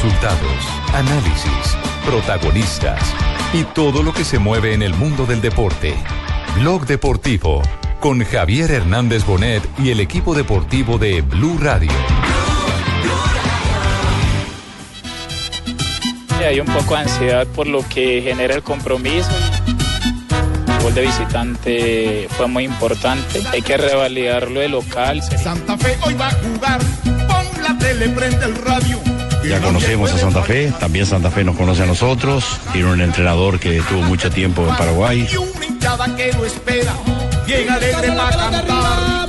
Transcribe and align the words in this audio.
Resultados, 0.00 0.64
análisis, 0.94 1.76
protagonistas 2.06 3.02
y 3.52 3.64
todo 3.64 4.04
lo 4.04 4.12
que 4.12 4.22
se 4.22 4.38
mueve 4.38 4.72
en 4.72 4.82
el 4.82 4.94
mundo 4.94 5.26
del 5.26 5.40
deporte. 5.40 5.92
Blog 6.54 6.86
Deportivo 6.86 7.62
con 7.98 8.24
Javier 8.24 8.70
Hernández 8.70 9.26
Bonet 9.26 9.60
y 9.76 9.90
el 9.90 9.98
equipo 9.98 10.36
deportivo 10.36 10.98
de 10.98 11.22
Blue 11.22 11.58
Radio. 11.58 11.90
Hay 16.46 16.60
un 16.60 16.68
poco 16.68 16.94
de 16.94 17.00
ansiedad 17.00 17.48
por 17.48 17.66
lo 17.66 17.82
que 17.88 18.22
genera 18.22 18.54
el 18.54 18.62
compromiso. 18.62 19.30
El 20.76 20.84
gol 20.84 20.94
de 20.94 21.02
visitante 21.02 22.28
fue 22.36 22.46
muy 22.46 22.62
importante. 22.66 23.42
Hay 23.50 23.62
que 23.62 23.76
revalidarlo 23.76 24.60
de 24.60 24.68
local. 24.68 25.20
Santa 25.24 25.76
Fe 25.76 25.98
hoy 26.02 26.14
va 26.14 26.28
a 26.28 26.34
jugar. 26.34 26.80
Pon 27.02 27.62
la 27.64 27.76
tele, 27.78 28.10
prende 28.10 28.44
el 28.46 28.54
radio. 28.54 29.07
Ya 29.44 29.60
conocemos 29.60 30.12
a 30.12 30.18
Santa 30.18 30.42
Fe, 30.42 30.72
también 30.78 31.06
Santa 31.06 31.30
Fe 31.30 31.44
nos 31.44 31.56
conoce 31.56 31.82
a 31.82 31.86
nosotros. 31.86 32.44
Tiene 32.72 32.92
un 32.92 33.00
entrenador 33.00 33.58
que 33.58 33.78
estuvo 33.78 34.02
mucho 34.02 34.30
tiempo 34.30 34.66
en 34.66 34.76
Paraguay. 34.76 35.28
Y 35.32 35.36
una 35.36 35.64
hinchada 35.64 36.16
que 36.16 36.32
lo 36.32 36.44
espera. 36.44 36.92
Llega 37.46 37.74
alegre 37.74 38.12
para 38.12 38.50
cantar. 38.50 39.28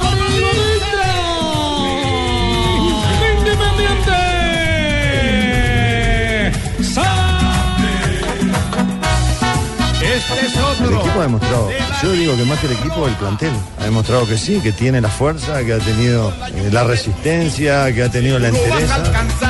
Este 10.01 10.45
es 10.45 10.79
El 10.81 10.93
equipo 10.93 11.19
ha 11.19 11.23
demostrado, 11.23 11.69
yo 12.01 12.11
digo 12.11 12.35
que 12.35 12.43
más 12.43 12.59
que 12.59 12.67
el 12.67 12.73
equipo, 12.73 13.07
el 13.07 13.13
plantel. 13.15 13.51
Ha 13.79 13.83
demostrado 13.85 14.27
que 14.27 14.37
sí, 14.37 14.59
que 14.59 14.71
tiene 14.71 15.01
la 15.01 15.09
fuerza, 15.09 15.63
que 15.63 15.73
ha 15.73 15.79
tenido 15.79 16.33
eh, 16.55 16.69
la 16.71 16.83
resistencia, 16.83 17.93
que 17.93 18.03
ha 18.03 18.09
tenido 18.09 18.39
la 18.39 18.49
entereza, 18.49 19.48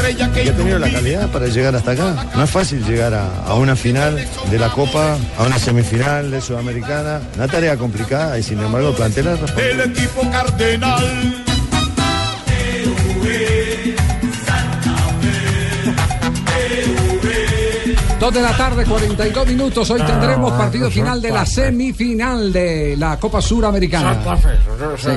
estrella 0.00 0.32
que 0.32 0.50
ha 0.50 0.56
tenido 0.56 0.78
la 0.78 0.90
calidad 0.90 1.28
para 1.28 1.46
llegar 1.46 1.74
hasta 1.74 1.92
acá. 1.92 2.26
No 2.34 2.44
es 2.44 2.50
fácil 2.50 2.84
llegar 2.84 3.14
a, 3.14 3.44
a 3.44 3.54
una 3.54 3.76
final 3.76 4.16
de 4.50 4.58
la 4.58 4.70
Copa, 4.70 5.16
a 5.38 5.44
una 5.44 5.58
semifinal 5.58 6.30
de 6.30 6.40
Sudamericana. 6.40 7.20
Una 7.36 7.48
tarea 7.48 7.76
complicada 7.76 8.38
y 8.38 8.42
sin 8.42 8.60
embargo 8.60 8.90
el 8.90 8.94
plantel 8.94 9.28
ha 9.28 9.36
respondido. 9.36 9.70
El 9.70 9.80
equipo 9.90 10.30
cardenal. 10.30 11.44
Dos 18.18 18.34
de 18.34 18.42
la 18.42 18.54
tarde, 18.54 18.84
42 18.84 19.46
minutos. 19.46 19.88
Hoy 19.88 20.02
tendremos 20.02 20.52
partido 20.52 20.90
final 20.90 21.22
de 21.22 21.30
la 21.30 21.46
semifinal 21.46 22.52
de 22.52 22.94
la 22.98 23.18
Copa 23.18 23.40
Suramericana. 23.40 24.12
Santa 24.12 24.36
Fe. 24.36 24.48
Sí. 24.98 25.08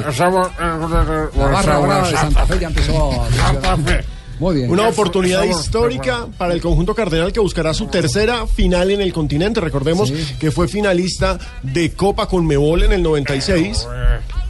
La 1.37 1.47
barra 1.47 1.79
brava 1.79 2.07
de 2.07 2.15
Santa 2.15 2.45
Fe 2.45 2.59
ya 2.59 2.67
empezó. 2.67 3.27
Santa 3.35 3.77
Fe. 3.77 4.12
Muy 4.43 4.55
bien. 4.55 4.69
Una 4.69 4.89
oportunidad 4.89 5.43
histórica 5.45 6.27
para 6.37 6.53
el 6.53 6.59
conjunto 6.59 6.93
cardenal 6.93 7.31
que 7.31 7.39
buscará 7.39 7.73
su 7.73 7.85
tercera 7.87 8.45
final 8.45 8.91
en 8.91 8.99
el 8.99 9.13
continente. 9.13 9.61
Recordemos 9.61 10.09
Sí. 10.09 10.35
que 10.37 10.51
fue 10.51 10.67
finalista 10.67 11.39
de 11.61 11.91
Copa 11.93 12.27
Conmebol 12.27 12.83
en 12.83 12.91
el 12.91 13.01
96 13.03 13.77
Santa. 13.77 14.42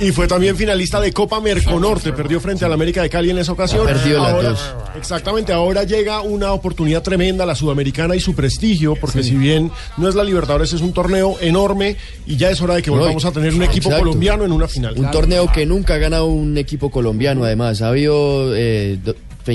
Y 0.00 0.12
fue 0.12 0.26
también 0.28 0.56
finalista 0.56 1.00
de 1.00 1.12
Copa 1.12 1.40
Merconorte. 1.40 2.12
Perdió 2.12 2.40
frente 2.40 2.64
al 2.64 2.72
América 2.72 3.02
de 3.02 3.10
Cali 3.10 3.30
en 3.30 3.38
esa 3.38 3.52
ocasión. 3.52 3.86
perdido 3.86 4.22
las 4.22 4.32
Ahora- 4.32 4.48
dos. 4.50 4.74
Exactamente, 4.96 5.52
ahora 5.52 5.84
llega 5.84 6.20
una 6.22 6.52
oportunidad 6.52 7.02
tremenda, 7.02 7.44
la 7.46 7.54
sudamericana 7.54 8.16
y 8.16 8.20
su 8.20 8.34
prestigio, 8.34 8.94
porque 8.96 9.22
si 9.22 9.34
bien 9.36 9.70
no 9.96 10.08
es 10.08 10.14
la 10.14 10.24
Libertadores, 10.24 10.72
es 10.72 10.80
un 10.80 10.92
torneo 10.92 11.36
enorme 11.40 11.96
y 12.26 12.36
ya 12.36 12.50
es 12.50 12.60
hora 12.60 12.74
de 12.74 12.82
que 12.82 12.90
volvamos 12.90 13.24
a 13.24 13.32
tener 13.32 13.54
un 13.54 13.62
equipo 13.62 13.88
exacto. 13.88 14.04
colombiano 14.04 14.44
en 14.44 14.52
una 14.52 14.68
final. 14.68 14.94
Un 14.96 15.10
torneo 15.10 15.50
que 15.52 15.66
nunca 15.66 15.94
ha 15.94 15.98
ganado 15.98 16.26
un 16.26 16.56
equipo 16.58 16.90
colombiano, 16.90 17.44
además. 17.44 17.82
Ha 17.82 17.88
habido 17.88 18.54
eh, 18.56 18.98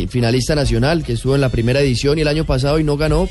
finalista 0.10 0.56
nacional 0.56 1.04
que 1.04 1.14
estuvo 1.14 1.36
en 1.36 1.42
la 1.42 1.50
primera 1.50 1.80
edición 1.82 2.18
y 2.18 2.22
el 2.22 2.28
año 2.28 2.46
pasado 2.46 2.80
y 2.80 2.84
no 2.84 2.98
ganó. 2.98 3.28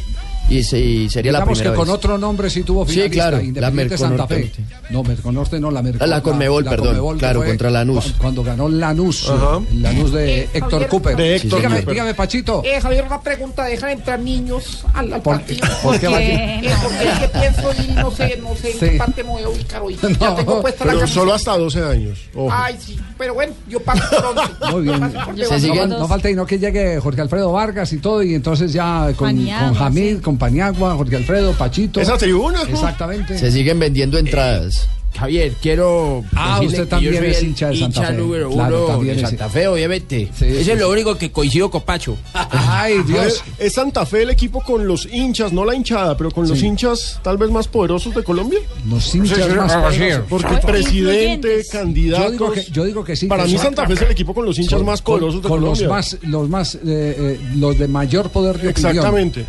Y, 0.48 0.62
se- 0.64 0.78
y 0.78 1.08
sería 1.08 1.32
la 1.32 1.38
Digamos 1.38 1.58
que 1.58 1.62
primera 1.62 1.76
con 1.76 1.86
vez. 1.86 1.94
otro 1.94 2.18
nombre 2.18 2.50
sí 2.50 2.62
tuvo 2.62 2.84
Sí, 2.84 2.92
finalista, 2.92 3.14
claro, 3.14 3.36
la 3.38 3.42
Independiente 3.42 3.96
Santa 3.96 4.27
Fe. 4.27 4.52
No, 4.90 5.02
Merconorte 5.02 5.58
no, 5.58 5.70
la 5.70 5.80
Merconorte. 5.83 6.11
La 6.14 6.22
Conmebol, 6.22 6.64
perdón, 6.64 7.14
que 7.14 7.18
claro, 7.20 7.40
fue 7.40 7.48
contra 7.48 7.70
Lanús. 7.70 8.05
cu- 8.05 8.18
Cuando 8.18 8.42
ganó 8.44 8.68
Lanús, 8.68 9.30
Ajá. 9.30 9.61
el 9.70 9.83
Lanús 9.83 10.12
de 10.12 10.42
Héctor 10.52 10.70
Javier. 10.70 10.89
Cooper. 10.90 11.17
De 11.17 11.36
Héctor 11.36 11.58
dígame, 11.58 11.77
Cooper. 11.77 11.94
dígame, 11.94 12.14
Pachito. 12.14 12.62
Eh, 12.64 12.80
Javier, 12.83 13.05
una 13.06 13.20
pregunta, 13.22 13.64
¿dejan 13.64 13.90
entrar 13.90 14.20
niños 14.20 14.84
al, 14.92 15.12
al 15.14 15.22
¿Por, 15.22 15.36
partido? 15.36 15.67
por 15.83 15.98
qué 15.98 16.06
aquí? 16.06 16.17
Eh, 16.67 16.70
porque 16.83 17.08
es 17.08 17.18
que 17.18 17.28
pienso 17.28 17.83
ir, 17.83 17.96
no 17.96 18.11
sé, 18.11 18.38
no 18.42 18.55
sé 18.56 18.70
en 18.72 18.78
Sí. 18.78 18.78
qué 18.90 18.96
parte 18.98 19.24
me 19.24 19.30
voy 19.30 19.42
a 19.44 19.48
ubicar 19.48 19.80
hoy. 19.83 19.96
No, 20.02 20.08
ya 20.11 20.34
tengo 20.34 20.61
puesta 20.61 20.84
la 20.84 20.90
Pero 20.90 21.00
camiseta. 21.00 21.20
solo 21.20 21.34
hasta 21.34 21.56
12 21.56 21.83
años. 21.84 22.18
ojo. 22.34 22.50
Ay, 22.52 22.77
sí, 22.78 22.98
pero 23.17 23.33
bueno, 23.34 23.55
yo 23.68 23.80
paso 23.80 24.02
por 24.11 24.27
once. 24.38 24.52
Muy 24.70 24.83
bien. 24.83 25.00
No, 25.88 25.98
no 26.00 26.08
falta 26.08 26.28
y 26.28 26.34
no 26.34 26.44
que 26.44 26.58
llegue 26.58 27.00
Jorge 27.00 27.20
Alfredo 27.22 27.52
Vargas 27.52 27.90
y 27.94 27.98
todo, 27.98 28.22
y 28.22 28.34
entonces 28.34 28.72
ya 28.72 29.12
con, 29.17 29.34
con 29.46 29.74
Jamil, 29.74 30.17
sí. 30.17 30.22
Con 30.32 30.38
Paniagua, 30.38 30.94
Jorge 30.96 31.16
Alfredo, 31.16 31.52
Pachito. 31.52 32.00
Esa 32.00 32.16
tribuna. 32.16 32.64
¿no? 32.64 32.70
Exactamente. 32.70 33.38
Se 33.38 33.50
siguen 33.50 33.78
vendiendo 33.78 34.18
entradas. 34.18 34.88
Javier, 35.14 35.52
quiero. 35.60 36.24
Ah, 36.34 36.58
usted 36.64 36.84
que 36.84 36.86
también 36.86 37.12
yo 37.12 37.20
soy 37.20 37.28
es 37.28 37.38
el 37.38 37.48
hincha 37.48 37.68
de 37.68 37.76
Santa 37.76 38.06
Fe. 38.06 38.12
número 38.14 38.50
Claro, 38.50 38.84
uno 38.84 38.86
también 38.94 39.16
de 39.16 39.22
Santa 39.22 39.48
Fe, 39.50 39.66
obviamente. 39.68 40.30
Sí, 40.34 40.46
Eso 40.46 40.64
sí. 40.64 40.70
es 40.70 40.78
lo 40.78 40.90
único 40.90 41.18
que 41.18 41.30
coincido 41.30 41.70
con 41.70 41.82
Pacho. 41.82 42.16
Ay, 42.32 42.96
ver, 42.96 43.06
Dios. 43.06 43.44
¿Es 43.58 43.74
Santa 43.74 44.06
Fe 44.06 44.22
el 44.22 44.30
equipo 44.30 44.62
con 44.62 44.86
los 44.86 45.06
hinchas, 45.12 45.52
no 45.52 45.66
la 45.66 45.74
hinchada, 45.74 46.16
pero 46.16 46.30
con 46.30 46.48
los 46.48 46.62
hinchas 46.62 47.20
tal 47.22 47.36
vez 47.36 47.50
más 47.50 47.68
poderosos 47.68 48.14
de 48.14 48.24
Colombia? 48.24 48.60
Los 48.88 49.14
hinchas 49.14 49.38
sí, 49.46 49.54
más 49.54 49.76
poderosos. 49.76 50.24
Porque 50.30 50.56
presidente, 50.66 51.62
candidatos. 51.70 52.24
Yo 52.24 52.30
digo 52.30 52.52
que, 52.52 52.64
yo 52.72 52.84
digo 52.84 53.04
que 53.04 53.14
sí. 53.14 53.26
Para 53.26 53.44
que 53.44 53.50
mí 53.50 53.58
Santa 53.58 53.86
Fe 53.86 53.92
es 53.92 54.02
el 54.02 54.10
equipo 54.12 54.32
con 54.32 54.46
los 54.46 54.58
hinchas 54.58 54.82
más 54.82 55.02
poderosos 55.02 55.42
de 55.42 55.48
con 55.48 55.60
los 55.60 55.78
Colombia. 55.78 55.88
más, 55.88 56.16
los 56.22 56.48
más, 56.48 56.74
eh, 56.76 56.80
eh, 56.86 57.40
los 57.56 57.78
de 57.78 57.86
mayor 57.86 58.30
poder 58.30 58.58
de 58.58 58.70
opinión. 58.70 59.44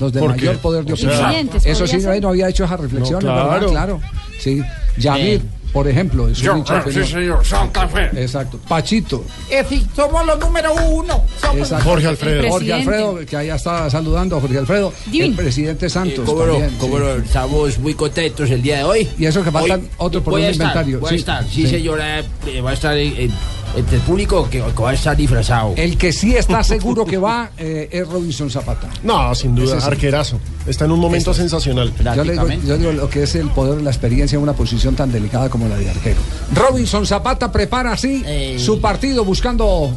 Los 0.00 0.12
de 0.12 0.20
¿Por 0.20 0.30
mayor 0.30 0.54
qué? 0.54 0.58
poder 0.60 0.84
de 0.84 0.92
O 0.94 0.96
sea, 0.96 1.28
opinión. 1.30 1.50
Eso 1.64 1.86
sí, 1.86 2.00
ser. 2.00 2.20
no 2.22 2.28
había 2.30 2.48
hecho 2.48 2.64
esa 2.64 2.76
reflexión, 2.76 3.22
No, 3.24 3.34
¿verdad? 3.34 3.48
claro. 3.48 3.70
Claro. 3.70 4.00
Sí. 4.38 4.62
Yamir, 4.96 5.42
por 5.72 5.86
ejemplo, 5.86 6.28
es 6.28 6.38
un 6.40 6.44
Yo, 6.44 6.56
hincha 6.56 6.78
ah, 6.78 6.84
sí, 6.90 7.04
señor, 7.04 7.44
Santa 7.44 7.86
Fe. 7.86 8.10
Exacto. 8.20 8.58
Pachito. 8.68 9.24
Es 9.48 9.68
decir, 9.68 9.86
somos 9.94 10.26
los 10.26 10.38
número 10.40 10.72
uno. 10.74 11.22
Somos. 11.40 11.72
Jorge 11.84 12.06
Alfredo. 12.08 12.48
Jorge. 12.50 12.72
Alfredo, 12.72 13.18
que 13.24 13.36
allá 13.36 13.54
está 13.54 13.88
saludando 13.88 14.36
a 14.36 14.40
Jorge 14.40 14.58
Alfredo. 14.58 14.92
El 15.12 15.34
presidente 15.34 15.88
Santos. 15.88 16.26
No, 16.26 16.34
también, 16.34 16.70
cómo 16.78 16.96
sí. 16.96 17.02
no, 17.04 17.10
estamos 17.22 17.78
muy 17.78 17.94
contentos 17.94 18.50
el 18.50 18.62
día 18.62 18.78
de 18.78 18.84
hoy. 18.84 19.08
Y 19.18 19.26
eso 19.26 19.44
que 19.44 19.50
faltan 19.52 19.80
Hoy 19.82 19.88
otro 19.98 20.24
por 20.24 20.34
un 20.34 20.40
estar, 20.40 20.54
inventario. 20.54 21.00
Voy 21.00 21.08
Sí, 21.10 21.14
a 21.14 21.18
estar, 21.18 21.44
sí, 21.44 21.50
sí. 21.62 21.66
señora, 21.68 22.18
eh, 22.20 22.60
va 22.60 22.70
a 22.70 22.74
estar 22.74 22.96
en- 22.98 23.16
en- 23.16 23.32
entre 23.76 23.96
el 23.96 24.02
público 24.02 24.48
que, 24.50 24.62
que 24.62 24.82
va 24.82 24.90
a 24.90 24.94
estar 24.94 25.16
disfrazado. 25.16 25.74
El 25.76 25.96
que 25.96 26.12
sí 26.12 26.34
está 26.36 26.62
seguro 26.64 27.04
que 27.04 27.18
va 27.18 27.50
eh, 27.58 27.88
es 27.92 28.06
Robinson 28.08 28.50
Zapata. 28.50 28.88
No, 29.02 29.34
sin 29.34 29.54
duda, 29.54 29.80
sí. 29.80 29.86
arquerazo. 29.86 30.40
Está 30.66 30.84
en 30.84 30.92
un 30.92 31.00
momento 31.00 31.32
sensacional. 31.34 31.92
Yo 32.16 32.24
le 32.24 32.32
digo, 32.32 32.48
yo 32.66 32.78
digo 32.78 32.92
lo 32.92 33.08
que 33.08 33.22
es 33.24 33.34
el 33.34 33.48
poder 33.50 33.76
de 33.76 33.82
la 33.82 33.90
experiencia 33.90 34.36
en 34.36 34.42
una 34.42 34.52
posición 34.52 34.94
tan 34.96 35.10
delicada 35.12 35.48
como 35.48 35.68
la 35.68 35.76
de 35.76 35.88
arquero. 35.90 36.18
Robinson 36.54 37.06
Zapata 37.06 37.50
prepara 37.52 37.92
así 37.92 38.22
Eh. 38.26 38.56
su 38.58 38.80
partido 38.80 39.24
buscando 39.24 39.96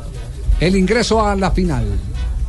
el 0.60 0.76
ingreso 0.76 1.26
a 1.26 1.36
la 1.36 1.52
final. 1.52 1.86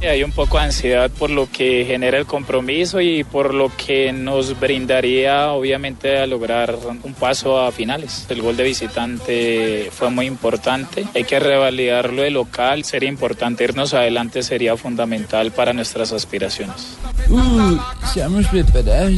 Hay 0.03 0.23
un 0.23 0.33
poco 0.33 0.59
de 0.59 0.65
ansiedad 0.65 1.11
por 1.11 1.31
lo 1.31 1.49
que 1.51 1.85
genera 1.87 2.19
el 2.19 2.27
compromiso 2.27 3.01
y 3.01 3.25
por 3.25 3.55
lo 3.55 3.73
que 3.75 4.13
nos 4.13 4.59
brindaría 4.61 5.51
obviamente 5.53 6.19
a 6.19 6.27
lograr 6.27 6.77
un 7.03 7.15
paso 7.15 7.59
a 7.59 7.73
finales. 7.73 8.27
El 8.29 8.43
gol 8.43 8.55
de 8.57 8.65
visitante 8.65 9.89
fue 9.91 10.11
muy 10.11 10.27
importante. 10.27 11.07
Hay 11.15 11.25
que 11.25 11.39
revalidarlo 11.41 12.21
de 12.23 12.31
local. 12.31 12.85
Sería 12.85 13.09
importante 13.09 13.65
irnos 13.65 13.95
adelante, 13.95 14.43
sería 14.43 14.77
fundamental 14.77 15.53
para 15.53 15.73
nuestras 15.73 16.13
aspiraciones. 16.13 16.97
Uh, 17.31 17.79
estamos 18.05 18.47
preparados, 18.49 19.13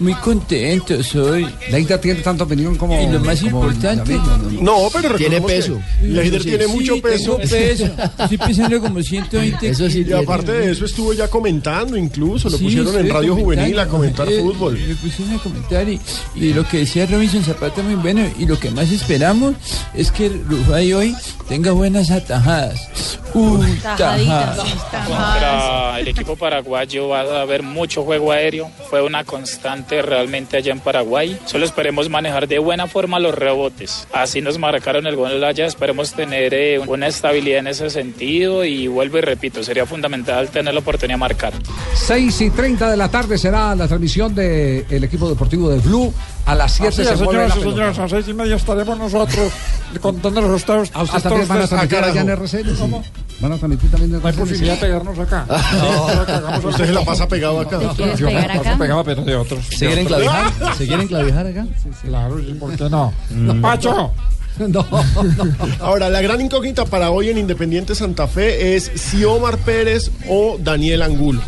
muy 0.00 0.14
contentos 0.14 1.14
hoy. 1.14 1.46
Leida 1.70 2.00
tiene 2.00 2.20
tanta 2.22 2.42
opinión 2.44 2.74
como. 2.76 3.00
Y 3.00 3.06
lo 3.06 3.20
más 3.20 3.40
como 3.42 3.64
importante- 3.64 4.14
David, 4.18 4.60
no, 4.60 4.88
pero 4.92 5.14
Tiene 5.14 5.36
que 5.36 5.46
peso. 5.46 5.80
Leider 6.02 6.42
tiene 6.42 6.64
Sí, 6.64 6.72
mucho 6.72 7.00
peso. 7.00 7.36
peso. 7.38 7.88
Estoy 8.18 8.38
pesando 8.38 8.80
como 8.80 9.00
120 9.10 9.68
Eso 9.68 9.88
sí 9.90 10.04
Y 10.08 10.12
aparte 10.12 10.52
de 10.52 10.70
eso 10.72 10.84
estuvo 10.84 11.12
ya 11.12 11.28
comentando 11.28 11.96
incluso, 11.96 12.48
lo 12.48 12.56
Sí, 12.58 12.64
pusieron 12.64 12.96
en 12.98 13.08
Radio. 13.10 13.34
Juvenil 13.36 13.78
a 13.78 13.86
comentar 13.86 14.28
Eh, 14.30 14.40
fútbol. 14.40 14.78
Me 14.78 14.94
pusieron 14.94 15.34
a 15.34 15.38
comentar 15.38 15.88
y, 15.88 16.00
y 16.34 16.52
lo 16.52 16.66
que 16.66 16.78
decía 16.78 17.06
Robinson 17.06 17.42
Zapata 17.44 17.82
muy 17.82 17.94
bueno 17.94 18.22
y 18.38 18.46
lo 18.46 18.58
que 18.58 18.70
más 18.70 18.90
esperamos 18.92 19.54
es 19.94 20.10
que 20.10 20.28
Rufai 20.28 20.92
hoy 20.92 21.16
tenga 21.48 21.72
buenas 21.72 22.10
atajadas. 22.10 23.18
Uh, 23.34 23.62
tajadas. 23.84 24.58
Contra 25.06 26.00
el 26.00 26.08
equipo 26.08 26.36
paraguayo 26.36 27.08
va 27.08 27.20
a 27.20 27.42
haber 27.42 27.62
mucho 27.62 28.02
juego 28.04 28.32
aéreo. 28.32 28.70
Fue 28.88 29.02
una 29.02 29.24
constante 29.24 30.02
realmente 30.02 30.56
allá 30.56 30.72
en 30.72 30.80
Paraguay. 30.80 31.38
Solo 31.44 31.64
esperemos 31.64 32.08
manejar 32.08 32.48
de 32.48 32.58
buena 32.58 32.86
forma 32.86 33.18
los 33.18 33.34
rebotes. 33.34 34.06
Así 34.12 34.40
nos 34.40 34.58
marcaron 34.58 35.06
el 35.06 35.16
gol 35.16 35.42
allá. 35.44 35.66
Esperemos 35.66 36.12
tener 36.14 36.54
eh, 36.54 36.78
una 36.80 37.06
estabilidad 37.06 37.60
en 37.60 37.66
ese 37.68 37.90
sentido. 37.90 38.64
Y 38.64 38.86
vuelvo 38.88 39.18
y 39.18 39.20
repito, 39.22 39.62
sería 39.62 39.79
fundamental 39.86 40.48
tener 40.48 40.72
la 40.74 40.80
oportunidad 40.80 41.14
de 41.14 41.20
marcar. 41.20 41.52
6 41.94 42.40
y 42.40 42.50
30 42.50 42.90
de 42.90 42.96
la 42.96 43.08
tarde 43.08 43.38
será 43.38 43.74
la 43.74 43.86
transmisión 43.86 44.34
del 44.34 45.04
equipo 45.04 45.28
deportivo 45.28 45.68
de 45.70 45.78
Blue. 45.78 46.12
A 46.46 46.54
las 46.54 46.72
7 46.72 46.88
Así 46.88 47.04
se 47.04 47.14
es, 47.14 47.20
vuelve 47.20 47.48
señoras 47.48 47.56
la 47.56 47.60
y 47.60 47.70
señores, 47.70 47.98
a 47.98 48.08
seis 48.08 48.28
y 48.28 48.34
media 48.34 48.56
estaremos 48.56 48.98
nosotros 48.98 49.52
contando 50.00 50.40
los 50.40 50.50
resultados. 50.50 50.90
¿A 50.94 51.02
usted 51.02 51.16
hasta 51.16 51.28
también 51.28 51.48
van 51.48 51.62
a 51.62 51.66
transmitir 51.68 51.98
carajo. 51.98 52.12
allá 52.12 52.20
en 52.22 52.28
RCN? 52.30 52.76
¿Cómo? 52.76 53.04
Van 53.40 53.52
a 53.52 53.56
transmitir 53.56 53.90
también 53.90 54.14
en 54.14 54.20
posibilidad 54.20 54.74
de 54.74 54.80
pegarnos 54.80 55.18
acá. 55.18 55.46
Usted 56.64 56.86
se 56.86 56.92
la 56.92 57.04
pasa 57.04 57.28
pegado 57.28 57.60
acá. 57.60 57.78
¿Te 57.78 57.86
quieres 57.88 58.18
Yo 58.18 58.26
me 58.26 58.34
la 58.34 58.46
paso 58.48 58.60
acá? 58.60 58.78
pegado, 58.78 59.04
pero 59.04 59.22
de 59.22 59.36
otros. 59.36 59.64
¿Se 59.66 59.86
quieren 59.86 60.06
clavijar? 60.06 60.52
¿Se 60.76 60.86
quieren 60.86 61.08
clavijar 61.08 61.46
acá? 61.46 61.66
Claro, 62.02 62.38
¿y 62.40 62.54
¿por 62.54 62.76
qué 62.76 62.90
no? 62.90 63.12
¡Pacho! 63.62 64.12
No, 64.68 64.86
no. 64.90 65.56
Ahora, 65.80 66.10
la 66.10 66.20
gran 66.20 66.40
incógnita 66.40 66.84
para 66.84 67.10
hoy 67.10 67.30
en 67.30 67.38
Independiente 67.38 67.94
Santa 67.94 68.28
Fe 68.28 68.76
es 68.76 68.90
si 68.94 69.24
Omar 69.24 69.56
Pérez 69.58 70.10
o 70.28 70.58
Daniel 70.58 71.02
Angulo. 71.02 71.40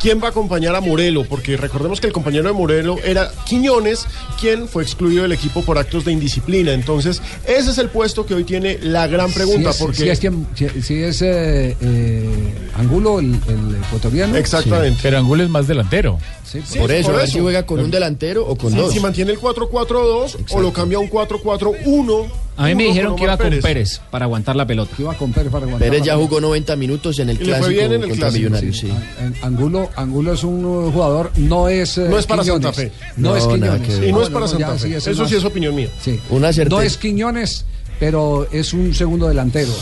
¿Quién 0.00 0.20
va 0.22 0.28
a 0.28 0.30
acompañar 0.30 0.74
a 0.74 0.80
Morelo? 0.80 1.24
Porque 1.24 1.56
recordemos 1.56 2.00
que 2.00 2.06
el 2.06 2.12
compañero 2.12 2.44
de 2.48 2.52
Morelo 2.54 2.96
era 3.04 3.30
Quiñones, 3.46 4.06
quien 4.40 4.66
fue 4.66 4.82
excluido 4.82 5.22
del 5.22 5.32
equipo 5.32 5.62
por 5.62 5.76
actos 5.78 6.04
de 6.06 6.12
indisciplina. 6.12 6.72
Entonces, 6.72 7.20
ese 7.46 7.70
es 7.70 7.78
el 7.78 7.90
puesto 7.90 8.24
que 8.24 8.34
hoy 8.34 8.44
tiene 8.44 8.78
la 8.82 9.06
gran 9.06 9.30
pregunta. 9.30 9.72
Si 9.72 9.76
es, 9.78 9.82
porque 9.82 9.96
si 9.98 10.08
es, 10.08 10.18
quien- 10.20 10.46
si- 10.54 10.82
si 10.82 11.02
es, 11.02 11.20
eh, 11.22 11.76
eh, 11.80 12.54
Angulo, 12.78 13.18
el, 13.20 13.34
el 13.48 13.76
ecuatoriano. 13.86 14.36
Exactamente. 14.36 15.00
Pero 15.02 15.18
Angulo 15.18 15.42
es 15.42 15.50
más 15.50 15.66
delantero. 15.66 16.18
Sí, 16.44 16.60
Sí, 16.66 16.78
Por 16.80 16.90
eso, 16.90 17.06
por 17.06 17.14
a 17.14 17.18
ver 17.18 17.24
eso. 17.26 17.34
si 17.34 17.40
juega 17.40 17.64
con 17.64 17.78
un 17.78 17.90
delantero 17.92 18.44
o 18.44 18.56
con 18.56 18.74
dos. 18.74 18.92
si 18.92 18.98
mantiene 18.98 19.30
el 19.30 19.38
4-4-2 19.38 20.36
o 20.50 20.60
lo 20.60 20.72
cambia 20.72 20.98
a 20.98 21.00
un 21.00 21.08
4-4-1. 21.08 22.26
A 22.56 22.64
mí 22.66 22.74
me 22.74 22.84
dijeron 22.84 23.14
que 23.16 23.22
iba 23.22 23.34
Omar 23.34 23.50
con 23.50 23.60
Pérez 23.60 24.00
para 24.10 24.24
aguantar 24.24 24.56
la 24.56 24.66
pelota. 24.66 24.90
Iba 24.98 25.14
con 25.16 25.32
Pérez 25.32 25.50
para 25.52 25.64
aguantar 25.66 25.88
Pérez 25.88 26.00
la 26.00 26.06
ya 26.06 26.16
jugó 26.16 26.40
90 26.40 26.74
minutos 26.76 27.18
en 27.20 27.30
el 27.30 27.36
Y 27.36 27.44
le 27.44 27.44
fue 27.44 27.54
clásico 27.58 27.68
bien 27.70 27.92
en 27.92 28.02
el 28.02 28.08
contra 28.10 28.16
clásico, 28.28 28.38
Millonarios, 28.50 28.76
sí. 28.78 28.88
En- 29.20 29.34
Angulo, 29.42 29.89
Angulo 29.96 30.32
es 30.32 30.44
un 30.44 30.64
uh, 30.64 30.90
jugador, 30.92 31.30
no 31.36 31.68
es. 31.68 31.98
eh, 31.98 32.06
No 32.08 32.18
es 32.18 32.26
para 32.26 32.42
Quiñones. 32.42 32.62
Santa 32.64 32.80
Fe. 32.80 32.92
No, 33.16 33.30
No, 33.30 33.36
es 33.36 33.44
Quiñones. 33.46 33.98
Y 34.08 34.12
no 34.12 34.22
es 34.22 34.30
para 34.30 34.48
Santa 34.48 34.76
Fe. 34.76 34.96
Eso 34.96 35.12
más- 35.14 35.28
sí 35.28 35.36
es 35.36 35.44
opinión 35.44 35.74
mía. 35.74 35.88
Sí. 36.02 36.18
Una 36.30 36.52
certeza. 36.52 36.76
No 36.76 36.82
es 36.82 36.96
Quiñones, 36.96 37.64
pero 37.98 38.48
es 38.50 38.72
un 38.72 38.94
segundo 38.94 39.28
delantero. 39.28 39.72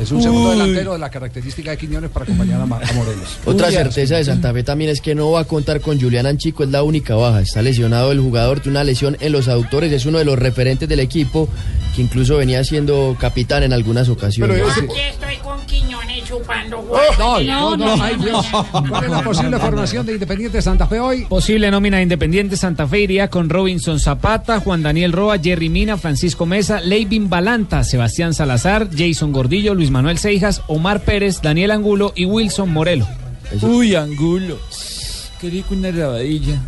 Es 0.00 0.10
un 0.12 0.22
segundo 0.22 0.50
delantero 0.50 0.92
de 0.92 0.98
la 0.98 1.08
característica 1.10 1.70
de 1.70 1.78
Quiñones 1.78 2.10
para 2.10 2.24
acompañar 2.24 2.60
a, 2.60 2.66
Morelos. 2.66 3.38
Otra 3.46 3.70
certeza 3.70 4.16
de 4.16 4.24
Santa 4.24 4.52
Fe 4.52 4.62
también 4.62 4.90
es 4.90 5.00
que 5.00 5.14
no 5.14 5.30
va 5.30 5.40
a 5.40 5.44
contar 5.44 5.80
con 5.80 5.98
Julián 6.00 6.26
Anchico, 6.26 6.64
es 6.64 6.70
la 6.70 6.82
única 6.82 7.14
baja. 7.14 7.40
Está 7.40 7.62
lesionado 7.62 8.12
el 8.12 8.20
jugador, 8.20 8.60
tiene 8.60 8.76
una 8.78 8.84
lesión 8.84 9.16
en 9.20 9.32
los 9.32 9.48
aductores, 9.48 9.90
es 9.92 10.04
uno 10.06 10.18
de 10.18 10.24
los 10.26 10.38
referentes 10.38 10.88
del 10.88 11.00
equipo, 11.00 11.48
que 11.94 12.02
incluso 12.02 12.36
venía 12.36 12.62
siendo 12.62 13.16
capitán 13.18 13.62
en 13.62 13.72
algunas 13.72 14.08
ocasiones. 14.10 14.54
Pero 14.56 14.68
ese- 14.70 14.80
Aquí 14.80 15.00
estoy 15.10 15.36
con 15.42 15.64
Quiñones 15.66 16.15
chupando 16.26 16.76
No, 16.78 17.24
guay. 17.24 17.46
no, 17.46 17.76
no, 17.76 18.02
ay, 18.02 18.16
Dios. 18.16 18.46
¿Cuál 18.88 19.04
es 19.04 19.10
la 19.10 19.22
posible 19.22 19.58
formación 19.58 20.04
de 20.06 20.14
Independiente 20.14 20.60
Santa 20.62 20.86
Fe 20.86 20.98
hoy? 21.00 21.24
Posible 21.26 21.70
nómina 21.70 21.98
de 21.98 22.02
Independiente 22.04 22.56
Santa 22.56 22.86
Fe 22.86 23.00
iría 23.00 23.28
con 23.28 23.48
Robinson 23.48 24.00
Zapata, 24.00 24.60
Juan 24.60 24.82
Daniel 24.82 25.12
Roa, 25.12 25.38
Jerry 25.38 25.68
Mina, 25.68 25.96
Francisco 25.96 26.46
Mesa, 26.46 26.80
Leivin 26.80 27.28
Balanta, 27.28 27.84
Sebastián 27.84 28.34
Salazar, 28.34 28.88
Jason 28.96 29.32
Gordillo, 29.32 29.74
Luis 29.74 29.90
Manuel 29.90 30.18
Seijas, 30.18 30.62
Omar 30.66 31.00
Pérez, 31.00 31.40
Daniel 31.42 31.70
Angulo 31.70 32.12
y 32.16 32.24
Wilson 32.24 32.72
Morelo. 32.72 33.06
Uy, 33.62 33.94
Angulo. 33.94 34.58
Qué 35.40 35.50
rico 35.50 35.74
una 35.74 35.90
rabadilla. 35.90 36.60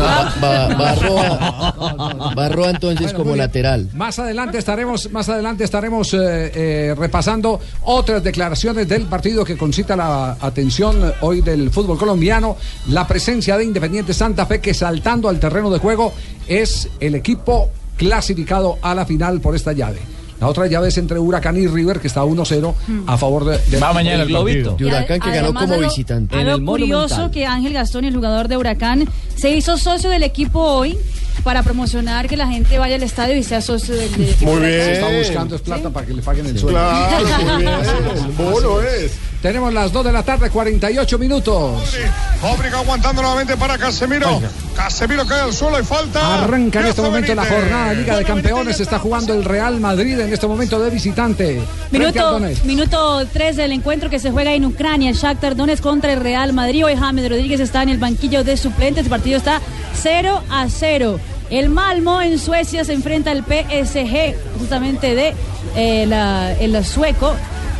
Va, 0.00 0.32
va, 0.42 0.68
va 0.74 0.94
Roa, 0.94 2.34
va 2.36 2.48
Roa 2.48 2.70
entonces 2.70 3.12
Bueno, 3.12 3.18
como 3.18 3.36
lateral. 3.36 3.88
Más 3.94 4.18
adelante 4.18 4.58
estaremos, 4.58 5.10
más 5.10 5.28
adelante 5.28 5.64
estaremos 5.64 6.14
eh, 6.14 6.18
eh, 6.54 6.94
repasando 6.96 7.60
otras 7.82 8.22
declaraciones 8.22 8.88
del 8.88 9.06
partido 9.06 9.44
que 9.44 9.56
concita 9.56 9.96
la 9.96 10.36
atención 10.40 11.12
hoy 11.20 11.40
del 11.40 11.70
fútbol 11.70 11.98
colombiano. 11.98 12.56
La 12.88 13.06
presencia 13.06 13.56
de 13.56 13.64
Independiente 13.64 14.14
Santa 14.14 14.46
Fe 14.46 14.60
que 14.60 14.74
saltando 14.74 15.28
al 15.28 15.40
terreno 15.40 15.70
de 15.70 15.78
juego 15.78 16.12
es 16.46 16.88
el 17.00 17.14
equipo 17.14 17.70
clasificado 17.96 18.78
a 18.82 18.94
la 18.94 19.06
final 19.06 19.40
por 19.40 19.54
esta 19.54 19.72
llave. 19.72 20.13
La 20.44 20.50
otra 20.50 20.66
llave 20.66 20.88
es 20.88 20.98
entre 20.98 21.18
Huracán 21.18 21.56
y 21.56 21.66
River 21.66 22.00
que 22.00 22.06
está 22.06 22.22
1-0 22.22 22.74
a 23.06 23.16
favor 23.16 23.46
de, 23.46 23.56
de- 23.70 23.78
Va 23.78 23.94
mañana 23.94 24.24
el 24.24 24.28
globito. 24.28 24.76
De 24.78 24.84
Huracán 24.84 25.18
que 25.18 25.30
ganó 25.30 25.54
como 25.54 25.78
visitante. 25.78 26.38
En 26.38 26.48
el 26.48 26.62
curioso 26.62 27.14
Monumental. 27.14 27.30
que 27.30 27.46
Ángel 27.46 27.72
Gastón, 27.72 28.04
el 28.04 28.14
jugador 28.14 28.48
de 28.48 28.58
Huracán, 28.58 29.08
se 29.36 29.48
hizo 29.56 29.78
socio 29.78 30.10
del 30.10 30.22
equipo 30.22 30.60
hoy 30.60 30.98
para 31.44 31.62
promocionar 31.62 32.28
que 32.28 32.36
la 32.36 32.46
gente 32.46 32.78
vaya 32.78 32.96
al 32.96 33.02
estadio 33.02 33.34
y 33.38 33.42
sea 33.42 33.62
socio 33.62 33.94
del, 33.94 34.12
del 34.12 34.28
equipo 34.28 34.52
Muy 34.52 34.66
bien. 34.66 34.80
está 34.90 35.08
buscando 35.16 35.56
es 35.56 35.62
plata 35.62 35.88
para 35.88 36.04
que 36.06 36.12
le 36.12 36.20
paguen 36.20 36.44
el 36.44 36.58
sueldo. 36.58 36.78
Claro, 36.78 37.26
muy 37.54 37.62
bien. 37.62 38.36
Bono 38.36 38.80
es. 38.82 39.12
Tenemos 39.44 39.74
las 39.74 39.92
2 39.92 40.06
de 40.06 40.10
la 40.12 40.22
tarde, 40.22 40.48
48 40.48 41.18
minutos. 41.18 41.94
Fábrica 42.40 42.78
aguantando 42.78 43.20
nuevamente 43.20 43.58
para 43.58 43.76
Casemiro. 43.76 44.40
Casemiro 44.74 45.26
cae 45.26 45.42
al 45.42 45.52
suelo 45.52 45.78
y 45.78 45.84
falta. 45.84 46.44
Arranca 46.44 46.80
en 46.80 46.86
este 46.86 47.02
momento 47.02 47.34
la 47.34 47.44
jornada 47.44 47.90
de 47.90 47.96
Liga 47.96 48.16
de 48.16 48.24
Campeones. 48.24 48.80
Está 48.80 48.98
jugando 48.98 49.34
el 49.34 49.44
Real 49.44 49.78
Madrid 49.80 50.18
en 50.18 50.32
este 50.32 50.46
momento 50.46 50.80
de 50.80 50.88
visitante. 50.88 51.60
Minuto, 51.90 52.40
minuto 52.64 53.26
3 53.30 53.56
del 53.56 53.72
encuentro 53.72 54.08
que 54.08 54.18
se 54.18 54.30
juega 54.30 54.54
en 54.54 54.64
Ucrania. 54.64 55.12
Shakhtar 55.12 55.54
Donetsk 55.56 55.82
contra 55.82 56.14
el 56.14 56.20
Real 56.20 56.54
Madrid. 56.54 56.86
Hoy 56.86 56.96
James 56.96 57.28
Rodríguez 57.28 57.60
está 57.60 57.82
en 57.82 57.90
el 57.90 57.98
banquillo 57.98 58.44
de 58.44 58.56
suplentes. 58.56 59.04
El 59.04 59.10
partido 59.10 59.36
está 59.36 59.60
0 60.02 60.42
a 60.50 60.66
0. 60.70 61.20
El 61.50 61.68
Malmo 61.68 62.22
en 62.22 62.38
Suecia 62.38 62.82
se 62.86 62.94
enfrenta 62.94 63.30
al 63.30 63.44
PSG, 63.44 64.34
justamente 64.58 65.14
de 65.14 65.34
eh, 65.76 66.06
la- 66.06 66.52
el 66.54 66.82
sueco. 66.82 67.36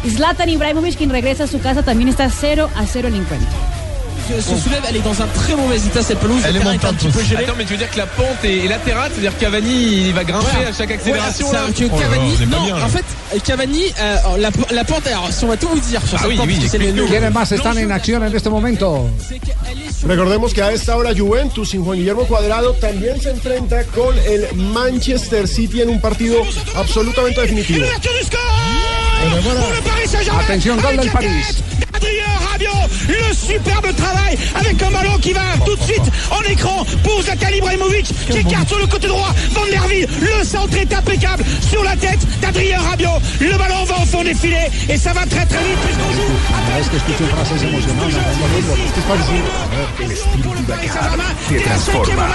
Zlatan 0.08 0.48
Ibrahimovic, 0.48 0.96
quien 0.96 1.10
regresa 1.10 1.44
a 1.44 1.46
su 1.46 1.60
casa, 1.60 1.82
también 1.82 2.08
está 2.08 2.28
0 2.30 2.68
a 2.76 2.86
0 2.86 3.08
el 3.08 3.14
encuentro. 3.14 3.48
se 4.26 4.40
soulève, 4.58 4.82
elle 4.88 4.96
est 4.96 5.04
dans 5.04 5.20
un 5.20 5.26
très 5.26 5.54
mauvais 5.54 5.76
état 5.76 6.02
cette 6.02 6.18
pelouse. 6.18 6.40
Elle 6.46 6.54
le 6.54 6.60
est 6.60 6.64
un 6.66 6.72
montante 6.72 6.96
petit 6.96 7.08
peu 7.08 7.22
gelé. 7.22 7.44
Attends, 7.44 7.52
mais 7.58 7.64
tu 7.64 7.72
veux 7.72 7.78
dire 7.78 7.90
que 7.90 7.98
la 7.98 8.06
pente 8.06 8.42
est, 8.42 8.64
est 8.64 8.68
latérale, 8.68 9.10
c'est-à-dire 9.12 9.34
que 9.36 9.40
Cavani, 9.44 10.06
il 10.08 10.14
va 10.14 10.24
grimper 10.24 10.46
Voilà. 10.50 10.68
à 10.70 10.72
chaque 10.72 10.90
accélération 10.92 11.46
c'est 11.50 11.52
là 11.54 11.62
un- 11.68 11.72
que 11.72 11.84
Oh 11.84 11.96
là 11.98 12.02
Cavani, 12.02 12.36
pas 12.36 12.56
non, 12.56 12.64
bien, 12.64 12.76
en 12.82 12.88
fait, 12.88 13.04
Cavani, 13.44 13.82
euh, 14.00 14.16
la, 14.38 14.50
la 14.70 14.84
pente, 14.84 15.06
alors 15.08 15.28
si 15.30 15.44
on 15.44 15.48
va 15.48 15.58
tout 15.58 15.68
vous 15.68 15.78
dire 15.80 16.00
sur 16.06 16.16
Ah 16.16 16.20
cette 16.22 16.28
oui, 16.30 16.36
pente, 16.38 16.46
oui, 16.46 16.68
c'est 16.70 16.78
le- 16.78 17.04
¿Quiénes 17.04 17.32
más 17.34 17.52
están 17.52 17.76
en 17.76 17.92
acción 17.92 18.24
en 18.24 18.34
este 18.34 18.48
momento? 18.48 19.10
Recordemos 20.06 20.54
que 20.54 20.62
a 20.62 20.72
esta 20.72 20.96
hora 20.96 21.10
Juventus 21.14 21.68
sin 21.70 21.84
Juan 21.84 21.98
Guillermo 21.98 22.24
Cuadrado 22.24 22.72
también 22.74 23.20
se 23.20 23.28
enfrenta 23.30 23.84
con 23.84 24.16
el 24.26 24.54
Manchester 24.54 25.46
City 25.46 25.82
en 25.82 25.90
un 25.90 26.00
partido 26.00 26.38
absolutamente 26.76 27.42
definitivo. 27.42 27.84
Atención, 30.40 30.80
gol 30.80 30.96
del 30.96 31.10
París. 31.10 31.62
Adrien 31.92 32.24
Rabiot, 32.50 32.88
le 33.08 33.34
superbe 33.34 33.92
travail 33.96 34.38
avec 34.54 34.80
un 34.82 34.90
ballon 34.90 35.18
qui 35.18 35.32
va 35.32 35.56
tout 35.64 35.74
de 35.76 35.82
suite 35.82 36.04
en 36.30 36.40
écran 36.42 36.84
pour 37.02 37.22
Zlatan 37.22 37.48
Ibrahimovic 37.48 38.06
qui 38.30 38.38
écarte 38.38 38.68
sur 38.68 38.78
le 38.78 38.86
côté 38.86 39.08
droit. 39.08 39.34
Van 39.52 39.64
der 39.70 39.84
Wiel, 39.86 40.08
le 40.20 40.44
centre 40.44 40.76
est 40.76 40.92
impeccable 40.92 41.42
sur 41.68 41.82
la 41.84 41.96
tête 41.96 42.20
d'Adrien 42.40 42.80
Rabiot. 42.80 43.18
Le 43.40 43.56
ballon 43.56 43.84
va 43.84 43.96
au 44.02 44.06
fond 44.06 44.22
des 44.22 44.34
filets 44.34 44.70
et 44.88 44.96
ça 44.96 45.12
va 45.12 45.26
très 45.26 45.46
très 45.46 45.64
vite 45.64 45.78
puisqu'on 45.84 46.12
joue 46.12 46.32
Cada 46.48 46.78
vez 46.78 46.84
que 46.90 46.96
escucho 46.96 47.26
frases 47.26 47.62
emocionantes. 47.62 48.14
El 50.00 50.12
espíritu 50.12 50.48
de 50.48 51.56
te 51.56 51.60
transforma. 51.64 52.28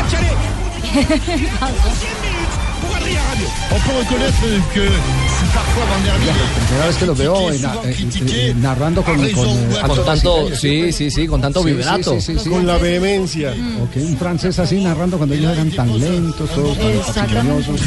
Pour 3.10 3.10
Adrien 3.10 3.22
Rabiot. 3.30 3.52
On 3.72 3.80
peut 3.80 3.96
reconnaître 4.00 4.42
que 4.74 4.82
si 4.82 5.46
parfois 5.54 5.86
Van 5.90 6.00
der 6.04 6.14
Wiel 6.20 6.36
Primera 6.68 6.88
vez 6.88 6.98
que 6.98 7.06
los 7.06 7.18
veo 7.18 7.36
en- 7.52 7.66
en- 7.66 7.70
en- 8.50 8.62
narrando 8.62 9.02
con, 9.04 9.24
eh, 9.26 9.34
tanto, 10.06 10.50
sí, 10.56 10.92
sí, 10.92 11.10
sí, 11.12 11.28
con 11.28 11.42
tanto 11.42 11.62
Sí, 11.64 11.72
vibrato. 11.72 12.14
sí, 12.16 12.22
sí, 12.22 12.34
sí, 12.38 12.44
sí. 12.44 12.50
Con 12.50 12.66
la 12.68 12.78
vehemencia. 12.78 13.52
Ok, 13.84 13.96
un 13.98 14.18
francés 14.18 14.58
así 14.60 14.80
narrando 14.82 15.18
cuando 15.18 15.36
ellos 15.36 15.52
eran 15.54 15.72
tan 15.72 16.00
lentos, 16.00 16.50
todos 16.52 16.78
tan. 17.14 17.30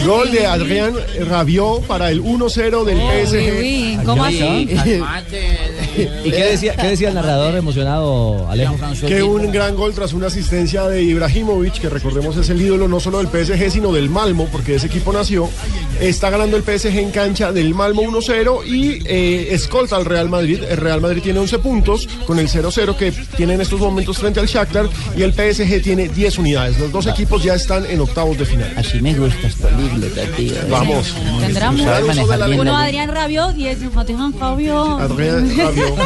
Gol 0.06 0.30
de 0.32 0.46
Adrián 0.46 0.94
Rabiot 1.28 1.82
para 1.86 2.10
el 2.10 2.20
1-0 2.20 2.84
del 2.84 2.98
PSG. 2.98 4.02
¿Y 6.24 6.30
qué 6.30 6.44
decía, 6.44 6.74
qué 6.76 6.86
decía 6.88 7.08
el 7.08 7.14
narrador 7.14 7.56
emocionado, 7.56 8.48
Alejo? 8.50 8.76
Que 9.06 9.22
un 9.22 9.50
gran 9.52 9.74
gol 9.76 9.92
tras 9.94 10.12
una 10.12 10.26
asistencia 10.28 10.86
de 10.88 11.02
Ibrahimovic, 11.02 11.74
que 11.74 11.88
recordemos 11.88 12.36
es 12.36 12.48
el 12.50 12.60
ídolo 12.62 12.88
no 12.88 12.98
solo 13.00 13.18
del 13.22 13.28
PSG, 13.28 13.70
sino 13.70 13.92
del 13.92 14.08
Malmo, 14.08 14.48
porque 14.50 14.76
ese 14.76 14.86
equipo 14.86 15.11
nació. 15.12 15.48
Está 16.00 16.30
ganando 16.30 16.56
el 16.56 16.62
PSG 16.64 16.98
en 16.98 17.10
cancha 17.10 17.52
del 17.52 17.74
Malmo 17.74 18.02
1-0 18.02 18.66
y 18.66 19.00
eh, 19.06 19.48
escolta 19.54 19.96
al 19.96 20.04
Real 20.04 20.28
Madrid. 20.28 20.60
El 20.68 20.76
Real 20.78 21.00
Madrid 21.00 21.22
tiene 21.22 21.38
11 21.38 21.58
puntos 21.60 22.08
con 22.26 22.38
el 22.38 22.48
0-0 22.48 22.96
que 22.96 23.12
tiene 23.36 23.54
en 23.54 23.60
estos 23.60 23.78
momentos 23.78 24.18
frente 24.18 24.40
al 24.40 24.46
Shakhtar 24.46 24.88
y 25.16 25.22
el 25.22 25.32
PSG 25.32 25.80
tiene 25.82 26.08
10 26.08 26.38
unidades. 26.38 26.78
Los 26.78 26.90
dos 26.90 27.06
equipos 27.06 27.42
ya 27.42 27.54
están 27.54 27.86
en 27.86 28.00
octavos 28.00 28.36
de 28.38 28.44
final. 28.46 28.72
Así 28.76 29.00
me 29.00 29.14
gusta 29.14 29.46
esta 29.46 29.68
políglota, 29.68 30.22
tío. 30.36 30.54
Vamos. 30.70 31.14
Tendrá 31.40 31.70
Uno 31.70 31.84
la- 32.64 32.82
Adrián 32.84 33.08
Rabiot 33.08 33.56
y 33.58 33.66
el 33.68 33.76
Adrián 33.94 34.32
Rabiot. 34.38 35.00
Adrián 35.00 35.56
Rabiot. 35.56 35.98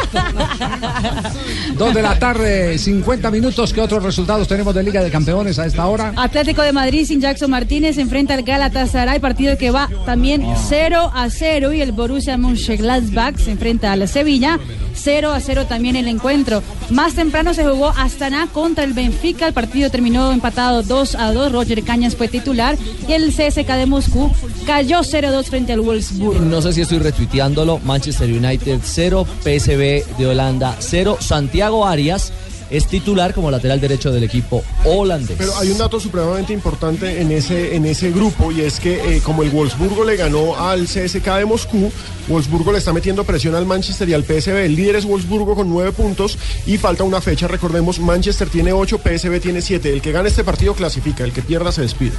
Dos 1.76 1.94
de 1.94 2.02
la 2.02 2.18
tarde, 2.18 2.78
50 2.78 3.30
minutos. 3.30 3.72
¿Qué 3.72 3.80
otros 3.80 4.02
resultados 4.02 4.46
tenemos 4.48 4.74
de 4.74 4.82
Liga 4.82 5.02
de 5.02 5.10
Campeones 5.10 5.58
a 5.58 5.66
esta 5.66 5.86
hora? 5.86 6.12
Atlético 6.16 6.62
de 6.62 6.72
Madrid 6.72 7.06
sin 7.06 7.20
Jackson 7.20 7.50
Martínez 7.50 7.98
enfrenta 7.98 8.34
al 8.34 8.42
Galatasaray, 8.42 8.95
partido 9.20 9.58
que 9.58 9.70
va 9.70 9.88
también 10.04 10.44
0 10.68 11.10
a 11.14 11.30
0 11.30 11.72
y 11.72 11.80
el 11.80 11.92
Borussia 11.92 12.36
Mönchengladbach 12.36 13.36
se 13.36 13.50
enfrenta 13.50 13.92
a 13.92 13.96
la 13.96 14.06
Sevilla. 14.06 14.58
0 14.94 15.32
a 15.32 15.40
0 15.40 15.66
también 15.68 15.96
el 15.96 16.08
encuentro. 16.08 16.62
Más 16.90 17.14
temprano 17.14 17.54
se 17.54 17.64
jugó 17.64 17.88
Astana 17.88 18.48
contra 18.52 18.84
el 18.84 18.92
Benfica. 18.92 19.46
El 19.46 19.52
partido 19.52 19.90
terminó 19.90 20.32
empatado 20.32 20.82
2 20.82 21.14
a 21.16 21.32
2. 21.32 21.52
Roger 21.52 21.82
Cañas 21.82 22.16
fue 22.16 22.28
titular 22.28 22.76
y 23.06 23.12
el 23.12 23.32
CSK 23.32 23.68
de 23.74 23.86
Moscú 23.86 24.30
cayó 24.66 25.00
0-2 25.00 25.44
frente 25.44 25.72
al 25.72 25.80
Wolfsburg. 25.80 26.40
No 26.40 26.62
sé 26.62 26.72
si 26.72 26.80
estoy 26.80 26.98
retuiteándolo. 26.98 27.78
Manchester 27.80 28.30
United 28.30 28.80
0, 28.82 29.26
PSV 29.42 30.16
de 30.18 30.26
Holanda 30.26 30.76
0. 30.78 31.18
Santiago 31.20 31.86
Arias 31.86 32.32
es 32.70 32.86
titular 32.86 33.34
como 33.34 33.50
lateral 33.50 33.80
derecho 33.80 34.12
del 34.12 34.24
equipo 34.24 34.64
holandés. 34.84 35.36
Pero 35.38 35.56
hay 35.58 35.70
un 35.70 35.78
dato 35.78 36.00
supremamente 36.00 36.52
importante 36.52 37.20
en 37.20 37.30
ese, 37.30 37.76
en 37.76 37.86
ese 37.86 38.10
grupo 38.10 38.52
y 38.52 38.62
es 38.62 38.80
que 38.80 39.16
eh, 39.16 39.20
como 39.20 39.42
el 39.42 39.50
Wolfsburgo 39.50 40.04
le 40.04 40.16
ganó 40.16 40.56
al 40.56 40.86
CSK 40.86 41.26
de 41.38 41.44
Moscú, 41.44 41.92
Wolfsburgo 42.28 42.72
le 42.72 42.78
está 42.78 42.92
metiendo 42.92 43.24
presión 43.24 43.54
al 43.54 43.66
Manchester 43.66 44.08
y 44.08 44.14
al 44.14 44.24
PSV. 44.24 44.64
El 44.64 44.76
líder 44.76 44.96
es 44.96 45.04
Wolfsburgo 45.04 45.54
con 45.54 45.68
nueve 45.68 45.92
puntos 45.92 46.38
y 46.66 46.78
falta 46.78 47.04
una 47.04 47.20
fecha. 47.20 47.48
Recordemos, 47.48 48.00
Manchester 48.00 48.48
tiene 48.48 48.72
ocho, 48.72 48.98
PSV 48.98 49.40
tiene 49.40 49.62
siete. 49.62 49.92
El 49.92 50.02
que 50.02 50.12
gane 50.12 50.28
este 50.28 50.44
partido 50.44 50.74
clasifica, 50.74 51.24
el 51.24 51.32
que 51.32 51.42
pierda 51.42 51.72
se 51.72 51.82
despide. 51.82 52.12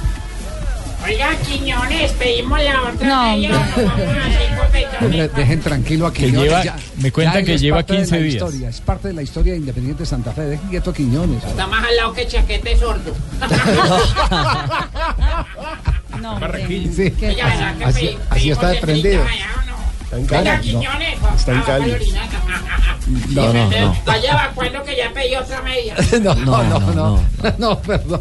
Oiga, 1.08 1.30
Quiñones, 1.46 2.12
pedimos 2.12 2.62
la 2.62 2.82
otra 2.82 3.08
No, 3.08 3.22
media, 3.32 3.50
hombre. 5.00 5.28
no 5.28 5.28
dejen 5.36 5.60
tranquilo 5.60 6.06
a 6.06 6.12
Que 6.12 6.26
Quiñones. 6.26 6.50
lleva- 6.50 6.64
ya- 6.64 6.76
me 6.98 7.10
cuentan 7.12 7.44
que 7.44 7.54
es 7.54 7.60
lleva 7.60 7.78
parte 7.78 7.94
de 7.94 7.98
15 8.00 8.14
la 8.16 8.20
días. 8.22 8.34
historia, 8.34 8.68
es 8.68 8.80
parte 8.80 9.08
de 9.08 9.14
la 9.14 9.22
historia 9.22 9.52
de 9.54 9.58
Independiente 9.60 10.04
Santa 10.06 10.32
Fe. 10.32 10.42
Dejen 10.42 10.68
quieto 10.68 10.90
a 10.90 10.94
Quiñones. 10.94 11.42
Está 11.44 11.66
más 11.66 11.84
al 11.86 11.96
lado 11.96 12.12
que 12.12 12.26
chaquete 12.26 12.76
sordo. 12.76 13.14
No, 16.20 16.32
hombre. 16.32 16.66
Sí. 16.92 17.12
¿Qué 17.12 17.28
Oiga, 17.28 17.44
pasa? 17.44 17.56
¿verdad 17.58 17.78
que 17.78 17.84
Así- 17.84 18.18
así 18.30 18.50
está 18.50 18.68
desprendido. 18.70 19.22
Está 20.10 20.18
en 20.18 20.26
Cali. 20.26 20.48
No, 20.72 20.80
Quiñones, 20.80 21.18
está 21.36 21.52
en 21.52 21.62
Cali. 21.62 21.92
No, 23.30 23.52
no, 23.52 23.70
no. 23.70 23.96
Vaya 24.06 24.34
vacuando 24.34 24.82
que 24.82 24.96
ya 24.96 25.12
pedí 25.12 25.34
otra 25.36 25.62
media. 25.62 25.94
No, 26.22 26.34
no, 26.34 26.94
No, 26.94 27.20
no, 27.58 27.78
perdón. 27.82 28.20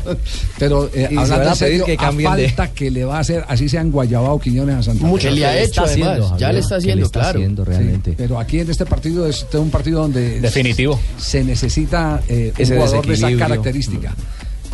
Pero 0.60 0.90
eh, 0.94 1.08
Y 1.12 1.14
se 1.16 1.20
hablando 1.22 1.50
en 1.50 1.56
serio, 1.56 1.86
que 1.86 1.94
a 2.00 2.12
falta 2.12 2.68
que 2.74 2.92
le 2.92 3.06
va 3.06 3.18
a 3.18 3.20
hacer, 3.20 3.46
así 3.48 3.70
sean 3.70 3.92
Guayabao 3.92 4.40
Quiñones 4.40 4.76
a 4.76 4.84
Santa 4.84 5.02
Fe. 5.02 5.08
Mucho 5.08 5.30
le 5.30 5.46
ha 5.46 5.58
hecho, 5.62 5.84
además. 5.84 6.34
ya 6.38 6.52
le 6.52 6.60
está 6.60 6.76
¿Qué 6.76 6.80
haciendo, 6.80 7.06
está 7.06 7.20
claro. 7.22 7.40
haciendo 7.40 7.64
Sí, 7.66 7.70
realmente? 7.72 8.14
pero 8.18 8.40
aquí 8.40 8.60
en 8.60 8.70
este 8.70 8.86
partido 8.86 9.28
es 9.28 9.46
un 9.54 9.70
partido 9.70 10.02
donde 10.02 10.40
Definitivo. 10.42 11.00
se 11.18 11.44
necesita 11.44 12.22
eh, 12.28 12.52
un 12.56 12.62
Ese 12.62 12.76
jugador 12.76 13.06
de 13.08 13.14
esa 13.14 13.36
característica. 13.38 14.14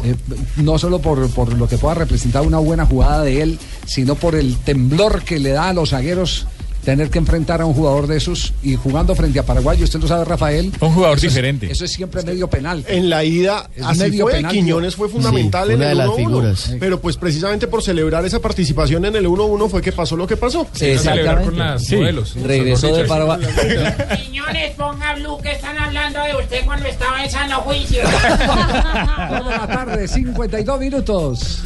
Eh, 0.03 0.15
no 0.57 0.77
solo 0.77 0.99
por, 0.99 1.29
por 1.29 1.53
lo 1.53 1.67
que 1.67 1.77
pueda 1.77 1.95
representar 1.95 2.41
una 2.41 2.57
buena 2.57 2.85
jugada 2.85 3.21
de 3.23 3.41
él, 3.41 3.59
sino 3.85 4.15
por 4.15 4.35
el 4.35 4.57
temblor 4.57 5.23
que 5.23 5.39
le 5.39 5.51
da 5.51 5.69
a 5.69 5.73
los 5.73 5.91
zagueros 5.91 6.45
tener 6.85 7.09
que 7.09 7.17
enfrentar 7.19 7.61
a 7.61 7.65
un 7.65 7.73
jugador 7.73 8.07
de 8.07 8.17
esos 8.17 8.53
y 8.61 8.75
jugando 8.75 9.15
frente 9.15 9.39
a 9.39 9.43
Paraguay, 9.45 9.81
usted 9.83 9.99
lo 9.99 10.07
sabe, 10.07 10.25
Rafael. 10.25 10.71
Un 10.81 10.91
jugador 10.93 11.17
eso 11.17 11.27
es- 11.27 11.33
diferente. 11.33 11.71
eso 11.71 11.85
es 11.85 11.91
siempre 11.91 12.21
medio 12.23 12.49
penal. 12.49 12.83
En 12.87 13.09
la 13.09 13.23
ida, 13.23 13.69
Es 13.75 13.83
así 13.83 13.99
medio 13.99 14.25
fue, 14.25 14.33
penal, 14.33 14.51
Quiñones 14.51 14.95
fue 14.95 15.07
fundamental 15.09 15.67
Sí, 15.67 15.73
en 15.73 15.77
una 15.79 15.91
el 15.91 15.97
de 15.97 16.03
las 16.03 16.07
1-1. 16.09 16.15
figuras. 16.17 16.71
Pero 16.79 16.99
pues 16.99 17.17
precisamente 17.17 17.67
por 17.67 17.81
celebrar 17.83 18.25
esa 18.25 18.39
participación 18.39 19.05
en 19.05 19.15
el 19.15 19.25
1-1 19.27 19.69
fue 19.69 19.81
que 19.81 19.91
pasó 19.91 20.15
lo 20.17 20.27
que 20.27 20.37
pasó. 20.37 20.67
celebrar 20.73 21.15
Exactamente. 21.15 21.45
con 21.49 21.57
las 21.59 21.83
Sí. 21.85 21.95
modelos. 21.95 22.35
Regresó 22.43 22.95
de 22.95 23.05
Paraguay. 23.05 23.39
Quiñones, 24.25 24.71
ponga 24.75 25.15
blue 25.15 25.37
que 25.41 25.51
están 25.53 25.77
hablando 25.77 26.19
de 26.21 26.35
usted 26.35 26.65
cuando 26.65 26.87
estaba 26.87 27.23
en 27.23 27.31
sano 27.31 27.61
juicio. 27.61 28.01
Dos 28.03 29.45
de 29.49 29.57
la 29.57 29.67
tarde, 29.67 30.07
52 30.07 30.79
minutos. 30.79 31.59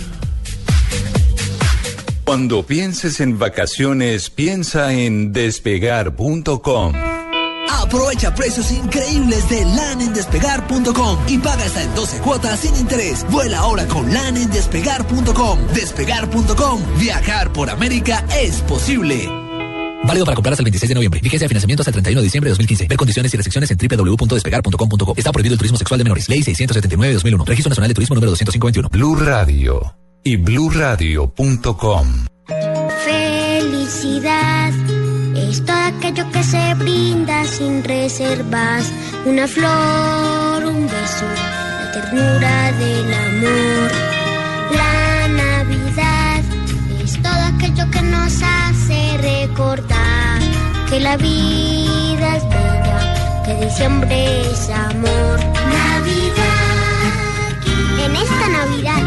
Cuando 2.28 2.62
pienses 2.62 3.22
en 3.22 3.40
vacaciones, 3.40 4.30
piensa 4.30 4.92
en 4.92 5.32
despegar.com. 5.32 6.94
Aprovecha 7.70 8.36
precios 8.36 8.70
increíbles 8.70 9.48
de 9.48 9.64
LAN 9.64 10.02
en 10.02 10.14
despegar.com 10.14 11.20
y 11.30 11.38
paga 11.38 11.64
hasta 11.64 11.84
en 11.84 11.96
12 11.96 12.18
cuotas 12.18 12.60
sin 12.60 12.76
interés. 12.76 13.26
Vuela 13.32 13.60
ahora 13.60 13.88
con 13.88 14.14
LAN 14.14 14.36
en 14.36 14.52
despegar.com. 14.52 15.58
Despegar.com. 15.74 16.82
Viajar 17.00 17.54
por 17.54 17.70
América 17.70 18.26
es 18.38 18.58
posible. 18.64 19.30
Válido 20.04 20.26
para 20.26 20.36
comprar 20.36 20.52
hasta 20.52 20.64
el 20.64 20.66
26 20.66 20.90
de 20.90 20.96
noviembre. 20.96 21.22
Vigencia 21.22 21.46
de 21.46 21.48
financiamiento 21.48 21.82
hasta 21.82 21.92
el 21.92 21.94
31 21.94 22.20
de 22.20 22.26
diciembre 22.26 22.50
de 22.50 22.52
2015. 22.52 22.88
Ver 22.88 22.98
condiciones 22.98 23.34
y 23.34 23.38
restricciones 23.38 23.72
en 23.72 23.78
www.despegar.com.co. 23.78 25.14
Está 25.16 25.32
prohibido 25.32 25.54
el 25.54 25.60
turismo 25.60 25.78
sexual 25.78 25.98
de 25.98 26.04
menores. 26.04 26.28
Ley 26.28 26.44
679 26.44 27.08
de 27.08 27.14
2001. 27.14 27.46
Registro 27.46 27.70
Nacional 27.70 27.88
de 27.88 27.96
Turismo 27.96 28.16
número 28.16 28.32
251. 28.32 28.90
Blue 28.90 29.16
Radio 29.16 29.96
y 30.24 30.36
bluradio.com. 30.38 32.08
Felicidad 33.06 34.74
es 35.36 35.64
todo 35.66 35.78
aquello 35.78 36.30
que 36.32 36.44
se 36.44 36.74
brinda 36.76 37.46
sin 37.46 37.84
reservas. 37.84 38.92
Una 39.26 39.48
flor, 39.48 40.66
un 40.66 40.86
beso, 40.86 41.26
la 41.84 41.92
ternura 41.92 42.72
del 42.74 43.14
amor. 43.14 43.92
La 44.76 45.28
Navidad 45.28 46.44
es 47.04 47.22
todo 47.22 47.42
aquello 47.56 47.90
que 47.92 48.02
nos 48.02 48.42
hace 48.42 49.18
recordar 49.18 50.42
que 50.90 51.00
la 51.00 51.18
vida 51.18 52.38
es 52.38 52.44
bella, 52.50 53.44
que 53.46 53.66
diciembre 53.66 54.52
es 54.52 54.70
amor. 54.70 55.40
Navidad. 55.80 56.58
En 58.06 58.16
esta 58.16 58.48
Navidad, 58.50 59.07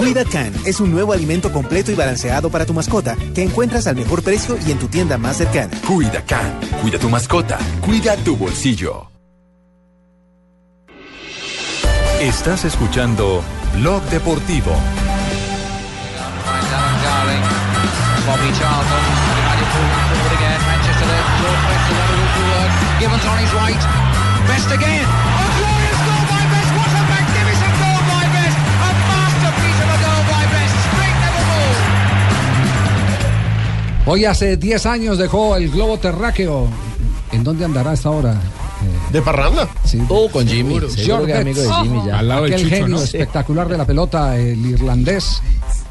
Cuida 0.00 0.24
Can 0.24 0.50
es 0.64 0.80
un 0.80 0.90
nuevo 0.90 1.12
alimento 1.12 1.52
completo 1.52 1.92
y 1.92 1.94
balanceado 1.94 2.48
para 2.48 2.64
tu 2.64 2.72
mascota 2.72 3.18
que 3.34 3.42
encuentras 3.42 3.86
al 3.86 3.96
mejor 3.96 4.22
precio 4.22 4.56
y 4.66 4.70
en 4.70 4.78
tu 4.78 4.88
tienda 4.88 5.18
más 5.18 5.36
cercana. 5.36 5.76
Cuida 5.86 6.24
Can, 6.24 6.58
cuida 6.80 6.98
tu 6.98 7.10
mascota, 7.10 7.58
cuida 7.82 8.16
tu 8.16 8.34
bolsillo. 8.34 9.10
Estás 12.18 12.64
escuchando 12.64 13.44
Blog 13.74 14.02
Deportivo. 14.04 14.72
Darling, 17.04 17.44
Bobby 18.24 18.50
Charlton, 18.56 19.04
United 19.36 19.68
pulling 19.68 20.00
forward 20.08 20.32
again. 20.32 20.60
Manchester 20.64 21.06
left, 21.12 21.28
George 21.44 21.62
Best 21.68 21.84
is 21.92 21.98
able 22.00 22.24
to 22.24 22.42
work. 22.48 22.72
Gibbons 23.00 23.26
on 23.26 23.36
his 23.36 23.52
right. 23.52 23.82
Best 24.48 24.72
again. 24.72 25.39
Hoy 34.06 34.24
hace 34.24 34.56
10 34.56 34.86
años 34.86 35.18
dejó 35.18 35.56
el 35.56 35.70
globo 35.70 35.98
terráqueo. 35.98 36.66
¿En 37.32 37.44
dónde 37.44 37.64
andará 37.64 37.92
hasta 37.92 38.08
ahora? 38.08 38.40
¿De 39.12 39.20
parranda? 39.22 39.68
Sí. 39.84 40.02
Oh, 40.08 40.28
con 40.30 40.46
Jimmy. 40.46 40.80
Seguro 40.88 41.26
que 41.26 41.32
es 41.32 41.38
amigo 41.38 41.60
de 41.60 41.70
Jimmy 41.82 42.06
ya. 42.06 42.18
Al 42.18 42.28
lado 42.28 42.44
del 42.44 42.54
Aquel 42.54 42.64
Chucho, 42.64 42.76
genio 42.82 42.96
¿no? 42.96 43.02
espectacular 43.02 43.68
de 43.68 43.78
la 43.78 43.86
pelota, 43.86 44.36
el 44.36 44.64
irlandés. 44.66 45.42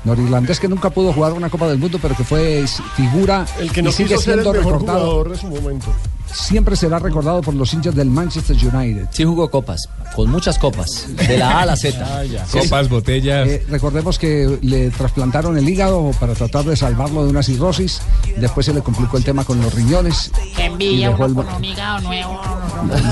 Norirlandés 0.05 0.59
que 0.59 0.67
nunca 0.67 0.89
pudo 0.89 1.13
jugar 1.13 1.33
una 1.33 1.49
Copa 1.49 1.67
del 1.67 1.77
Mundo, 1.77 1.99
pero 2.01 2.15
que 2.15 2.23
fue 2.23 2.65
figura 2.95 3.45
El 3.59 3.71
que 3.71 3.81
y 3.81 3.83
no 3.83 3.91
sigue 3.91 4.09
quiso 4.09 4.21
ser 4.21 4.39
el 4.39 4.43
siendo 4.43 4.53
mejor 4.59 4.73
recordado. 4.73 4.99
jugador 5.05 5.29
de 5.31 5.37
su 5.37 5.47
momento. 5.47 5.87
Siempre 6.31 6.75
será 6.75 6.99
recordado 6.99 7.41
por 7.41 7.53
los 7.53 7.73
hinchas 7.73 7.95
del 7.95 8.09
Manchester 8.09 8.55
United. 8.55 9.07
Sí 9.11 9.23
jugó 9.23 9.49
copas, 9.49 9.87
con 10.15 10.29
muchas 10.29 10.57
copas, 10.59 11.05
de 11.15 11.37
la 11.37 11.51
A 11.59 11.61
a 11.61 11.65
la 11.65 11.75
Z. 11.75 12.23
Copas, 12.51 12.87
botellas. 12.89 13.47
Eh, 13.47 13.65
recordemos 13.69 14.19
que 14.19 14.59
le 14.61 14.89
trasplantaron 14.91 15.57
el 15.57 15.67
hígado 15.67 16.11
para 16.19 16.33
tratar 16.33 16.65
de 16.65 16.75
salvarlo 16.75 17.23
de 17.23 17.31
una 17.31 17.43
cirrosis. 17.43 18.01
Después 18.37 18.65
se 18.65 18.73
le 18.73 18.81
complicó 18.81 19.17
el 19.17 19.23
tema 19.23 19.43
con 19.43 19.59
los 19.61 19.73
riñones. 19.73 20.31
Qué 20.55 20.65
envidia 20.65 21.09
uno 21.11 21.25
el- 21.25 21.33
con 21.33 21.47
un 21.55 21.65
hígado 21.65 21.99
nuevo. 22.01 22.41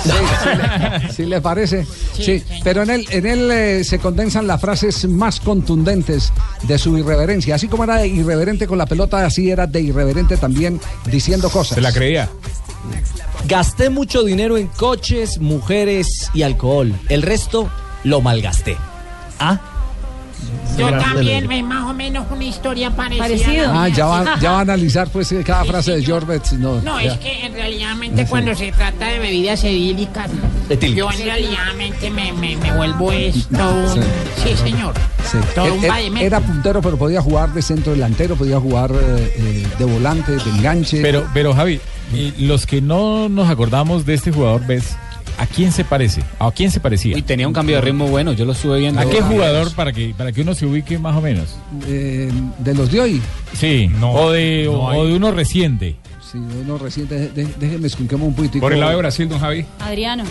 Sí, 0.03 0.09
sí 0.43 0.49
le- 0.57 1.13
sí 1.13 1.25
le 1.25 1.41
parece. 1.41 1.85
Sí, 2.13 2.43
pero 2.63 2.83
en 2.83 2.89
él, 2.91 3.05
en 3.09 3.25
él 3.25 3.51
eh, 3.51 3.83
se 3.83 3.99
condensan 3.99 4.47
las 4.47 4.61
frases 4.61 5.07
más 5.07 5.39
contundentes 5.39 6.31
de 6.63 6.77
su 6.77 6.97
irreverencia. 6.97 7.55
Así 7.55 7.67
como 7.67 7.83
era 7.83 8.05
irreverente 8.05 8.67
con 8.67 8.77
la 8.77 8.85
pelota, 8.85 9.25
así 9.25 9.49
era 9.49 9.67
de 9.67 9.81
irreverente 9.81 10.37
también 10.37 10.79
diciendo 11.05 11.49
cosas. 11.49 11.75
Se 11.75 11.81
la 11.81 11.91
creía. 11.91 12.29
Gasté 13.45 13.89
mucho 13.89 14.23
dinero 14.23 14.57
en 14.57 14.67
coches, 14.67 15.39
mujeres 15.39 16.29
y 16.33 16.41
alcohol. 16.43 16.93
El 17.09 17.21
resto 17.21 17.69
lo 18.03 18.21
malgasté. 18.21 18.77
¿Ah? 19.39 19.59
Yo 20.77 20.89
también, 20.91 21.47
me 21.47 21.63
más 21.63 21.89
o 21.89 21.93
menos 21.93 22.27
una 22.29 22.43
historia 22.43 22.91
parecida. 22.95 23.23
Parecido. 23.27 23.71
Ah, 23.73 23.87
ya 23.89 24.05
va, 24.05 24.37
ya 24.41 24.51
va 24.51 24.57
a 24.59 24.61
analizar 24.61 25.09
pues 25.09 25.31
eh, 25.31 25.43
cada 25.43 25.65
frase 25.65 25.93
de 25.93 26.03
George 26.03 26.27
Betts. 26.27 26.53
No, 26.53 26.79
No, 26.81 27.01
ya. 27.01 27.13
es 27.13 27.19
que 27.19 27.45
en 27.45 27.53
realidad 27.53 27.95
Sí. 28.15 28.25
cuando 28.29 28.53
se 28.53 28.71
trata 28.71 29.07
de 29.07 29.19
bebidas 29.19 29.63
edílicas, 29.63 30.29
yo 30.95 31.09
en 31.11 31.17
realidad 31.23 31.73
me, 31.75 32.31
me, 32.33 32.55
me 32.57 32.71
vuelvo 32.75 33.11
esto 33.11 33.69
un... 33.69 33.93
Sí. 33.93 33.99
Sí, 34.43 34.55
señor. 34.57 34.93
Sí. 35.31 35.37
Todo 35.55 35.73
un 35.73 35.83
Era- 35.83 35.93
vaivén. 35.93 36.17
Era 36.23 36.39
puntero, 36.41 36.81
pero 36.81 36.97
podía 36.97 37.21
jugar 37.21 37.51
de 37.53 37.61
centro 37.63 37.93
delantero, 37.93 38.35
podía 38.35 38.59
jugar 38.59 38.91
eh, 38.91 39.33
eh, 39.37 39.67
de 39.79 39.85
volante, 39.85 40.33
de 40.33 40.49
enganche. 40.51 41.01
Pero, 41.01 41.27
pero 41.33 41.53
Javi, 41.55 41.81
y 42.13 42.45
los 42.45 42.65
que 42.65 42.81
no 42.81 43.29
nos 43.29 43.49
acordamos 43.49 44.05
de 44.05 44.13
este 44.13 44.31
jugador, 44.31 44.65
¿ves? 44.65 44.95
¿A 45.37 45.45
quién 45.45 45.71
se 45.71 45.83
parece? 45.83 46.23
¿A 46.39 46.51
quién 46.51 46.71
se 46.71 46.79
parecía? 46.79 47.15
Y 47.15 47.21
tenía 47.21 47.47
un 47.47 47.53
cambio 47.53 47.75
de 47.75 47.81
ritmo 47.81 48.07
bueno, 48.07 48.33
yo 48.33 48.45
lo 48.45 48.53
estuve 48.53 48.79
viendo. 48.79 48.99
¿A 48.99 49.05
qué 49.05 49.21
jugador 49.21 49.71
para 49.75 49.93
que, 49.93 50.13
para 50.17 50.31
que 50.31 50.41
uno 50.41 50.55
se 50.55 50.65
ubique 50.65 50.97
más 50.97 51.15
o 51.15 51.21
menos? 51.21 51.55
Eh, 51.87 52.31
de 52.57 52.73
los 52.73 52.91
de 52.91 53.01
hoy. 53.01 53.21
Sí, 53.53 53.89
o, 54.01 54.31
de, 54.31 54.63
no 54.65 54.79
o, 54.79 54.89
hay. 54.89 54.99
o 54.99 55.05
de 55.05 55.15
uno 55.15 55.31
reciente. 55.31 55.95
Sí, 56.31 56.37
uno 56.39 56.77
reciente. 56.77 57.17
de- 57.17 57.29
de- 57.29 57.47
déjeme 57.57 57.87
escuchemos 57.87 58.27
un 58.27 58.33
poquitico. 58.35 58.61
Por 58.65 58.73
el 58.73 58.79
lado 58.81 58.91
de 58.91 58.97
Brasil, 58.97 59.29
don 59.29 59.39
Javi. 59.39 59.65
Adriano. 59.79 60.23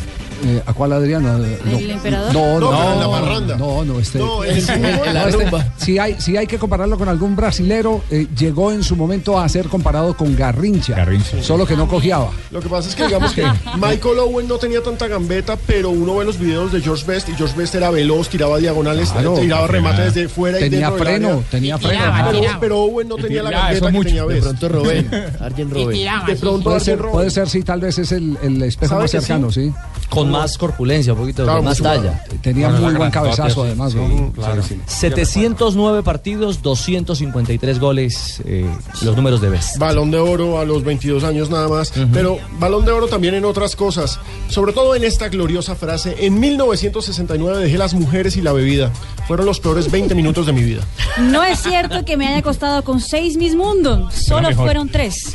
Eh, 0.45 0.63
¿A 0.67 0.75
cuál 0.75 0.93
Adriano? 0.93 1.39
No, 1.39 1.45
¿El 1.79 1.91
emperador? 1.91 2.35
No, 2.35 2.61
No, 2.61 2.71
no, 2.71 2.71
la 3.19 3.31
no, 3.57 3.57
no, 3.57 3.85
no, 3.87 3.99
este, 4.01 4.19
No, 4.19 4.45
el 4.45 4.59
este, 4.59 4.79
la 4.79 5.23
no, 5.31 5.41
este, 5.41 5.57
si 5.79 5.99
hay, 5.99 6.17
si 6.21 6.37
hay 6.37 6.47
que 6.47 6.59
compararlo 6.59 6.99
con 6.99 7.09
algún 7.09 7.35
brasilero, 7.35 8.03
eh, 8.11 8.27
llegó 8.39 8.71
en 8.71 8.83
su 8.85 8.97
momento 8.97 9.39
a 9.41 9.49
ser 9.49 9.69
comparado 9.69 10.15
con 10.15 10.37
Garrincha, 10.37 11.07
solo 11.41 11.65
que 11.67 11.75
no 11.75 11.89
cogiaba. 11.89 12.31
Lo 12.51 12.61
que 12.61 12.69
pasa 12.69 12.91
es 12.91 12.95
que 12.95 13.07
digamos 13.07 13.33
que 13.33 13.45
Michael 13.81 14.19
Owen 14.19 14.47
no 14.47 14.59
tenía 14.59 14.83
tanta 14.83 15.09
gambeta, 15.09 15.57
pero 15.67 15.89
uno 15.89 16.17
ve 16.17 16.27
los 16.27 16.39
videos 16.39 16.71
de 16.71 16.83
George 16.83 17.05
Best 17.07 17.31
y 17.31 17.33
George 17.33 17.57
Best 17.57 17.75
era 17.75 17.91
veloz, 17.91 18.29
tiraba 18.29 18.59
diagonales, 18.59 19.09
Claro, 19.13 19.37
tiraba 19.41 19.67
remate 19.67 19.97
tenía- 19.97 20.11
desde 20.13 20.29
fuera 20.29 20.59
y 20.59 20.69
tenía 20.69 20.91
del 20.91 20.99
freno, 21.01 21.29
área. 21.29 21.43
tenía 21.51 21.77
Y 21.77 21.79
freno. 21.79 22.03
Pero- 22.27 22.41
tiraba. 22.41 22.61
pero 22.61 22.81
Owen 22.81 23.09
no 23.09 23.17
tenía 23.17 23.43
la 23.43 23.51
gambeta 23.53 23.73
eso 23.79 23.87
que 23.87 23.93
mucho. 23.93 24.07
tenía 24.09 24.23
De 24.23 24.29
Best. 24.29 24.43
pronto 24.43 24.69
Robben, 24.69 25.11
alguien 25.41 25.71
Robben. 25.71 25.86
De 25.89 26.37
pronto 26.37 26.65
Puede 26.71 26.81
ser, 26.81 26.99
puede 26.99 27.31
ser, 27.31 27.49
sí, 27.49 27.63
tal 27.63 27.81
vez 27.81 27.99
es 27.99 28.13
el, 28.13 28.37
el 28.43 28.63
espejo 28.63 28.91
¿Sabe 28.91 29.03
más 29.05 29.11
cercano, 29.11 29.51
sí. 29.51 29.73
Con 30.11 30.31
más 30.31 30.57
corpulencia, 30.59 31.13
un 31.13 31.19
poquito 31.21 31.43
Claro, 31.45 31.59
con 31.59 31.67
más 31.67 31.79
talla. 31.79 32.25
Tenía 32.43 32.69
Bueno, 32.69 32.87
muy 32.87 32.95
buen 32.97 33.11
cabezazo, 33.11 33.63
además, 33.65 33.93
Sí, 33.93 33.99
¿no? 33.99 34.33
claro. 34.33 34.63
Sí, 34.63 34.75
sí. 34.75 34.81
709 34.87 36.03
partidos, 36.03 36.63
253 36.63 37.79
goles, 37.81 38.41
eh, 38.45 38.67
los 39.03 39.17
números 39.17 39.41
de 39.41 39.49
Best. 39.51 39.79
Balón 39.79 40.11
de 40.11 40.19
oro 40.19 40.59
a 40.61 40.65
los 40.65 40.85
22 40.85 41.25
años 41.25 41.51
nada 41.51 41.69
más, 41.69 41.93
pero 42.13 42.39
balón 42.59 42.85
de 42.85 42.93
oro 42.93 43.07
también 43.09 43.35
en 43.35 43.45
otras 43.45 43.77
cosas, 43.77 44.19
sobre 44.49 44.73
todo 44.73 44.95
en 44.95 45.05
esta 45.05 45.29
gloriosa 45.29 45.75
frase, 45.75 46.15
en 46.21 46.39
1969 46.41 47.63
dejé 47.65 47.79
las 47.79 47.95
mujeres 47.95 48.37
y 48.37 48.43
la 48.43 48.53
bebida, 48.53 48.91
fueron 49.27 49.47
los 49.47 49.61
peores 49.61 49.91
20 49.91 50.15
minutos 50.15 50.47
de 50.47 50.53
mi 50.53 50.63
vida. 50.63 50.83
No 51.21 51.43
es 51.43 51.61
cierto 51.61 52.05
que 52.05 52.17
me 52.17 52.27
haya 52.29 52.43
costado 52.43 52.83
con 52.85 53.01
seis 53.01 53.37
Miss 53.37 53.55
Mundo. 53.57 54.09
Solo 54.13 54.53
fueron 54.55 54.89
tres. 54.89 55.33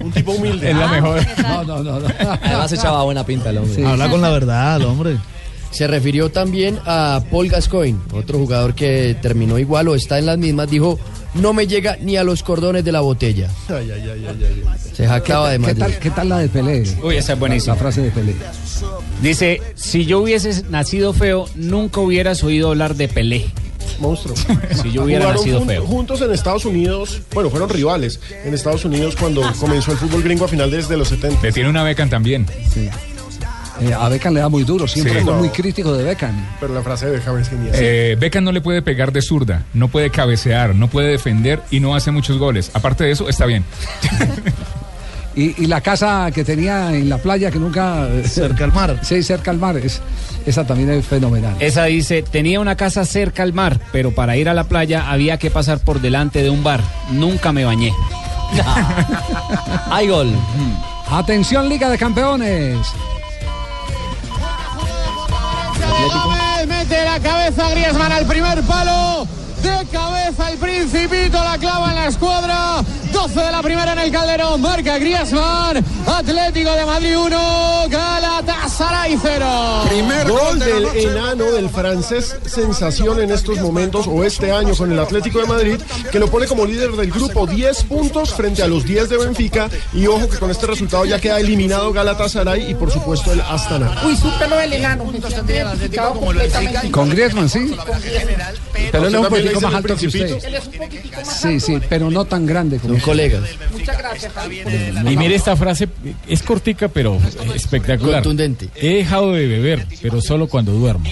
Un 0.00 0.12
tipo 0.12 0.32
humilde. 0.32 0.70
Es 0.70 0.76
la 0.76 0.88
mejor. 0.88 1.20
No, 1.42 1.64
no, 1.64 1.82
no. 1.82 2.00
no. 2.00 2.08
Además 2.42 2.72
echaba 2.72 3.02
buena 3.04 3.24
pinta 3.24 3.50
el 3.50 3.58
hombre. 3.58 3.84
Habla 3.84 4.10
con 4.10 4.20
la 4.20 4.30
verdad, 4.30 4.80
hombre. 4.82 5.16
Se 5.70 5.86
refirió 5.86 6.30
también 6.30 6.78
a 6.86 7.22
Paul 7.30 7.48
Gascoigne, 7.48 7.98
otro 8.12 8.38
jugador 8.38 8.74
que 8.74 9.16
terminó 9.20 9.58
igual 9.58 9.88
o 9.88 9.94
está 9.94 10.18
en 10.18 10.26
las 10.26 10.38
mismas. 10.38 10.70
Dijo, 10.70 10.98
no 11.34 11.52
me 11.52 11.66
llega 11.66 11.96
ni 12.00 12.16
a 12.16 12.24
los 12.24 12.42
cordones 12.42 12.84
de 12.84 12.92
la 12.92 13.00
botella. 13.00 13.50
Ay, 13.68 13.90
ay, 13.90 14.10
ay, 14.10 14.26
ay, 14.28 14.62
ay. 14.66 14.78
Se 14.94 15.06
jactaba 15.06 15.50
de 15.50 15.58
¿Qué 15.58 15.74
tal, 15.74 15.98
¿Qué 15.98 16.10
tal 16.10 16.28
la 16.30 16.38
de 16.38 16.48
Pelé? 16.48 16.84
Uy, 17.02 17.16
esa 17.16 17.34
es 17.34 17.38
buenísima. 17.38 17.74
La 17.74 17.80
frase 17.80 18.00
de 18.00 18.10
Pelé. 18.10 18.34
Dice, 19.22 19.60
si 19.74 20.06
yo 20.06 20.20
hubiese 20.20 20.64
nacido 20.70 21.12
feo, 21.12 21.46
nunca 21.54 22.00
hubieras 22.00 22.42
oído 22.42 22.68
hablar 22.68 22.96
de 22.96 23.08
Pelé. 23.08 23.46
Monstruo. 24.00 24.34
Si 24.82 24.92
yo 24.92 25.02
hubiera 25.04 25.24
Jugaron 25.26 25.40
nacido 25.42 25.58
jun- 25.60 25.68
feo. 25.68 25.86
juntos 25.86 26.20
en 26.20 26.32
Estados 26.32 26.64
Unidos, 26.64 27.20
bueno, 27.34 27.50
fueron 27.50 27.68
rivales 27.68 28.20
en 28.44 28.54
Estados 28.54 28.84
Unidos 28.84 29.16
cuando 29.18 29.42
comenzó 29.58 29.92
el 29.92 29.98
fútbol 29.98 30.22
gringo 30.22 30.44
a 30.44 30.48
finales 30.48 30.88
de 30.88 30.96
los 30.96 31.08
70. 31.08 31.42
Le 31.42 31.52
tiene 31.52 31.68
una 31.68 31.82
Beckham 31.82 32.08
también. 32.10 32.46
Eh, 33.80 33.94
a 33.94 34.08
Beckham 34.08 34.34
le 34.34 34.40
da 34.40 34.48
muy 34.48 34.64
duro, 34.64 34.88
siempre 34.88 35.14
Sí. 35.14 35.20
fue 35.24 35.32
No. 35.32 35.38
muy 35.38 35.50
crítico 35.50 35.92
de 35.94 36.02
Beckham. 36.02 36.34
Pero 36.58 36.74
la 36.74 36.82
frase 36.82 37.06
de 37.06 37.12
Beckham 37.12 37.38
es 37.38 37.48
genial. 37.48 37.70
Eh, 37.74 38.16
Beckham 38.18 38.42
no 38.42 38.50
le 38.50 38.60
puede 38.60 38.82
pegar 38.82 39.12
de 39.12 39.22
zurda, 39.22 39.66
no 39.72 39.86
puede 39.88 40.10
cabecear, 40.10 40.74
no 40.74 40.88
puede 40.88 41.08
defender 41.12 41.60
y 41.70 41.78
no 41.78 41.94
hace 41.94 42.10
muchos 42.10 42.38
goles. 42.38 42.70
Aparte 42.74 43.04
de 43.04 43.12
eso, 43.12 43.28
está 43.28 43.46
bien. 43.46 43.64
Y, 45.38 45.54
y 45.56 45.66
la 45.68 45.80
casa 45.80 46.32
que 46.34 46.42
tenía 46.42 46.92
en 46.92 47.08
la 47.08 47.18
playa 47.18 47.52
que 47.52 47.60
nunca... 47.60 48.08
Cerca 48.24 48.64
al 48.64 48.72
mar. 48.72 48.98
Sí, 49.02 49.22
cerca 49.22 49.52
al 49.52 49.58
mar. 49.58 49.76
Es, 49.76 50.00
esa 50.44 50.66
también 50.66 50.90
es 50.90 51.06
fenomenal. 51.06 51.54
Esa 51.60 51.84
dice, 51.84 52.22
tenía 52.22 52.58
una 52.58 52.74
casa 52.74 53.04
cerca 53.04 53.44
al 53.44 53.52
mar, 53.52 53.78
pero 53.92 54.12
para 54.12 54.36
ir 54.36 54.48
a 54.48 54.54
la 54.54 54.64
playa 54.64 55.08
había 55.08 55.38
que 55.38 55.48
pasar 55.48 55.78
por 55.78 56.00
delante 56.00 56.42
de 56.42 56.50
un 56.50 56.64
bar. 56.64 56.80
Nunca 57.12 57.52
me 57.52 57.64
bañé. 57.64 57.92
Hay 59.92 60.08
gol. 60.08 60.34
Atención, 61.08 61.68
Liga 61.68 61.88
de 61.88 61.98
Campeones. 61.98 62.78
Mete 66.66 67.04
la 67.04 67.20
cabeza 67.20 67.70
Griezmann 67.70 68.10
al 68.10 68.26
primer 68.26 68.60
palo. 68.62 69.24
De 69.62 69.86
cabeza 69.92 70.50
el 70.50 70.58
Principito 70.58 71.42
la 71.44 71.58
clava 71.58 71.90
en 71.90 71.94
la 71.94 72.06
escuadra. 72.08 72.82
12 73.20 73.40
de 73.40 73.50
la 73.50 73.62
primera 73.62 73.92
en 73.94 73.98
el 73.98 74.12
Calderón. 74.12 74.60
Marca 74.60 74.96
Griezmann. 74.96 75.84
Atlético 76.06 76.70
de 76.70 76.86
Madrid 76.86 77.18
1. 77.18 77.88
Galatasaray 77.90 79.18
0. 79.20 79.84
Primer 79.88 80.28
gol 80.30 80.58
del 80.60 80.86
enano 80.96 81.50
del 81.50 81.68
francés 81.68 82.36
sensación 82.46 83.20
en 83.20 83.32
estos 83.32 83.58
momentos 83.58 84.06
o 84.06 84.22
este 84.22 84.52
año 84.52 84.72
con 84.76 84.92
el 84.92 85.00
Atlético 85.00 85.40
de 85.40 85.46
Madrid 85.46 85.80
que 86.12 86.20
lo 86.20 86.28
pone 86.28 86.46
como 86.46 86.64
líder 86.64 86.92
del 86.92 87.10
grupo 87.10 87.48
10 87.48 87.84
puntos 87.84 88.34
frente 88.34 88.62
a 88.62 88.68
los 88.68 88.84
10 88.84 89.08
de 89.08 89.16
Benfica 89.16 89.68
y 89.92 90.06
ojo 90.06 90.28
que 90.28 90.38
con 90.38 90.52
este 90.52 90.68
resultado 90.68 91.04
ya 91.04 91.20
queda 91.20 91.40
eliminado 91.40 91.92
Galatasaray 91.92 92.70
y 92.70 92.74
por 92.76 92.92
supuesto 92.92 93.32
el 93.32 93.40
Astana. 93.40 94.00
Uy, 94.06 94.16
súper 94.16 94.48
del 94.48 94.72
enano. 94.74 95.10
Atlético 95.68 96.14
como 96.14 96.32
lo 96.32 96.40
Con 96.92 97.10
Griezmann, 97.10 97.48
sí. 97.48 97.74
Pero 98.92 99.08
él 99.08 99.14
es 99.14 99.20
un 99.20 99.34
dice 99.34 99.60
más 99.60 99.74
alto 99.74 99.96
que 99.96 100.06
usted. 100.06 100.20
Principito. 100.20 100.46
Él 100.46 100.54
es 100.54 100.66
un 100.66 100.72
poquitico 100.72 101.20
más 101.20 101.40
Sí, 101.40 101.60
sí, 101.60 101.80
pero 101.88 102.10
no 102.10 102.24
tan 102.24 102.46
grande 102.46 102.78
como 102.78 102.98
colegas. 103.08 103.42
Muchas 103.72 103.98
gracias, 103.98 104.32
Javi. 104.32 104.60
Y 105.10 105.16
mire 105.16 105.34
esta 105.34 105.56
frase, 105.56 105.88
es 106.28 106.42
cortica 106.42 106.88
pero 106.88 107.18
espectacular. 107.54 108.22
Contundente. 108.22 108.68
He 108.76 108.96
dejado 108.96 109.32
de 109.32 109.46
beber, 109.46 109.86
pero 110.02 110.20
solo 110.20 110.48
cuando 110.48 110.72
duermo. 110.72 111.08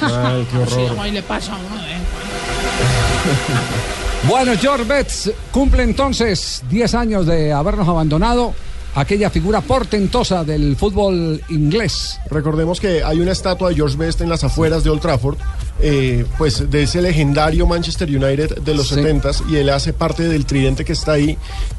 Ay, 0.00 0.46
qué 0.50 0.70
Sí, 0.70 0.80
ahí 0.98 1.12
le 1.12 1.22
pasa 1.22 1.54
a 1.54 1.58
uno, 1.58 1.76
¿eh? 1.76 1.98
Bueno, 4.28 4.52
George 4.58 4.84
Betts 4.84 5.30
cumple 5.52 5.84
entonces 5.84 6.62
10 6.68 6.94
años 6.94 7.26
de 7.26 7.52
habernos 7.52 7.88
abandonado. 7.88 8.54
Aquella 8.96 9.30
figura 9.30 9.60
portentosa 9.60 10.42
del 10.42 10.74
fútbol 10.74 11.40
inglés. 11.50 12.18
Recordemos 12.30 12.80
que 12.80 13.04
hay 13.04 13.20
una 13.20 13.32
estatua 13.32 13.68
de 13.68 13.76
George 13.76 13.96
Best 13.96 14.22
en 14.22 14.30
las 14.30 14.42
afueras 14.42 14.82
de 14.82 14.90
Old 14.90 15.02
Trafford, 15.02 15.36
eh, 15.80 16.24
pues 16.38 16.70
de 16.70 16.82
ese 16.84 17.02
legendario 17.02 17.66
Manchester 17.66 18.08
United 18.08 18.58
de 18.62 18.74
los 18.74 18.88
Sí. 18.88 18.94
70s 18.96 19.42
y 19.50 19.56
él 19.56 19.68
hace 19.70 19.92
parte 19.92 20.22
del 20.28 20.46
tridente 20.46 20.84
que 20.84 20.92
está 20.92 21.12
ahí. 21.12 21.36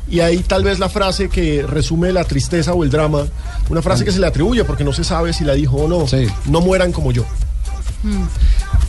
Y 0.10 0.20
ahí 0.20 0.38
tal 0.40 0.64
vez 0.64 0.80
la 0.80 0.88
frase 0.90 1.30
que 1.30 1.64
resume 1.68 2.12
la 2.14 2.24
tristeza 2.24 2.74
o 2.74 2.84
el 2.84 2.90
drama, 2.90 3.24
una 3.70 3.82
frase 3.82 4.06
que 4.06 4.12
se 4.12 4.20
le 4.20 4.28
atribuye 4.28 4.64
porque 4.64 4.84
no 4.84 4.94
se 4.94 5.04
sabe 5.04 5.34
si 5.34 5.44
la 5.44 5.54
dijo 5.54 5.78
o 5.78 5.88
no. 5.88 6.06
No 6.46 6.62
mueran 6.62 6.92
como 6.92 7.12
yo. 7.12 7.26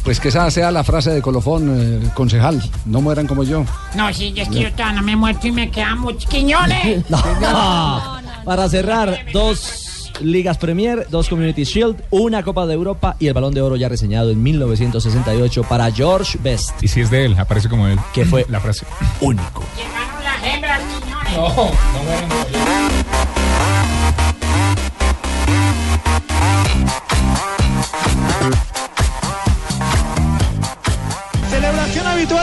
Pues 0.05 0.21
que 0.21 0.29
esa 0.29 0.51
sea 0.51 0.71
la 0.71 0.85
frase 0.85 1.11
de 1.11 1.21
colofón, 1.23 2.03
eh, 2.05 2.11
concejal. 2.15 2.63
No 2.85 3.01
mueran 3.01 3.27
como 3.27 3.43
yo. 3.43 3.65
No, 3.95 4.13
sí, 4.13 4.33
es 4.37 4.49
que 4.49 4.61
yo 4.61 4.73
todavía 4.73 4.93
no 5.01 5.03
me 5.03 5.13
he 5.13 5.17
muerto 5.17 5.47
y 5.49 5.53
me 5.53 5.71
quedan 5.71 5.99
muchos 6.01 6.27
quiñones. 6.31 7.05
No. 7.11 8.19
Para 8.45 8.69
cerrar, 8.69 9.27
dos 9.33 9.88
Ligas 10.21 10.59
Premier, 10.59 11.07
dos 11.11 11.29
Community 11.29 11.65
Shield, 11.65 11.97
una 12.11 12.43
Copa 12.43 12.67
de 12.67 12.75
Europa 12.75 13.17
y 13.19 13.29
el 13.29 13.35
Balón 13.35 13.55
de 13.55 13.63
Oro 13.63 13.77
ya 13.77 13.89
reseñado 13.89 14.31
en 14.31 14.43
1968 14.43 15.63
para 15.65 15.91
George 15.91 16.39
Best. 16.43 16.83
Y 16.83 16.89
si 16.89 17.01
es 17.01 17.11
de 17.11 17.25
él, 17.27 17.37
aparece 17.39 17.69
como 17.69 17.87
él. 17.87 17.99
Que 18.13 18.25
fue 18.25 18.47
la 18.49 18.61
frase. 18.61 18.87
único. 19.21 19.65
Llegaron 19.77 20.23
las 20.23 20.55
hembras, 20.55 20.81
quiñones. 20.81 21.37
No, 21.37 21.49
no 21.49 22.03
mueran 22.05 22.48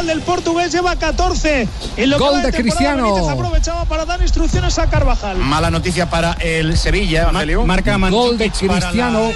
Del 0.03 0.21
portugués 0.21 0.71
lleva 0.73 0.95
14. 0.97 1.67
En 1.95 2.09
lo 2.09 2.17
que 2.17 2.23
Gol 2.23 2.35
va 2.35 2.41
de 2.41 2.51
Cristiano. 2.51 3.13
Benítez 3.13 3.31
aprovechaba 3.31 3.85
para 3.85 4.05
dar 4.05 4.21
instrucciones 4.21 4.77
a 4.77 4.87
Carvajal. 4.87 5.37
Mala 5.37 5.71
noticia 5.71 6.09
para 6.09 6.33
el 6.33 6.77
Sevilla, 6.77 7.23
Evangelio. 7.23 7.65
Marca 7.65 7.97
Gol 7.97 8.37
de 8.37 8.51
Cristiano. 8.51 9.31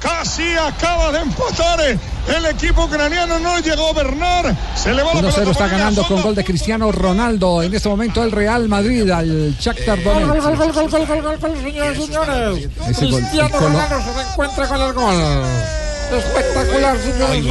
Casi 0.00 0.52
acaba 0.52 1.10
de 1.10 1.20
empatar 1.20 1.80
el 1.80 2.46
equipo 2.46 2.84
ucraniano. 2.84 3.40
No 3.40 3.58
llegó 3.58 3.92
Bernard. 3.92 4.54
Se 4.76 4.94
le 4.94 5.02
va 5.02 5.12
la 5.12 5.22
1-0 5.22 5.34
pelota 5.34 5.50
está 5.50 5.64
por 5.64 5.70
ganando 5.70 6.06
con 6.06 6.22
gol 6.22 6.34
de 6.36 6.44
Cristiano 6.44 6.92
Ronaldo. 6.92 7.62
En 7.62 7.74
este 7.74 7.88
momento 7.88 8.22
el 8.22 8.30
Real 8.30 8.68
Madrid 8.68 9.10
al 9.10 9.56
Shakhtar 9.58 10.02
Gol, 10.02 10.14
gol, 10.14 10.40
Donetsk. 10.40 10.46
gol, 10.46 10.56
gol, 10.56 10.72
gol, 10.72 11.06
gol, 11.06 11.22
gol, 11.22 11.38
gol, 11.38 11.60
señores 11.60 11.96
señores. 11.98 12.68
Cristiano 12.96 13.58
Ronaldo 13.58 14.00
se 14.02 14.14
reencuentra 14.14 14.68
con 14.68 14.80
el 14.80 14.92
gol. 14.92 15.87
Espectacular, 16.16 16.96
señores. 16.98 17.44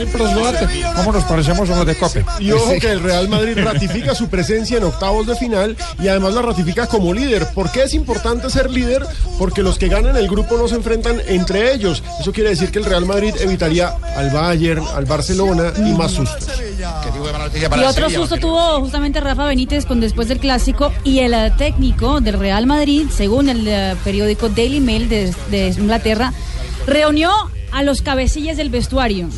Impresionante. 0.00 0.82
¿Cómo 0.96 1.12
nos 1.12 1.24
parecemos 1.24 1.68
a 1.70 1.76
los 1.76 1.86
de 1.86 1.94
Cope? 1.96 2.24
Y 2.38 2.52
ojo 2.52 2.72
que 2.80 2.90
el 2.90 3.02
Real 3.02 3.28
Madrid 3.28 3.58
ratifica 3.62 4.14
su 4.14 4.28
presencia 4.28 4.78
en 4.78 4.84
octavos 4.84 5.26
de 5.26 5.36
final 5.36 5.76
y 5.98 6.08
además 6.08 6.34
la 6.34 6.42
ratifica 6.42 6.86
como 6.86 7.12
líder. 7.12 7.46
¿Por 7.54 7.70
qué 7.70 7.84
es 7.84 7.94
importante 7.94 8.48
ser 8.50 8.70
líder? 8.70 9.06
Porque 9.38 9.62
los 9.62 9.78
que 9.78 9.88
ganan 9.88 10.16
el 10.16 10.28
grupo 10.28 10.56
no 10.56 10.68
se 10.68 10.76
enfrentan 10.76 11.20
entre 11.26 11.72
ellos. 11.72 12.02
Eso 12.20 12.32
quiere 12.32 12.50
decir 12.50 12.70
que 12.70 12.78
el 12.78 12.84
Real 12.84 13.04
Madrid 13.04 13.34
evitaría 13.40 13.94
al 14.16 14.30
Bayern, 14.30 14.84
al 14.94 15.04
Barcelona 15.04 15.72
y 15.76 15.92
más 15.92 16.12
sustos. 16.12 16.48
Y 17.78 17.84
otro 17.84 18.10
susto 18.10 18.38
tuvo 18.38 18.80
justamente 18.80 19.20
Rafa 19.20 19.44
Benítez 19.44 19.84
con 19.84 20.00
después 20.00 20.28
del 20.28 20.38
clásico 20.38 20.92
y 21.04 21.20
el 21.20 21.34
eh, 21.34 21.52
técnico 21.56 22.20
del 22.20 22.38
Real 22.38 22.66
Madrid, 22.66 23.06
según 23.14 23.48
el 23.48 23.66
eh, 23.66 23.96
periódico 24.02 24.48
Daily 24.48 24.80
Mail 24.80 25.08
de, 25.08 25.34
de 25.50 25.68
Inglaterra, 25.68 26.32
reunió 26.90 27.30
a 27.72 27.82
los 27.84 28.02
cabecillas 28.02 28.56
del 28.56 28.68
vestuario. 28.68 29.28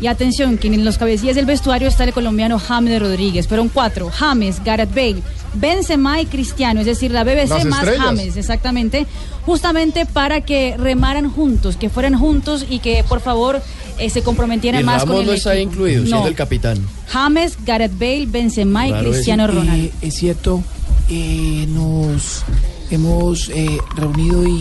Y 0.00 0.06
atención, 0.06 0.56
que 0.56 0.68
en 0.68 0.82
los 0.84 0.96
cabecillas 0.96 1.36
del 1.36 1.44
vestuario 1.44 1.88
está 1.88 2.04
el 2.04 2.12
colombiano 2.14 2.58
James 2.58 2.98
Rodríguez. 3.00 3.46
Fueron 3.46 3.68
cuatro, 3.68 4.10
James, 4.10 4.62
Gareth 4.64 4.94
Bale, 4.94 5.22
Benzema 5.54 6.20
y 6.20 6.26
Cristiano, 6.26 6.80
es 6.80 6.86
decir, 6.86 7.10
la 7.10 7.22
BBC 7.22 7.48
Las 7.50 7.64
más 7.66 7.80
estrellas. 7.80 8.04
James, 8.06 8.36
exactamente, 8.38 9.06
justamente 9.44 10.06
para 10.06 10.40
que 10.40 10.74
remaran 10.78 11.30
juntos, 11.30 11.76
que 11.76 11.90
fueran 11.90 12.18
juntos 12.18 12.64
y 12.68 12.78
que 12.78 13.04
por 13.06 13.20
favor 13.20 13.62
eh, 13.98 14.08
se 14.08 14.22
comprometieran 14.22 14.80
Y 14.80 14.84
más 14.84 15.04
con 15.04 15.16
el 15.16 15.26
no 15.26 15.32
está 15.34 15.54
equipo. 15.54 15.72
incluido, 15.72 16.00
No. 16.00 16.06
siendo 16.08 16.28
el 16.28 16.34
capitán. 16.34 16.78
James, 17.08 17.58
Gareth 17.66 17.92
Bale, 17.98 18.24
Benzema 18.26 18.88
y. 18.88 18.92
Cristiano 18.94 19.46
Ronaldo. 19.46 19.84
Eh, 19.88 19.92
es 20.00 20.14
cierto, 20.14 20.62
eh, 21.10 21.66
nos 21.68 22.42
hemos 22.90 23.50
eh, 23.50 23.76
reunido 23.96 24.46
y, 24.48 24.60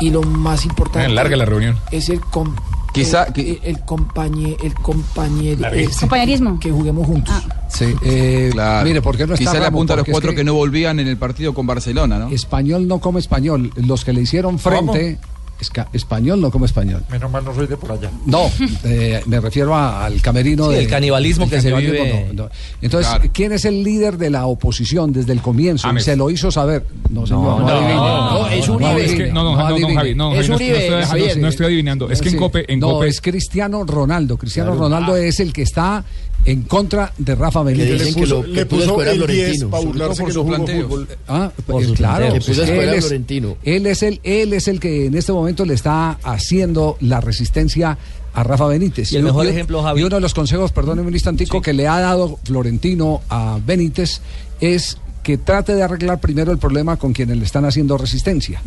y 0.00 0.10
lo 0.10 0.22
más 0.22 0.64
importante. 0.64 1.08
Larga 1.08 1.36
la 1.36 1.44
reunión. 1.44 1.78
Es 1.90 2.08
el 2.08 2.20
com- 2.20 2.54
Quizá- 2.92 3.26
el, 3.36 3.40
el, 3.46 3.58
el 3.62 3.78
compañe- 3.84 4.56
el 4.64 4.74
compañero 4.74 5.60
Larguísimo. 5.60 6.00
Compañerismo. 6.00 6.58
que 6.58 6.70
juguemos 6.72 7.06
juntos. 7.06 7.34
Sí, 7.68 7.94
eh, 8.02 8.48
Claro. 8.52 8.84
mire, 8.84 9.00
¿por 9.00 9.16
qué 9.16 9.26
no 9.28 9.34
está 9.34 9.38
Quizá 9.44 9.52
le 9.54 9.60
Ramos? 9.60 9.78
apunta 9.78 9.92
a 9.94 9.96
los 9.98 10.08
es 10.08 10.12
cuatro 10.12 10.34
que... 10.34 10.42
no 10.42 10.54
volvían 10.54 10.98
en 10.98 11.06
el 11.06 11.16
partido 11.16 11.54
con 11.54 11.66
Barcelona, 11.68 12.18
¿no? 12.18 12.28
Español 12.30 12.88
no 12.88 12.98
come 12.98 13.20
español. 13.20 13.70
Los 13.76 14.04
que 14.04 14.12
le 14.12 14.22
hicieron 14.22 14.58
frente. 14.58 15.18
Esca- 15.64 15.88
español 15.92 16.40
no 16.40 16.50
come 16.50 16.66
español. 16.66 17.02
Menos 17.10 17.30
mal 17.30 17.44
no 17.44 17.54
soy 17.54 17.66
de 17.66 17.76
por 17.76 17.92
allá. 17.92 18.10
No, 18.26 18.50
eh, 18.84 19.20
me 19.26 19.40
refiero 19.40 19.74
a- 19.74 20.04
al 20.06 20.20
camerino 20.20 20.66
Sí, 20.68 20.74
de 20.74 20.78
el 20.80 20.88
canibalismo 20.88 21.44
el 21.44 21.50
que 21.50 21.60
se 21.60 21.72
vive. 21.74 22.28
no, 22.32 22.44
no. 22.44 22.50
Entonces, 22.82 23.08
Claro. 23.12 23.30
¿quién 23.32 23.52
es 23.52 23.64
el 23.64 23.82
líder 23.82 24.16
de 24.18 24.30
la 24.30 24.46
oposición 24.46 25.12
desde 25.12 25.32
el 25.32 25.40
comienzo? 25.42 25.86
James. 25.88 26.04
Se 26.04 26.16
lo 26.16 26.30
hizo 26.30 26.50
saber. 26.50 26.84
No, 27.10 27.26
señor, 27.26 27.42
no, 27.42 27.60
no, 27.60 27.68
adivine. 27.68 27.94
no, 27.94 28.48
es 28.48 28.68
Uribe. 28.68 29.32
no, 29.32 29.42
no, 29.44 29.44
no, 29.44 29.50
no. 29.52 29.56
Javi, 29.64 29.80
no, 29.80 29.94
Javi, 29.94 30.14
no, 30.14 30.30
no 30.34 30.40
estoy- 30.40 31.40
no 31.40 31.48
no 31.50 31.66
adivinando. 31.66 32.10
Es 32.10 32.20
que 32.20 32.28
en 32.30 32.38
Cope- 32.38 32.64
en 32.68 32.80
no, 32.80 32.88
Cope- 33.00 33.08
es 33.08 33.20
Cristiano 33.20 33.84
Ronaldo. 33.84 34.36
Cristiano 34.36 34.70
Claro. 34.72 34.84
Ronaldo 34.84 35.16
es 35.16 35.40
el 35.40 35.52
que 35.52 35.62
está 35.62 36.04
en 36.44 36.62
contra 36.62 37.12
de 37.18 37.34
Rafa 37.34 37.62
Benítez. 37.62 37.98
dicen 38.02 38.14
que 38.14 38.26
lo- 38.26 38.42
que 38.42 38.48
le 38.48 38.66
puso 38.66 39.02
el 39.02 39.18
10 39.18 39.26
Florentino. 39.26 39.70
para 39.70 39.84
burlarse 39.84 40.24
que 40.24 40.32
no 40.32 40.42
jugó 40.42 40.66
fútbol. 40.66 41.08
Ah, 41.28 41.52
Por 41.54 41.64
pues 41.82 41.92
claro, 41.92 42.28
pues 42.30 42.32
Que 42.44 42.50
puso 42.50 42.62
es 42.62 42.68
que 42.68 42.72
escuela 42.74 42.92
él, 42.92 42.98
es, 42.98 43.04
Florentino. 43.04 43.56
él 43.62 43.86
es 43.86 44.02
el 44.02 44.20
él 44.22 44.52
es 44.52 44.68
el 44.68 44.80
que 44.80 45.06
en 45.06 45.14
este 45.16 45.32
momento 45.32 45.64
le 45.64 45.74
está 45.74 46.18
haciendo 46.22 46.96
la 47.00 47.20
resistencia 47.20 47.98
a 48.32 48.42
Rafa 48.44 48.66
Benítez. 48.68 49.12
Y 49.12 49.16
el 49.16 49.22
mejor 49.24 49.46
ejemplo, 49.46 49.82
Javi. 49.82 50.00
Y 50.00 50.04
uno 50.04 50.16
de 50.16 50.20
los 50.22 50.34
consejos, 50.34 50.70
perdóneme 50.72 51.08
un 51.08 51.14
instantico, 51.14 51.60
que 51.60 51.72
le 51.72 51.88
ha 51.88 51.98
dado 52.00 52.38
Florentino 52.44 53.20
a 53.28 53.58
Benítez 53.66 54.20
es 54.60 54.98
que 55.22 55.36
trate 55.36 55.74
de 55.74 55.82
arreglar 55.82 56.20
primero 56.20 56.50
el 56.52 56.58
problema 56.58 56.96
con 56.96 57.12
quienes 57.12 57.36
le 57.36 57.44
están 57.44 57.64
haciendo 57.66 57.98
resistencia. 57.98 58.62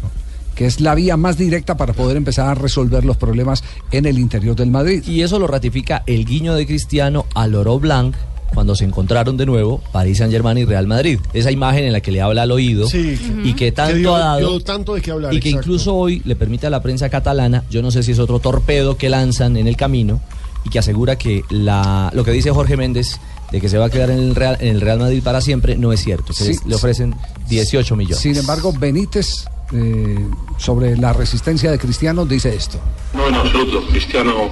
Que 0.56 0.66
es 0.66 0.80
la 0.82 0.96
vía 0.96 1.18
más 1.18 1.38
directa 1.38 1.76
para 1.78 1.94
poder 1.94 2.18
empezar 2.18 2.48
a 2.48 2.56
resolver 2.56 3.04
los 3.06 3.18
problemas 3.18 3.64
en 3.92 4.06
el 4.06 4.20
interior 4.20 4.56
del 4.56 4.70
Madrid. 4.72 5.04
Y 5.08 5.22
eso 5.22 5.40
lo 5.40 5.48
ratifica 5.48 6.04
el 6.08 6.26
guiño 6.26 6.54
de 6.56 6.66
Cristiano 6.68 7.26
al 7.36 7.56
Oro 7.56 7.80
Blanc 7.80 8.16
cuando 8.54 8.76
se 8.76 8.86
encontraron 8.86 9.36
de 9.36 9.48
nuevo 9.48 9.82
París 9.92 10.20
Saint 10.20 10.32
Germain 10.32 10.56
y 10.60 10.66
Real 10.66 10.86
Madrid. 10.86 11.20
Esa 11.34 11.50
imagen 11.50 11.86
en 11.86 11.92
la 11.92 12.02
que 12.02 12.12
le 12.12 12.22
habla 12.22 12.44
al 12.44 12.52
oído 12.52 12.88
Sí. 12.88 13.18
y 13.44 13.54
que 13.54 13.72
tanto 13.72 13.96
dio, 13.98 14.16
ha 14.16 14.20
dado 14.20 14.60
tanto 14.60 14.94
de 14.94 15.02
qué 15.02 15.10
hablar. 15.10 15.34
y 15.34 15.40
que 15.40 15.50
exacto. 15.50 15.66
incluso 15.70 15.96
hoy 15.96 16.22
le 16.24 16.36
permite 16.36 16.68
a 16.68 16.70
la 16.70 16.84
prensa 16.84 17.10
catalana, 17.10 17.64
yo 17.72 17.82
no 17.82 17.90
sé 17.90 18.04
si 18.04 18.12
es 18.12 18.20
otro 18.20 18.38
torpedo 18.40 18.96
que 18.96 19.10
lanzan 19.10 19.58
en 19.58 19.66
el 19.68 19.76
camino 19.76 20.22
y 20.66 20.70
que 20.70 20.78
asegura 20.78 21.18
que 21.18 21.42
la, 21.50 22.12
lo 22.14 22.24
que 22.24 22.30
dice 22.32 22.52
Jorge 22.52 22.78
Méndez 22.78 23.20
de 23.52 23.60
que 23.60 23.70
se 23.70 23.80
va 23.80 23.86
a 23.86 23.90
quedar 23.90 24.12
en 24.12 24.20
el 24.20 24.36
Real, 24.36 24.58
en 24.62 24.68
el 24.76 24.82
Real 24.82 25.00
Madrid 25.00 25.24
para 25.24 25.42
siempre 25.42 25.76
no 25.76 25.92
es 25.92 26.04
cierto. 26.04 26.28
que 26.28 26.54
Sí. 26.54 26.60
le 26.68 26.76
ofrecen 26.76 27.16
18 27.50 27.96
millones. 27.96 28.20
Sin 28.20 28.36
embargo, 28.38 28.72
Benítez, 28.72 29.46
eh, 29.74 30.20
sobre 30.58 30.96
la 30.98 31.14
resistencia 31.14 31.72
de 31.72 31.78
Cristiano, 31.80 32.26
dice 32.26 32.56
esto. 32.56 32.80
No, 33.14 33.28
en 33.28 33.36
absoluto. 33.36 33.86
Cristiano 33.88 34.50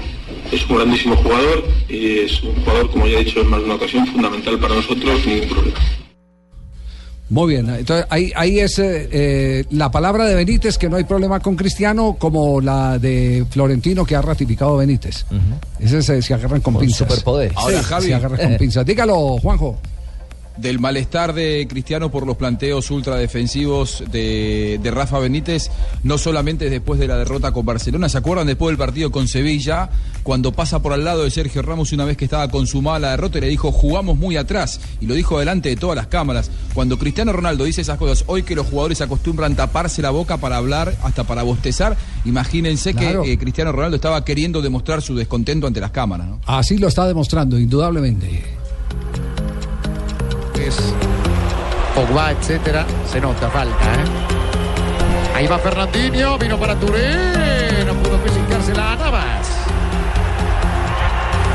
es 0.52 0.68
un 0.70 0.76
grandísimo 0.78 1.16
jugador 1.18 1.64
y 1.88 2.20
es 2.20 2.42
un 2.44 2.56
jugador, 2.64 2.90
como 2.92 3.08
ya 3.08 3.20
he 3.20 3.24
dicho 3.24 3.42
en 3.42 3.48
más 3.50 3.60
de 3.60 3.66
una 3.66 3.76
ocasión, 3.76 4.06
fundamental 4.08 4.60
para 4.60 4.76
nosotros, 4.76 5.26
ningún 5.26 5.50
problema. 5.50 5.80
Muy 7.30 7.54
bien, 7.54 7.70
entonces 7.70 8.06
ahí, 8.10 8.30
ahí 8.36 8.60
es 8.60 8.78
eh, 8.78 9.08
eh, 9.10 9.64
la 9.70 9.90
palabra 9.90 10.26
de 10.26 10.36
Benítez, 10.36 10.78
que 10.78 10.90
no 10.90 10.98
hay 10.98 11.06
problema 11.06 11.40
con 11.40 11.56
Cristiano, 11.56 12.18
como 12.20 12.60
la 12.60 13.00
de 13.00 13.46
Florentino, 13.50 14.04
que 14.06 14.18
ha 14.18 14.22
ratificado 14.22 14.76
Benítez. 14.76 15.26
Ese 15.80 16.02
se, 16.02 16.22
se 16.22 16.34
agarran 16.34 16.60
con, 16.60 16.74
Con 16.74 16.82
pinzas. 16.82 17.08
superpoderes. 17.08 17.56
Ahora, 17.56 17.78
Sí, 17.78 17.84
Javi. 17.86 18.08
Se 18.08 18.14
agarran 18.16 18.38
con 18.50 18.58
pinzas. 18.60 18.86
Dígalo, 18.86 19.38
Juanjo. 19.38 19.80
Del 20.58 20.80
malestar 20.80 21.34
de 21.34 21.66
Cristiano 21.70 22.12
por 22.12 22.28
los 22.28 22.38
planteos 22.38 22.92
ultradefensivos 22.92 24.04
de, 24.12 24.80
de 24.84 24.92
Rafa 24.92 25.18
Benítez, 25.18 25.72
no 26.04 26.18
solamente 26.18 26.70
después 26.70 27.00
de 27.00 27.08
la 27.08 27.18
derrota 27.18 27.52
con 27.52 27.66
Barcelona, 27.66 28.10
¿se 28.10 28.18
acuerdan 28.18 28.48
después 28.48 28.70
del 28.72 28.78
partido 28.78 29.12
con 29.12 29.28
Sevilla? 29.28 29.90
Cuando 30.24 30.52
pasa 30.52 30.80
por 30.82 30.94
al 30.94 31.04
lado 31.04 31.24
de 31.24 31.32
Sergio 31.32 31.62
Ramos 31.62 31.94
una 31.94 32.06
vez 32.06 32.18
que 32.18 32.26
estaba 32.26 32.48
consumada 32.50 33.00
la 33.00 33.12
derrota 33.12 33.38
y 33.38 33.42
le 33.42 33.48
dijo, 33.48 33.72
jugamos 33.72 34.18
muy 34.18 34.38
atrás, 34.38 34.80
y 35.00 35.08
lo 35.08 35.16
dijo 35.16 35.40
delante 35.40 35.70
de 35.70 35.78
todas 35.78 35.96
las 35.96 36.08
cámaras. 36.08 36.52
Cuando 36.74 37.00
Cristiano 37.00 37.32
Ronaldo 37.34 37.64
dice 37.64 37.82
esas 37.82 37.98
cosas, 37.98 38.24
hoy 38.28 38.44
que 38.44 38.54
los 38.54 38.68
jugadores 38.68 39.02
acostumbran 39.02 39.56
taparse 39.56 40.02
la 40.02 40.12
boca 40.12 40.38
para 40.38 40.58
hablar, 40.58 40.96
hasta 41.02 41.24
para 41.24 41.44
bostezar, 41.44 41.98
imagínense 42.26 42.94
Claro. 42.94 43.24
que 43.24 43.32
eh, 43.34 43.38
Cristiano 43.38 43.72
Ronaldo 43.72 43.96
estaba 43.96 44.24
queriendo 44.24 44.62
demostrar 44.62 45.02
su 45.02 45.16
descontento 45.16 45.66
ante 45.66 45.80
las 45.80 45.92
cámaras. 45.92 46.28
¿no? 46.28 46.40
Así 46.46 46.78
lo 46.78 46.88
está 46.88 47.08
demostrando, 47.08 47.58
indudablemente. 47.58 48.44
Es 50.68 50.78
Pogba, 51.96 52.32
etcétera, 52.32 52.86
se 53.12 53.20
nota 53.20 53.50
falta, 53.50 53.76
¿eh? 53.76 55.36
Ahí 55.36 55.48
va 55.48 55.58
Fernandinho, 55.60 56.38
vino 56.38 56.58
para 56.60 56.76
Touré, 56.80 57.84
no 57.86 57.94
pudo 57.96 58.18
pisicársela 58.24 58.94
a 58.94 58.96
Navas. 58.96 59.48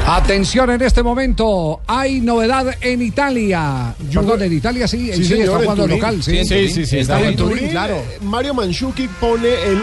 Atención 0.09 0.71
en 0.71 0.83
este 0.83 1.03
momento, 1.03 1.81
hay 1.87 2.21
novedad 2.21 2.75
en 2.81 3.03
Italia. 3.03 3.93
Perdón, 4.15 4.43
en 4.43 4.53
Italia 4.53 4.87
sí, 4.87 5.11
Sí, 5.13 5.17
sí, 5.17 5.25
señor, 5.25 5.41
está 5.47 5.57
en 5.57 5.63
jugando 5.63 5.83
Turín. 5.83 5.99
local. 5.99 6.23
Sí, 6.23 6.39
en 6.39 6.49
Turín. 6.49 7.01
Está 7.01 7.21
en 7.21 7.27
En 7.27 7.37
Turín, 7.37 7.57
Turín, 7.57 7.71
claro. 7.71 8.03
Mario 8.23 8.55
Mandzukic 8.55 9.11
pone 9.19 9.49
el 9.49 9.79
1-0. 9.79 9.83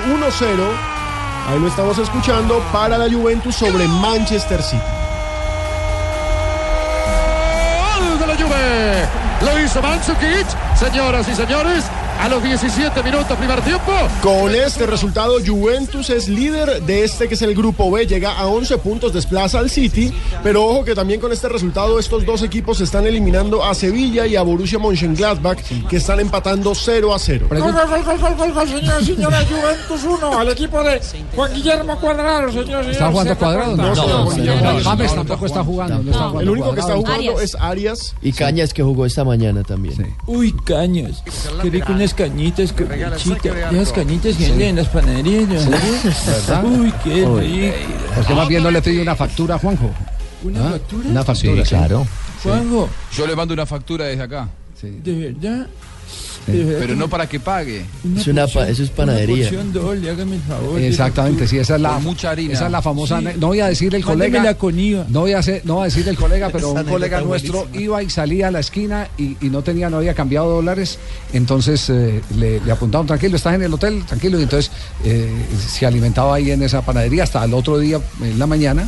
Ahí 1.50 1.60
lo 1.60 1.68
estamos 1.68 1.98
escuchando 1.98 2.60
para 2.72 2.98
la 2.98 3.12
Juventus 3.14 3.54
sobre 3.54 3.86
Manchester 3.86 4.64
City. 4.64 4.82
Lo 9.42 9.60
hizo 9.60 9.82
señoras 10.76 11.28
y 11.28 11.36
señores, 11.36 11.84
a 12.24 12.30
los 12.30 12.42
17 12.42 13.04
minutos 13.04 13.38
primer 13.38 13.60
tiempo. 13.64 13.92
Con 14.22 14.56
este 14.56 14.86
resultado, 14.86 15.40
Juventus 15.46 16.10
es 16.10 16.30
líder 16.30 16.82
de 16.84 17.04
este 17.04 17.28
que 17.28 17.34
es 17.34 17.42
el 17.42 17.54
grupo 17.54 17.92
B, 17.92 18.08
llega 18.08 18.32
a 18.40 18.48
11 18.48 18.78
puntos, 18.78 19.12
desplaza 19.12 19.60
al 19.60 19.70
City, 19.70 20.14
pero 20.42 20.66
ojo 20.66 20.86
que 20.86 20.96
también 20.96 21.20
con 21.20 21.34
este 21.34 21.50
resultado 21.50 22.00
estos 22.00 22.26
dos 22.26 22.42
equipos 22.42 22.80
están 22.80 23.06
eliminando 23.06 23.62
a 23.66 23.76
Sevilla 23.76 24.26
y 24.26 24.38
a 24.38 24.42
Borussia 24.42 24.80
Mönchengladbach, 24.80 25.58
que 25.90 25.98
están 25.98 26.22
empatando 26.22 26.74
0 26.74 27.14
a 27.14 27.20
0. 27.20 27.48
Gol, 27.50 27.60
señores, 29.04 29.48
Juventus 29.50 30.04
1 30.06 30.40
al 30.40 30.50
equipo 30.50 30.82
de 30.82 31.02
Juan 31.36 31.54
Guillermo 31.54 32.00
Cuadrado, 32.00 32.54
señores. 32.54 32.88
¿Está 32.88 33.12
jugando 33.12 33.38
cuadrado? 33.38 33.76
No, 33.76 34.82
James 34.82 35.14
tampoco 35.14 35.46
está 35.46 35.62
jugando. 35.62 36.40
El 36.40 36.50
único 36.50 36.74
que 36.74 36.80
está 36.80 36.96
jugando 36.96 37.42
es 37.42 37.54
Arias. 37.56 38.16
Y 38.22 38.32
Cañas 38.32 38.74
que 38.74 38.82
jugó 38.82 39.06
esta 39.06 39.26
mañana 39.26 39.64
también. 39.64 40.16
Uy, 40.26 40.54
cañas. 40.54 41.22
Qué 41.62 41.70
rico 41.70 41.92
unas 41.92 42.13
cañitas, 42.14 42.74
chica. 43.18 43.70
Esas 43.72 43.92
cañitas 43.94 44.36
que 44.36 44.44
venden 44.50 44.70
en 44.70 44.76
las 44.78 44.88
panaderías. 44.88 45.66
¿no? 45.66 45.72
¿Verdad? 45.72 46.64
Uy, 46.66 46.94
qué 47.04 47.14
rico. 47.26 48.14
¿Por 48.16 48.26
qué 48.26 48.34
más 48.34 48.48
bien 48.48 48.64
no 48.64 48.72
le 48.72 48.82
pide 48.82 49.02
una 49.02 49.16
factura 49.16 49.56
a 49.56 49.60
Juanjo? 49.60 49.90
¿Una 50.44 50.68
¿Ah? 50.68 50.72
factura? 50.72 51.10
Una 51.10 51.24
factura, 51.24 51.64
Sí, 51.66 51.70
claro. 51.70 52.08
Juanjo, 52.44 52.90
Yo 53.16 53.28
le 53.28 53.36
mando 53.36 53.54
una 53.54 53.66
factura 53.66 54.06
desde 54.06 54.24
acá. 54.24 54.50
¿de 54.82 55.32
verdad? 55.32 55.68
Pero 56.46 56.96
no 56.96 57.08
para 57.08 57.28
que 57.28 57.40
pague. 57.40 57.86
Es 58.18 58.28
una 58.28 58.44
eso 58.44 58.62
es 58.62 58.90
panadería. 58.90 59.50
Una 59.52 59.64
doble, 59.72 60.10
hágame 60.10 60.36
el 60.36 60.42
favor. 60.42 60.80
Exactamente, 60.80 61.48
sí, 61.48 61.58
esa 61.58 61.76
es 61.76 61.82
la, 61.82 62.00
mucha 62.00 62.32
harina. 62.32 62.54
esa 62.54 62.66
es 62.66 62.72
la 62.72 62.82
famosa. 62.82 63.20
Sí. 63.20 63.28
No 63.40 63.48
voy 63.48 63.60
a 63.62 63.68
decir 63.68 63.94
el 63.96 64.04
colega. 64.04 64.24
Mándemela 64.40 64.58
con 64.58 64.78
IVA. 64.78 65.06
No 65.10 65.22
voy 65.22 65.34
a, 65.34 65.40
hacer- 65.40 65.62
no 65.64 65.76
voy 65.76 65.84
a 65.84 65.86
decir 65.86 66.08
el 66.10 66.18
colega, 66.18 66.50
pero 66.50 66.72
un 66.74 66.84
colega 66.84 67.22
nuestro 67.22 67.60
buenísima. 67.60 67.82
iba 67.84 68.04
y 68.04 68.10
salía 68.10 68.48
a 68.48 68.52
la 68.52 68.60
esquina 68.60 69.08
y, 69.18 69.38
y 69.40 69.50
no 69.50 69.62
tenía, 69.62 69.90
no 69.90 69.98
había 69.98 70.14
cambiado 70.14 70.50
dólares. 70.50 71.00
Entonces 71.32 71.90
eh, 71.90 72.22
le, 72.38 72.60
le 72.60 72.72
apuntaron, 72.72 73.08
tranquilo, 73.08 73.36
estás 73.38 73.56
en 73.56 73.64
el 73.64 73.74
hotel, 73.74 74.04
tranquilo. 74.06 74.40
Y 74.40 74.44
entonces 74.44 74.72
eh, 75.06 75.32
se 75.68 75.86
alimentaba 75.86 76.36
ahí 76.36 76.52
en 76.52 76.62
esa 76.64 76.82
panadería 76.82 77.24
hasta 77.24 77.44
el 77.44 77.54
otro 77.54 77.80
día 77.80 78.00
en 78.22 78.38
la 78.38 78.48
mañana 78.48 78.88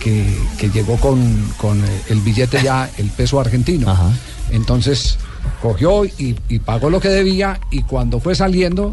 que, 0.00 0.24
que 0.58 0.68
llegó 0.70 0.96
con, 0.96 1.20
con, 1.56 1.78
eh, 1.84 1.88
el 2.10 2.20
billete 2.20 2.60
ya, 2.62 2.90
el 2.98 3.08
peso 3.10 3.40
argentino. 3.40 3.94
Entonces 4.50 5.18
cogió 5.62 6.04
y, 6.04 6.36
y 6.48 6.58
pagó 6.60 6.90
lo 6.90 7.00
que 7.00 7.08
debía 7.08 7.58
y 7.70 7.82
cuando 7.82 8.20
fue 8.20 8.34
saliendo, 8.34 8.92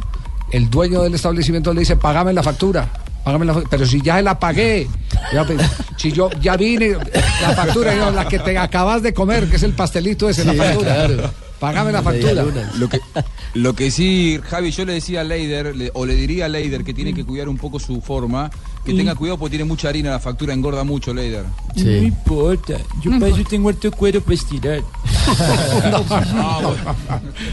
el 0.51 0.69
dueño 0.69 1.01
del 1.03 1.13
establecimiento 1.15 1.73
le 1.73 1.81
dice, 1.81 1.95
págame 1.95 2.33
la 2.33 2.43
factura. 2.43 2.87
Págame 3.23 3.45
la 3.45 3.53
fa- 3.55 3.63
pero 3.69 3.85
si 3.85 4.01
ya 4.01 4.21
la 4.21 4.37
pagué, 4.39 4.87
Ya, 5.33 5.43
pues, 5.45 5.59
si 5.97 6.11
yo 6.11 6.29
ya 6.41 6.55
vine, 6.57 6.95
la 7.41 7.49
factura, 7.55 8.11
la 8.11 8.27
que 8.27 8.37
te 8.39 8.55
acabas 8.57 9.01
de 9.01 9.13
comer, 9.13 9.49
que 9.49 9.55
es 9.55 9.63
el 9.63 9.73
pastelito 9.73 10.29
ese, 10.29 10.43
Sí, 10.43 10.47
la 10.55 10.63
factura. 10.63 10.93
claro. 11.07 11.31
Págame 11.73 11.91
la 11.91 12.01
factura. 12.03 12.45
Lo 12.77 12.89
que, 12.89 12.99
lo 13.55 13.73
que 13.75 13.91
sí, 13.91 14.39
Javi, 14.49 14.71
yo 14.71 14.85
le 14.85 14.93
decía 14.93 15.21
a 15.21 15.23
Leider, 15.23 15.75
le- 15.75 15.91
o 15.93 16.05
le 16.05 16.15
diría 16.15 16.45
a 16.45 16.49
Leider 16.49 16.83
que 16.83 16.93
tiene 16.93 17.13
que 17.13 17.23
cuidar 17.25 17.49
un 17.49 17.57
poco 17.57 17.79
su 17.79 18.01
forma, 18.01 18.49
que 18.83 18.93
Mm. 18.93 18.97
tenga 18.97 19.15
cuidado 19.15 19.37
porque 19.39 19.51
tiene 19.51 19.65
mucha 19.65 19.89
harina, 19.89 20.11
la 20.11 20.19
factura 20.19 20.53
engorda 20.53 20.83
mucho, 20.83 21.13
Leider. 21.13 21.43
No 21.75 21.91
importa, 21.97 22.77
yo 23.03 23.11
para 23.19 23.27
eso 23.27 23.43
tengo 23.49 23.69
harto 23.69 23.91
cuero 23.91 24.21
para 24.21 24.35
estirar. 24.35 24.81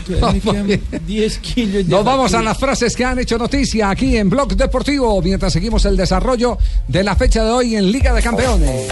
Todavía 0.07 0.63
me 0.65 0.79
quedan 0.79 1.01
10 1.07 1.39
kilos 1.39 1.73
de 1.75 1.85
Nos 1.85 2.05
vamos 2.05 2.35
a 2.35 2.43
las 2.43 2.59
frases 2.59 2.95
que 2.97 3.05
han 3.05 3.19
hecho 3.19 3.39
noticia 3.39 3.91
aquí 3.91 4.17
en 4.17 4.29
Blog 4.29 4.55
Deportivo 4.57 5.21
mientras 5.23 5.53
seguimos 5.53 5.85
el 5.85 5.97
desarrollo 5.97 6.59
de 6.89 7.03
la 7.05 7.17
fecha 7.17 7.45
de 7.45 7.51
hoy 7.51 7.77
en 7.77 7.91
Liga 7.91 8.13
de 8.15 8.23
Campeones. 8.23 8.89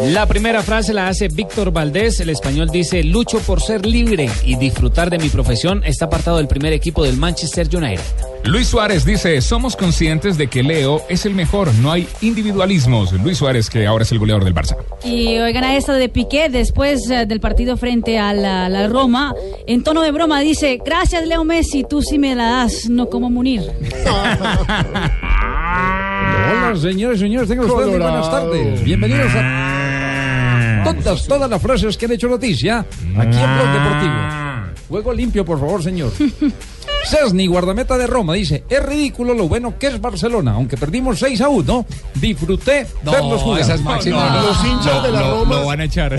La 0.00 0.26
primera 0.26 0.62
frase 0.62 0.92
la 0.92 1.08
hace 1.08 1.28
Víctor 1.28 1.70
Valdés. 1.72 2.18
El 2.20 2.30
español 2.30 2.68
dice: 2.70 3.04
Lucho 3.04 3.38
por 3.38 3.60
ser 3.60 3.86
libre 3.86 4.28
y 4.44 4.56
disfrutar 4.56 5.10
de 5.10 5.18
mi 5.18 5.28
profesión. 5.28 5.82
Está 5.84 6.06
apartado 6.06 6.38
del 6.38 6.48
primer 6.48 6.72
equipo 6.72 7.04
del 7.04 7.16
Manchester 7.16 7.68
United. 7.72 8.00
Luis 8.44 8.66
Suárez 8.66 9.04
dice, 9.04 9.40
somos 9.40 9.76
conscientes 9.76 10.36
de 10.36 10.48
que 10.48 10.64
Leo 10.64 11.02
es 11.08 11.24
el 11.26 11.34
mejor, 11.34 11.72
no 11.74 11.92
hay 11.92 12.08
individualismos. 12.22 13.12
Luis 13.12 13.38
Suárez, 13.38 13.70
que 13.70 13.86
ahora 13.86 14.02
es 14.02 14.10
el 14.10 14.18
goleador 14.18 14.42
del 14.44 14.52
Barça. 14.52 14.76
Y 15.04 15.38
oigan 15.38 15.62
a 15.62 15.76
esta 15.76 15.92
de 15.92 16.08
Piqué 16.08 16.48
después 16.48 17.08
eh, 17.08 17.26
del 17.26 17.38
partido 17.38 17.76
frente 17.76 18.18
a 18.18 18.34
la, 18.34 18.68
la 18.68 18.88
Roma. 18.88 19.32
En 19.68 19.84
tono 19.84 20.02
de 20.02 20.10
broma 20.10 20.40
dice, 20.40 20.80
gracias 20.84 21.24
Leo 21.28 21.44
Messi, 21.44 21.84
tú 21.84 22.02
sí 22.02 22.18
me 22.18 22.34
la 22.34 22.50
das, 22.50 22.88
no 22.90 23.08
como 23.08 23.30
Munir. 23.30 23.62
Hola, 26.50 26.74
señores, 26.76 27.20
señores, 27.20 27.48
tengan 27.48 27.70
ustedes 27.70 27.90
buenas 27.90 28.28
tardes. 28.28 28.82
Bienvenidos 28.82 29.30
a 29.36 29.81
todas, 30.84 31.26
todas 31.26 31.50
las 31.50 31.62
frases 31.62 31.96
que 31.96 32.06
han 32.06 32.12
hecho 32.12 32.28
noticia 32.28 32.80
aquí 33.16 33.38
en 33.38 33.54
Blog 33.54 33.72
Deportivo. 33.72 34.14
Juego 34.88 35.12
limpio, 35.12 35.44
por 35.44 35.58
favor, 35.58 35.82
señor. 35.82 36.12
Cesny, 37.08 37.46
guardameta 37.46 37.98
de 37.98 38.06
Roma, 38.06 38.34
dice, 38.34 38.64
es 38.68 38.82
ridículo 38.82 39.34
lo 39.34 39.48
bueno 39.48 39.74
que 39.78 39.88
es 39.88 40.00
Barcelona, 40.00 40.52
aunque 40.52 40.76
perdimos 40.76 41.18
6 41.18 41.40
a 41.40 41.48
1, 41.48 41.86
disfruté 42.14 42.86
verlos 43.02 43.42
jugar. 43.42 43.60
esa 43.60 43.74
es 43.74 43.82
máxima. 43.82 44.42
Los 44.42 44.64
hinchas 44.64 45.02
de 45.02 45.10
la 45.12 45.22
Roma 45.22 45.62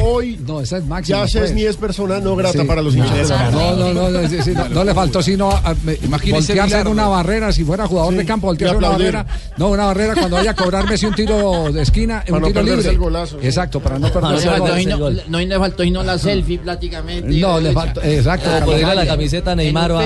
hoy 0.04 0.40
No, 0.46 0.60
esa 0.62 0.78
es 0.78 0.86
máxima. 0.86 1.18
ya 1.20 1.22
pues. 1.24 1.32
Chesney 1.34 1.66
es 1.66 1.78
persona 1.78 2.20
no 2.20 2.36
grata 2.36 2.60
Sí. 2.60 2.66
para 2.68 2.82
los 2.82 2.96
hinchas 2.96 3.16
de 3.16 3.24
la 3.36 3.50
Roma. 3.52 3.62
No, 3.72 3.76
no, 3.76 3.94
no, 3.94 4.10
no, 4.10 4.28
sí, 4.30 4.42
sí, 4.44 4.52
no, 4.52 4.68
no 4.70 4.84
le 4.84 4.94
faltó 4.94 5.22
sino 5.24 5.50
a- 5.52 5.74
me- 5.84 5.98
Imagínese 6.04 6.54
voltearse 6.54 6.80
en 6.80 6.88
una 6.88 7.08
barrera, 7.08 7.52
si 7.54 7.64
fuera 7.64 7.88
jugador 7.88 8.14
de 8.16 8.26
campo, 8.26 8.48
voltearse 8.48 8.74
en 8.76 8.80
una 8.80 8.90
barrera. 8.90 9.26
No, 9.58 9.70
una 9.70 9.86
barrera 9.86 10.16
cuando 10.16 10.36
vaya 10.38 10.52
a 10.52 10.56
cobrar 10.56 10.88
Messi 10.90 11.06
un 11.06 11.16
tiro 11.16 11.72
de 11.72 11.82
esquina, 11.82 12.22
Para 12.26 12.36
un 12.36 12.42
no 12.42 12.48
tiro 12.50 12.62
libre. 12.64 12.90
el 12.90 12.98
golazo, 12.98 13.40
sí. 13.40 13.46
Exacto, 13.48 13.80
para 13.80 13.96
no 13.98 14.02
No, 14.02 14.08
le 14.08 14.14
perderse 14.14 14.44
el 14.46 14.50
faltó 14.52 14.66
gol. 14.74 14.80
sino- 14.80 15.30
no, 15.30 15.40
le 15.40 15.60
faltó 15.60 15.84
sino 15.84 16.04
la 16.04 16.18
selfie 16.18 16.60
prácticamente. 16.60 17.30
No, 17.40 17.60
le 17.60 17.72
faltó, 17.72 18.02
exacto. 18.04 18.50
La 18.94 19.06
camiseta 19.08 19.54
a 19.54 19.56
Neymar 19.56 19.92
o 19.94 20.00
a- 20.00 20.04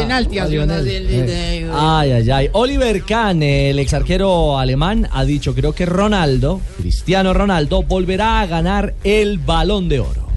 Lionel. 0.68 1.08
de- 1.28 1.70
Ay, 1.74 2.12
ay, 2.12 2.32
ay. 2.32 2.50
Oliver 2.54 3.02
Kahn, 3.04 3.42
el 3.44 3.80
ex 3.80 3.94
arquero 3.94 4.58
alemán, 4.58 5.08
ha 5.12 5.26
dicho, 5.26 5.54
creo 5.56 5.74
que 5.74 5.86
Ronaldo, 5.86 6.62
Cristiano 6.78 7.34
Ronaldo, 7.34 7.84
volverá 7.84 8.42
a 8.42 8.46
ganar 8.48 8.94
el 9.04 9.38
balón 9.40 9.90
de 9.90 10.00
oro. 10.00 10.28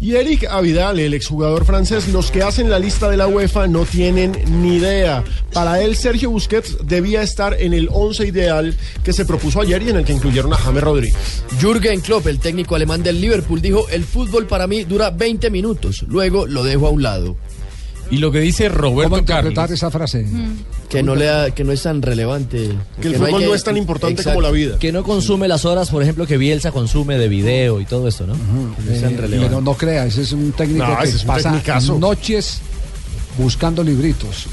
Y 0.00 0.14
Eric 0.14 0.44
Avidal, 0.48 1.00
el 1.00 1.12
exjugador 1.12 1.64
francés, 1.64 2.06
los 2.12 2.30
que 2.30 2.40
hacen 2.44 2.70
la 2.70 2.78
lista 2.78 3.10
de 3.10 3.16
la 3.16 3.26
UEFA 3.26 3.66
no 3.66 3.84
tienen 3.84 4.30
ni 4.62 4.76
idea. 4.76 5.24
Para 5.52 5.80
él, 5.82 5.96
Sergio 5.96 6.30
Busquets 6.30 6.76
debía 6.86 7.20
estar 7.22 7.56
en 7.60 7.74
el 7.74 7.88
11 7.90 8.24
ideal 8.24 8.76
que 9.02 9.12
se 9.12 9.24
propuso 9.24 9.60
ayer 9.60 9.82
y 9.82 9.88
en 9.90 9.96
el 9.96 10.04
que 10.04 10.12
incluyeron 10.12 10.52
a 10.52 10.56
James 10.56 10.84
Rodríguez. 10.84 11.42
Jürgen 11.60 12.00
Klopp, 12.00 12.28
el 12.28 12.38
técnico 12.38 12.76
alemán 12.76 13.02
del 13.02 13.20
Liverpool, 13.20 13.60
dijo, 13.60 13.88
el 13.88 14.04
fútbol 14.04 14.46
para 14.46 14.68
mí 14.68 14.84
dura 14.84 15.10
20 15.10 15.50
minutos, 15.50 16.04
luego 16.06 16.46
lo 16.46 16.62
dejo 16.62 16.86
a 16.86 16.90
un 16.90 17.02
lado. 17.02 17.36
Y 18.10 18.18
lo 18.18 18.32
que 18.32 18.40
dice 18.40 18.68
Roberto 18.70 19.10
¿Cómo 19.10 19.18
interpretar 19.18 19.64
Carlos. 19.66 19.78
esa 19.78 19.90
frase? 19.90 20.24
Que 20.88 21.02
no, 21.02 21.14
le 21.14 21.26
da- 21.26 21.50
que 21.50 21.62
no 21.62 21.72
es 21.72 21.82
tan 21.82 22.00
relevante. 22.00 22.70
Que 23.02 23.08
el 23.08 23.16
fútbol 23.16 23.44
no 23.44 23.54
es 23.54 23.62
tan 23.62 23.76
importante 23.76 24.24
como 24.24 24.40
la 24.40 24.50
vida. 24.50 24.78
Que 24.78 24.92
no 24.92 25.02
consume 25.04 25.46
las 25.46 25.66
horas, 25.66 25.90
por 25.90 26.02
ejemplo, 26.02 26.26
que 26.26 26.38
Bielsa 26.38 26.72
consume 26.72 27.18
de 27.18 27.28
video 27.28 27.80
y 27.80 27.84
todo 27.84 28.08
esto, 28.08 28.26
¿no? 28.26 28.32
Que 28.34 28.82
no 28.84 28.92
es 28.92 29.02
tan 29.02 29.12
Eh, 29.12 29.16
relevante. 29.18 29.48
pero 29.50 29.60
no 29.60 29.74
crea, 29.74 30.06
ese 30.06 30.22
es 30.22 30.32
un 30.32 30.52
técnico 30.52 30.86
No, 30.86 30.98
que 30.98 31.08
es 31.08 31.22
pasa 31.24 31.60
noches 31.98 32.60
buscando 33.36 33.84
libritos. 33.84 34.46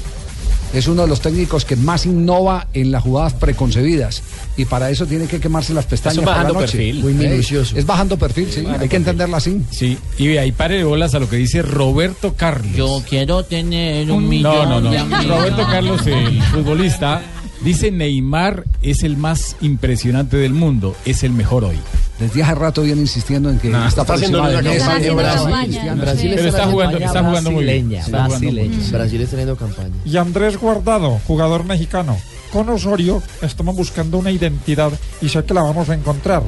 Es 0.74 0.88
uno 0.88 1.02
de 1.02 1.08
los 1.08 1.20
técnicos 1.20 1.64
que 1.64 1.76
más 1.76 2.04
innova 2.06 2.66
en 2.74 2.90
las 2.90 3.02
jugadas 3.02 3.32
preconcebidas 3.34 4.22
y 4.56 4.64
para 4.66 4.90
eso 4.90 5.06
tiene 5.06 5.26
que 5.26 5.40
quemarse 5.40 5.72
las 5.72 5.86
pestañas 5.86 6.18
la 6.18 6.24
bajando 6.32 6.54
noche. 6.54 6.72
perfil. 6.78 7.00
Muy 7.02 7.14
minucioso. 7.14 7.76
Es 7.78 7.86
bajando 7.86 8.18
perfil, 8.18 8.48
sí. 8.50 8.60
Bajando 8.62 8.82
Hay 8.82 8.88
que 8.88 8.96
entenderlo 8.96 9.36
así. 9.36 9.62
Sí, 9.70 9.96
y 10.18 10.36
ahí 10.36 10.52
pare 10.52 10.76
de 10.78 10.84
bolas 10.84 11.14
a 11.14 11.18
lo 11.18 11.28
que 11.30 11.36
dice 11.36 11.62
Roberto 11.62 12.34
Carlos. 12.34 12.74
Yo 12.76 13.02
quiero 13.08 13.42
tener 13.44 14.10
un 14.10 14.24
No, 14.24 14.28
millón 14.28 14.68
no, 14.68 14.80
no. 14.80 14.90
de 14.90 14.98
amigos. 14.98 15.26
Roberto 15.28 15.62
Carlos, 15.70 16.06
el 16.06 16.42
futbolista, 16.42 17.22
dice 17.62 17.90
Neymar 17.90 18.64
es 18.82 19.02
el 19.02 19.16
más 19.16 19.56
impresionante 19.60 20.36
del 20.36 20.52
mundo, 20.52 20.94
es 21.06 21.22
el 21.22 21.32
mejor 21.32 21.64
hoy. 21.64 21.76
Desde 22.18 22.42
hace 22.42 22.54
rato 22.54 22.82
viene 22.82 23.02
insistiendo 23.02 23.50
en 23.50 23.58
que 23.58 23.68
No, 23.68 23.86
está 23.86 24.00
está 24.02 24.14
haciendo 24.14 24.40
una 24.40 24.52
campaña. 24.52 24.72
Están 24.74 25.16
Brasil, 25.16 25.42
campaña. 25.50 25.94
Brasil 25.96 26.32
Pero 26.34 26.48
está 26.48 26.66
jugando- 26.66 26.98
está 26.98 27.24
jugando 27.24 27.50
muy 27.50 27.64
bien. 27.64 27.88
Brasileña, 27.88 28.00
Está 28.06 28.24
jugando 28.24 28.38
muy 28.46 28.54
bien. 28.54 28.68
brasileña. 28.70 28.98
Brasil 28.98 29.20
está 29.20 29.30
teniendo 29.32 29.56
campaña. 29.56 29.94
Y 30.04 30.16
Andrés 30.16 30.56
Guardado, 30.58 31.20
jugador 31.26 31.64
mexicano. 31.64 32.16
Con 32.52 32.68
Osorio 32.70 33.22
estamos 33.42 33.76
buscando 33.76 34.16
una 34.18 34.30
identidad 34.30 34.92
y 35.20 35.28
sé 35.28 35.44
que 35.44 35.52
la 35.52 35.62
vamos 35.62 35.90
a 35.90 35.94
encontrar. 35.94 36.42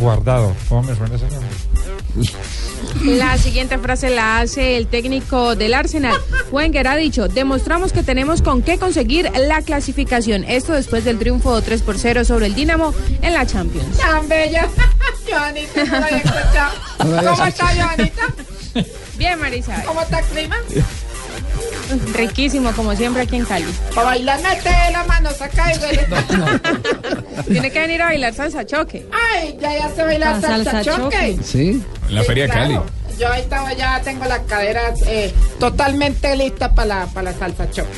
Guardado, 0.00 0.56
¿cómo 0.70 0.82
me 0.82 0.96
suena 0.96 1.16
ese 1.16 1.28
nombre? 1.28 1.50
La 3.04 3.36
siguiente 3.36 3.76
frase 3.78 4.08
la 4.08 4.40
hace 4.40 4.78
el 4.78 4.86
técnico 4.86 5.54
del 5.56 5.74
Arsenal. 5.74 6.18
Wenger 6.50 6.88
ha 6.88 6.96
dicho, 6.96 7.28
demostramos 7.28 7.92
que 7.92 8.02
tenemos 8.02 8.40
con 8.40 8.62
qué 8.62 8.78
conseguir 8.78 9.30
la 9.36 9.60
clasificación. 9.60 10.44
Esto 10.44 10.72
después 10.72 11.04
del 11.04 11.18
triunfo 11.18 11.60
3 11.60 11.82
por 11.82 11.98
0 11.98 12.24
sobre 12.24 12.46
el 12.46 12.54
Dinamo 12.54 12.94
en 13.20 13.34
la 13.34 13.46
Champions. 13.46 13.98
Tan 13.98 14.26
bella. 14.26 14.66
Joanita, 15.30 15.84
no 15.84 16.00
la 16.00 16.06
había 16.06 16.16
escuchado. 16.16 16.72
No 16.98 17.10
la 17.10 17.18
había 17.18 17.30
¿Cómo 17.30 17.44
está, 17.44 17.66
Joanita? 17.66 18.22
Bien, 19.18 19.38
Marisa. 19.38 19.82
¿Cómo 19.84 20.00
está 20.00 20.20
el 20.20 20.24
clima? 20.26 20.56
Riquísimo, 22.14 22.72
como 22.72 22.94
siempre 22.94 23.22
aquí 23.22 23.36
en 23.36 23.44
Cali. 23.44 23.66
Para 23.94 24.06
bailar, 24.08 24.40
mete 24.42 24.70
la 24.92 25.04
mano, 25.04 25.30
saca 25.30 25.74
y 25.74 25.78
huele. 25.78 26.06
Tiene 27.48 27.70
que 27.70 27.80
venir 27.80 28.02
a 28.02 28.06
bailar 28.06 28.34
salsa 28.34 28.64
choque. 28.64 29.06
Ay, 29.12 29.56
ya, 29.60 29.72
ya 29.78 29.88
se 29.94 30.02
baila 30.04 30.36
Ah, 30.36 30.40
salsa, 30.40 30.70
salsa 30.72 30.96
choque. 30.96 31.38
Sí. 31.42 31.82
En 32.08 32.14
la 32.14 32.22
Feria 32.22 32.44
de 32.44 32.50
Cali. 32.50 32.74
Claro. 32.74 32.86
Yo 33.18 33.30
ahí 33.30 33.42
estaba, 33.42 33.72
ya 33.74 34.00
tengo 34.00 34.24
las 34.24 34.38
caderas 34.40 34.98
eh, 35.06 35.34
totalmente 35.58 36.34
listas 36.36 36.70
para 36.70 36.86
la, 36.86 37.06
para 37.06 37.32
la 37.32 37.38
salsa 37.38 37.70
choque. 37.70 37.90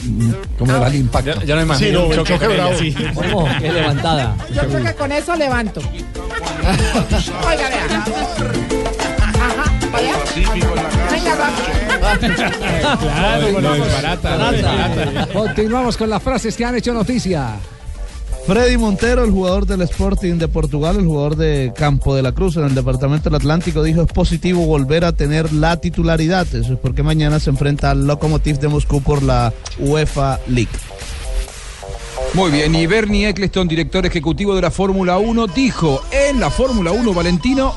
¿Cómo 0.59 0.75
era 0.75 0.88
el 0.88 0.96
impacto? 0.96 1.40
Ya, 1.44 1.55
no 1.55 1.75
Sí, 1.77 1.92
no, 1.92 2.25
choque 2.25 2.48
bravo. 2.48 2.72
¿Cómo? 3.14 3.48
Qué 3.61 3.70
levantada. 3.72 4.35
Yo 4.53 4.62
creo 4.66 4.83
que 4.85 4.94
con 4.94 5.12
eso 5.12 5.37
levanto. 5.37 5.81
Oiga, 7.46 7.68
vea. 7.68 8.05
Ajá, 9.20 9.64
allá. 9.92 10.14
Venga, 11.11 11.35
va. 11.37 11.51
Claro. 12.98 13.46
Continuamos 15.33 15.96
con 15.96 16.11
las 16.11 16.22
frases 16.22 16.57
que 16.57 16.64
han 16.64 16.77
hecho 16.77 16.92
noticia. 16.92 17.59
Freddy 18.46 18.77
Montero, 18.77 19.25
el 19.25 19.31
jugador 19.31 19.66
del 19.66 19.83
Sporting 19.83 20.35
de 20.35 20.48
Portugal, 20.48 20.96
el 20.96 21.07
jugador 21.07 21.37
de 21.37 21.72
Campo 21.77 22.16
de 22.16 22.22
la 22.22 22.33
Cruz 22.33 22.57
en 22.57 22.64
el 22.64 22.75
Departamento 22.75 23.31
del 23.31 23.37
Atlántico, 23.37 23.85
dijo 23.85 24.03
es 24.03 24.12
positivo 24.12 24.66
volver 24.66 25.05
a 25.05 25.12
tener 25.12 25.53
la 25.53 25.77
titularidad. 25.77 26.46
Eso 26.53 26.72
es 26.72 26.79
porque 26.79 27.05
mañana 27.05 27.38
se 27.38 27.51
enfrenta 27.51 27.92
al 27.92 28.05
Lokomotiv 28.05 28.59
de 28.59 28.66
Moscú 28.66 29.01
por 29.01 29.22
la 29.22 29.53
UEFA 29.79 30.40
League. 30.48 30.72
Muy 32.35 32.51
bien, 32.51 32.75
y 32.75 32.87
Bernie 32.87 33.29
Eccleston, 33.29 33.68
director 33.68 34.07
ejecutivo 34.07 34.57
de 34.57 34.62
la 34.62 34.70
Fórmula 34.70 35.18
1, 35.18 35.46
dijo 35.48 36.03
en 36.11 36.40
la 36.40 36.51
Fórmula 36.51 36.90
1, 36.90 37.14
Valentino. 37.14 37.75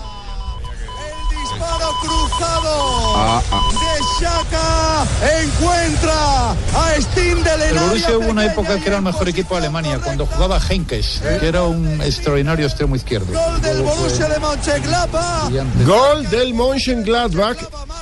Disparo 1.30 1.90
cruzado. 2.02 3.16
Ah, 3.18 3.42
ah. 3.52 3.95
De 4.20 4.26
Shaka 4.26 5.06
encuentra 5.44 6.52
a 6.52 6.96
Stindl 7.00 7.48
El 7.48 7.62
en 7.62 7.76
Borussia 7.76 8.18
hubo 8.18 8.30
una 8.30 8.46
época 8.46 8.80
que 8.80 8.88
era 8.88 8.98
el 8.98 9.04
mejor 9.04 9.28
equipo 9.30 9.56
de 9.56 9.62
Alemania, 9.62 10.00
cuando 10.04 10.26
jugaba 10.26 10.60
Henkes, 10.60 11.22
que 11.40 11.48
era 11.48 11.64
un 11.64 12.02
extraordinario 12.02 12.66
extremo 12.66 12.96
izquierdo. 12.96 13.28
Gol 13.34 13.62
del 13.62 13.82
Borussia 13.82 14.28
de 14.30 14.40
Mönchengladbach. 14.40 15.52
Gol 15.86 16.30
del 16.30 16.54
Mönchengladbach 16.54 17.58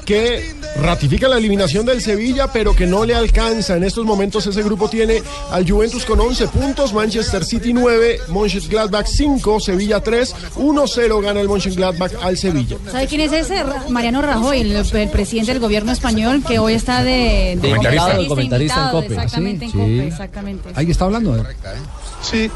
que 0.06 0.56
ratifica 0.82 1.28
la 1.28 1.38
eliminación 1.38 1.86
del 1.86 2.02
Sevilla, 2.02 2.52
pero 2.52 2.76
que 2.76 2.86
no 2.86 3.06
le 3.06 3.16
alcanza. 3.16 3.78
En 3.78 3.84
estos 3.84 4.06
momentos 4.06 4.46
ese 4.46 4.62
grupo 4.64 4.90
tiene 4.90 5.24
al 5.52 5.70
Juventus 5.70 6.06
con 6.06 6.20
11 6.20 6.48
puntos, 6.50 6.94
Manchester 6.94 7.46
City 7.46 7.74
9, 7.74 8.20
Mönchengladbach 8.28 9.08
5, 9.08 9.60
Sevilla 9.60 10.02
3, 10.02 10.36
1-0 10.58 11.22
gana 11.22 11.40
el 11.40 11.48
Mönchengladbach 11.48 12.12
al 12.22 12.38
Sevilla. 12.38 12.78
¿Sabe 12.92 13.08
quién 13.08 13.22
es 13.22 13.32
ese? 13.32 13.64
Mariano 13.90 14.22
Rajoy, 14.22 14.62
el, 14.62 14.76
el 14.76 15.10
presidente 15.10 15.54
del 15.54 15.62
gobierno 15.62 15.92
español 15.92 16.03
que 16.48 16.60
hoy 16.60 16.74
está 16.74 17.04
de, 17.04 17.58
De 17.62 17.72
el 17.72 18.28
comentarista 18.28 18.86
en 18.86 18.92
COPE. 18.92 19.06
Exactamente, 19.14 19.66
en 19.66 19.72
Sí. 19.72 19.78
COPE, 19.78 20.08
exactamente. 20.08 20.70
Ahí 20.76 20.92
está 20.92 21.06
hablando. 21.06 21.36
¿eh? 21.38 21.44
Sí. 22.22 22.50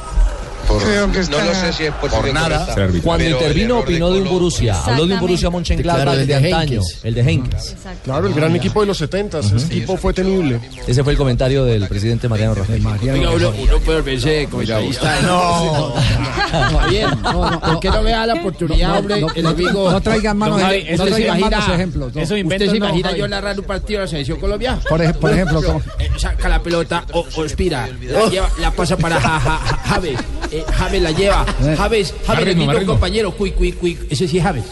Creo 0.68 1.12
que 1.12 1.20
está... 1.20 1.38
No 1.40 1.46
lo 1.46 1.54
sé 1.56 1.74
si 1.74 1.84
es 1.86 1.94
por 1.94 2.34
nada. 2.34 2.68
Cuando 3.04 3.26
intervino 3.28 3.80
opinó 3.80 4.12
de 4.12 4.22
un 4.22 4.30
Borussia, 4.30 4.82
habló 4.84 5.06
de 5.08 5.14
un. 5.14 5.20
Borussia 5.20 5.50
Mönchengladbach 5.50 6.04
Claro, 6.04 6.20
el 6.20 6.28
de 6.28 6.40
de 6.40 6.46
antaño, 6.54 6.82
el 7.04 7.14
de 7.14 7.22
Henkes. 7.22 7.76
Claro, 8.04 8.28
el 8.28 8.34
gran 8.34 8.56
equipo 8.56 8.82
de 8.82 8.88
los 8.88 8.98
70, 8.98 9.40
ese 9.40 9.56
equipo 9.68 9.98
fue 9.98 10.14
temible. 10.14 10.60
Ese 10.86 11.04
fue 11.04 11.14
el 11.14 11.18
comentario 11.18 11.64
del 11.66 11.88
presidente 11.88 12.28
Mariano 12.28 12.56
Rajoy. 12.56 12.80
Uno, 12.80 13.32
uno 13.58 13.80
puede 13.86 14.02
verse 14.02 14.48
comentarista. 14.50 15.22
No. 15.22 15.94
Está 15.98 16.88
bien. 16.88 17.10
¿Por 17.22 17.80
qué 17.80 17.90
no 17.90 18.02
le 18.04 18.12
da 18.12 18.26
la 18.28 18.34
oportunidad, 18.36 18.98
hombre? 19.00 19.22
no, 19.22 19.28
el 19.34 19.44
no, 19.44 19.50
amigo. 19.50 19.92
no 19.92 20.02
traigan 20.02 20.40
Javi, 20.40 20.52
no 20.52 20.58
¿usted 20.64 20.98
se 20.98 21.10
traigan 21.12 21.38
imagina- 21.40 21.60
malos 21.60 21.76
ejemplos, 21.76 22.16
no. 22.16 22.22
¿Usted 22.22 22.38
se 22.60 22.68
no, 22.68 22.76
imagina 22.76 23.12
yo 23.16 23.28
narrando 23.28 23.62
un 23.62 23.68
partido 23.68 24.00
de 24.00 24.06
la 24.06 24.10
selección 24.10 24.40
Colombia? 24.40 24.80
Por 24.88 25.02
ej- 25.02 25.16
por 25.18 25.32
ejemplo, 25.32 25.62
¿cómo? 25.64 25.82
Eh, 26.00 26.10
saca 26.18 26.50
la 26.50 26.62
pelota 26.62 27.04
o, 27.14 27.26
o 27.36 27.44
expira. 27.44 27.88
La, 28.04 28.30
lleva, 28.30 28.50
la 28.60 28.72
pasa 28.72 28.98
para 28.98 29.20
ja, 29.20 29.40
ja, 29.40 29.58
ja- 29.58 29.78
Javes. 29.86 30.20
Eh, 30.60 30.66
Javes 30.74 31.02
la 31.02 31.12
lleva. 31.12 31.46
Eh. 31.62 31.76
Javes, 31.78 32.14
Más 32.28 32.38
Javes 32.38 32.56
le 32.58 32.64
un 32.64 32.74
ritmo. 32.76 32.94
compañero. 32.94 33.32
Cuy, 33.32 33.52
cuy, 33.52 33.72
cuy. 33.74 33.98
Ese 34.10 34.28
sí 34.28 34.38
es 34.38 34.44
Javes. 34.44 34.64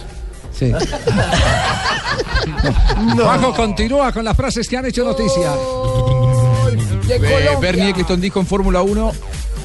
Sí. 0.58 0.71
Juanjo 3.15 3.54
continúa 3.54 4.12
con 4.12 4.26
las 4.26 4.36
frases 4.38 4.67
que 4.67 4.78
han 4.78 4.86
hecho 4.86 5.04
noticia. 5.04 5.54
Eh, 7.10 7.58
Bernie 7.60 7.89
Eccleston 7.89 8.21
dijo 8.21 8.39
en 8.39 8.45
Fórmula 8.45 8.82
1. 8.82 9.12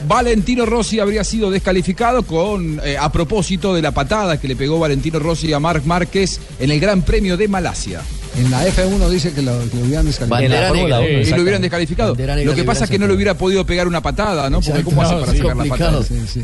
Valentino 0.06 0.66
Rossi 0.66 0.98
habría 0.98 1.24
sido 1.24 1.50
descalificado 1.50 2.22
con 2.22 2.80
eh, 2.84 2.96
a 2.98 3.12
propósito 3.12 3.74
de 3.74 3.82
la 3.82 3.92
patada 3.92 4.40
que 4.40 4.48
le 4.48 4.56
pegó 4.56 4.78
Valentino 4.78 5.18
Rossi 5.18 5.52
a 5.52 5.60
Marc 5.60 5.84
Márquez 5.84 6.40
en 6.58 6.70
el 6.70 6.80
Gran 6.80 7.02
Premio 7.02 7.36
de 7.36 7.48
Malasia. 7.48 8.00
En 8.36 8.50
la 8.50 8.66
F1 8.66 9.08
dice 9.08 9.32
que 9.32 9.42
lo, 9.42 9.58
que 9.70 9.76
lo 9.76 9.84
hubieran 9.84 10.06
descalificado. 10.06 10.44
En 10.44 10.50
la 10.52 10.68
Fórmula 10.68 11.00
1, 11.00 11.08
Y 11.08 11.30
lo 11.30 11.42
hubieran 11.42 11.62
descalificado. 11.62 12.14
Negra 12.14 12.36
Lo 12.36 12.54
que 12.54 12.64
pasa 12.64 12.84
es 12.84 12.90
que 12.90 12.98
no 12.98 13.06
le 13.06 13.14
hubiera 13.14 13.34
podido 13.34 13.66
pegar 13.66 13.88
una 13.88 14.00
patada, 14.02 14.48
¿no? 14.48 14.60
Porque. 14.60 14.82
¿cómo 14.84 15.02
hace 15.02 15.14
para 15.14 15.32
sí, 15.32 15.38
pegar 15.38 15.56
la 15.56 15.64
patada? 15.64 16.02
Sí, 16.02 16.14
sí. 16.32 16.42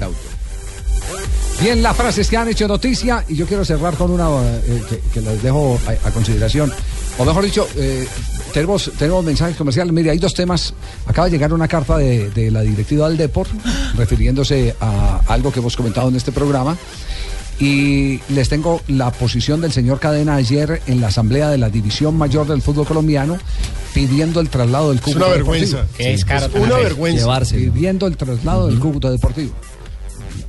Bien, 1.61 1.83
las 1.83 1.96
frases 1.96 2.29
que 2.29 2.37
han 2.37 2.49
hecho 2.49 2.68
noticia 2.68 3.25
y 3.29 3.37
yo 3.37 3.46
quiero 3.46 3.64
cerrar 3.64 3.94
con 3.94 4.11
una 4.11 4.29
eh, 4.29 4.83
que, 4.88 5.01
que 5.14 5.20
les 5.22 5.42
dejo 5.42 5.79
a, 5.87 6.09
a 6.09 6.11
consideración. 6.11 6.70
O 7.18 7.25
mejor 7.25 7.44
dicho, 7.44 7.66
eh, 7.77 8.07
tenemos, 8.53 8.90
tenemos 8.99 9.25
mensajes 9.25 9.57
comerciales. 9.57 9.92
Mire, 9.92 10.11
hay 10.11 10.18
dos 10.18 10.35
temas. 10.35 10.75
Acaba 11.07 11.27
de 11.27 11.31
llegar 11.33 11.53
una 11.53 11.66
carta 11.66 11.96
de, 11.96 12.31
de 12.31 12.51
la 12.51 12.61
directiva 12.61 13.09
del 13.09 13.16
Deport 13.16 13.51
refiriéndose 13.96 14.75
a 14.81 15.20
algo 15.29 15.51
que 15.51 15.61
hemos 15.61 15.77
comentado 15.77 16.09
en 16.09 16.16
este 16.16 16.33
programa. 16.33 16.77
Y 17.59 18.21
les 18.29 18.49
tengo 18.51 18.83
la 18.88 19.11
posición 19.11 19.61
del 19.62 19.73
señor 19.73 19.99
Cadena 19.99 20.35
ayer 20.35 20.83
en 20.87 21.01
la 21.01 21.07
asamblea 21.09 21.49
de 21.49 21.57
la 21.59 21.71
División 21.71 22.16
Mayor 22.16 22.47
del 22.47 22.61
Fútbol 22.61 22.87
Colombiano 22.87 23.38
pidiendo 23.95 24.40
el 24.40 24.51
traslado 24.51 24.88
del 24.90 24.99
Es 24.99 25.05
Cúcuta 25.05 25.27
una 25.27 25.37
Deportivo. 25.37 25.53
vergüenza. 25.77 25.87
Sí, 25.97 26.03
Es 26.05 26.21
es 26.29 26.55
una 26.55 26.77
vergüenza. 26.77 27.21
Llevárselo. 27.23 27.73
pidiendo 27.73 28.07
el 28.07 28.16
traslado 28.19 28.66
del 28.69 28.79
Cúcuta 28.79 29.11
Deportivo. 29.11 29.53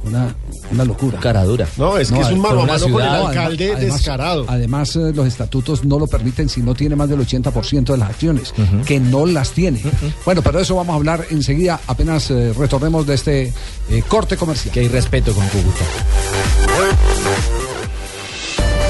Una, 0.08 0.36
una 0.72 0.86
locura. 0.86 1.20
Cara 1.20 1.44
dura. 1.44 1.68
No, 1.78 1.98
es 1.98 2.10
que 2.10 2.16
No, 2.16 2.22
es 2.22 2.34
un 2.34 2.42
pero 2.42 2.56
mano 2.56 2.60
a 2.60 2.64
una 2.64 2.74
mano 2.74 2.92
con 2.94 3.02
el 3.02 3.08
alcalde 3.10 3.74
además- 3.76 3.96
descarado. 3.98 4.46
Además, 4.48 4.96
eh, 4.96 5.12
los 5.14 5.28
estatutos 5.28 5.84
no 5.86 6.00
lo 6.00 6.08
permiten 6.08 6.50
si 6.50 6.62
no 6.62 6.74
tiene 6.76 6.96
más 6.96 7.10
del 7.10 7.20
80% 7.20 7.94
de 7.94 7.98
las 7.98 8.10
acciones, 8.10 8.54
que 8.86 9.00
no 9.00 9.26
las 9.26 9.52
tiene. 9.52 9.82
Bueno, 10.26 10.42
pero 10.42 10.60
eso 10.60 10.76
vamos 10.76 10.94
a 10.94 10.96
hablar 10.98 11.26
enseguida, 11.30 11.80
apenas 11.88 12.30
eh, 12.32 12.54
retornemos 12.58 13.06
de 13.06 13.16
este 13.16 13.54
eh, 13.90 14.04
corte 14.08 14.38
comercial. 14.38 14.74
Que 14.74 14.82
hay 14.82 14.88
respeto 14.88 15.34
con 15.34 15.46
Cúcuta. 15.48 15.84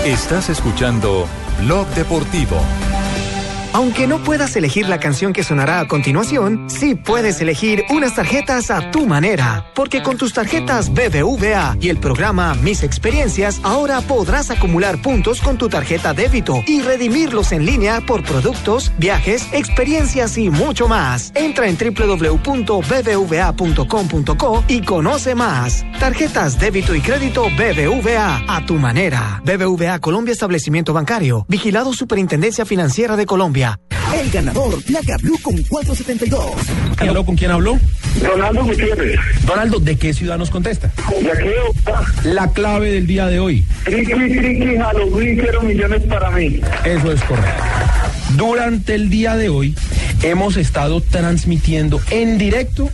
Estás 0.06 0.50
escuchando 0.50 1.26
Blog 1.64 1.88
Deportivo. 1.90 2.58
Aunque 3.78 4.08
no 4.08 4.18
puedas 4.18 4.56
elegir 4.56 4.90
la 4.90 5.00
canción 5.00 5.34
que 5.34 5.44
sonará 5.44 5.80
a 5.80 5.88
continuación, 5.88 6.68
sí 6.68 6.96
puedes 6.96 7.40
elegir 7.42 7.86
unas 7.92 8.16
tarjetas 8.16 8.72
a 8.72 8.90
tu 8.90 9.06
manera. 9.06 9.72
Porque 9.76 10.02
con 10.02 10.18
tus 10.18 10.34
tarjetas 10.34 10.92
BBVA 10.92 11.78
y 11.80 11.90
el 11.90 12.00
programa 12.00 12.56
Mis 12.56 12.82
Experiencias, 12.82 13.62
ahora 13.62 14.02
podrás 14.02 14.50
acumular 14.50 15.00
puntos 15.04 15.42
con 15.42 15.60
tu 15.60 15.70
tarjeta 15.70 16.16
débito 16.16 16.64
y 16.66 16.82
redimirlos 16.82 17.52
en 17.52 17.68
línea 17.68 18.02
por 18.02 18.24
productos, 18.24 18.92
viajes, 18.98 19.48
experiencias 19.52 20.40
y 20.40 20.50
mucho 20.50 20.88
más. 20.88 21.32
Entra 21.36 21.68
en 21.68 21.78
www.bbva.com.co 21.78 22.74
y 24.68 24.82
conoce 24.82 25.36
más. 25.36 25.86
Tarjetas 26.00 26.60
débito 26.60 26.94
y 26.94 27.02
crédito 27.02 27.46
BBVA 27.58 28.44
a 28.48 28.66
tu 28.66 28.76
manera. 28.76 29.42
BBVA 29.44 30.00
Colombia 30.00 30.32
Establecimiento 30.32 30.94
Bancario. 30.94 31.46
Vigilado 31.50 31.92
Superintendencia 31.92 32.66
Financiera 32.66 33.16
de 33.16 33.26
Colombia. 33.26 33.80
El 34.16 34.30
ganador, 34.30 34.82
placa 34.84 35.18
blue 35.22 35.38
con 35.42 35.62
472. 35.64 36.40
¿Habló 37.00 37.26
con 37.26 37.36
quién 37.36 37.52
habló? 37.52 37.78
Ronaldo 38.24 38.64
Gutiérrez. 38.64 39.20
Donaldo, 39.46 39.80
¿de 39.80 39.98
qué 39.98 40.14
ciudad 40.14 40.38
nos 40.38 40.50
contesta? 40.50 40.92
De 41.22 41.32
aquí 41.32 41.48
de 41.48 41.60
Bogotá. 41.60 42.06
La 42.24 42.52
clave 42.52 42.92
del 42.92 43.06
día 43.08 43.26
de 43.26 43.40
hoy. 43.40 43.66
Triqui, 43.84 44.14
triqui, 44.14 44.78
Halloween, 44.78 45.42
cero 45.44 45.62
millones 45.64 46.04
para 46.04 46.30
mí. 46.32 46.62
Eso 46.86 47.12
es 47.12 47.22
correcto. 47.24 47.64
Durante 48.36 48.96
el 48.96 49.10
día 49.10 49.36
de 49.36 49.50
hoy 49.50 49.76
hemos 50.22 50.58
estado 50.58 51.02
transmitiendo 51.02 52.00
en 52.10 52.38
directo 52.38 52.90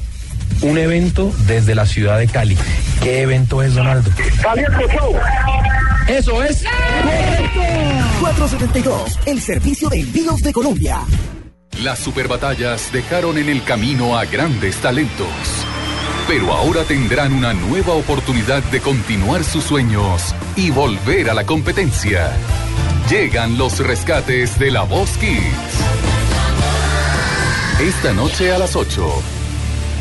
un 0.61 0.77
evento 0.77 1.33
desde 1.47 1.75
la 1.75 1.85
ciudad 1.85 2.19
de 2.19 2.27
Cali. 2.27 2.57
¿Qué 3.01 3.21
evento 3.21 3.61
es, 3.61 3.75
Donaldo? 3.75 4.09
Cali 4.41 4.63
Show. 4.63 5.15
Eso 6.07 6.43
es. 6.43 6.63
472, 8.19 9.19
el 9.25 9.41
servicio 9.41 9.89
de 9.89 10.01
envíos 10.01 10.41
de 10.41 10.53
Colombia. 10.53 10.99
Las 11.81 11.99
superbatallas 11.99 12.91
dejaron 12.91 13.37
en 13.37 13.49
el 13.49 13.63
camino 13.63 14.17
a 14.17 14.25
grandes 14.25 14.77
talentos. 14.77 15.27
Pero 16.27 16.53
ahora 16.53 16.83
tendrán 16.83 17.33
una 17.33 17.53
nueva 17.53 17.93
oportunidad 17.93 18.63
de 18.63 18.79
continuar 18.79 19.43
sus 19.43 19.65
sueños 19.65 20.33
y 20.55 20.69
volver 20.69 21.29
a 21.29 21.33
la 21.33 21.45
competencia. 21.45 22.31
Llegan 23.09 23.57
los 23.57 23.79
rescates 23.79 24.57
de 24.57 24.71
la 24.71 24.83
Voz 24.83 25.17
Kids. 25.17 25.43
Esta 27.81 28.13
noche 28.13 28.53
a 28.53 28.57
las 28.57 28.75
8. 28.75 29.32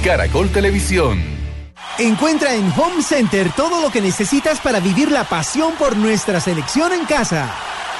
Caracol 0.02 0.50
Televisión. 0.50 1.22
Encuentra 1.96 2.54
en 2.54 2.72
Home 2.76 3.02
Center 3.02 3.52
todo 3.52 3.80
lo 3.80 3.90
que 3.90 4.00
necesitas 4.00 4.58
para 4.58 4.80
vivir 4.80 5.12
la 5.12 5.24
pasión 5.24 5.74
por 5.78 5.96
nuestra 5.96 6.40
selección 6.40 6.92
en 6.92 7.04
casa. 7.04 7.54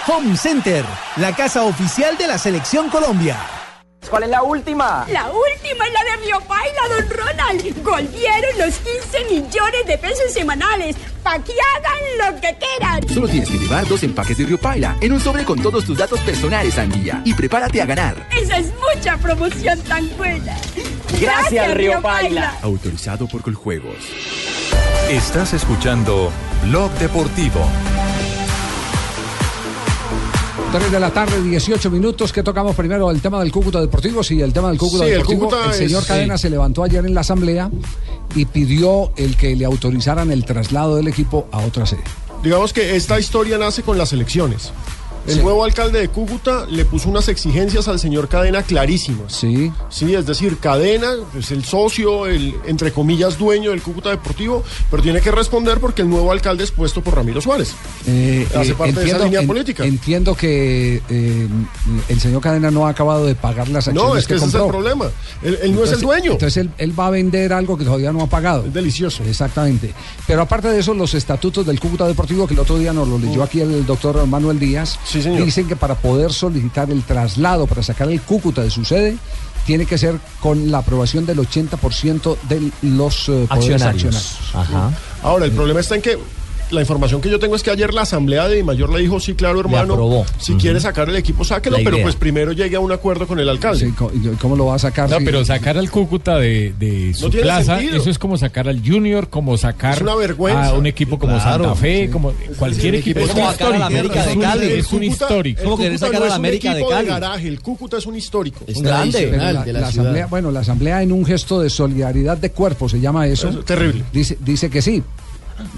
Home 0.09 0.37
Center, 0.37 0.85
la 1.17 1.37
casa 1.37 1.63
oficial 1.63 2.19
de 2.19 2.27
la 2.27 2.39
Selección 2.39 2.91
Colombia. 2.91 3.62
¿Cuál 4.11 4.25
es 4.25 4.29
la 4.31 4.43
última? 4.43 5.07
La 5.11 5.31
última 5.31 5.87
es 5.87 5.93
la 5.93 6.05
de 6.05 6.25
Río 6.25 6.41
Paila, 6.41 6.81
don 6.89 7.11
Ronald. 7.11 7.83
Golpearon 7.83 8.59
los 8.59 8.75
15 8.77 9.25
millones 9.31 9.87
de 9.87 9.97
pesos 9.99 10.33
semanales. 10.33 10.97
Pa' 11.23 11.39
que 11.39 11.53
hagan 11.53 12.35
lo 12.35 12.41
que 12.41 12.57
quieran. 12.59 13.09
Solo 13.09 13.29
tienes 13.29 13.49
que 13.49 13.59
llevar 13.59 13.87
dos 13.87 14.03
empaques 14.03 14.37
de 14.37 14.45
Río 14.45 14.59
Paila 14.59 14.97
en 15.01 15.13
un 15.13 15.21
sobre 15.21 15.45
con 15.45 15.63
todos 15.63 15.85
tus 15.85 15.97
datos 15.97 16.19
personales 16.21 16.77
al 16.79 16.91
día 16.91 17.23
y 17.25 17.33
prepárate 17.33 17.81
a 17.81 17.87
ganar. 17.87 18.29
Esa 18.37 18.59
es 18.59 18.73
mucha 18.95 19.17
promoción 19.19 19.81
tan 19.83 20.09
buena. 20.17 20.57
Gracias, 21.21 21.75
Río 21.75 22.03
Paila. 22.03 22.59
Autorizado 22.63 23.29
por 23.29 23.43
Coljuegos. 23.43 23.97
Estás 25.09 25.53
escuchando 25.53 26.33
Blog 26.65 26.91
Deportivo. 26.95 27.67
3 30.73 30.91
de 30.91 31.01
la 31.01 31.11
tarde, 31.11 31.41
18 31.43 31.91
minutos. 31.91 32.33
que 32.33 32.43
tocamos 32.43 32.75
primero? 32.75 33.11
El 33.11 33.21
tema 33.21 33.39
del 33.41 33.53
Cúcuta 33.53 33.81
Deportivo. 33.81 34.23
Sí, 34.23 34.41
el 34.41 34.53
tema 34.53 34.69
del 34.69 34.79
Cúcuta 34.79 35.05
Sí, 35.05 35.11
el 35.11 35.19
Deportivo. 35.19 35.41
Cúcuta 35.51 35.67
el 35.67 35.75
señor 35.75 36.03
es- 36.03 36.09
Cadena 36.09 36.39
sí. 36.39 36.43
se 36.43 36.51
levantó 36.51 36.83
ayer 36.83 37.05
en 37.05 37.15
la 37.15 37.21
asamblea 37.21 37.71
y 38.35 38.45
pidió 38.47 39.13
el 39.17 39.37
que 39.37 39.55
le 39.55 39.65
autorizaran 39.67 40.31
el 40.31 40.45
traslado 40.45 40.97
del 40.97 41.09
equipo 41.09 41.47
a 41.53 41.59
otra 41.59 41.85
sede. 41.85 42.03
Digamos 42.43 42.73
que 42.73 42.97
esta 42.97 43.21
historia 43.21 43.59
nace 43.59 43.83
con 43.83 43.99
las 43.99 44.13
elecciones. 44.13 44.73
El 45.27 45.35
Sí. 45.35 45.41
nuevo 45.41 45.65
alcalde 45.65 46.01
de 46.01 46.09
Cúcuta 46.09 46.67
le 46.69 46.85
puso 46.85 47.09
unas 47.09 47.29
exigencias 47.29 47.87
al 47.89 47.99
señor 48.01 48.29
Cadena 48.29 48.63
clarísimas. 48.63 49.33
Sí. 49.33 49.73
Sí, 49.89 50.15
es 50.15 50.27
decir, 50.27 50.59
Cadena 50.59 51.13
es 51.39 51.51
el 51.53 51.65
socio, 51.65 52.27
el 52.27 52.55
entre 52.67 52.93
comillas 52.93 53.39
dueño 53.39 53.71
del 53.71 53.83
Cúcuta 53.83 54.11
Deportivo, 54.11 54.65
pero 54.91 55.03
tiene 55.03 55.21
que 55.21 55.31
responder 55.31 55.79
porque 55.79 56.03
el 56.03 56.11
nuevo 56.11 56.33
alcalde 56.33 56.65
es 56.65 56.71
puesto 56.73 57.03
por 57.03 57.15
Ramiro 57.15 57.41
Suárez. 57.41 57.73
Eh, 58.07 58.47
Hace 58.55 58.73
eh, 58.73 58.75
parte 58.75 59.01
de 59.01 59.07
esa 59.07 59.19
línea 59.25 59.43
política. 59.47 59.85
Entiendo 59.85 60.35
que 60.35 61.03
eh, 61.09 61.49
el 62.09 62.21
señor 62.21 62.41
Cadena 62.43 62.71
no 62.71 62.87
ha 62.87 62.91
acabado 62.91 63.25
de 63.27 63.35
pagar 63.35 63.69
las 63.69 63.87
acciones 63.89 64.03
No, 64.13 64.17
es 64.17 64.27
que, 64.27 64.35
ese 64.35 64.47
es 64.47 64.55
el 64.55 64.67
problema. 64.67 65.07
Él, 65.43 65.59
él 65.63 65.75
no 65.75 65.85
es 65.85 65.93
el 65.93 66.01
dueño. 66.01 66.33
Entonces 66.33 66.57
él, 66.57 66.71
él 66.79 66.99
va 66.99 67.07
a 67.07 67.11
vender 67.11 67.53
algo 67.53 67.77
que 67.79 67.85
todavía 67.85 68.13
no 68.13 68.23
ha 68.23 68.27
pagado. 68.27 68.67
Es 68.67 68.75
delicioso. 68.75 69.23
Exactamente. 69.25 69.95
Pero 70.27 70.43
aparte 70.43 70.69
de 70.69 70.81
eso, 70.81 70.95
los 70.95 71.15
estatutos 71.15 71.65
del 71.67 71.79
Cúcuta 71.79 72.07
Deportivo, 72.07 72.47
que 72.47 72.55
el 72.55 72.61
otro 72.61 72.79
día 72.79 72.93
nos 72.93 73.07
lo 73.09 73.19
leyó 73.19 73.43
aquí 73.43 73.61
el 73.61 73.87
doctor 73.87 74.27
Manuel 74.27 74.59
Díaz, 74.59 74.99
señor. 75.21 75.45
dicen 75.45 75.67
que 75.67 75.77
para 75.77 75.97
poder 75.97 76.33
solicitar 76.33 76.91
el 76.91 77.03
traslado, 77.03 77.67
para 77.67 77.83
sacar 77.83 78.09
el 78.11 78.21
Cúcuta 78.23 78.63
de 78.63 78.71
su 78.71 78.85
sede, 78.85 79.17
tiene 79.67 79.87
que 79.87 79.99
ser 79.99 80.19
con 80.41 80.71
la 80.71 80.79
aprobación 80.79 81.27
del 81.27 81.39
80% 81.39 82.37
de 82.49 82.71
los 82.83 83.29
eh, 83.29 83.47
poderes 83.49 83.83
accionarios. 83.83 84.39
Ahora, 85.23 85.45
el 85.45 85.53
problema 85.53 85.81
está 85.81 85.97
en 85.97 86.03
que 86.03 86.19
la 86.73 86.81
información 86.81 87.21
que 87.21 87.31
yo 87.31 87.39
tengo 87.39 87.55
es 87.57 87.63
que 87.63 87.71
ayer 87.71 87.93
la 87.95 88.03
asamblea 88.03 88.49
de 88.49 88.57
Di 88.57 88.63
Mayor 88.63 88.91
le 88.93 89.01
dijo, 89.01 89.21
sí, 89.21 89.35
claro, 89.35 89.61
hermano, 89.61 90.25
si 90.39 90.55
quiere 90.55 90.81
sacar 90.81 91.09
el 91.09 91.17
equipo, 91.17 91.45
sáquelo, 91.45 91.79
La 91.79 91.85
pero 91.85 91.99
pues 92.03 92.17
primero 92.17 92.53
llegue 92.53 92.77
a 92.77 92.81
un 92.81 92.93
acuerdo 92.93 93.27
con 93.27 93.39
el 93.39 93.49
alcalde. 93.49 93.87
Sí, 93.87 93.93
co- 93.93 94.11
¿y 94.15 94.21
¿Cómo 94.37 94.57
lo 94.57 94.67
va 94.67 94.77
a 94.77 94.79
sacar? 94.79 95.09
No, 95.11 95.19
si- 95.19 95.25
pero 95.25 95.45
sacar 95.45 95.77
al 95.79 95.91
Cúcuta 95.91 96.39
de, 96.39 96.75
de 96.79 97.13
su 97.15 97.27
No 97.27 97.31
plaza, 97.31 97.77
sentido. 97.79 98.01
eso 98.01 98.11
es 98.11 98.19
como 98.19 98.37
sacar 98.39 98.69
al 98.69 98.81
Junior, 98.87 99.29
como 99.29 99.57
sacar 99.59 99.95
Es 99.97 100.01
una 100.01 100.15
vergüenza. 100.15 100.67
a 100.69 100.75
un 100.75 100.87
equipo 100.87 101.19
como 101.19 101.35
Claro, 101.39 101.65
Santa 101.65 101.75
Fe, 101.81 102.07
sí. 102.07 102.11
como 102.11 102.33
cualquier 102.59 102.95
Sí, 102.95 103.01
equipo. 103.01 103.21
es 103.21 103.27
Es 103.29 103.33
como 103.35 103.51
sacar 103.53 103.75
a 103.75 103.79
la. 103.79 103.87
América 103.87 104.21
Es 104.21 104.27
de 104.29 104.33
un- 104.35 104.41
Cali. 104.43 104.67
Es 104.67 104.93
un 104.93 104.99
Cúcuta- 105.01 105.05
histórico. 105.25 105.61
El 105.61 105.69
Cúcuta 105.69 105.89
no 105.91 106.25
es 106.27 106.39
un 106.39 106.47
equipo 106.47 106.91
de 106.95 107.05
garaje, 107.05 107.49
el 107.49 107.61
Cúcuta 107.61 107.97
es 107.99 108.07
un 108.07 108.17
histórico. 108.17 108.61
Pero 108.67 108.81
la, 108.83 109.65
la 109.67 109.87
asamblea, 109.89 110.27
bueno, 110.27 110.51
la 110.51 110.61
asamblea 110.61 111.03
en 111.03 111.13
un 111.13 111.25
gesto 111.25 111.61
de 111.61 111.71
solidaridad 111.71 112.37
de 112.39 112.51
cuerpo 112.51 112.89
se 112.89 113.01
llama 113.01 113.27
eso. 113.27 113.49
Es 113.49 113.65
terrible. 113.65 114.05
Dice, 114.13 114.37
dice 114.41 114.71
que 114.71 114.81
sí. 114.83 115.03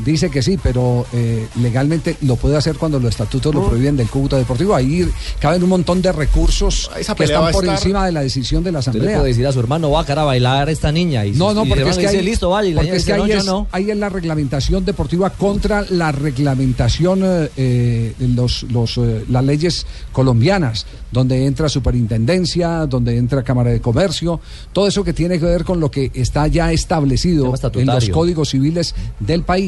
Dice 0.05 0.31
que 0.31 0.43
sí, 0.43 0.59
pero 0.62 1.07
eh, 1.12 1.47
legalmente 1.61 2.16
lo 2.22 2.37
puede 2.37 2.57
hacer 2.57 2.77
cuando 2.77 2.99
los 2.99 3.11
estatutos 3.11 3.55
lo 3.55 3.68
prohíben 3.68 3.97
del 3.97 4.09
Cúcuta 4.09 4.37
Deportivo. 4.37 4.75
Ahí 4.75 5.09
caben 5.41 5.62
un 5.62 5.68
montón 5.68 6.01
de 6.03 6.12
recursos 6.12 6.91
Esa 6.99 7.14
que 7.14 7.25
están 7.25 7.45
a 7.45 7.51
por 7.51 7.64
estar- 7.64 7.77
encima 7.77 8.07
de 8.07 8.12
la 8.12 8.20
decisión 8.22 8.62
de 8.64 8.72
la 8.72 8.79
Usted 8.81 8.93
le 8.93 8.99
asamblea. 8.99 9.18
puede 9.18 9.29
decir 9.31 9.47
a 9.47 9.53
su 9.53 9.61
hermano, 9.61 9.91
va 9.91 10.01
a 10.01 10.05
cara 10.05 10.22
a 10.22 10.25
bailar 10.25 10.68
esta 10.68 10.91
niña. 10.93 11.25
Y 11.27 11.33
No, 11.33 11.53
no, 11.55 11.64
y 11.64 11.68
porque 11.68 11.89
es 11.89 11.97
que 11.97 12.03
dice, 12.03 12.18
ahí, 12.18 12.25
listo, 12.25 12.51
vaya. 12.51 12.68
Y 12.68 12.75
la 12.75 12.81
porque 12.81 12.91
niña 12.93 12.99
es 12.99 13.05
que 13.05 13.12
ahí, 13.12 13.20
no, 13.20 13.27
yo 13.27 13.39
es, 13.39 13.45
no. 13.47 13.66
ahí 13.72 13.91
es 13.91 13.97
la 13.97 14.09
reglamentación 14.09 14.85
deportiva 14.85 15.31
contra 15.31 15.85
la 15.91 16.12
reglamentación, 16.12 17.20
eh, 17.25 17.51
eh, 17.57 18.14
los, 18.35 18.64
los, 18.64 18.97
eh, 18.99 19.25
las 19.29 19.45
leyes 19.45 19.87
colombianas, 20.12 20.87
donde 21.12 21.47
entra 21.47 21.68
superintendencia, 21.68 22.87
donde 22.87 23.16
entra 23.16 23.43
Cámara 23.43 23.70
de 23.70 23.81
Comercio, 23.81 24.41
todo 24.72 24.87
eso 24.89 25.05
que 25.05 25.12
tiene 25.12 25.39
que 25.39 25.45
ver 25.47 25.64
con 25.64 25.81
lo 25.81 25.91
que 25.91 26.11
está 26.14 26.47
ya 26.47 26.72
establecido 26.72 27.53
en 27.75 27.87
los 27.87 28.09
códigos 28.11 28.51
civiles 28.51 28.95
del 29.20 29.43
país. 29.43 29.64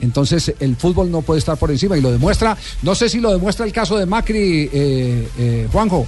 Entonces 0.00 0.52
el 0.58 0.74
fútbol 0.76 1.10
no 1.10 1.22
puede 1.22 1.38
estar 1.38 1.56
por 1.56 1.70
encima 1.70 1.96
y 1.96 2.00
lo 2.00 2.10
demuestra, 2.10 2.56
no 2.82 2.94
sé 2.94 3.08
si 3.08 3.20
lo 3.20 3.30
demuestra 3.30 3.64
el 3.64 3.72
caso 3.72 3.96
de 3.96 4.06
Macri, 4.06 4.68
eh, 4.72 5.28
eh, 5.38 5.68
Juanjo, 5.70 6.06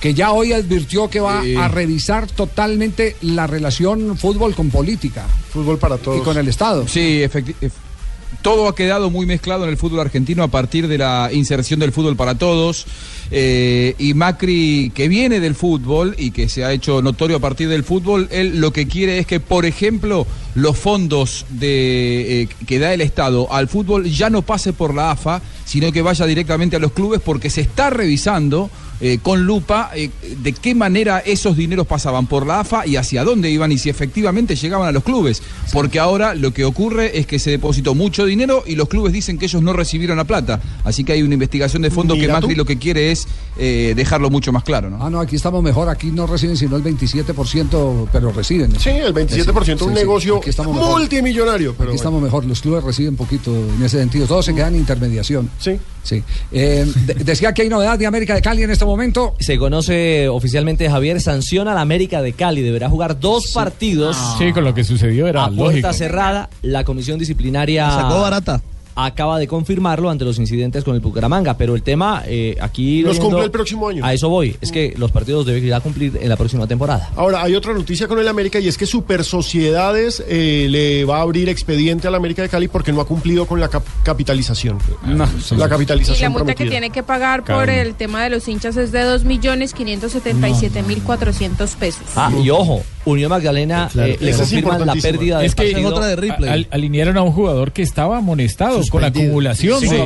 que 0.00 0.12
ya 0.14 0.32
hoy 0.32 0.52
advirtió 0.52 1.08
que 1.08 1.20
va 1.20 1.44
Eh. 1.46 1.56
a 1.56 1.68
revisar 1.68 2.26
totalmente 2.26 3.16
la 3.20 3.46
relación 3.46 4.16
fútbol 4.16 4.54
con 4.54 4.70
política. 4.70 5.26
Fútbol 5.52 5.78
para 5.78 5.98
todos. 5.98 6.18
Y 6.20 6.22
con 6.22 6.36
el 6.36 6.48
Estado. 6.48 6.86
Sí, 6.88 7.20
efecti- 7.22 7.54
ef- 7.60 7.72
todo 8.42 8.68
ha 8.68 8.74
quedado 8.74 9.10
muy 9.10 9.26
mezclado 9.26 9.64
en 9.64 9.70
el 9.70 9.76
fútbol 9.76 10.00
argentino 10.00 10.42
a 10.42 10.48
partir 10.48 10.88
de 10.88 10.98
la 10.98 11.30
inserción 11.32 11.80
del 11.80 11.92
fútbol 11.92 12.16
para 12.16 12.36
todos. 12.36 12.86
eh, 13.30 13.94
y 13.98 14.14
Macri, 14.14 14.90
que 14.94 15.08
viene 15.08 15.40
del 15.40 15.54
fútbol 15.54 16.14
y 16.16 16.30
que 16.30 16.48
se 16.48 16.64
ha 16.64 16.72
hecho 16.72 17.02
notorio 17.02 17.36
a 17.36 17.40
partir 17.40 17.68
del 17.68 17.84
fútbol, 17.84 18.28
él 18.30 18.58
lo 18.60 18.72
que 18.72 18.86
quiere 18.88 19.18
es 19.18 19.26
que, 19.26 19.38
por 19.38 19.66
ejemplo, 19.66 20.26
los 20.54 20.78
fondos 20.78 21.44
de, 21.50 22.42
eh, 22.42 22.48
que 22.66 22.78
da 22.78 22.94
el 22.94 23.00
Estado 23.00 23.52
al 23.52 23.68
fútbol 23.68 24.04
ya 24.04 24.30
no 24.30 24.42
pase 24.42 24.72
por 24.72 24.94
la 24.94 25.10
AFA, 25.10 25.42
sino 25.64 25.92
que 25.92 26.02
vaya 26.02 26.24
directamente 26.24 26.76
a 26.76 26.78
los 26.78 26.92
clubes 26.92 27.20
porque 27.22 27.50
se 27.50 27.60
está 27.60 27.90
revisando 27.90 28.70
eh, 29.00 29.18
con 29.22 29.44
lupa 29.46 29.90
eh, 29.94 30.10
de 30.42 30.52
qué 30.52 30.74
manera 30.74 31.18
esos 31.20 31.56
dineros 31.56 31.86
pasaban 31.86 32.26
por 32.26 32.46
la 32.46 32.60
AFA 32.60 32.86
y 32.86 32.96
hacia 32.96 33.24
dónde 33.24 33.50
iban 33.50 33.70
y 33.72 33.78
si 33.78 33.88
efectivamente 33.90 34.56
llegaban 34.56 34.88
a 34.88 34.92
los 34.92 35.04
clubes. 35.04 35.42
Porque 35.72 35.98
ahora 35.98 36.34
lo 36.34 36.52
que 36.52 36.64
ocurre 36.64 37.18
es 37.18 37.26
que 37.26 37.38
se 37.38 37.50
depositó 37.50 37.94
mucho 37.94 38.24
dinero 38.26 38.64
y 38.66 38.74
los 38.74 38.88
clubes 38.88 39.12
dicen 39.12 39.38
que 39.38 39.46
ellos 39.46 39.62
no 39.62 39.72
recibieron 39.72 40.16
la 40.16 40.24
plata. 40.24 40.60
Así 40.84 41.04
que 41.04 41.12
hay 41.12 41.22
una 41.22 41.34
investigación 41.34 41.82
de 41.82 41.90
fondo 41.90 42.14
que 42.14 42.26
Macri 42.28 42.50
tú. 42.54 42.56
lo 42.58 42.64
que 42.64 42.78
quiere 42.78 43.12
es 43.12 43.26
eh, 43.58 43.92
dejarlo 43.96 44.30
mucho 44.30 44.52
más 44.52 44.64
claro. 44.64 44.90
¿no? 44.90 45.04
Ah, 45.04 45.10
no, 45.10 45.20
aquí 45.20 45.36
estamos 45.36 45.62
mejor, 45.62 45.88
aquí 45.88 46.08
no 46.10 46.26
reciben 46.26 46.56
sino 46.56 46.76
el 46.76 46.82
27%, 46.82 48.08
pero 48.12 48.32
reciben. 48.32 48.72
Sí, 48.78 48.90
el 48.90 49.14
27% 49.14 49.82
un 49.82 49.94
negocio 49.94 50.38
aquí 50.38 50.50
estamos 50.50 50.74
mejor. 50.74 50.98
multimillonario. 50.98 51.74
Pero 51.76 51.90
Aquí 51.90 51.96
estamos 51.96 52.22
mejor, 52.22 52.44
los 52.44 52.60
clubes 52.60 52.82
reciben 52.84 53.16
poquito 53.16 53.54
en 53.54 53.82
ese 53.82 53.98
sentido, 53.98 54.26
todos 54.26 54.44
se 54.44 54.54
quedan 54.54 54.74
en 54.74 54.80
intermediación. 54.80 55.50
Sí. 55.58 55.78
Sí. 56.02 56.22
Eh, 56.52 56.90
de- 57.06 57.14
decía 57.14 57.52
que 57.52 57.62
hay 57.62 57.68
novedad 57.68 57.98
de 57.98 58.06
América 58.06 58.34
de 58.34 58.40
Cali 58.42 58.62
en 58.62 58.70
este 58.70 58.84
momento. 58.84 58.87
Se 59.38 59.58
conoce 59.58 60.28
oficialmente 60.28 60.88
Javier 60.88 61.20
sanciona 61.20 61.72
a 61.72 61.74
la 61.74 61.80
América 61.80 62.22
de 62.22 62.32
Cali. 62.32 62.62
Deberá 62.62 62.88
jugar 62.88 63.18
dos 63.20 63.52
partidos. 63.52 64.16
Sí, 64.38 64.52
con 64.52 64.64
lo 64.64 64.74
que 64.74 64.84
sucedió 64.84 65.26
era 65.26 65.44
a 65.44 65.50
lógico. 65.50 65.64
puerta 65.64 65.92
cerrada. 65.92 66.50
La 66.62 66.84
comisión 66.84 67.18
disciplinaria 67.18 67.90
Sacó 67.90 68.20
barata. 68.20 68.62
Acaba 69.06 69.38
de 69.38 69.46
confirmarlo 69.46 70.10
ante 70.10 70.24
los 70.24 70.38
incidentes 70.38 70.84
con 70.84 70.94
el 70.94 71.00
Bucaramanga. 71.00 71.56
Pero 71.56 71.74
el 71.74 71.82
tema 71.82 72.22
eh, 72.26 72.56
aquí 72.60 73.02
Los 73.02 73.18
cumple 73.20 73.44
el 73.44 73.50
próximo 73.50 73.88
año. 73.88 74.04
A 74.04 74.12
eso 74.12 74.28
voy. 74.28 74.56
Es 74.60 74.72
que 74.72 74.94
los 74.96 75.10
partidos 75.12 75.46
deben 75.46 75.64
ir 75.64 75.74
a 75.74 75.80
cumplir 75.80 76.18
en 76.20 76.28
la 76.28 76.36
próxima 76.36 76.66
temporada. 76.66 77.10
Ahora, 77.16 77.42
hay 77.42 77.54
otra 77.54 77.72
noticia 77.74 78.08
con 78.08 78.18
el 78.18 78.28
América 78.28 78.58
y 78.58 78.68
es 78.68 78.76
que 78.76 78.86
Super 78.86 79.24
Sociedades 79.24 80.22
eh, 80.28 80.66
le 80.70 81.04
va 81.04 81.18
a 81.18 81.22
abrir 81.22 81.48
expediente 81.48 82.08
al 82.08 82.14
América 82.14 82.42
de 82.42 82.48
Cali 82.48 82.68
porque 82.68 82.92
no 82.92 83.00
ha 83.00 83.06
cumplido 83.06 83.46
con 83.46 83.60
la 83.60 83.68
cap- 83.68 83.84
capitalización. 84.02 84.78
la 85.56 85.68
capitalización 85.68 86.18
Y 86.18 86.22
la 86.22 86.30
multa 86.30 86.54
que 86.54 86.66
tiene 86.66 86.90
que 86.90 87.02
pagar 87.02 87.44
por 87.44 87.68
el 87.70 87.94
tema 87.94 88.22
de 88.24 88.30
los 88.30 88.46
hinchas 88.48 88.76
es 88.76 88.92
de 88.92 89.02
2.577.400 89.04 91.76
pesos. 91.76 92.02
Ah, 92.16 92.30
y 92.42 92.50
ojo, 92.50 92.82
Unión 93.10 93.30
Magdalena 93.30 93.88
Claro, 93.92 94.12
eh, 94.12 94.18
le 94.20 94.32
confirman 94.32 94.86
la 94.86 94.94
pérdida 94.94 95.38
de 95.40 95.46
Es 95.46 95.54
que 95.54 95.72
partido. 95.72 95.96
al- 96.50 96.66
alinearon 96.70 97.16
a 97.16 97.22
un 97.22 97.32
jugador 97.32 97.72
que 97.72 97.82
estaba 97.82 98.18
amonestado 98.18 98.80
con 98.90 99.04
acumulación 99.04 99.80
Sí, 99.80 99.88
de, 99.88 99.98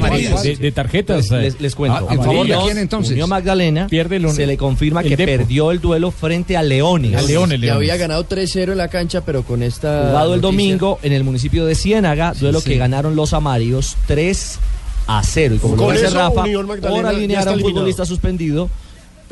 de- 0.43 0.57
de 0.57 0.73
tarjetas. 0.73 1.31
Les, 1.31 1.43
les- 1.43 1.61
les 1.61 1.75
cuento. 1.75 2.07
Ah, 2.09 2.15
amarillas. 2.15 3.11
Unión 3.11 3.29
Magdalena 3.29 3.87
Pierde 3.89 4.17
el 4.17 4.31
se 4.31 4.47
le 4.47 4.57
confirma 4.57 5.03
que 5.03 5.17
Depo. 5.17 5.25
perdió 5.25 5.71
el 5.71 5.81
duelo 5.81 6.11
frente 6.11 6.57
a 6.57 6.63
Leones. 6.63 7.17
A 7.17 7.23
Leones, 7.23 7.61
Le 7.61 7.71
había 7.71 7.97
ganado 7.97 8.25
3-0 8.25 8.73
en 8.73 8.79
la 8.79 8.89
cancha, 8.89 9.23
pero 9.25 9.43
con 9.43 9.63
esta. 9.63 10.07
Jugado 10.09 10.35
el 10.35 10.41
noticia- 10.41 10.65
domingo 10.67 10.99
en 11.03 11.13
el 11.13 11.25
municipio 11.25 11.65
de 11.67 11.75
Ciénaga, 11.75 12.35
duelo 12.39 12.61
sí. 12.61 12.71
que 12.71 12.77
ganaron 12.79 13.17
los 13.17 13.33
amarillos 13.33 13.97
3 14.07 14.59
a 15.07 15.23
0. 15.25 15.55
Y 15.57 15.59
como 15.59 15.77
Con 15.77 15.87
lo 15.95 16.01
dice 16.01 16.11
Rafa, 16.11 16.43
por 16.43 17.07
alinear 17.07 17.49
a 17.49 17.53
un 17.53 17.59
eliminado. 17.59 17.59
futbolista 17.61 18.05
suspendido, 18.07 18.71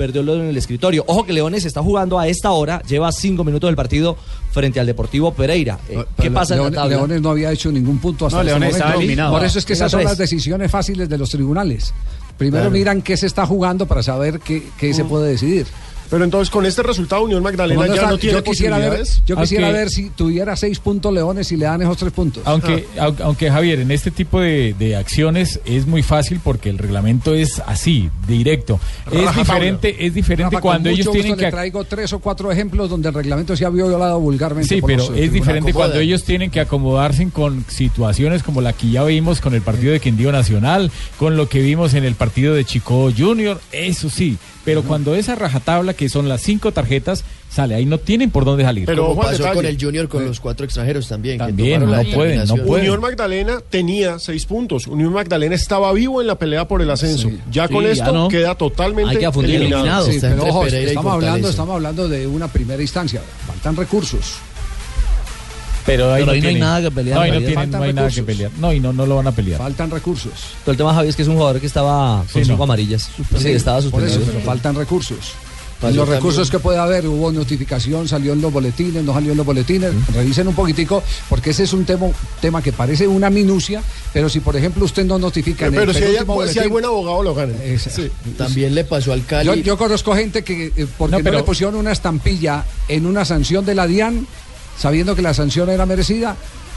perdió 0.00 0.22
lo 0.22 0.34
en 0.36 0.46
el 0.46 0.56
escritorio. 0.56 1.04
Ojo 1.08 1.24
que 1.24 1.34
Leones 1.34 1.66
está 1.66 1.82
jugando 1.82 2.18
a 2.18 2.26
esta 2.26 2.52
hora, 2.52 2.80
lleva 2.88 3.12
5 3.12 3.44
minutos 3.44 3.68
del 3.68 3.76
partido 3.76 4.16
frente 4.50 4.80
al 4.80 4.86
Deportivo 4.86 5.34
Pereira. 5.34 5.78
Eh, 5.90 6.02
¿Qué 6.18 6.30
pasa 6.30 6.54
en 6.54 6.60
Leones, 6.60 6.76
la 6.76 6.82
tabla? 6.84 6.96
Leones 6.96 7.20
no 7.20 7.28
había 7.28 7.52
hecho 7.52 7.70
ningún 7.70 7.98
punto 7.98 8.24
hasta 8.24 8.38
No, 8.38 8.44
Leones 8.44 8.68
momento. 8.70 8.76
estaba 8.78 8.94
eliminado. 8.98 9.32
Por 9.34 9.44
eso 9.44 9.58
es 9.58 9.66
que 9.66 9.74
esas 9.74 9.90
son 9.92 10.02
las 10.02 10.16
decisiones 10.16 10.70
fáciles 10.70 11.06
de 11.06 11.18
los 11.18 11.28
tribunales. 11.28 11.92
Primero 12.38 12.62
Claro. 12.62 12.70
miran 12.70 13.02
qué 13.02 13.18
se 13.18 13.26
está 13.26 13.44
jugando 13.44 13.84
para 13.84 14.02
saber 14.02 14.40
qué, 14.40 14.62
qué 14.78 14.94
se 14.94 15.04
puede 15.04 15.28
decidir. 15.32 15.66
Pero 16.10 16.24
entonces 16.24 16.50
con 16.50 16.66
este 16.66 16.82
resultado 16.82 17.22
Unión 17.22 17.42
Magdalena 17.42 17.86
ya 17.86 17.94
está- 17.94 18.10
no 18.10 18.18
tiene 18.18 18.36
yo 18.38 18.42
quisiera 18.44 18.78
ver, 18.78 19.04
yo 19.26 19.36
quisiera 19.36 19.66
Aunque- 19.68 19.78
ver 19.78 19.90
si 19.90 20.10
tuviera 20.10 20.56
seis 20.56 20.80
puntos 20.80 21.12
Leones 21.12 21.50
y 21.52 21.56
le 21.56 21.66
dan 21.66 21.82
esos 21.82 21.96
tres 21.96 22.12
puntos. 22.12 22.42
Aunque, 22.46 22.86
aunque, 22.98 23.22
aunque, 23.22 23.50
Javier, 23.50 23.80
en 23.80 23.90
este 23.92 24.10
tipo 24.10 24.40
de, 24.40 24.74
de 24.78 24.96
acciones 24.96 25.60
es 25.64 25.86
muy 25.86 26.02
fácil 26.02 26.40
porque 26.42 26.68
el 26.68 26.78
reglamento 26.78 27.32
es 27.34 27.60
así, 27.64 28.10
directo. 28.26 28.80
Es 29.12 29.34
diferente, 29.36 30.04
es 30.06 30.12
diferente 30.14 30.56
Rafa, 30.56 30.60
cuando 30.60 30.88
ellos 30.88 31.10
tienen 31.12 31.36
que 31.36 31.42
le 31.44 31.50
traigo 31.50 31.84
tres 31.84 32.12
o 32.12 32.18
cuatro 32.18 32.50
ejemplos 32.50 32.90
donde 32.90 33.08
el 33.08 33.14
reglamento 33.14 33.56
se 33.56 33.64
ha 33.64 33.70
violado 33.70 34.18
vulgarmente. 34.18 34.68
Sí, 34.74 34.82
pero 34.84 35.06
los, 35.08 35.16
eh, 35.16 35.24
es 35.24 35.32
diferente 35.32 35.72
cuando 35.72 36.00
ellos 36.00 36.24
tienen 36.24 36.50
que 36.50 36.60
acomodarse 36.60 37.28
con 37.30 37.64
situaciones 37.68 38.42
como 38.42 38.60
la 38.60 38.72
que 38.72 38.90
ya 38.90 39.04
vimos 39.04 39.40
con 39.40 39.54
el 39.54 39.62
partido 39.62 39.92
de 39.92 40.00
Quindío 40.00 40.32
Nacional, 40.32 40.90
con 41.18 41.36
lo 41.36 41.48
que 41.48 41.60
vimos 41.60 41.94
en 41.94 42.04
el 42.04 42.14
partido 42.14 42.54
de 42.54 42.64
Chico 42.64 43.10
Junior, 43.16 43.60
eso 43.72 44.10
sí. 44.10 44.38
Pero 44.64 44.82
cuando 44.82 45.14
esa 45.14 45.34
rajatabla, 45.34 45.94
que 45.94 46.08
son 46.08 46.28
las 46.28 46.42
cinco 46.42 46.72
tarjetas, 46.72 47.24
sale, 47.50 47.74
ahí 47.74 47.86
no 47.86 47.98
tienen 47.98 48.30
por 48.30 48.44
dónde 48.44 48.64
salir. 48.64 48.84
Como 48.94 49.16
pasó 49.16 49.52
con 49.54 49.64
el 49.64 49.78
Junior 49.80 50.08
con 50.08 50.24
los 50.24 50.38
cuatro 50.38 50.64
extranjeros 50.64 51.08
también. 51.08 51.38
que 51.38 51.46
También, 51.46 51.80
no 51.80 52.02
pueden, 52.14 52.46
no 52.46 52.56
pueden. 52.56 52.86
Unión 52.86 53.00
Magdalena 53.00 53.60
tenía 53.68 54.18
seis 54.18 54.44
puntos. 54.44 54.86
Unión 54.86 55.12
Magdalena 55.12 55.54
estaba 55.54 55.92
vivo 55.92 56.20
en 56.20 56.26
la 56.26 56.34
pelea 56.36 56.68
por 56.68 56.82
el 56.82 56.90
ascenso. 56.90 57.30
Ya 57.50 57.66
Sí, 57.66 57.74
con 57.74 57.84
ya 57.84 57.90
esto 57.90 58.12
no. 58.12 58.28
queda 58.28 58.54
totalmente 58.54 59.24
eliminado. 59.24 60.06
Sí, 60.06 60.18
pero 60.20 60.44
ojo, 60.44 60.62
Pereira 60.62 60.84
y 60.84 60.88
estamos 60.88 61.12
hablando, 61.14 61.48
estamos 61.48 61.74
hablando 61.74 62.08
de 62.08 62.26
una 62.26 62.48
primera 62.48 62.82
instancia. 62.82 63.22
Faltan 63.46 63.76
recursos. 63.76 64.36
Pero 65.90 66.12
ahí 66.12 66.20
Pero 66.22 66.26
no, 66.26 66.32
ahí 66.32 66.40
no 66.42 66.48
hay 66.48 66.54
nada 66.60 66.82
que 66.82 66.90
pelear, 66.90 67.16
No, 67.16 67.22
ahí 67.22 67.30
no, 67.30 67.34
Javier. 67.34 67.50
tienen, 67.52 67.70
no 67.70 67.82
hay 67.82 67.92
nada 67.92 68.10
que 68.10 68.22
pelear. 68.22 68.50
No, 68.58 68.72
y 68.72 68.80
no, 68.80 68.92
no 68.92 69.06
lo 69.06 69.16
van 69.16 69.26
a 69.26 69.32
pelear. 69.32 69.58
Faltan 69.58 69.90
recursos. 69.90 70.32
Pero 70.64 70.72
el 70.72 70.76
tema, 70.78 70.94
Javier, 70.94 71.10
es 71.10 71.16
que 71.16 71.22
es 71.22 71.28
un 71.28 71.34
jugador 71.36 71.60
que 71.60 71.66
estaba 71.66 72.18
con 72.32 72.42
Sí, 72.42 72.44
cinco 72.44 72.58
no. 72.58 72.64
amarillas. 72.64 73.10
Sí, 73.38 73.48
estaba 73.48 73.78
Por 73.78 73.84
suspendido. 73.90 74.20
eso, 74.20 74.30
pero 74.32 74.40
faltan 74.44 74.74
recursos. 74.76 75.18
Los 75.94 76.06
recursos 76.06 76.50
que 76.50 76.58
puede 76.58 76.76
haber, 76.78 77.06
hubo 77.08 77.32
notificación, 77.32 78.06
salió 78.06 78.34
en 78.34 78.42
los 78.42 78.52
boletines, 78.52 79.02
no 79.02 79.14
salió 79.14 79.30
en 79.32 79.38
los 79.38 79.46
boletines, 79.46 79.90
revisen 80.12 80.46
un 80.46 80.54
poquitico, 80.54 81.02
porque 81.30 81.50
ese 81.50 81.62
es 81.62 81.72
un 81.72 81.86
tema, 81.86 82.08
tema 82.42 82.60
que 82.62 82.70
parece 82.70 83.08
una 83.08 83.30
minucia, 83.30 83.82
pero 84.12 84.28
si 84.28 84.40
por 84.40 84.54
ejemplo 84.54 84.84
usted 84.84 85.06
no 85.06 85.18
notifica 85.18 85.64
en 85.68 85.72
Pero 85.72 85.90
el 85.90 85.96
si 85.96 86.02
hay, 86.04 86.12
penúltimo 86.18 86.46
si 86.48 86.58
hay 86.58 86.68
buen 86.68 86.84
abogado, 86.84 87.22
lo 87.22 87.34
ganan. 87.34 87.56
Sí. 87.78 88.10
También 88.36 88.74
le 88.74 88.84
pasó 88.84 89.14
al 89.14 89.24
Cali. 89.24 89.46
Yo, 89.46 89.54
yo 89.54 89.78
conozco 89.78 90.14
gente 90.14 90.44
que 90.44 90.66
eh, 90.76 90.86
porque 90.98 91.12
No, 91.12 91.18
no, 91.18 91.24
pero- 91.24 91.38
le 91.38 91.44
pusieron 91.44 91.74
una 91.76 91.92
estampilla 91.92 92.62
en 92.86 93.06
una 93.06 93.24
sanción 93.24 93.64
de 93.64 93.74
la 93.74 93.86
DIAN, 93.86 94.26
sabiendo 94.80 95.14
que 95.14 95.20
la 95.22 95.34
sanción 95.34 95.68
era 95.68 95.84
merecida, 95.84 96.34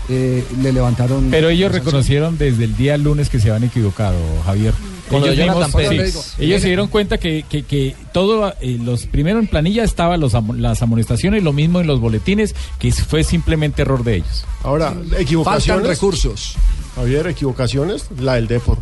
eh, 0.09 0.43
le 0.61 0.73
levantaron. 0.73 1.29
Pero 1.31 1.47
ellos 1.49 1.71
reconocieron 1.71 2.37
desde 2.37 2.65
el 2.65 2.75
día 2.75 2.97
lunes 2.97 3.29
que 3.29 3.39
se 3.39 3.49
habían 3.49 3.63
equivocado, 3.69 4.17
Javier. 4.45 4.73
Con 5.09 5.23
ellos 5.23 5.37
mismos- 5.37 5.71
Pérez. 5.73 6.13
sí, 6.13 6.43
ellos 6.45 6.61
se 6.61 6.67
dieron 6.67 6.87
cuenta 6.87 7.17
que, 7.17 7.45
que, 7.47 7.63
que 7.63 7.95
todo, 8.13 8.53
eh, 8.61 8.77
los 8.83 9.05
primero 9.05 9.39
en 9.39 9.47
planilla 9.47 9.83
estaban 9.83 10.19
los, 10.19 10.33
las 10.57 10.81
amonestaciones, 10.81 11.43
lo 11.43 11.53
mismo 11.53 11.79
en 11.79 11.87
los 11.87 11.99
boletines, 12.01 12.53
que 12.79 12.91
fue 12.91 13.23
simplemente 13.23 13.83
error 13.83 14.03
de 14.03 14.15
ellos. 14.17 14.45
Ahora, 14.63 14.93
equivocaciones. 15.17 15.65
Faltan 15.83 15.85
recursos. 15.89 16.55
Javier, 16.95 17.27
equivocaciones, 17.27 18.07
la 18.19 18.35
del 18.35 18.47
Depor. 18.47 18.79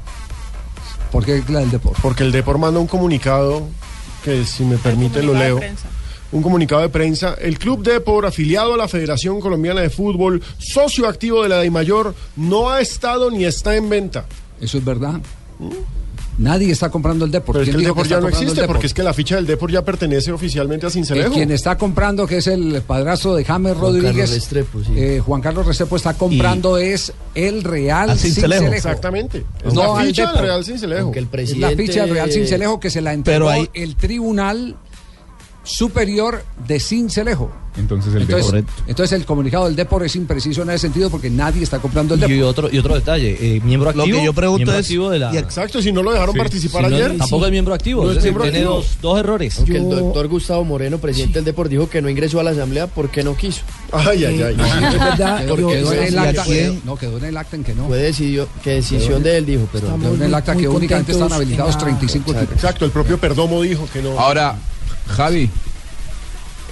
¿Por 1.11 1.25
qué 1.25 1.43
la 1.49 1.59
del 1.59 1.71
Depor? 1.71 1.93
Porque 2.01 2.23
el 2.23 2.31
Depor 2.31 2.57
manda 2.57 2.79
un 2.79 2.87
comunicado 2.87 3.67
que, 4.23 4.45
si 4.45 4.63
me 4.63 4.77
permite, 4.77 5.21
lo 5.23 5.33
leo. 5.33 5.59
Un 6.31 6.41
comunicado 6.41 6.81
de 6.81 6.89
prensa. 6.89 7.35
El 7.41 7.57
Club 7.59 7.83
Depor, 7.83 8.25
afiliado 8.25 8.73
a 8.73 8.77
la 8.77 8.87
Federación 8.87 9.39
Colombiana 9.41 9.81
de 9.81 9.89
Fútbol, 9.89 10.41
socio 10.57 11.07
activo 11.07 11.43
de 11.43 11.49
la 11.49 11.61
DIMAYOR, 11.61 12.15
no 12.37 12.69
ha 12.69 12.79
estado 12.79 13.29
ni 13.29 13.43
está 13.45 13.75
en 13.75 13.89
venta. 13.89 14.25
Eso 14.61 14.77
es 14.77 14.85
verdad. 14.85 15.19
Nadie 16.37 16.71
está 16.71 16.89
comprando 16.89 17.25
el 17.25 17.29
Depor. 17.31 17.53
Pero 17.55 17.63
es 17.63 17.69
que 17.69 17.71
¿Quién 17.75 17.81
el 17.81 17.87
Depor 17.87 18.03
está 18.05 18.15
ya 18.15 18.21
no 18.21 18.29
existe, 18.29 18.61
Depor? 18.61 18.67
porque 18.75 18.87
es 18.87 18.93
que 18.93 19.03
la 19.03 19.13
ficha 19.13 19.35
del 19.35 19.45
Depor 19.45 19.69
ya 19.69 19.83
pertenece 19.83 20.31
oficialmente 20.31 20.85
a 20.85 20.87
El 20.87 20.93
Cincelejo. 20.93 21.33
quien 21.33 21.51
está 21.51 21.77
comprando, 21.77 22.25
que 22.25 22.37
es 22.37 22.47
el 22.47 22.81
padrastro 22.81 23.35
de 23.35 23.43
James 23.43 23.73
Juan 23.77 23.91
Carlos 23.91 24.03
Rodríguez, 24.03 24.31
Restrepo, 24.31 24.79
sí. 24.83 24.91
eh, 24.95 25.21
Juan 25.23 25.41
Carlos 25.41 25.67
Restrepo 25.67 25.97
está 25.97 26.13
comprando 26.15 26.77
es 26.77 27.11
el 27.35 27.63
Real 27.63 28.17
Cincelejo. 28.17 28.53
Cincelejo. 28.61 28.73
Exactamente. 28.73 29.45
Es 29.63 29.73
No 29.73 29.93
la 29.95 29.99
al 30.01 30.07
ficha 30.07 30.31
del. 30.31 30.41
Real 30.41 30.65
Cincelejo. 30.65 31.11
Es 31.13 31.57
la 31.57 31.69
ficha 31.71 32.01
del 32.01 32.09
Real 32.11 32.31
Cincelejo 32.31 32.79
que 32.79 32.89
se 32.89 33.01
la 33.01 33.13
entregó 33.13 33.49
ahí- 33.49 33.69
el 33.73 33.95
Tribunal 33.95 34.77
Superior 35.63 36.43
de 36.67 36.79
Cincelejo. 36.79 37.51
Entonces 37.77 38.13
el 38.13 38.23
Entonces, 38.23 38.51
Depor- 38.51 38.65
entonces 38.87 39.17
el 39.17 39.25
comunicado 39.25 39.63
del 39.63 39.77
Depor 39.77 40.03
es 40.03 40.17
impreciso 40.17 40.61
en 40.63 40.71
ese 40.71 40.79
sentido 40.79 41.09
porque 41.09 41.29
nadie 41.29 41.63
está 41.63 41.79
comprando 41.79 42.15
el 42.15 42.19
Depor. 42.19 42.35
Y 42.35 42.41
otro, 42.41 42.69
y 42.69 42.77
otro 42.77 42.95
detalle, 42.95 43.37
eh, 43.39 43.61
miembro 43.63 43.93
Lo 43.93 44.01
activo. 44.01 44.17
que 44.19 44.25
yo 44.25 44.33
pregunto 44.33 44.73
es- 44.77 44.89
de 44.89 45.19
la- 45.19 45.33
y 45.33 45.37
Exacto, 45.37 45.81
si 45.81 45.93
no 45.93 46.03
lo 46.03 46.11
dejaron 46.11 46.33
Sí. 46.33 46.39
participar 46.39 46.83
Si 46.83 46.89
no, 46.89 46.95
ayer. 46.97 47.17
tampoco 47.17 47.45
es 47.45 47.51
miembro 47.51 47.73
activo. 47.73 48.03
No 48.03 48.11
es 48.11 48.17
es 48.17 48.23
decir, 48.23 48.31
miembro 48.31 48.43
tiene 48.51 48.57
activo. 48.67 48.75
dos, 48.75 48.97
dos 49.01 49.19
errores. 49.21 49.57
Aunque 49.59 49.77
el 49.77 49.89
doctor 49.89 50.27
Gustavo 50.27 50.65
Moreno, 50.65 50.97
presidente 50.97 51.35
del 51.35 51.45
Depor, 51.45 51.69
dijo 51.69 51.89
que 51.89 52.01
no 52.01 52.09
ingresó 52.09 52.41
a 52.41 52.43
la 52.43 52.51
asamblea 52.51 52.87
porque 52.87 53.23
no 53.23 53.37
quiso. 53.37 53.61
Ay, 53.93 54.25
ay, 54.25 54.41
ay. 54.41 54.57
Es 54.93 54.99
verdad, 54.99 55.45
Quedó, 55.45 55.71
en 55.93 56.03
el 56.03 56.13
¿y 56.13 56.17
a 56.17 56.21
acta, 56.23 56.43
no, 56.83 56.95
quedó 56.97 57.17
en 57.19 57.23
el 57.25 57.37
acta 57.37 57.55
en 57.55 57.63
que 57.63 57.73
no. 57.73 57.87
Fue 57.87 57.97
decidió, 57.99 58.49
que 58.61 58.71
decisión 58.71 59.23
de 59.23 59.37
él 59.37 59.45
dijo, 59.45 59.65
pero 59.71 59.95
Quedó 59.97 60.13
en 60.15 60.23
el 60.23 60.33
acta 60.35 60.57
que 60.57 60.67
únicamente 60.67 61.13
están 61.13 61.29
contentos 61.29 61.37
habilitados 61.37 61.71
en 61.75 61.79
la- 61.79 61.85
35 61.85 62.31
equipos. 62.33 62.53
Exacto, 62.53 62.83
el 62.83 62.91
propio 62.91 63.17
Perdomo 63.17 63.61
dijo 63.61 63.87
que 63.93 64.01
no. 64.01 64.19
Ahora, 64.19 64.57
Javi, 65.07 65.49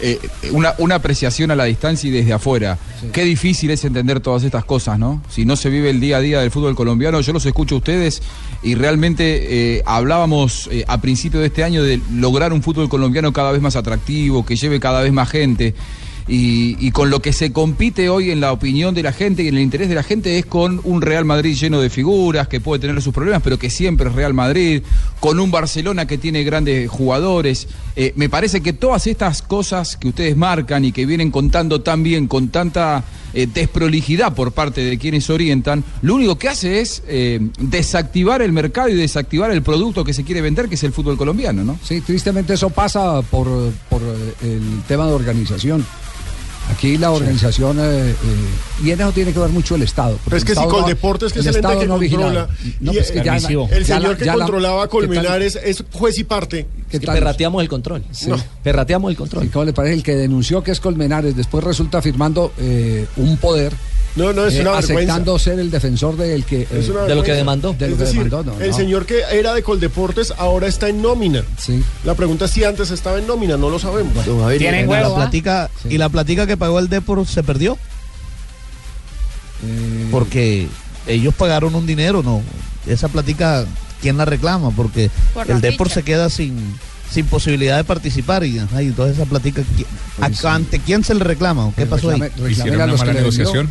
eh, 0.01 0.17
una, 0.51 0.75
una 0.77 0.95
apreciación 0.95 1.51
a 1.51 1.55
la 1.55 1.65
distancia 1.65 2.07
y 2.07 2.11
desde 2.11 2.31
afuera. 2.31 2.77
Qué 3.11 3.23
difícil 3.25 3.69
es 3.71 3.83
entender 3.83 4.21
todas 4.21 4.43
estas 4.43 4.63
cosas, 4.63 4.97
¿no? 4.97 5.21
Si 5.29 5.43
no 5.43 5.57
se 5.57 5.69
vive 5.69 5.89
el 5.89 5.99
día 5.99 6.17
a 6.17 6.21
día 6.21 6.39
del 6.39 6.51
fútbol 6.51 6.73
colombiano, 6.73 7.19
yo 7.19 7.33
los 7.33 7.45
escucho 7.45 7.75
a 7.75 7.77
ustedes 7.79 8.21
y 8.63 8.75
realmente 8.75 9.77
eh, 9.77 9.83
hablábamos 9.85 10.69
eh, 10.71 10.85
a 10.87 11.01
principio 11.01 11.41
de 11.41 11.47
este 11.47 11.65
año 11.65 11.83
de 11.83 11.99
lograr 12.13 12.53
un 12.53 12.63
fútbol 12.63 12.87
colombiano 12.87 13.33
cada 13.33 13.51
vez 13.51 13.61
más 13.61 13.75
atractivo, 13.75 14.45
que 14.45 14.55
lleve 14.55 14.79
cada 14.79 15.01
vez 15.01 15.11
más 15.11 15.29
gente. 15.29 15.75
Y, 16.31 16.91
con 16.91 17.09
lo 17.09 17.21
que 17.21 17.33
se 17.33 17.51
compite 17.51 18.07
hoy 18.09 18.29
en 18.29 18.39
la 18.39 18.51
opinión 18.51 18.93
de 18.93 19.01
la 19.01 19.11
gente 19.11 19.41
y 19.41 19.47
en 19.47 19.55
el 19.55 19.61
interés 19.61 19.89
de 19.89 19.95
la 19.95 20.03
gente 20.03 20.37
es 20.37 20.45
con 20.45 20.79
un 20.83 21.01
Real 21.01 21.25
Madrid 21.25 21.55
lleno 21.55 21.81
de 21.81 21.89
figuras, 21.89 22.47
que 22.47 22.61
puede 22.61 22.79
tener 22.79 23.01
sus 23.01 23.13
problemas, 23.13 23.41
pero 23.41 23.57
que 23.57 23.71
siempre 23.71 24.09
es 24.09 24.15
Real 24.15 24.35
Madrid, 24.35 24.83
con 25.19 25.39
un 25.39 25.49
Barcelona 25.49 26.05
que 26.05 26.19
tiene 26.19 26.43
grandes 26.43 26.87
jugadores. 26.87 27.67
Eh, 27.95 28.13
me 28.15 28.29
parece 28.29 28.61
que 28.61 28.73
todas 28.73 29.07
estas 29.07 29.41
cosas 29.41 29.97
que 29.97 30.09
ustedes 30.09 30.37
marcan 30.37 30.85
y 30.85 30.91
que 30.91 31.07
vienen 31.07 31.31
contando 31.31 31.81
tan 31.81 32.03
bien, 32.03 32.27
con 32.27 32.49
tanta 32.49 33.03
eh, 33.33 33.47
desprolijidad 33.51 34.35
por 34.35 34.51
parte 34.51 34.83
de 34.83 34.99
quienes 34.99 35.31
orientan, 35.31 35.83
lo 36.03 36.13
único 36.13 36.37
que 36.37 36.49
hace 36.49 36.79
es 36.79 37.01
eh, 37.07 37.39
desactivar 37.59 38.43
el 38.43 38.51
mercado 38.51 38.89
y 38.89 38.93
desactivar 38.93 39.49
el 39.49 39.63
producto 39.63 40.03
que 40.03 40.13
se 40.13 40.23
quiere 40.23 40.41
vender, 40.41 40.69
que 40.69 40.75
es 40.75 40.83
el 40.83 40.91
fútbol 40.91 41.17
colombiano, 41.17 41.63
¿no? 41.63 41.79
Sí, 41.83 42.01
tristemente 42.01 42.53
eso 42.53 42.69
pasa 42.69 43.23
por, 43.23 43.47
por 43.89 44.01
el 44.43 44.83
tema 44.87 45.07
de 45.07 45.13
organización. 45.13 45.83
Aquí 46.69 46.97
la 46.97 47.11
organización, 47.11 47.79
eh, 47.79 48.11
eh, 48.11 48.15
y 48.83 48.91
en 48.91 49.01
eso 49.01 49.11
tiene 49.11 49.33
que 49.33 49.39
ver 49.39 49.49
mucho 49.49 49.75
el 49.75 49.81
Estado. 49.81 50.19
Pero 50.23 50.37
es 50.37 50.45
que 50.45 50.51
el 50.51 50.57
si 50.57 50.65
Coldeportes, 50.65 51.33
que 51.33 51.39
es 51.39 51.45
el 51.45 51.55
ente 51.55 51.67
Estado 51.67 51.79
que 51.81 51.87
no 51.87 51.97
vigila. 51.97 52.21
controla, 52.21 52.49
No, 52.79 52.91
y 52.91 52.95
pues 52.95 53.11
que 53.11 53.23
ya 53.23 53.35
el 53.35 53.85
señor 53.85 54.17
que 54.17 54.25
controlaba. 54.27 54.87
Colmenares 54.87 55.59
es 55.63 55.83
juez 55.91 56.17
y 56.19 56.23
parte. 56.23 56.67
¿Qué 56.89 56.97
Es 56.97 57.01
que 57.01 57.07
perrateamos 57.07 57.61
el 57.61 57.69
control. 57.69 58.03
Sí. 58.11 58.31
Perrateamos 58.63 59.09
el 59.11 59.17
control. 59.17 59.45
¿Y 59.45 59.49
¿Cómo 59.49 59.65
le 59.65 59.73
parece? 59.73 59.95
El 59.95 60.03
que 60.03 60.15
denunció 60.15 60.63
que 60.63 60.71
es 60.71 60.79
Colmenares, 60.79 61.35
después 61.35 61.63
resulta 61.63 62.01
firmando 62.01 62.53
eh, 62.57 63.05
un 63.17 63.37
poder. 63.37 63.73
No, 64.15 64.33
no, 64.33 64.45
es 64.45 64.55
eh, 64.55 64.61
una 64.61 64.71
vergüenza. 64.71 64.93
aceptando 64.95 65.39
ser 65.39 65.59
el 65.59 65.69
defensor 65.71 66.17
del 66.17 66.43
que, 66.43 66.63
eh, 66.63 66.67
De 67.07 67.15
lo 67.15 67.23
que 67.23 67.31
demandó. 67.33 67.73
de 67.73 67.87
lo 67.87 67.93
Es 67.93 67.97
que 67.99 68.05
decir, 68.05 68.23
demandó, 68.25 68.43
no, 68.55 68.59
el 68.59 68.71
no. 68.71 68.75
señor 68.75 69.05
que 69.05 69.21
era 69.31 69.53
de 69.53 69.63
Coldeportes 69.63 70.33
ahora 70.37 70.67
está 70.67 70.89
en 70.89 71.01
nómina. 71.01 71.43
Sí. 71.57 71.83
La 72.03 72.15
pregunta 72.15 72.45
es 72.45 72.51
si 72.51 72.63
antes 72.63 72.91
estaba 72.91 73.19
en 73.19 73.27
nómina, 73.27 73.55
no 73.55 73.69
lo 73.69 73.77
sabemos. 73.79 74.13
Javier, 74.25 74.61
Y 74.61 74.65
eh, 74.65 74.85
la 74.87 75.13
platica, 75.15 75.69
y 75.89 75.97
la 75.97 76.09
platica 76.09 76.47
que 76.47 76.57
pagó 76.57 76.79
el 76.79 76.89
Depor 76.89 77.25
se 77.27 77.43
perdió 77.43 77.77
Eh, 79.65 80.07
porque 80.11 80.67
ellos 81.07 81.33
pagaron 81.35 81.75
un 81.75 81.85
dinero, 81.85 82.23
no. 82.23 82.41
Esa 82.87 83.09
platica, 83.09 83.65
¿quién 84.01 84.17
la 84.17 84.25
reclama? 84.25 84.71
Porque 84.71 85.09
Por 85.33 85.49
el 85.51 85.61
Depor 85.61 85.89
se 85.89 86.03
queda 86.03 86.29
sin, 86.29 86.55
sin 87.11 87.25
posibilidad 87.25 87.77
de 87.77 87.83
participar 87.83 88.43
y 88.45 88.55
y 88.55 88.59
entonces 88.59 89.17
esa 89.17 89.25
platica, 89.25 89.61
¿qui- 89.61 89.85
Pues, 90.17 90.45
a- 90.45 90.55
¿ante 90.55 90.79
quién 90.79 91.03
se 91.03 91.13
le 91.13 91.23
reclama? 91.23 91.71
¿Qué 91.75 91.85
pasó 91.85 92.09
ahí? 92.09 92.19
reclame- 92.19 92.29
reclame 92.35 92.51
Hicieron 92.51 92.75
una 92.81 92.97
mala 92.97 93.13
vendió. 93.13 93.67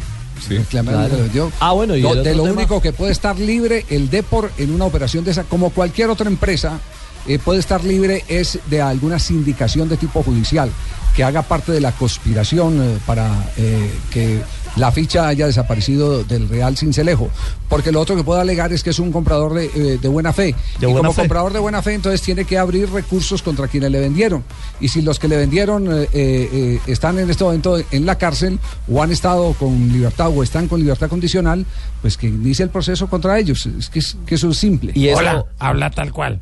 Sí. 0.47 0.59
Reclamar 0.59 1.09
Claro. 1.11 1.53
Ah, 1.61 1.73
bueno, 1.73 1.97
y 1.97 2.03
No, 2.03 2.13
el 2.13 2.23
de 2.23 2.35
lo 2.35 2.45
tema- 2.45 2.55
único 2.57 2.81
que 2.81 2.93
puede 2.93 3.13
estar 3.13 3.39
libre 3.39 3.85
el 3.91 4.09
Depor 4.11 4.51
en 4.59 4.73
una 4.73 4.85
operación 4.85 5.25
de 5.25 5.31
esa, 5.33 5.45
como 5.45 5.71
cualquier 5.71 6.11
otra 6.11 6.29
empresa, 6.29 6.79
eh, 7.27 7.39
puede 7.39 7.59
estar 7.61 7.85
libre 7.85 8.25
es 8.29 8.59
de 8.71 8.81
alguna 8.81 9.19
sindicación 9.19 9.89
de 9.89 9.97
tipo 9.97 10.23
judicial 10.23 10.71
que 11.15 11.25
haga 11.25 11.43
parte 11.43 11.73
de 11.73 11.81
la 11.81 11.93
conspiración 11.93 12.81
eh, 12.81 12.99
para 13.05 13.29
eh, 13.57 13.91
que 14.11 14.41
la 14.79 14.93
ficha 14.93 15.29
haya 15.29 15.47
desaparecido 15.47 16.25
del 16.25 16.49
Real 16.49 16.77
Cincelejo. 16.77 17.31
Porque 17.69 17.93
lo 17.93 18.01
otro 18.01 18.17
que 18.17 18.25
puede 18.25 18.41
alegar 18.41 18.73
es 18.73 18.83
que 18.83 18.91
es 18.91 18.99
un 18.99 19.13
comprador 19.13 19.55
de, 19.55 19.67
eh, 19.67 19.99
de 20.01 20.09
buena 20.09 20.33
fe. 20.33 20.55
De 20.79 20.87
y 20.89 20.91
buena 20.91 21.01
como 21.01 21.13
fe. 21.13 21.23
comprador 21.23 21.53
de 21.53 21.59
buena 21.59 21.83
fe, 21.83 21.95
entonces 21.95 22.23
tiene 22.23 22.45
que 22.45 22.59
abrir 22.59 22.91
recursos 22.91 23.43
contra 23.43 23.69
quienes 23.69 23.91
le 23.91 24.01
vendieron. 24.01 24.45
Y 24.81 24.89
si 24.89 25.03
los 25.03 25.19
que 25.19 25.29
le 25.29 25.37
vendieron 25.37 25.87
eh, 25.89 26.09
eh, 26.13 26.49
eh, 26.53 26.81
están 26.87 27.19
en 27.19 27.29
este 27.31 27.45
momento 27.45 27.79
en 27.91 28.07
la 28.07 28.17
cárcel 28.17 28.59
o 28.91 29.03
han 29.03 29.11
estado 29.11 29.53
con 29.55 29.93
libertad 29.93 30.31
o 30.35 30.43
están 30.43 30.69
con 30.69 30.81
libertad 30.81 31.09
condicional, 31.09 31.67
pues 32.01 32.17
que 32.17 32.29
inicie 32.29 32.63
el 32.63 32.71
proceso 32.71 33.09
contra 33.09 33.39
ellos. 33.39 33.67
Es 33.67 33.91
que, 33.91 33.99
es, 33.99 34.17
que 34.27 34.37
eso 34.37 34.51
es 34.51 34.57
simple. 34.57 34.93
Y 34.95 35.09
eso, 35.09 35.19
Hola, 35.19 35.45
habla 35.59 35.91
tal 35.91 36.13
cual. 36.13 36.41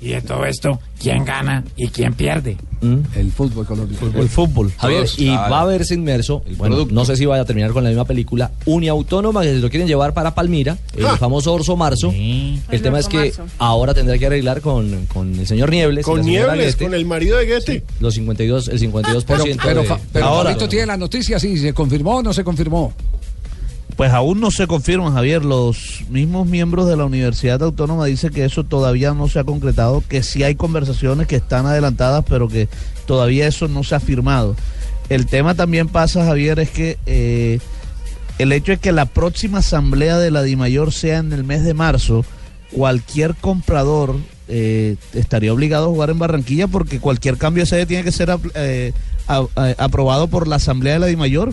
Y 0.00 0.10
de 0.10 0.20
todo 0.22 0.44
esto, 0.46 0.78
¿quién 1.00 1.24
gana 1.24 1.64
y 1.76 1.88
quién 1.88 2.14
pierde? 2.14 2.56
¿Mm? 2.80 2.98
El 3.16 3.32
fútbol 3.32 3.66
colombiano. 3.66 4.06
El 4.20 4.28
fútbol. 4.28 4.70
Javier, 4.78 5.00
Todos, 5.02 5.18
y 5.18 5.24
claro. 5.26 5.50
va 5.52 5.60
a 5.62 5.64
verse 5.64 5.94
inmerso, 5.94 6.44
bueno, 6.56 6.76
producto. 6.76 6.94
no 6.94 7.04
sé 7.04 7.16
si 7.16 7.26
vaya 7.26 7.42
a 7.42 7.44
terminar 7.44 7.72
con 7.72 7.82
la 7.82 7.90
misma 7.90 8.04
película, 8.04 8.52
Uniautónoma, 8.66 9.42
que 9.42 9.48
se 9.54 9.58
lo 9.58 9.68
quieren 9.70 9.88
llevar 9.88 10.14
para 10.14 10.36
Palmira, 10.36 10.78
el 10.96 11.04
famoso 11.18 11.52
Orso 11.52 11.76
Marzo. 11.76 12.12
Sí. 12.12 12.60
El 12.70 12.80
tema 12.80 13.00
es 13.00 13.08
que 13.08 13.16
Marzo. 13.36 13.46
ahora 13.58 13.92
tendrá 13.94 14.16
que 14.18 14.26
arreglar 14.26 14.60
con, 14.60 15.06
con 15.06 15.34
el 15.36 15.46
señor 15.48 15.70
Niebles. 15.70 16.04
Con 16.04 16.20
Niebles, 16.24 16.74
Guete, 16.76 16.84
con 16.84 16.94
el 16.94 17.04
marido 17.04 17.36
de 17.38 17.46
Guete. 17.46 17.82
Los 17.98 18.14
52, 18.14 18.68
el 18.68 18.78
52% 18.80 19.24
Pero, 19.26 19.44
pero, 19.64 19.80
de- 19.82 19.86
Fa- 19.88 19.98
pero 20.12 20.26
Ahora- 20.26 20.50
Fabito 20.50 20.68
tiene 20.68 20.86
la 20.86 20.96
noticia, 20.96 21.40
sí, 21.40 21.58
¿se 21.58 21.72
confirmó 21.74 22.18
o 22.18 22.22
no 22.22 22.32
se 22.32 22.44
confirmó? 22.44 22.92
Pues 23.98 24.12
aún 24.12 24.38
no 24.38 24.52
se 24.52 24.68
confirma, 24.68 25.10
Javier. 25.10 25.44
Los 25.44 26.04
mismos 26.08 26.46
miembros 26.46 26.86
de 26.86 26.96
la 26.96 27.04
Universidad 27.04 27.60
Autónoma 27.64 28.06
dicen 28.06 28.32
que 28.32 28.44
eso 28.44 28.62
todavía 28.62 29.12
no 29.12 29.26
se 29.26 29.40
ha 29.40 29.44
concretado, 29.44 30.04
que 30.08 30.22
sí 30.22 30.44
hay 30.44 30.54
conversaciones 30.54 31.26
que 31.26 31.34
están 31.34 31.66
adelantadas, 31.66 32.24
pero 32.28 32.46
que 32.46 32.68
todavía 33.06 33.48
eso 33.48 33.66
no 33.66 33.82
se 33.82 33.96
ha 33.96 34.00
firmado. 34.00 34.54
El 35.08 35.26
tema 35.26 35.56
también 35.56 35.88
pasa, 35.88 36.24
Javier, 36.24 36.60
es 36.60 36.70
que 36.70 36.96
eh, 37.06 37.58
el 38.38 38.52
hecho 38.52 38.70
es 38.70 38.78
que 38.78 38.92
la 38.92 39.06
próxima 39.06 39.58
asamblea 39.58 40.16
de 40.16 40.30
la 40.30 40.44
DIMAYOR 40.44 40.92
sea 40.92 41.18
en 41.18 41.32
el 41.32 41.42
mes 41.42 41.64
de 41.64 41.74
marzo, 41.74 42.24
cualquier 42.70 43.34
comprador 43.34 44.14
eh, 44.46 44.94
estaría 45.12 45.52
obligado 45.52 45.86
a 45.86 45.88
jugar 45.88 46.10
en 46.10 46.20
Barranquilla 46.20 46.68
porque 46.68 47.00
cualquier 47.00 47.36
cambio 47.36 47.64
de 47.64 47.70
sede 47.70 47.84
tiene 47.84 48.04
que 48.04 48.12
ser 48.12 48.30
eh, 48.54 48.92
aprobado 49.26 50.28
por 50.28 50.46
la 50.46 50.54
asamblea 50.54 50.92
de 50.92 50.98
la 51.00 51.06
DIMAYOR. 51.06 51.52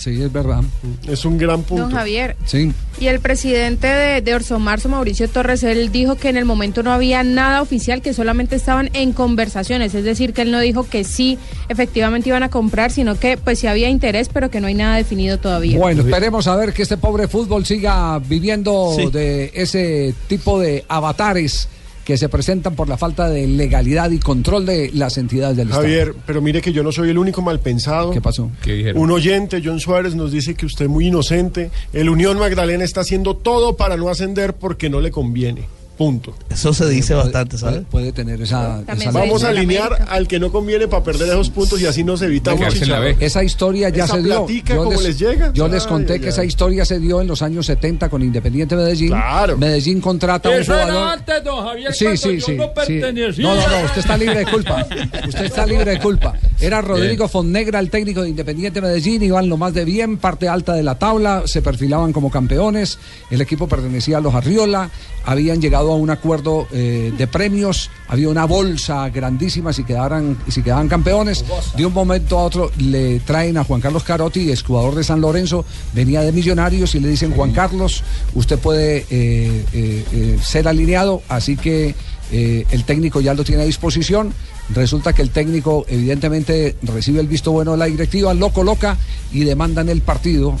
Sí, 0.00 0.22
es 0.22 0.32
verdad. 0.32 0.62
Es 1.06 1.26
un 1.26 1.36
gran 1.36 1.62
punto. 1.62 1.82
Don 1.84 1.92
Javier. 1.92 2.34
Sí. 2.46 2.72
Y 2.98 3.08
el 3.08 3.20
presidente 3.20 3.86
de, 3.86 4.22
de 4.22 4.34
Orso 4.34 4.58
Marzo, 4.58 4.88
Mauricio 4.88 5.28
Torres, 5.28 5.62
él 5.62 5.92
dijo 5.92 6.16
que 6.16 6.30
en 6.30 6.38
el 6.38 6.46
momento 6.46 6.82
no 6.82 6.90
había 6.90 7.22
nada 7.22 7.60
oficial, 7.60 8.00
que 8.00 8.14
solamente 8.14 8.56
estaban 8.56 8.88
en 8.94 9.12
conversaciones. 9.12 9.94
Es 9.94 10.04
decir, 10.04 10.32
que 10.32 10.40
él 10.40 10.52
no 10.52 10.60
dijo 10.60 10.84
que 10.88 11.04
sí, 11.04 11.36
efectivamente 11.68 12.30
iban 12.30 12.42
a 12.42 12.48
comprar, 12.48 12.90
sino 12.90 13.18
que 13.18 13.36
pues 13.36 13.58
sí 13.58 13.66
había 13.66 13.90
interés, 13.90 14.30
pero 14.32 14.50
que 14.50 14.60
no 14.62 14.68
hay 14.68 14.74
nada 14.74 14.96
definido 14.96 15.38
todavía. 15.38 15.78
Bueno, 15.78 16.00
esperemos 16.02 16.46
a 16.46 16.56
ver 16.56 16.72
que 16.72 16.82
este 16.82 16.96
pobre 16.96 17.28
fútbol 17.28 17.66
siga 17.66 18.18
viviendo 18.20 18.94
Sí. 18.96 19.10
de 19.10 19.50
ese 19.54 20.14
tipo 20.28 20.58
de 20.58 20.84
avatares 20.88 21.68
que 22.10 22.16
se 22.16 22.28
presentan 22.28 22.74
por 22.74 22.88
la 22.88 22.96
falta 22.96 23.28
de 23.28 23.46
legalidad 23.46 24.10
y 24.10 24.18
control 24.18 24.66
de 24.66 24.90
las 24.92 25.16
entidades 25.16 25.56
del 25.56 25.68
Estado. 25.68 25.84
Javier, 25.84 26.12
pero 26.26 26.42
mire 26.42 26.60
que 26.60 26.72
yo 26.72 26.82
no 26.82 26.90
soy 26.90 27.10
el 27.10 27.18
único 27.18 27.40
mal 27.40 27.60
pensado. 27.60 28.10
¿Qué 28.10 28.20
pasó? 28.20 28.50
Un 28.96 29.12
oyente, 29.12 29.62
John 29.64 29.78
Suárez, 29.78 30.16
nos 30.16 30.32
dice 30.32 30.56
que 30.56 30.66
usted 30.66 30.86
es 30.86 30.90
muy 30.90 31.06
inocente. 31.06 31.70
El 31.92 32.08
Unión 32.08 32.36
Magdalena 32.36 32.82
está 32.82 33.02
haciendo 33.02 33.36
todo 33.36 33.76
para 33.76 33.96
no 33.96 34.08
ascender 34.08 34.54
porque 34.54 34.90
no 34.90 35.00
le 35.00 35.12
conviene. 35.12 35.68
Punto. 36.00 36.32
Eso 36.48 36.72
se 36.72 36.88
dice 36.88 37.12
bastante, 37.12 37.58
¿sabes? 37.58 37.82
Puede 37.90 38.10
tener 38.12 38.40
esa. 38.40 38.82
Esa 38.88 39.10
Vamos 39.10 39.44
a 39.44 39.50
alinear 39.50 40.06
al 40.08 40.26
que 40.26 40.40
no 40.40 40.50
conviene 40.50 40.88
para 40.88 41.04
perder 41.04 41.28
esos 41.28 41.50
puntos 41.50 41.78
y 41.78 41.84
así 41.84 42.02
nos 42.02 42.22
evitamos. 42.22 42.74
Esa 43.20 43.44
historia 43.44 43.90
ya 43.90 44.04
Esa 44.04 44.14
se 44.14 44.22
dio. 44.22 44.46
platica, 44.46 44.76
¿cómo 44.78 44.98
les 44.98 45.18
llega? 45.18 45.52
Yo 45.52 45.68
les 45.68 45.86
conté 45.86 46.14
ay, 46.14 46.20
que 46.20 46.24
ay. 46.24 46.30
esa 46.30 46.42
historia 46.42 46.86
se 46.86 46.98
dio 47.00 47.20
en 47.20 47.26
los 47.26 47.42
años 47.42 47.66
70 47.66 48.08
con 48.08 48.22
Independiente 48.22 48.76
Medellín. 48.76 49.08
Claro. 49.08 49.58
Medellín 49.58 50.00
contrata 50.00 50.48
a 50.48 50.52
un 50.52 50.64
jugador. 50.64 50.88
era 50.88 51.12
antes, 51.12 51.44
don 51.44 51.66
Javier, 51.66 51.92
Sí, 51.92 52.16
sí, 52.16 52.38
yo 52.38 52.46
sí, 52.46 52.56
no 52.56 52.72
sí. 52.86 53.42
No, 53.42 53.54
no, 53.54 53.68
no, 53.68 53.84
usted 53.84 53.98
está 53.98 54.16
libre 54.16 54.38
de 54.38 54.46
culpa. 54.46 54.86
Usted 55.28 55.44
está 55.44 55.66
libre 55.66 55.90
de 55.90 55.98
culpa. 56.00 56.32
Era 56.58 56.80
Rodrigo 56.80 57.28
Fonnegra, 57.28 57.78
el 57.78 57.90
técnico 57.90 58.22
de 58.22 58.30
Independiente 58.30 58.80
Medellín, 58.80 59.22
iban 59.22 59.50
lo 59.50 59.58
más 59.58 59.74
de 59.74 59.84
bien, 59.84 60.16
parte 60.16 60.48
alta 60.48 60.72
de 60.72 60.82
la 60.82 60.94
tabla, 60.94 61.42
se 61.44 61.60
perfilaban 61.60 62.14
como 62.14 62.30
campeones, 62.30 62.98
el 63.30 63.42
equipo 63.42 63.68
pertenecía 63.68 64.16
a 64.16 64.20
los 64.22 64.34
Arriola, 64.34 64.90
habían 65.24 65.60
llegado 65.60 65.92
a 65.92 65.96
un 65.96 66.10
acuerdo 66.10 66.66
eh, 66.72 67.12
de 67.16 67.26
premios, 67.26 67.90
había 68.08 68.28
una 68.28 68.44
bolsa 68.44 69.08
grandísima 69.10 69.72
si 69.72 69.84
quedaran, 69.84 70.38
si 70.48 70.62
quedaban 70.62 70.88
campeones. 70.88 71.44
De 71.76 71.86
un 71.86 71.92
momento 71.92 72.38
a 72.38 72.44
otro 72.44 72.70
le 72.78 73.20
traen 73.20 73.56
a 73.56 73.64
Juan 73.64 73.80
Carlos 73.80 74.04
Carotti, 74.04 74.50
exjugador 74.50 74.94
de 74.94 75.04
San 75.04 75.20
Lorenzo, 75.20 75.64
venía 75.92 76.22
de 76.22 76.32
Millonarios 76.32 76.94
y 76.94 77.00
le 77.00 77.08
dicen, 77.08 77.32
Juan 77.32 77.52
Carlos, 77.52 78.02
usted 78.34 78.58
puede 78.58 79.06
eh, 79.10 79.64
eh, 79.72 80.38
ser 80.42 80.68
alineado, 80.68 81.22
así 81.28 81.56
que 81.56 81.94
el 82.32 82.84
técnico 82.84 83.20
ya 83.20 83.34
lo 83.34 83.42
tiene 83.42 83.62
a 83.62 83.66
disposición. 83.66 84.32
Resulta 84.72 85.12
que 85.12 85.22
el 85.22 85.30
técnico 85.30 85.84
evidentemente 85.88 86.76
recibe 86.82 87.20
el 87.20 87.26
visto 87.26 87.50
bueno 87.50 87.72
de 87.72 87.78
la 87.78 87.86
directiva, 87.86 88.32
lo 88.34 88.50
coloca 88.50 88.96
y 89.32 89.42
demandan 89.42 89.88
el 89.88 90.00
partido 90.00 90.56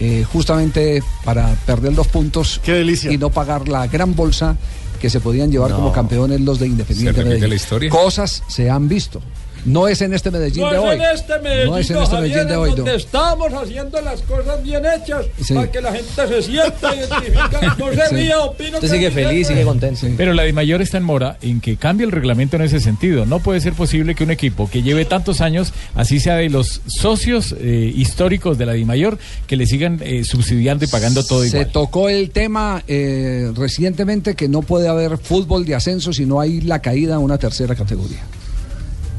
eh, 0.00 0.24
justamente 0.32 1.02
para 1.24 1.54
perder 1.66 1.94
los 1.94 2.06
puntos 2.08 2.60
Qué 2.64 2.72
delicia. 2.72 3.10
y 3.12 3.18
no 3.18 3.30
pagar 3.30 3.68
la 3.68 3.86
gran 3.86 4.14
bolsa 4.14 4.56
que 5.00 5.10
se 5.10 5.20
podían 5.20 5.50
llevar 5.50 5.70
No. 5.70 5.76
como 5.76 5.92
campeones 5.92 6.40
los 6.40 6.58
de 6.58 6.66
Independiente 6.66 7.20
¿Se 7.22 7.28
repite 7.28 7.48
la 7.48 7.54
historia? 7.54 7.90
Cosas 7.90 8.42
se 8.48 8.68
han 8.70 8.88
visto. 8.88 9.20
No 9.64 9.88
es 9.88 10.00
en 10.02 10.14
este 10.14 10.30
Medellín 10.30 10.62
No 10.62 10.70
de 10.70 10.76
es 10.76 10.82
hoy. 10.82 10.94
en 10.96 11.02
este 11.02 11.38
Medellín, 11.40 11.70
no 11.70 11.78
es 11.78 11.90
en 11.90 11.96
este 11.98 12.14
Javier, 12.16 12.30
Medellín 12.30 12.48
de 12.48 12.54
en 12.54 12.60
hoy. 12.60 12.70
no. 12.70 12.76
donde 12.76 12.94
estamos 12.96 13.52
haciendo 13.52 14.00
las 14.00 14.22
cosas 14.22 14.62
bien 14.62 14.82
hechas 14.86 15.26
Sí. 15.44 15.54
para 15.54 15.70
que 15.70 15.80
la 15.80 15.92
gente 15.92 16.28
se 16.28 16.42
sienta 16.42 16.94
identificada. 16.94 17.76
No 17.78 17.92
se 17.92 17.96
Sí. 18.08 18.14
ría, 18.14 18.40
opino 18.40 18.68
Usted 18.78 18.80
que 18.80 18.88
sigue 18.94 19.06
es 19.08 19.14
feliz, 19.14 19.46
sigue 19.48 19.64
contento. 19.64 20.06
Pero 20.16 20.32
la 20.34 20.44
Dimayor 20.44 20.80
está 20.82 20.96
en 20.98 21.04
mora 21.04 21.36
en 21.42 21.60
que 21.60 21.76
cambie 21.76 22.06
el 22.06 22.12
reglamento 22.12 22.56
en 22.56 22.62
ese 22.62 22.80
sentido. 22.80 23.26
No 23.26 23.40
puede 23.40 23.60
ser 23.60 23.72
posible 23.74 24.14
que 24.14 24.24
un 24.24 24.30
equipo 24.30 24.68
que 24.70 24.82
lleve 24.82 25.04
tantos 25.04 25.40
años, 25.40 25.72
así 25.94 26.20
sea 26.20 26.36
de 26.36 26.48
los 26.50 26.80
socios 26.86 27.54
eh, 27.58 27.92
históricos 27.94 28.58
de 28.58 28.66
la 28.66 28.72
Dimayor, 28.72 29.18
que 29.46 29.56
le 29.56 29.66
sigan 29.66 30.00
eh, 30.02 30.24
subsidiando 30.24 30.84
y 30.84 30.88
pagando 30.88 31.24
todo 31.24 31.42
Se 31.42 31.48
igual. 31.48 31.68
tocó 31.72 32.08
el 32.08 32.30
tema 32.30 32.82
eh, 32.88 33.50
recientemente 33.54 34.34
que 34.34 34.48
no 34.48 34.62
puede 34.62 34.88
haber 34.88 35.18
fútbol 35.18 35.64
de 35.64 35.74
ascenso 35.74 36.12
si 36.12 36.24
no 36.26 36.40
hay 36.40 36.60
la 36.60 36.80
caída 36.80 37.16
a 37.16 37.18
una 37.18 37.38
tercera 37.38 37.74
categoría. 37.74 38.20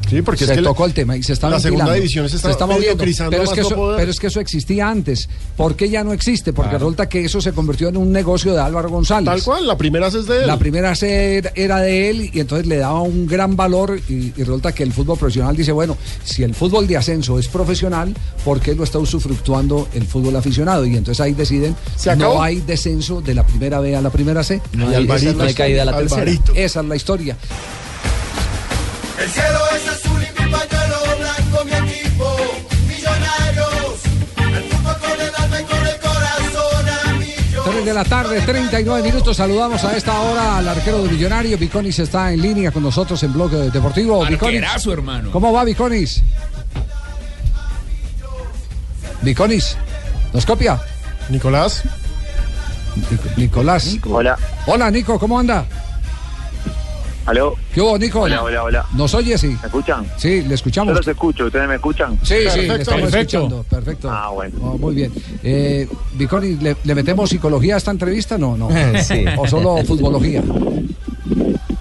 Sí, 0.09 0.21
porque 0.21 0.45
se 0.45 0.51
es 0.51 0.57
que 0.57 0.61
la- 0.61 0.69
tocó 0.69 0.85
el 0.85 0.93
tema 0.93 1.15
y 1.15 1.23
se 1.23 1.33
está 1.33 1.49
la 1.49 1.59
segunda 1.59 1.93
división 1.93 2.27
se 2.29 2.35
está 2.37 2.65
moviendo. 2.65 3.03
Pero 3.29 3.43
es, 3.43 3.49
que 3.51 3.61
eso, 3.61 3.75
poder. 3.75 3.97
pero 3.99 4.11
es 4.11 4.19
que 4.19 4.27
eso 4.27 4.39
existía 4.39 4.89
antes. 4.89 5.29
¿Por 5.55 5.75
qué 5.75 5.89
ya 5.89 6.03
no 6.03 6.13
existe? 6.13 6.53
Porque 6.53 6.73
resulta 6.73 7.07
que 7.09 7.23
eso 7.25 7.41
se 7.41 7.51
convirtió 7.53 7.89
en 7.89 7.97
un 7.97 8.11
negocio 8.11 8.53
de 8.53 8.61
Álvaro 8.61 8.89
González. 8.89 9.25
Tal 9.25 9.43
cual, 9.43 9.67
la 9.67 9.77
primera 9.77 10.07
es 10.07 10.25
de 10.25 10.39
él. 10.41 10.47
La 10.47 10.57
primera 10.57 10.95
se- 10.95 11.43
era 11.55 11.79
de 11.79 12.09
él 12.09 12.29
y 12.33 12.39
entonces 12.39 12.65
le 12.67 12.77
daba 12.77 13.01
un 13.01 13.27
gran 13.27 13.55
valor 13.55 13.99
y, 14.09 14.13
y 14.13 14.33
resulta 14.37 14.71
que 14.73 14.83
el 14.83 14.93
fútbol 14.93 15.17
profesional 15.17 15.55
dice, 15.55 15.71
bueno, 15.71 15.97
si 16.23 16.43
el 16.43 16.55
fútbol 16.55 16.87
de 16.87 16.97
ascenso 16.97 17.37
es 17.39 17.47
profesional, 17.47 18.13
¿por 18.43 18.59
qué 18.59 18.73
lo 18.75 18.83
está 18.83 18.99
usufructuando 18.99 19.87
el 19.93 20.05
fútbol 20.05 20.35
aficionado? 20.35 20.85
Y 20.85 20.95
entonces 20.95 21.19
ahí 21.21 21.33
deciden, 21.33 21.75
¿Se 21.95 22.09
acabó? 22.09 22.35
no 22.35 22.43
hay 22.43 22.61
descenso 22.61 23.21
de 23.21 23.33
la 23.35 23.45
primera 23.45 23.79
B 23.79 23.95
a 23.95 24.01
la 24.01 24.09
primera 24.09 24.43
C. 24.43 24.61
No 24.73 24.89
Esa 24.89 24.97
hay- 24.97 25.03
es 25.03 25.23
la 25.25 25.31
no 25.33 25.43
hay 25.43 25.53
caída 25.53 25.81
a 25.81 25.85
la 25.85 25.97
tercera. 25.97 26.21
Alvarito. 26.21 26.53
Esa 26.55 26.79
es 26.81 26.85
la 26.87 26.95
historia. 26.95 27.37
El 29.21 29.29
cielo 29.29 29.59
es 29.75 29.87
azul 29.89 30.21
y 30.23 30.41
mi 30.41 30.51
pañuelo 30.51 30.97
blanco, 31.19 31.65
mi 31.65 31.71
equipo, 31.89 32.35
millonarios. 32.87 33.99
El 34.37 34.63
fútbol 34.63 34.97
con 34.99 35.21
el 35.21 35.35
alma 35.37 35.59
y 35.59 35.63
con 35.65 35.87
el 35.87 35.99
corazón, 35.99 36.89
amigos. 37.09 37.65
3 37.65 37.85
de 37.85 37.93
la 37.93 38.03
tarde, 38.05 38.41
39 38.41 39.03
minutos. 39.03 39.37
Saludamos 39.37 39.83
a 39.83 39.95
esta 39.97 40.19
hora 40.21 40.57
al 40.57 40.67
arquero 40.69 41.03
de 41.03 41.09
Millonario. 41.09 41.57
Viconis 41.57 41.99
está 41.99 42.31
en 42.31 42.41
línea 42.41 42.71
con 42.71 42.83
nosotros 42.83 43.21
en 43.23 43.33
Bloque 43.33 43.55
Deportivo. 43.57 44.25
Viconis, 44.25 44.61
Arquerazo, 44.61 44.93
hermano. 44.93 45.31
¿Cómo 45.31 45.51
va 45.51 45.63
Viconis? 45.65 46.23
Viconis, 49.21 49.75
¿nos 50.31 50.45
copia? 50.45 50.79
Nicolás. 51.27 51.83
Nic- 52.95 53.35
Nicolás. 53.37 53.97
Hola. 54.09 54.37
Hola, 54.65 54.89
Nico, 54.89 55.19
¿cómo 55.19 55.37
anda? 55.37 55.65
¿Aló? 57.29 57.55
¿Qué 57.71 57.79
hubo, 57.79 57.95
Nico? 57.99 58.21
Hola, 58.21 58.41
hola, 58.41 58.63
hola. 58.63 58.85
¿Nos 58.95 59.13
oye, 59.13 59.37
sí? 59.37 59.49
¿Me 59.49 59.67
escuchan? 59.67 60.03
Sí, 60.17 60.41
le 60.41 60.55
escuchamos. 60.55 60.93
Yo 60.93 60.97
los 60.97 61.07
escucho, 61.07 61.45
¿ustedes 61.45 61.67
me 61.67 61.75
escuchan? 61.75 62.17
Sí, 62.23 62.33
sí, 62.49 62.61
le 62.61 62.67
Perfecto. 62.67 62.73
estamos 62.81 63.01
Perfecto. 63.01 63.37
escuchando. 63.37 63.63
Perfecto. 63.69 64.09
Ah, 64.11 64.29
bueno. 64.33 64.55
Oh, 64.63 64.77
muy 64.79 64.95
bien. 64.95 65.11
Eh, 65.43 65.87
¿le, 66.17 66.75
le 66.83 66.95
metemos 66.95 67.29
psicología 67.29 67.75
a 67.75 67.77
esta 67.77 67.91
entrevista? 67.91 68.35
No, 68.39 68.57
no. 68.57 68.69
Sí. 69.03 69.25
¿O 69.37 69.47
solo 69.47 69.77
futbología? 69.85 70.41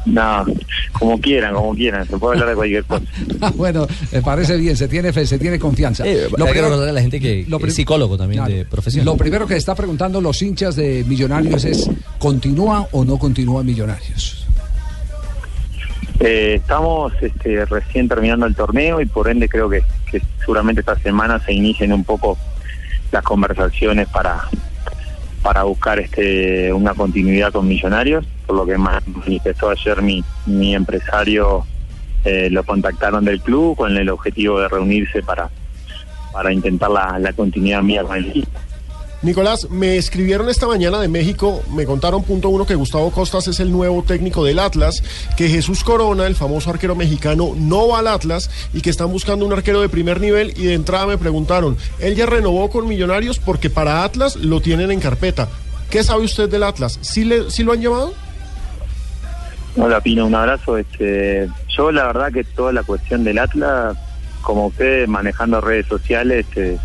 No, 0.04 0.44
como 0.92 1.18
quieran, 1.18 1.54
como 1.54 1.74
quieran. 1.74 2.06
Se 2.06 2.18
puede 2.18 2.34
hablar 2.34 2.50
de 2.50 2.54
cualquier 2.54 2.84
cosa. 2.84 3.04
Ah, 3.40 3.52
bueno, 3.56 3.86
me 4.12 4.20
parece 4.20 4.56
bien, 4.58 4.76
se 4.76 4.86
tiene 4.86 5.12
fe, 5.14 5.24
se 5.26 5.38
tiene 5.38 5.58
confianza. 5.58 6.06
Eh, 6.06 6.26
hay 6.38 6.52
que 6.52 6.60
recordar 6.60 6.88
a 6.88 6.92
la 6.92 7.00
gente 7.00 7.20
que, 7.20 7.46
lo 7.48 7.58
que 7.58 7.68
es 7.68 7.74
psicólogo 7.74 8.18
también 8.18 8.42
Claro. 8.44 8.54
de 8.54 8.64
profesión. 8.66 9.04
Lo 9.06 9.16
primero 9.16 9.46
que 9.46 9.56
está 9.56 9.74
preguntando 9.74 10.20
los 10.20 10.42
hinchas 10.42 10.76
de 10.76 11.04
Millonarios 11.08 11.64
es, 11.64 11.88
¿continúa 12.18 12.86
o 12.92 13.02
no 13.04 13.16
continúa 13.18 13.62
Millonarios? 13.62 14.37
Eh, 16.20 16.54
estamos 16.56 17.12
este, 17.20 17.64
recién 17.66 18.08
terminando 18.08 18.46
el 18.46 18.56
torneo 18.56 19.00
y 19.00 19.06
por 19.06 19.28
ende 19.28 19.48
creo 19.48 19.70
que, 19.70 19.82
seguramente 20.40 20.80
esta 20.80 20.98
semana 20.98 21.38
se 21.38 21.52
inicien 21.52 21.92
un 21.92 22.02
poco 22.02 22.36
las 23.12 23.22
conversaciones 23.22 24.08
para 24.08 24.40
para 25.42 25.62
buscar 25.62 26.00
este 26.00 26.72
una 26.72 26.94
continuidad 26.94 27.52
con 27.52 27.68
Millonarios, 27.68 28.26
por 28.46 28.56
lo 28.56 28.66
que 28.66 28.76
ma- 28.76 29.00
manifestó 29.06 29.70
ayer 29.70 30.02
mi, 30.02 30.24
mi 30.46 30.74
empresario, 30.74 31.64
eh, 32.24 32.48
lo 32.50 32.64
contactaron 32.64 33.24
del 33.24 33.40
club 33.40 33.76
con 33.76 33.96
el 33.96 34.10
objetivo 34.10 34.60
de 34.60 34.68
reunirse 34.68 35.22
para, 35.22 35.48
para 36.32 36.52
intentar 36.52 36.90
la, 36.90 37.18
la 37.20 37.32
continuidad 37.32 37.82
mía 37.82 38.02
con 38.02 38.16
el 38.16 38.26
equipo. 38.26 38.50
Nicolás, 39.20 39.68
me 39.68 39.96
escribieron 39.96 40.48
esta 40.48 40.68
mañana 40.68 41.00
de 41.00 41.08
México, 41.08 41.60
me 41.74 41.86
contaron 41.86 42.22
punto 42.22 42.50
uno 42.50 42.66
que 42.66 42.76
Gustavo 42.76 43.10
Costas 43.10 43.48
es 43.48 43.58
el 43.58 43.72
nuevo 43.72 44.04
técnico 44.04 44.44
del 44.44 44.60
Atlas, 44.60 45.02
que 45.36 45.48
Jesús 45.48 45.82
Corona, 45.82 46.28
el 46.28 46.36
famoso 46.36 46.70
arquero 46.70 46.94
mexicano, 46.94 47.52
no 47.56 47.88
va 47.88 47.98
al 47.98 48.06
Atlas 48.06 48.48
y 48.72 48.80
que 48.80 48.90
están 48.90 49.10
buscando 49.10 49.44
un 49.44 49.52
arquero 49.52 49.80
de 49.80 49.88
primer 49.88 50.20
nivel 50.20 50.52
y 50.56 50.66
de 50.66 50.74
entrada 50.74 51.06
me 51.06 51.18
preguntaron, 51.18 51.76
él 51.98 52.14
ya 52.14 52.26
renovó 52.26 52.70
con 52.70 52.86
Millonarios 52.86 53.40
porque 53.40 53.70
para 53.70 54.04
Atlas 54.04 54.36
lo 54.36 54.60
tienen 54.60 54.92
en 54.92 55.00
carpeta. 55.00 55.48
¿Qué 55.90 56.04
sabe 56.04 56.22
usted 56.22 56.48
del 56.48 56.62
Atlas? 56.62 57.00
¿Sí, 57.00 57.24
le, 57.24 57.50
sí 57.50 57.64
lo 57.64 57.72
han 57.72 57.80
llamado? 57.80 58.14
Hola 59.76 60.00
Pino, 60.00 60.26
un 60.26 60.34
abrazo. 60.36 60.78
Este, 60.78 61.48
yo 61.76 61.90
la 61.90 62.04
verdad 62.06 62.32
que 62.32 62.44
toda 62.44 62.72
la 62.72 62.84
cuestión 62.84 63.24
del 63.24 63.38
Atlas, 63.38 63.96
como 64.42 64.66
usted 64.66 65.08
manejando 65.08 65.60
redes 65.60 65.86
sociales, 65.86 66.46
este, 66.48 66.78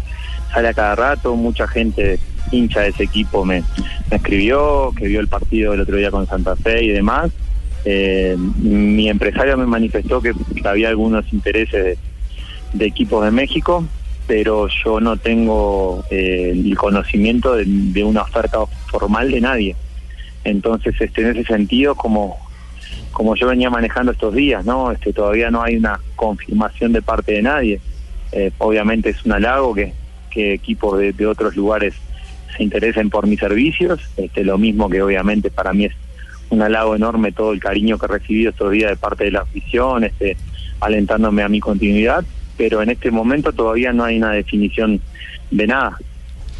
sale 0.53 0.69
a 0.69 0.73
cada 0.73 0.95
rato, 0.95 1.35
mucha 1.35 1.67
gente 1.67 2.19
hincha 2.51 2.81
de 2.81 2.89
ese 2.89 3.03
equipo 3.03 3.45
me, 3.45 3.63
escribió, 4.11 4.93
que 4.95 5.07
vio 5.07 5.19
el 5.19 5.27
partido 5.27 5.73
el 5.73 5.81
otro 5.81 5.97
día 5.97 6.11
con 6.11 6.27
Santa 6.27 6.55
Fe 6.55 6.83
y 6.83 6.89
demás. 6.89 7.31
Eh, 7.85 8.37
mi 8.37 9.09
empresario 9.09 9.57
me 9.57 9.65
manifestó 9.65 10.21
que, 10.21 10.33
había 10.63 10.89
algunos 10.89 11.31
intereses 11.33 11.97
de, 12.73 12.85
equipos 12.85 13.25
de 13.25 13.31
México, 13.31 13.85
pero 14.27 14.67
yo 14.83 14.99
no 14.99 15.17
tengo 15.17 16.03
eh, 16.09 16.51
el 16.53 16.77
conocimiento 16.77 17.55
de, 17.55 17.65
de 17.65 18.03
una 18.03 18.21
oferta 18.21 18.59
formal 18.87 19.31
de 19.31 19.41
nadie. 19.41 19.75
Entonces, 20.43 20.95
este, 20.99 21.21
en 21.21 21.29
ese 21.29 21.43
sentido, 21.45 21.95
como 21.95 22.37
como 23.13 23.35
yo 23.35 23.47
venía 23.47 23.69
manejando 23.69 24.11
estos 24.11 24.33
días, 24.33 24.65
¿no? 24.65 24.91
Este, 24.91 25.13
todavía 25.13 25.51
no 25.51 25.61
hay 25.61 25.77
una 25.77 25.99
confirmación 26.15 26.91
de 26.91 27.01
parte 27.01 27.33
de 27.33 27.41
nadie. 27.43 27.79
Eh, 28.31 28.51
obviamente 28.57 29.11
es 29.11 29.23
un 29.23 29.33
halago 29.33 29.73
que, 29.75 29.93
que 30.33 30.53
equipos 30.53 30.97
de, 30.97 31.13
de 31.13 31.27
otros 31.27 31.55
lugares 31.55 31.93
se 32.55 32.63
interesen 32.63 33.09
por 33.09 33.27
mis 33.27 33.39
servicios. 33.39 33.99
Este, 34.17 34.43
lo 34.43 34.57
mismo 34.57 34.89
que 34.89 35.01
obviamente 35.01 35.49
para 35.51 35.73
mí 35.73 35.85
es 35.85 35.93
un 36.49 36.61
halago 36.61 36.95
enorme 36.95 37.31
todo 37.31 37.51
el 37.51 37.59
cariño 37.59 37.97
que 37.97 38.05
he 38.05 38.09
recibido 38.09 38.51
estos 38.51 38.71
días 38.71 38.91
de 38.91 38.95
parte 38.95 39.25
de 39.25 39.31
la 39.31 39.41
afición, 39.41 40.03
este, 40.03 40.37
alentándome 40.79 41.43
a 41.43 41.49
mi 41.49 41.59
continuidad, 41.59 42.23
pero 42.57 42.81
en 42.81 42.89
este 42.91 43.09
momento 43.11 43.51
todavía 43.51 43.91
no 43.91 44.03
hay 44.03 44.17
una 44.17 44.31
definición 44.31 45.01
de 45.49 45.67
nada. 45.67 45.97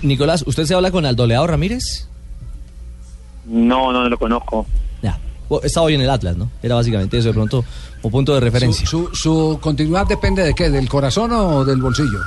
Nicolás, 0.01 0.43
¿usted 0.47 0.65
se 0.65 0.74
habla 0.74 0.91
con 0.91 1.05
Aldoleado 1.05 1.47
Ramírez? 1.47 2.07
No, 3.45 3.91
no 3.91 4.09
lo 4.09 4.17
conozco. 4.17 4.65
Ya. 5.01 5.17
Estaba 5.61 5.86
hoy 5.86 5.93
en 5.93 6.01
el 6.01 6.09
Atlas, 6.09 6.38
¿no? 6.38 6.49
Era 6.63 6.76
básicamente 6.76 7.17
eso, 7.17 7.28
de 7.28 7.34
pronto, 7.34 7.63
un 8.01 8.11
punto 8.11 8.34
de 8.34 8.39
referencia. 8.39 8.88
Su, 8.88 9.09
su, 9.13 9.15
su 9.15 9.59
continuidad 9.61 10.07
depende 10.07 10.43
de 10.43 10.53
qué, 10.53 10.69
del 10.69 10.89
corazón 10.89 11.32
o 11.32 11.63
del 11.63 11.80
bolsillo. 11.80 12.19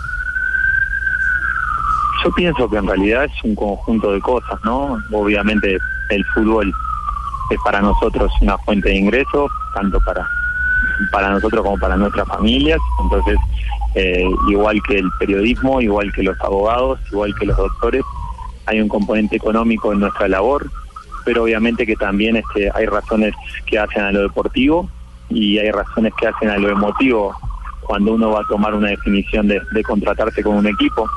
Yo 2.27 2.33
pienso 2.33 2.69
que 2.69 2.79
en 2.79 2.89
realidad 2.89 3.27
es 3.27 3.45
un 3.45 3.55
conjunto 3.55 4.11
de 4.11 4.21
cosas, 4.21 4.59
¿no? 4.65 4.99
Obviamente 5.13 5.79
el 6.11 6.25
fútbol 6.35 6.75
es 7.51 7.59
para 7.65 7.81
nosotros 7.81 8.33
una 8.41 8.59
fuente 8.59 8.89
de 8.89 8.97
ingresos, 8.97 9.49
tanto 9.73 10.01
para 10.01 10.29
para 11.13 11.31
nosotros 11.31 11.63
como 11.63 11.79
para 11.79 11.97
nuestras 11.97 12.27
familias. 12.27 12.81
Entonces, 13.01 13.39
eh, 13.95 14.25
igual 14.49 14.83
que 14.89 14.99
el 14.99 15.09
periodismo, 15.21 15.81
igual 15.81 16.13
que 16.13 16.25
los 16.25 16.37
abogados, 16.41 16.99
igual 17.13 17.33
que 17.39 17.47
los 17.47 17.57
doctores, 17.57 18.03
hay 18.67 18.81
un 18.81 18.89
componente 18.89 19.37
económico 19.37 19.93
en 19.93 20.01
nuestra 20.01 20.27
labor, 20.27 20.69
pero 21.25 21.45
obviamente 21.45 21.87
que 21.87 21.95
también 21.95 22.35
este, 22.35 22.73
hay 22.75 22.87
razones 22.87 23.35
que 23.67 23.79
hacen 23.79 24.03
a 24.03 24.11
lo 24.11 24.23
deportivo 24.23 24.91
y 25.29 25.59
hay 25.59 25.71
razones 25.71 26.13
que 26.19 26.27
hacen 26.27 26.51
a 26.51 26.59
lo 26.59 26.71
emotivo 26.71 27.37
cuando 27.83 28.15
uno 28.15 28.31
va 28.31 28.41
a 28.41 28.49
tomar 28.49 28.75
una 28.75 28.89
definición 28.89 29.47
de, 29.47 29.63
de 29.71 29.83
contratarse 29.85 30.43
con 30.43 30.57
un 30.57 30.67
equipo. 30.67 31.09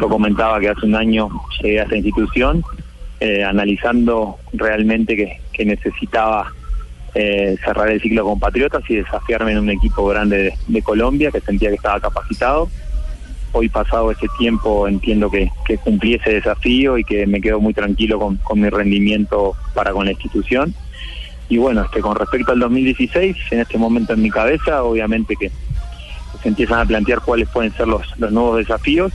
Yo 0.00 0.08
comentaba 0.08 0.60
que 0.60 0.68
hace 0.68 0.86
un 0.86 0.94
año 0.94 1.28
llegué 1.60 1.80
a 1.80 1.82
esta 1.84 1.96
institución 1.96 2.62
eh, 3.20 3.42
analizando 3.42 4.38
realmente 4.52 5.16
que, 5.16 5.64
necesitaba 5.64 6.52
eh, 7.16 7.56
cerrar 7.64 7.90
el 7.90 8.00
ciclo 8.00 8.24
con 8.24 8.38
Patriotas 8.38 8.84
y 8.88 8.94
desafiarme 8.94 9.50
en 9.50 9.58
un 9.58 9.70
equipo 9.70 10.06
grande 10.06 10.54
de, 10.68 10.82
Colombia 10.82 11.32
que 11.32 11.40
sentía 11.40 11.70
que 11.70 11.74
estaba 11.74 11.98
capacitado. 11.98 12.68
Hoy 13.50 13.68
pasado 13.68 14.12
ese 14.12 14.28
tiempo 14.38 14.86
entiendo 14.86 15.28
que, 15.28 15.50
que 15.66 15.78
cumplí 15.78 16.14
ese 16.14 16.34
desafío 16.34 16.96
y 16.96 17.02
que 17.02 17.26
me 17.26 17.40
quedo 17.40 17.58
muy 17.58 17.74
tranquilo 17.74 18.20
con, 18.20 18.60
mi 18.60 18.68
rendimiento 18.68 19.56
para 19.74 19.90
con 19.90 20.04
la 20.04 20.12
institución. 20.12 20.72
Y 21.48 21.56
bueno, 21.56 21.82
este, 21.82 22.00
con 22.00 22.14
respecto 22.14 22.52
al 22.52 22.60
2016, 22.60 23.36
en 23.50 23.58
este 23.58 23.78
momento 23.78 24.12
en 24.12 24.22
mi 24.22 24.30
cabeza, 24.30 24.84
obviamente 24.84 25.34
que 25.34 25.50
se 26.40 26.48
empiezan 26.48 26.78
a 26.78 26.84
plantear 26.84 27.20
cuáles 27.20 27.48
pueden 27.48 27.72
ser 27.72 27.88
los 27.88 28.06
nuevos 28.30 28.58
desafíos 28.58 29.12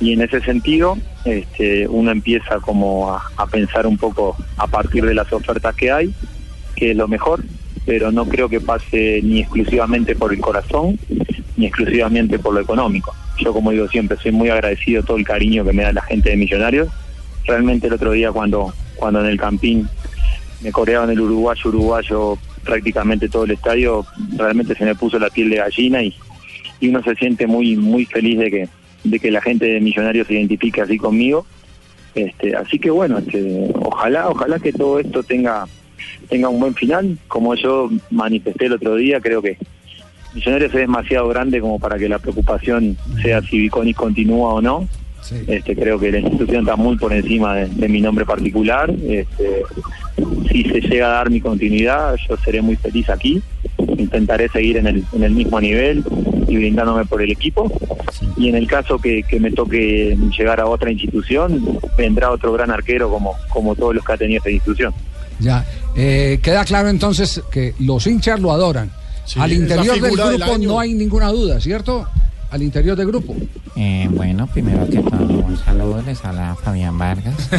y 0.00 0.12
en 0.12 0.22
ese 0.22 0.40
sentido 0.40 0.98
este, 1.24 1.86
uno 1.88 2.10
empieza 2.10 2.58
como 2.60 3.12
a, 3.12 3.22
a 3.36 3.46
pensar 3.46 3.86
un 3.86 3.96
poco 3.96 4.36
a 4.56 4.66
partir 4.66 5.04
de 5.04 5.14
las 5.14 5.32
ofertas 5.32 5.74
que 5.76 5.92
hay, 5.92 6.14
que 6.74 6.90
es 6.90 6.96
lo 6.96 7.06
mejor, 7.08 7.44
pero 7.86 8.10
no 8.10 8.26
creo 8.26 8.48
que 8.48 8.60
pase 8.60 9.20
ni 9.22 9.40
exclusivamente 9.40 10.14
por 10.14 10.32
el 10.32 10.40
corazón 10.40 10.98
ni 11.56 11.66
exclusivamente 11.66 12.38
por 12.38 12.54
lo 12.54 12.60
económico. 12.60 13.14
Yo 13.38 13.52
como 13.52 13.70
digo 13.70 13.88
siempre, 13.88 14.16
soy 14.18 14.32
muy 14.32 14.48
agradecido 14.48 15.02
de 15.02 15.06
todo 15.06 15.16
el 15.16 15.24
cariño 15.24 15.64
que 15.64 15.72
me 15.72 15.82
da 15.82 15.92
la 15.92 16.02
gente 16.02 16.30
de 16.30 16.36
Millonarios. 16.36 16.88
Realmente 17.44 17.86
el 17.86 17.92
otro 17.92 18.12
día 18.12 18.32
cuando, 18.32 18.72
cuando 18.96 19.20
en 19.20 19.26
el 19.26 19.38
Campín 19.38 19.88
me 20.60 20.70
coreaban 20.72 21.10
el 21.10 21.20
uruguayo 21.20 21.70
uruguayo 21.70 22.38
prácticamente 22.64 23.28
todo 23.28 23.44
el 23.44 23.50
estadio, 23.52 24.06
realmente 24.36 24.76
se 24.76 24.84
me 24.84 24.94
puso 24.94 25.18
la 25.18 25.28
piel 25.28 25.50
de 25.50 25.56
gallina 25.56 26.02
y, 26.02 26.14
y 26.78 26.88
uno 26.88 27.02
se 27.02 27.16
siente 27.16 27.46
muy 27.46 27.76
muy 27.76 28.04
feliz 28.06 28.38
de 28.38 28.50
que 28.50 28.68
de 29.04 29.18
que 29.18 29.30
la 29.30 29.40
gente 29.40 29.66
de 29.66 29.80
Millonarios 29.80 30.26
se 30.26 30.34
identifique 30.34 30.80
así 30.80 30.98
conmigo. 30.98 31.46
Este, 32.14 32.54
así 32.54 32.78
que 32.78 32.90
bueno, 32.90 33.18
este, 33.18 33.70
ojalá, 33.74 34.28
ojalá 34.28 34.58
que 34.58 34.72
todo 34.72 34.98
esto 34.98 35.22
tenga 35.22 35.66
tenga 36.28 36.48
un 36.48 36.60
buen 36.60 36.74
final. 36.74 37.18
Como 37.28 37.54
yo 37.54 37.90
manifesté 38.10 38.66
el 38.66 38.72
otro 38.72 38.96
día, 38.96 39.20
creo 39.20 39.42
que 39.42 39.56
Millonarios 40.34 40.72
es 40.72 40.80
demasiado 40.80 41.28
grande 41.28 41.60
como 41.60 41.78
para 41.78 41.98
que 41.98 42.08
la 42.08 42.18
preocupación 42.18 42.96
sea 43.22 43.42
si 43.42 43.58
Viconis 43.58 43.96
continúa 43.96 44.54
o 44.54 44.62
no. 44.62 44.88
Este, 45.46 45.76
creo 45.76 46.00
que 46.00 46.10
la 46.10 46.18
institución 46.18 46.64
está 46.64 46.74
muy 46.74 46.96
por 46.96 47.12
encima 47.12 47.54
de, 47.54 47.66
de 47.68 47.88
mi 47.88 48.00
nombre 48.00 48.24
particular. 48.24 48.90
Este, 48.90 49.62
si 50.50 50.64
se 50.64 50.80
llega 50.80 51.06
a 51.06 51.16
dar 51.18 51.30
mi 51.30 51.40
continuidad, 51.40 52.16
yo 52.28 52.36
seré 52.38 52.60
muy 52.60 52.76
feliz 52.76 53.08
aquí. 53.08 53.42
Intentaré 53.78 54.48
seguir 54.48 54.76
en 54.76 54.86
el, 54.86 55.04
en 55.12 55.22
el 55.24 55.32
mismo 55.32 55.60
nivel 55.60 56.04
y 56.48 56.56
brindándome 56.56 57.04
por 57.04 57.22
el 57.22 57.30
equipo. 57.30 57.70
Y 58.36 58.48
en 58.48 58.56
el 58.56 58.66
caso 58.66 58.98
que, 58.98 59.22
que 59.22 59.40
me 59.40 59.50
toque 59.50 60.16
llegar 60.36 60.60
a 60.60 60.66
otra 60.66 60.90
institución, 60.90 61.78
vendrá 61.96 62.30
otro 62.30 62.52
gran 62.52 62.70
arquero 62.70 63.10
como, 63.10 63.34
como 63.48 63.74
todos 63.74 63.94
los 63.94 64.04
que 64.04 64.12
ha 64.12 64.16
tenido 64.16 64.38
esta 64.38 64.50
institución. 64.50 64.92
Ya, 65.38 65.66
eh, 65.96 66.38
queda 66.42 66.64
claro 66.64 66.88
entonces 66.88 67.42
que 67.50 67.74
los 67.80 68.06
hinchas 68.06 68.40
lo 68.40 68.52
adoran. 68.52 68.90
Sí, 69.24 69.40
Al 69.40 69.52
interior 69.52 70.00
del 70.00 70.16
grupo 70.16 70.58
no 70.58 70.80
hay 70.80 70.94
ninguna 70.94 71.30
duda, 71.30 71.60
¿cierto? 71.60 72.08
Al 72.52 72.62
interior 72.62 72.96
del 72.96 73.06
grupo. 73.06 73.34
Eh, 73.76 74.06
bueno, 74.12 74.46
primero 74.46 74.86
que 74.88 74.98
todo, 74.98 75.24
un 75.24 75.56
saludo, 75.56 76.02
les 76.02 76.22
habla 76.24 76.54
Fabián 76.62 76.98
Vargas. 76.98 77.34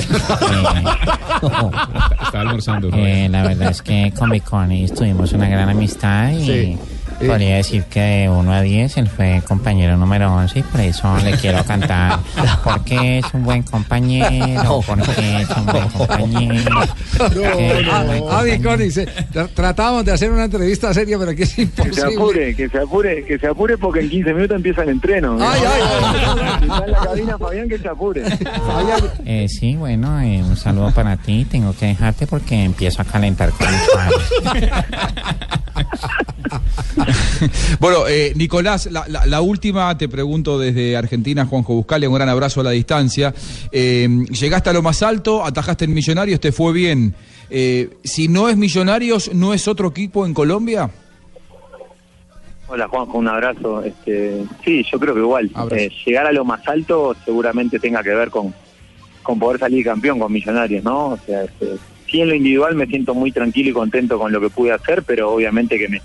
Está 2.24 2.42
almorzando. 2.42 2.90
Eh, 2.94 3.28
la 3.30 3.44
verdad 3.44 3.72
es 3.72 3.82
que 3.82 4.14
con 4.18 4.30
Biconi 4.30 4.88
tuvimos 4.90 5.34
una 5.34 5.50
gran 5.50 5.70
amistad 5.70 6.30
y 6.32 6.46
Sí. 6.46 6.78
Podría 7.14 7.56
decir 7.58 7.84
que 7.86 8.00
de 8.00 8.30
1 8.30 8.52
a 8.54 8.62
10 8.62 8.98
él 8.98 9.08
fue 9.10 9.42
compañero 9.48 9.98
número 9.98 10.34
11 10.34 10.60
y 10.60 10.64
por 10.64 10.82
eso 10.82 11.18
le 11.24 11.32
quiero 11.38 11.64
cantar. 11.66 12.20
Porque 12.64 13.20
es 13.20 13.26
un 13.34 13.44
buen 13.44 13.64
compañero, 13.64 14.82
porque 14.86 15.42
es 15.42 15.50
un 15.50 15.66
buen 15.66 15.90
compañero. 15.90 16.72
porque 17.18 17.48
es 17.48 17.88
un 17.88 18.08
buen 18.08 18.24
Ah, 18.30 18.40
ah, 18.40 18.44
se- 18.92 20.04
de 20.04 20.12
hacer 20.12 20.32
una 20.32 20.46
entrevista 20.46 20.94
seria, 20.94 21.18
pero 21.20 21.32
aquí 21.32 21.44
es 21.44 21.50
Que 21.50 21.56
se 21.56 21.62
imposible. 21.64 22.16
apure, 22.16 22.56
que 22.56 22.70
se 22.70 22.78
apure, 22.80 23.26
que 23.26 23.40
se 23.40 23.48
apure 23.48 23.78
porque 23.78 24.00
en 24.02 24.10
15 24.10 24.34
minutos 24.34 24.56
empieza 24.58 24.84
el 24.84 24.90
entreno. 24.90 25.38
Ay, 25.40 25.62
ay, 25.66 25.82
Está 26.64 26.86
en 26.86 26.92
la 26.92 27.00
cabina 27.00 27.38
Fabián 27.38 27.70
que 27.70 27.78
se 27.80 27.88
apure. 27.88 28.24
Eh, 29.26 29.48
sí, 29.50 29.76
bueno, 29.76 30.20
eh, 30.22 30.42
un 30.44 30.56
saludo 30.58 30.92
para 30.92 31.18
ti. 31.18 31.46
Tengo 31.50 31.74
que 31.76 31.88
dejarte 31.88 32.28
porque 32.28 32.64
empiezo 32.64 33.02
a 33.02 33.06
calentar 33.06 33.50
con 33.52 33.68
mis 33.72 33.82
padres. 33.94 34.64
Bueno, 37.80 38.08
eh, 38.08 38.34
Nicolás, 38.36 38.88
la, 38.92 39.06
la- 39.08 39.26
la 39.26 39.42
última 39.42 39.98
te 39.98 40.08
pregunto 40.08 40.58
desde 40.60 40.96
Argentina, 40.96 41.46
Juanjo 41.46 41.74
Buscale, 41.76 42.08
un 42.08 42.16
gran 42.16 42.30
abrazo 42.30 42.62
a 42.62 42.64
la 42.64 42.72
distancia. 42.72 43.34
Eh, 43.72 44.08
llegaste 44.32 44.70
a 44.70 44.74
lo 44.74 44.82
más 44.82 45.04
alto, 45.04 45.44
atajaste 45.46 45.86
en 45.86 45.94
Millonarios, 45.94 46.40
te 46.40 46.52
fue 46.52 46.72
bien. 46.74 47.14
Eh, 47.50 47.90
si 48.04 48.28
no 48.28 48.50
es 48.50 48.58
Millonarios, 48.58 49.34
¿no 49.34 49.54
es 49.54 49.68
otro 49.68 49.90
equipo 49.90 50.26
en 50.26 50.34
Colombia? 50.34 50.90
Hola 52.68 52.88
Juanjo, 52.88 53.18
un 53.18 53.28
abrazo. 53.28 53.84
Este, 53.84 54.44
sí, 54.64 54.84
yo 54.92 55.00
creo 55.00 55.14
que 55.14 55.20
igual. 55.20 55.52
Eh, 55.72 55.90
llegar 56.06 56.26
a 56.28 56.32
lo 56.32 56.46
más 56.46 56.66
alto 56.68 57.16
seguramente 57.26 57.80
tenga 57.80 58.02
que 58.02 58.10
ver 58.16 58.30
con, 58.30 58.54
con 59.22 59.38
poder 59.38 59.60
salir 59.60 59.84
campeón 59.84 60.20
con 60.20 60.32
Millonarios, 60.32 60.84
¿no? 60.84 61.10
O 61.10 61.18
sea, 61.26 61.44
este, 61.44 61.74
sí 62.10 62.22
en 62.22 62.30
lo 62.30 62.36
individual 62.36 62.76
me 62.76 62.88
siento 62.88 63.14
muy 63.14 63.32
tranquilo 63.32 63.70
y 63.70 63.74
contento 63.74 64.18
con 64.18 64.32
lo 64.32 64.40
que 64.40 64.50
pude 64.50 64.72
hacer, 64.72 65.04
pero 65.04 65.32
obviamente 65.32 65.78
que 65.78 65.90
me, 65.90 66.02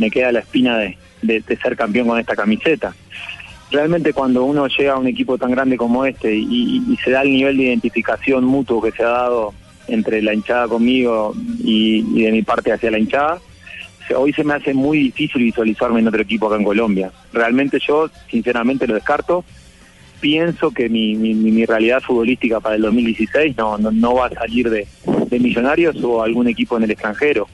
me 0.00 0.10
queda 0.10 0.32
la 0.32 0.40
espina 0.40 0.76
de, 0.78 0.96
de- 1.22 1.56
ser 1.56 1.76
campeón 1.76 2.08
con 2.08 2.18
esta 2.18 2.34
camiseta. 2.34 2.94
Realmente 3.70 4.12
cuando 4.12 4.42
uno 4.44 4.66
llega 4.66 4.94
a 4.94 4.98
un 4.98 5.06
equipo 5.06 5.38
tan 5.38 5.52
grande 5.52 5.76
como 5.76 6.04
este 6.04 6.34
y, 6.34 6.82
se 7.04 7.12
da 7.12 7.22
el 7.22 7.30
nivel 7.30 7.56
de 7.56 7.64
identificación 7.64 8.44
mutuo 8.44 8.82
que 8.82 8.90
se 8.90 9.04
ha 9.04 9.08
dado 9.10 9.54
entre 9.86 10.22
la 10.22 10.34
hinchada 10.34 10.66
conmigo 10.66 11.34
y, 11.62 12.02
de 12.24 12.32
mi 12.32 12.42
parte 12.42 12.72
hacia 12.72 12.90
la 12.90 12.98
hinchada, 12.98 13.38
hoy 14.16 14.32
se 14.32 14.42
me 14.42 14.54
hace 14.54 14.74
muy 14.74 14.98
difícil 14.98 15.42
visualizarme 15.44 16.00
en 16.00 16.08
otro 16.08 16.20
equipo 16.22 16.46
acá 16.48 16.56
en 16.56 16.64
Colombia. 16.64 17.12
Realmente 17.32 17.78
yo, 17.86 18.10
sinceramente, 18.28 18.88
lo 18.88 18.94
descarto. 18.94 19.44
Pienso 20.20 20.70
que 20.72 20.88
mi, 20.88 21.14
mi- 21.14 21.34
mi 21.34 21.64
realidad 21.64 22.02
futbolística 22.02 22.58
para 22.60 22.74
el 22.74 22.82
2016 22.82 23.56
no, 23.56 23.78
no, 23.78 23.90
no 23.92 24.14
va 24.16 24.26
a 24.26 24.30
salir 24.30 24.68
de, 24.68 24.86
de 25.30 25.38
Millonarios 25.38 25.96
o 26.02 26.22
algún 26.22 26.48
equipo 26.48 26.76
en 26.76 26.82
el 26.82 26.90
extranjero. 26.90 27.46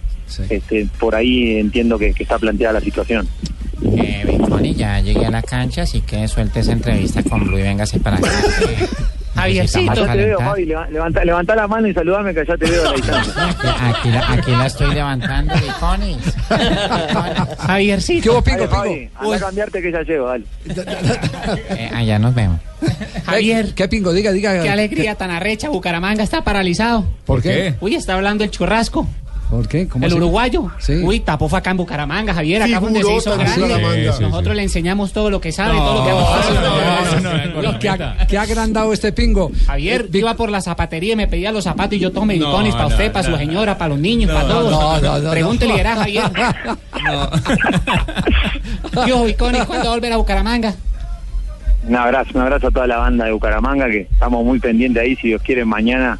Este, 0.50 0.86
por 0.98 1.14
ahí 1.14 1.58
entiendo 1.58 1.98
que, 1.98 2.12
que 2.12 2.22
está 2.22 2.38
planteada 2.38 2.74
la 2.74 2.80
situación. 2.80 3.28
Eh, 3.96 4.24
ya 4.76 5.00
llegué 5.00 5.26
a 5.26 5.30
la 5.30 5.42
cancha, 5.42 5.82
así 5.82 6.00
que 6.00 6.26
suelte 6.28 6.60
esa 6.60 6.72
entrevista 6.72 7.22
con 7.22 7.44
Blue 7.44 7.58
y 7.58 7.62
véngase 7.62 8.00
para 8.00 8.16
acá. 8.16 8.30
Ya 9.36 9.42
Javiercito. 9.42 10.06
te 10.06 10.16
veo, 10.16 10.38
Fabi, 10.38 10.64
leva- 10.64 10.88
levanta, 10.88 11.22
levanta 11.22 11.54
la 11.54 11.68
mano 11.68 11.86
y 11.86 11.92
saludame 11.92 12.32
que 12.32 12.42
ya 12.46 12.56
te 12.56 12.64
veo 12.70 12.88
a 12.88 12.90
la 12.90 12.92
distancia. 12.96 13.88
Aquí 13.90 14.08
la, 14.08 14.32
aquí 14.32 14.50
la 14.52 14.66
estoy 14.66 14.94
levantando. 14.94 15.52
Javiercito. 17.58 18.22
¿Qué 18.22 18.30
hubo, 18.30 18.42
Pingo, 18.42 18.64
Pingo? 18.66 19.10
Anda 19.20 19.36
a 19.36 19.40
cambiarte 19.40 19.82
que 19.82 19.92
ya 19.92 20.00
llego, 20.02 20.26
dale. 20.28 20.44
Eh, 21.70 21.90
allá 21.94 22.18
nos 22.18 22.34
vemos. 22.34 22.60
Javier. 23.24 23.74
¿Qué 23.74 23.88
pingo? 23.88 24.12
Diga, 24.14 24.32
diga. 24.32 24.62
Qué 24.62 24.70
alegría 24.70 25.14
tan 25.16 25.30
arrecha, 25.30 25.68
Bucaramanga 25.68 26.22
está 26.22 26.42
paralizado. 26.42 27.04
¿Por 27.24 27.42
qué? 27.42 27.74
Uy, 27.80 27.94
está 27.94 28.14
hablando 28.14 28.44
el 28.44 28.50
churrasco. 28.50 29.06
¿Por 29.50 29.68
qué? 29.68 29.86
¿Cómo 29.86 30.04
el 30.04 30.10
así? 30.10 30.18
uruguayo. 30.18 30.70
Sí. 30.80 30.94
Uy, 31.04 31.20
tapó 31.20 31.48
fue 31.48 31.60
acá 31.60 31.70
en 31.70 31.76
Bucaramanga, 31.76 32.34
Javier, 32.34 32.62
acá 32.62 32.80
fue 32.80 32.90
donde 32.90 33.04
se 33.04 33.14
hizo 33.16 33.36
grande. 33.38 33.60
Bucaramanga. 33.62 34.12
Sí, 34.12 34.18
sí, 34.18 34.22
Nosotros 34.24 34.56
le 34.56 34.62
enseñamos 34.64 35.12
todo 35.12 35.30
lo 35.30 35.40
que 35.40 35.52
sabe, 35.52 35.74
todo 35.78 35.98
lo 36.00 36.04
que 36.04 36.10
No, 36.10 36.20
no, 36.20 37.20
no, 37.20 37.20
no, 37.20 37.20
no, 37.54 37.62
no, 37.62 37.72
no. 37.72 37.78
qué, 37.78 37.88
ha- 37.88 38.26
qué 38.28 38.38
agrandado 38.38 38.92
este 38.92 39.12
pingo. 39.12 39.52
Javier, 39.66 40.08
Eh, 40.12 40.18
iba 40.18 40.34
por 40.34 40.50
la 40.50 40.60
zapatería 40.60 41.12
y 41.12 41.16
me 41.16 41.28
pedía 41.28 41.52
los 41.52 41.62
zapatos 41.64 41.94
y 41.94 42.00
yo 42.00 42.10
tomo 42.10 42.22
No, 42.26 42.32
medicones 42.32 42.72
para 42.72 42.84
no, 42.84 42.88
usted, 42.90 43.12
para 43.12 43.28
no, 43.28 43.34
su 43.34 43.38
señora, 43.40 43.78
para 43.78 43.90
los 43.90 43.98
niños, 44.00 44.32
para 44.32 44.48
No, 44.48 44.54
todos. 44.54 44.70
no, 44.72 45.00
no, 45.00 45.18
no, 45.20 45.30
Pregúntele, 45.30 45.70
no. 45.72 45.76
verá, 45.76 45.94
Javier. 45.96 46.24
Yo, 49.06 49.24
Bicones, 49.24 49.64
¿cuándo 49.64 49.84
va 49.86 49.90
a 49.92 49.94
volver 49.94 50.12
a 50.12 50.16
Bucaramanga? 50.16 50.74
Un 51.86 51.94
abrazo, 51.94 52.30
un 52.34 52.40
abrazo 52.40 52.66
a 52.66 52.70
toda 52.72 52.86
la 52.88 52.96
banda 52.96 53.26
de 53.26 53.32
Bucaramanga, 53.32 53.86
que 53.86 54.00
estamos 54.10 54.44
muy 54.44 54.58
pendientes 54.58 55.00
ahí, 55.02 55.14
si 55.16 55.28
Dios 55.28 55.42
quiere, 55.42 55.64
mañana, 55.64 56.18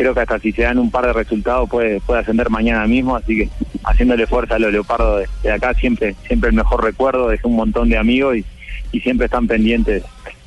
creo 0.00 0.14
que 0.14 0.20
hasta 0.20 0.38
si 0.38 0.50
se 0.52 0.62
dan 0.62 0.78
un 0.78 0.90
par 0.90 1.04
de 1.06 1.12
resultados 1.12 1.68
puede, 1.68 2.00
puede 2.00 2.20
ascender 2.20 2.48
mañana 2.48 2.86
mismo, 2.86 3.16
así 3.16 3.36
que 3.36 3.48
haciéndole 3.84 4.26
fuerza 4.26 4.54
a 4.54 4.58
los 4.58 4.72
leopardos 4.72 5.20
de, 5.20 5.28
de 5.48 5.52
acá, 5.54 5.74
siempre, 5.74 6.14
siempre 6.26 6.48
el 6.48 6.56
mejor 6.56 6.82
recuerdo, 6.82 7.28
dejé 7.28 7.46
un 7.46 7.56
montón 7.56 7.90
de 7.90 7.98
amigos 7.98 8.36
y, 8.38 8.44
y 8.92 9.00
siempre 9.00 9.26
están 9.26 9.46
pendientes 9.46 10.02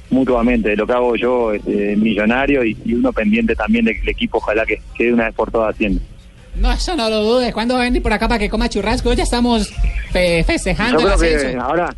mutuamente 0.10 0.70
de 0.70 0.76
lo 0.76 0.88
que 0.88 0.94
hago 0.94 1.16
yo, 1.16 1.54
este, 1.54 1.96
millonario, 1.96 2.64
y, 2.66 2.76
y 2.84 2.94
uno 2.96 3.14
pendiente 3.14 3.56
también 3.56 3.86
de 3.86 3.94
que 3.96 4.02
el 4.02 4.10
equipo 4.10 4.40
ojalá 4.40 4.66
que 4.66 4.82
quede 4.98 5.14
una 5.14 5.26
vez 5.26 5.36
por 5.36 5.52
todas 5.52 5.76
haciendo. 5.76 6.02
No, 6.56 6.72
eso 6.72 6.96
no 6.96 7.10
lo 7.10 7.22
dudes. 7.24 7.54
¿Cuándo 7.54 7.76
va 7.76 7.82
a 7.82 7.84
venir 7.84 8.02
por 8.02 8.14
acá 8.14 8.28
para 8.28 8.40
que 8.40 8.50
coma 8.50 8.70
churrasco? 8.70 9.14
Ya 9.14 9.24
estamos 9.24 9.72
fe- 10.12 10.44
festejando 10.44 11.00
Yo 11.02 11.14
el 11.14 11.20
creo 11.20 11.52
que 11.54 11.58
ahora, 11.58 11.90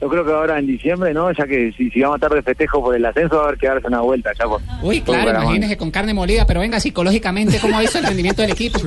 yo 0.00 0.08
creo 0.08 0.24
que 0.24 0.32
ahora 0.32 0.58
en 0.58 0.66
diciembre, 0.66 1.12
¿no? 1.12 1.30
Ya 1.32 1.46
que 1.46 1.72
si, 1.76 1.90
si 1.90 2.00
vamos 2.00 2.14
a 2.14 2.26
estar 2.26 2.32
de 2.36 2.42
festejo 2.42 2.82
por 2.82 2.94
el 2.94 3.04
ascenso, 3.04 3.36
va 3.36 3.42
a 3.42 3.46
haber 3.48 3.58
que 3.58 3.66
darse 3.66 3.86
una 3.86 4.00
vuelta 4.00 4.30
ya 4.38 4.44
por. 4.46 4.60
Uy, 4.82 5.00
por 5.00 5.16
claro, 5.16 5.42
imagínese 5.42 5.76
con 5.76 5.90
carne 5.90 6.14
molida, 6.14 6.46
pero 6.46 6.60
venga, 6.60 6.78
psicológicamente, 6.80 7.58
¿cómo 7.58 7.76
ha 7.76 7.80
visto 7.80 7.98
el 7.98 8.04
rendimiento 8.04 8.42
del 8.42 8.52
equipo? 8.52 8.78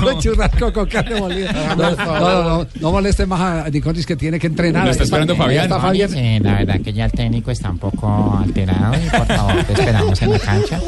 No, 0.00 0.18
churrasco 0.20 0.72
con 0.72 0.86
carne 0.86 1.20
molida. 1.20 1.52
No, 1.76 1.90
no, 1.90 1.96
no, 1.96 2.42
no, 2.58 2.66
no 2.80 2.92
moleste 2.92 3.26
más 3.26 3.40
a 3.66 3.70
Niconis 3.70 4.06
que 4.06 4.16
tiene 4.16 4.38
que 4.38 4.46
entrenar. 4.48 4.84
Lo 4.84 4.90
está 4.90 5.04
esperando 5.04 5.34
Fabián. 5.36 5.64
está 5.64 5.80
Fabián. 5.80 6.08
Sí, 6.10 6.38
la 6.40 6.58
verdad 6.58 6.80
que 6.82 6.92
ya 6.92 7.06
el 7.06 7.12
técnico 7.12 7.50
está 7.50 7.70
un 7.70 7.78
poco 7.78 8.38
alterado 8.42 8.94
y 8.94 9.08
por 9.10 9.26
favor 9.26 9.64
te 9.64 9.72
esperamos 9.72 10.22
en 10.22 10.30
la 10.32 10.38
cancha 10.38 10.80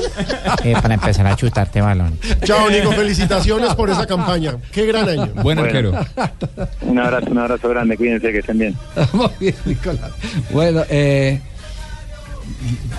eh, 0.64 0.74
para 0.80 0.94
empezar 0.94 1.26
a 1.26 1.36
chutarte 1.36 1.80
balón. 1.80 2.18
Chao, 2.44 2.70
Nico. 2.70 2.92
Felicitaciones 2.92 3.74
por 3.74 3.90
esa 3.90 4.06
campaña. 4.06 4.56
Qué 4.70 4.86
gran 4.86 5.08
año. 5.08 5.28
Bueno, 5.42 5.62
Un 6.82 6.98
abrazo, 6.98 7.30
un 7.30 7.38
abrazo 7.38 7.68
grande, 7.68 7.96
cuídense 7.96 8.32
que 8.32 8.38
estén 8.38 8.58
bien. 8.58 8.76
Muy 9.12 9.28
bien, 9.40 9.54
Nicolás. 9.64 10.10
Bueno, 10.50 10.82
eh, 10.88 11.40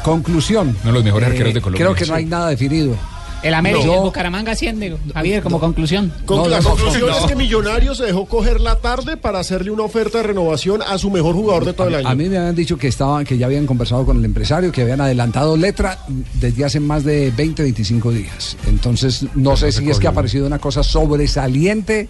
conclusión. 0.03 0.69
Uno 0.83 0.91
de 0.91 0.91
los 0.93 1.03
mejores 1.03 1.29
Eh, 1.29 1.31
arqueros 1.31 1.53
de 1.53 1.61
Colombia. 1.61 1.85
Creo 1.85 1.95
que 1.95 2.05
no 2.05 2.15
hay 2.15 2.25
nada 2.25 2.49
definido. 2.49 2.95
El 3.43 3.53
América, 3.55 3.85
No. 3.85 3.95
el 3.95 3.99
Bucaramanga 4.03 4.53
asciende, 4.53 4.95
Javier, 5.13 5.43
como 5.43 5.59
conclusión. 5.59 6.13
Con- 6.25 6.49
la 6.49 6.59
conclusión 6.61 7.09
es 7.09 7.25
que 7.25 7.35
Millonarios 7.35 7.97
se 7.97 8.05
dejó 8.05 8.25
coger 8.25 8.61
la 8.61 8.77
tarde 8.77 9.17
para 9.17 9.39
hacerle 9.39 9.69
una 9.69 9.83
oferta 9.83 10.19
de 10.19 10.23
renovación 10.27 10.81
a 10.81 10.97
su 10.97 11.11
mejor 11.11 11.35
jugador 11.35 11.65
de 11.65 11.73
todo 11.73 11.89
el 11.89 11.95
año. 11.95 12.07
A 12.07 12.15
mí 12.15 12.29
me 12.29 12.37
habían 12.37 12.55
dicho 12.55 12.77
que 12.77 12.87
estaban, 12.87 13.25
que 13.25 13.37
ya 13.37 13.47
habían 13.47 13.65
conversado 13.65 14.05
con 14.05 14.17
el 14.17 14.23
empresario, 14.23 14.71
que 14.71 14.83
habían 14.83 15.01
adelantado 15.01 15.57
letra 15.57 15.97
desde 16.39 16.63
hace 16.63 16.79
más 16.79 17.03
de 17.03 17.31
20, 17.35 17.63
25 17.63 18.11
días. 18.13 18.55
Entonces, 18.65 19.25
no 19.35 19.57
sé 19.57 19.73
si 19.73 19.89
es 19.89 19.99
que 19.99 20.07
ha 20.07 20.11
aparecido 20.11 20.47
una 20.47 20.59
cosa 20.59 20.81
sobresaliente 20.81 22.07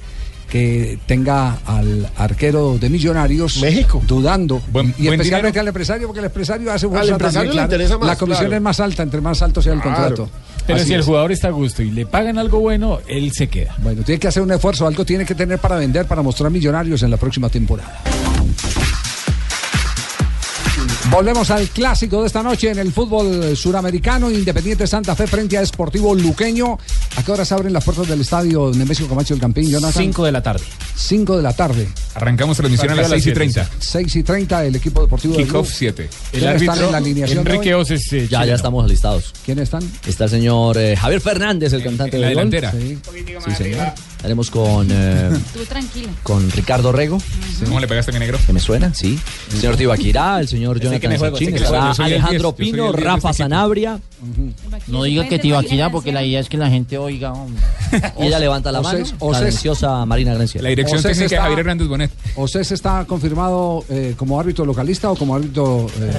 que 0.50 1.00
tenga 1.08 1.58
al 1.66 2.10
arquero 2.18 2.78
de 2.80 2.90
Millonarios 2.90 3.58
México 3.62 4.02
dudando 4.06 4.62
y 4.68 4.72
buen 4.72 4.94
especialmente 5.20 5.60
al 5.60 5.68
empresario 5.68 6.08
porque 6.08 6.20
el 6.20 6.26
empresario 6.26 6.72
hace 6.72 6.86
Al 6.86 6.92
fuerza 6.92 7.12
empresario 7.12 7.34
también, 7.34 7.48
le 7.50 7.54
claro. 7.54 7.66
interesa 7.74 7.98
más, 7.98 8.08
la 8.08 8.16
comisión 8.16 8.46
claro. 8.46 8.56
es 8.58 8.62
más 8.62 8.80
alta 8.80 9.04
entre 9.04 9.22
más 9.22 9.42
alto 9.42 9.62
sea 9.62 9.74
el 9.74 9.82
Claro. 9.82 9.98
contrato 9.98 10.30
Pero 10.68 10.78
Así 10.80 10.88
si 10.88 10.94
el 10.94 11.02
jugador 11.04 11.32
está 11.32 11.48
a 11.48 11.52
gusto 11.52 11.82
y 11.82 11.92
le 11.92 12.06
pagan 12.06 12.38
algo 12.38 12.60
bueno, 12.60 13.00
él 13.08 13.32
se 13.34 13.48
queda. 13.48 13.76
Bueno, 13.80 14.04
tiene 14.04 14.20
que 14.20 14.28
hacer 14.28 14.42
un 14.44 14.52
esfuerzo, 14.52 14.88
algo 14.88 15.04
tiene 15.04 15.26
que 15.26 15.36
tener 15.36 15.60
para 15.60 15.76
vender, 15.76 16.06
para 16.06 16.22
mostrar 16.22 16.52
millonarios 16.52 17.04
en 17.04 17.12
la 17.12 17.18
próxima 17.18 17.50
temporada. 17.50 18.00
Volvemos 21.12 21.52
al 21.52 21.68
clásico 21.68 22.22
de 22.22 22.28
esta 22.28 22.42
noche 22.42 22.72
en 22.72 22.80
el 22.80 22.92
fútbol 22.92 23.56
suramericano. 23.56 24.32
Independiente 24.32 24.88
Santa 24.88 25.16
Fe 25.16 25.28
frente 25.28 25.58
a 25.58 25.62
Esportivo 25.62 26.16
Luqueño. 26.16 26.80
¿A 27.16 27.24
qué 27.24 27.32
horas 27.32 27.52
abren 27.52 27.72
las 27.72 27.84
puertas 27.84 28.08
del 28.08 28.22
estadio 28.22 28.72
Nemesio 28.76 29.08
Camacho 29.08 29.36
del 29.36 29.42
Campín, 29.42 29.70
Jonathan? 29.70 30.04
5 30.04 30.26
de 30.26 30.32
la 30.32 30.42
tarde. 30.42 30.64
5 30.96 31.38
de 31.38 31.44
la 31.44 31.54
tarde. 31.54 31.88
Arrancamos 32.16 32.58
transmisión 32.58 32.92
a 32.92 32.96
las 32.96 33.10
6 33.10 33.28
y 33.28 33.32
30. 33.34 33.70
6 33.80 34.16
y 34.16 34.24
30, 34.24 34.66
el 34.66 34.76
equipo 34.76 35.02
deportivo 35.02 35.36
de 35.38 35.44
Kickoff 35.44 35.68
Blue. 35.68 35.76
7. 35.78 36.10
¿Quiénes 36.32 36.62
están 36.62 36.80
en 36.84 36.92
la 36.92 36.98
alineación? 36.98 37.44
de? 37.44 37.52
Enrique 37.52 37.76
Oses. 37.76 38.12
eh, 38.14 38.28
Ya, 38.30 38.44
ya 38.46 38.56
estamos 38.56 38.84
alistados. 38.84 39.32
¿Quiénes 39.46 39.64
están? 39.66 39.84
Está 40.08 40.24
el 40.26 40.30
señor 40.32 40.76
eh, 40.80 40.96
Javier 40.96 41.22
Fernández, 41.22 41.72
el 41.74 41.84
cantante 41.84 42.16
en 42.18 42.22
la 42.22 42.28
del 42.30 42.36
gol. 42.38 42.50
delantera. 42.50 42.72
Sí. 42.72 42.98
Sí, 43.46 43.56
señor. 43.64 43.88
Estaremos 44.18 44.50
con, 44.50 44.88
eh, 44.90 45.30
Tú 45.54 45.60
tranquila. 45.66 46.10
con 46.24 46.50
Ricardo 46.50 46.92
Rego. 46.94 47.18
¿Cómo 47.66 47.80
le 47.80 47.88
pegaste, 47.88 48.12
mi 48.14 48.20
negro? 48.20 48.40
Que 48.46 48.54
me 48.54 48.60
suena, 48.60 48.94
sí. 48.94 49.20
El 49.52 49.60
señor 49.60 49.76
Tibaquirá, 49.76 50.40
el 50.40 50.48
señor 50.48 50.80
Jonathan 50.80 51.20
Sachin, 51.20 51.56
el 51.58 51.66
Alejandro 51.66 52.02
10, 52.18 52.32
yo 52.32 52.42
soy 52.42 52.54
Pino, 52.72 52.86
el 52.88 52.92
10 52.94 53.04
de 53.04 53.10
Rafa 53.10 53.30
este. 53.32 53.44
Sanabria. 53.44 54.00
No 54.88 55.04
diga 55.04 55.28
que 55.28 55.40
Tibaquira 55.40 55.92
porque 55.92 56.14
la 56.14 56.24
idea 56.24 56.40
es 56.40 56.48
que 56.48 56.56
la 56.58 56.70
gente 56.70 56.98
oiga. 57.04 57.34
hombre. 57.34 57.62
Y 58.20 58.26
ella 58.28 58.40
levanta 58.40 58.72
la 58.72 58.82
mano. 58.82 59.00
Océs- 59.00 59.12
La 59.12 59.18
Océs- 59.28 59.40
deliciosa 59.46 60.06
Marina 60.06 60.34
Grancia. 60.34 60.62
La 60.62 60.70
dirección 60.70 60.98
Océs 61.00 61.12
técnica 61.12 61.30
de 61.30 61.36
está- 61.36 61.42
Javier 61.44 61.60
Hernández 61.60 61.88
Bonet. 61.88 62.12
¿Océs 62.36 62.72
está 62.72 63.06
confirmado 63.06 63.86
eh, 63.90 64.14
como 64.18 64.40
árbitro 64.40 64.66
localista 64.66 65.12
o 65.12 65.16
como 65.16 65.36
árbitro 65.36 65.88
eh, 66.02 66.12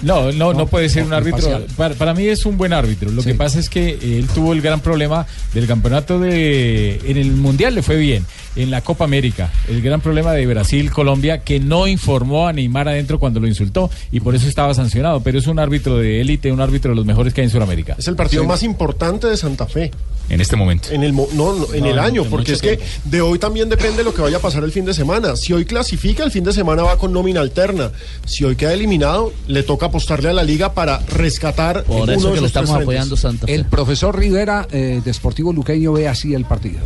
No, 0.02 0.32
no, 0.32 0.52
no 0.54 0.66
puede 0.66 0.88
ser 0.88 1.04
un 1.04 1.12
árbitro. 1.12 1.60
Para, 1.76 1.94
para 1.94 2.14
mí 2.14 2.26
es 2.26 2.46
un 2.46 2.56
buen 2.56 2.72
árbitro. 2.72 3.10
Lo 3.10 3.22
que 3.22 3.34
pasa 3.34 3.58
es 3.58 3.68
que 3.68 3.90
él 4.18 4.26
tuvo 4.34 4.52
el 4.52 4.60
gran 4.62 4.80
problema 4.80 5.26
del 5.54 5.66
campeonato 5.66 6.18
de. 6.18 7.00
En 7.04 7.16
el 7.16 7.32
mundial 7.32 7.74
le 7.74 7.82
fue 7.82 7.96
bien. 7.96 8.24
En 8.56 8.70
la 8.72 8.80
Copa 8.80 9.04
América, 9.04 9.48
el 9.68 9.80
gran 9.80 10.00
problema 10.00 10.32
de 10.32 10.44
Brasil-Colombia, 10.44 11.42
que 11.44 11.60
no 11.60 11.86
informó 11.86 12.48
a 12.48 12.52
Neymar 12.52 12.88
adentro 12.88 13.20
cuando 13.20 13.38
lo 13.38 13.46
insultó 13.46 13.88
y 14.10 14.18
por 14.18 14.34
eso 14.34 14.48
estaba 14.48 14.74
sancionado. 14.74 15.20
Pero 15.20 15.38
es 15.38 15.46
un 15.46 15.58
árbitro 15.60 15.98
de 15.98 16.20
élite, 16.20 16.50
un 16.50 16.60
árbitro 16.60 16.90
de 16.90 16.96
los 16.96 17.06
mejores 17.06 17.32
que 17.32 17.42
hay 17.42 17.44
en 17.46 17.50
Sudamérica. 17.52 17.94
Es 17.98 18.08
el 18.08 18.16
partido 18.16 18.42
más 18.44 18.62
importante 18.64 19.28
de 19.28 19.36
Santa 19.36 19.66
Fe. 19.66 19.92
En 20.30 20.40
este 20.40 20.56
momento. 20.56 20.88
En 20.90 21.02
el, 21.02 21.12
mo- 21.12 21.28
no, 21.32 21.52
no, 21.54 21.74
en 21.74 21.80
No, 21.84 21.90
el 21.90 21.98
año, 21.98 22.22
en 22.22 22.30
porque 22.30 22.52
es 22.52 22.62
que 22.62 22.78
de 23.04 23.20
hoy 23.20 23.38
también 23.38 23.68
depende 23.68 24.02
lo 24.04 24.14
que 24.14 24.22
vaya 24.22 24.36
a 24.38 24.40
pasar 24.40 24.62
el 24.64 24.72
fin 24.72 24.84
de 24.84 24.94
semana. 24.94 25.36
Si 25.36 25.52
hoy 25.52 25.64
clasifica, 25.64 26.22
el 26.24 26.30
fin 26.30 26.44
de 26.44 26.52
semana 26.52 26.82
va 26.84 26.96
con 26.96 27.12
nómina 27.12 27.40
alterna. 27.40 27.90
Si 28.26 28.44
hoy 28.44 28.56
queda 28.56 28.72
eliminado, 28.72 29.32
le 29.48 29.62
toca 29.64 29.86
apostarle 29.86 30.30
a 30.30 30.32
la 30.32 30.42
liga 30.44 30.72
para 30.72 30.98
rescatar 31.00 31.84
Por 31.84 32.02
uno 32.02 32.12
eso 32.12 32.28
de 32.28 32.34
que 32.34 32.40
le 32.42 32.46
estamos 32.46 32.70
apoyando 32.70 33.16
Santa 33.16 33.46
Fe. 33.46 33.54
El 33.54 33.64
profesor 33.66 34.16
Rivera 34.18 34.66
eh, 34.70 35.02
de 35.04 35.12
Sportivo 35.12 35.52
Luqueño 35.52 35.92
ve 35.92 36.08
así 36.08 36.32
el 36.34 36.44
partido. 36.44 36.78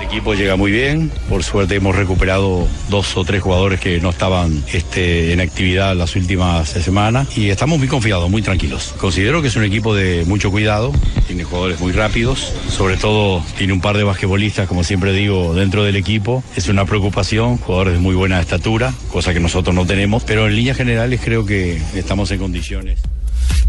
El 0.00 0.06
equipo 0.06 0.32
llega 0.32 0.56
muy 0.56 0.72
bien, 0.72 1.12
por 1.28 1.44
suerte 1.44 1.74
hemos 1.74 1.94
recuperado 1.94 2.66
dos 2.88 3.16
o 3.18 3.24
tres 3.24 3.42
jugadores 3.42 3.80
que 3.80 4.00
no 4.00 4.08
estaban 4.08 4.64
este, 4.72 5.34
en 5.34 5.40
actividad 5.40 5.94
las 5.94 6.16
últimas 6.16 6.70
semanas 6.70 7.36
y 7.36 7.50
estamos 7.50 7.78
muy 7.78 7.86
confiados, 7.86 8.30
muy 8.30 8.40
tranquilos. 8.40 8.94
Considero 8.96 9.42
que 9.42 9.48
es 9.48 9.56
un 9.56 9.62
equipo 9.62 9.94
de 9.94 10.24
mucho 10.24 10.50
cuidado, 10.50 10.92
tiene 11.26 11.44
jugadores 11.44 11.80
muy 11.80 11.92
rápidos, 11.92 12.52
sobre 12.70 12.96
todo 12.96 13.44
tiene 13.58 13.74
un 13.74 13.82
par 13.82 13.98
de 13.98 14.04
basquetbolistas, 14.04 14.66
como 14.66 14.84
siempre 14.84 15.12
digo, 15.12 15.54
dentro 15.54 15.84
del 15.84 15.96
equipo. 15.96 16.42
Es 16.56 16.68
una 16.68 16.86
preocupación, 16.86 17.58
jugadores 17.58 17.92
de 17.92 18.00
muy 18.00 18.14
buena 18.14 18.40
estatura, 18.40 18.94
cosa 19.12 19.34
que 19.34 19.40
nosotros 19.40 19.76
no 19.76 19.84
tenemos, 19.84 20.24
pero 20.24 20.46
en 20.46 20.56
líneas 20.56 20.78
generales 20.78 21.20
creo 21.22 21.44
que 21.44 21.80
estamos 21.94 22.30
en 22.30 22.38
condiciones. 22.38 23.00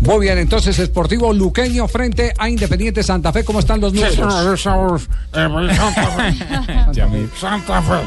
Muy 0.02 0.20
bien, 0.26 0.38
entonces 0.40 0.76
Sportivo 0.78 1.32
Luqueño 1.32 1.88
frente 1.88 2.34
a 2.38 2.50
Independiente 2.50 3.04
Santa 3.04 3.32
Fe. 3.32 3.44
¿Cómo 3.44 3.60
están 3.60 3.80
los 3.80 3.94
números? 3.94 4.18
Santa 7.40 7.82
Fe. 7.84 8.02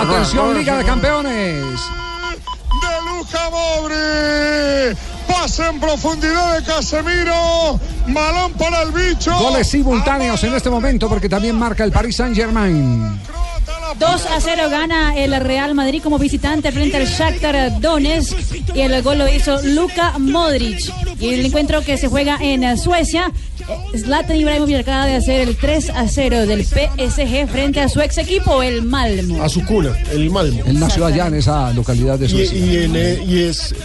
Atención, 0.00 0.56
Liga 0.56 0.78
de 0.78 0.84
Campeones. 0.84 1.62
de 1.62 2.96
Luca 3.06 3.50
Modri. 3.50 4.96
Pase 5.28 5.66
en 5.68 5.78
profundidad 5.80 6.56
de 6.58 6.64
Casemiro. 6.64 7.78
Balón 8.08 8.52
para 8.54 8.82
el 8.82 8.92
bicho. 8.92 9.36
Goles 9.38 9.68
simultáneos 9.68 10.42
en 10.44 10.54
este 10.54 10.70
momento 10.70 11.08
porque 11.08 11.28
también 11.28 11.56
marca 11.56 11.84
el 11.84 11.92
Paris 11.92 12.16
Saint 12.16 12.34
Germain. 12.34 13.20
2 13.98 14.26
a 14.26 14.40
0 14.40 14.62
gana 14.70 15.16
el 15.16 15.38
Real 15.40 15.74
Madrid 15.74 16.00
como 16.02 16.18
visitante 16.18 16.72
frente 16.72 16.96
al 16.96 17.06
Shakhtar 17.06 17.80
Donetsk 17.80 18.36
y 18.74 18.80
el 18.80 19.02
gol 19.02 19.18
lo 19.18 19.28
hizo 19.28 19.60
Luka 19.62 20.18
Modric. 20.18 20.80
Y 21.20 21.28
el 21.34 21.46
encuentro 21.46 21.80
que 21.82 21.96
se 21.96 22.08
juega 22.08 22.38
en 22.40 22.76
Suecia, 22.78 23.30
eh, 23.60 23.98
Zlatan 23.98 24.36
Ibrahimovic 24.36 24.76
acaba 24.80 25.06
de 25.06 25.16
hacer 25.16 25.48
el 25.48 25.56
3 25.56 25.90
a 25.90 26.08
0 26.08 26.46
del 26.46 26.64
PSG 26.64 27.48
frente 27.50 27.80
a 27.80 27.88
su 27.88 28.00
ex 28.00 28.18
equipo, 28.18 28.62
el 28.62 28.82
Malmo. 28.82 29.42
A 29.42 29.48
su 29.48 29.64
cuna, 29.64 29.96
el 30.12 30.30
Malmo. 30.30 30.62
Él 30.66 30.78
nació 30.78 31.06
allá 31.06 31.28
en 31.28 31.34
esa 31.34 31.72
localidad 31.72 32.18
de 32.18 32.26
Y, 32.26 32.28
Suecia. 32.28 32.58
y 32.58 32.84
en, 32.84 32.96
eh, 32.96 33.24
y 33.26 33.42
es 33.44 33.72
eh, 33.72 33.76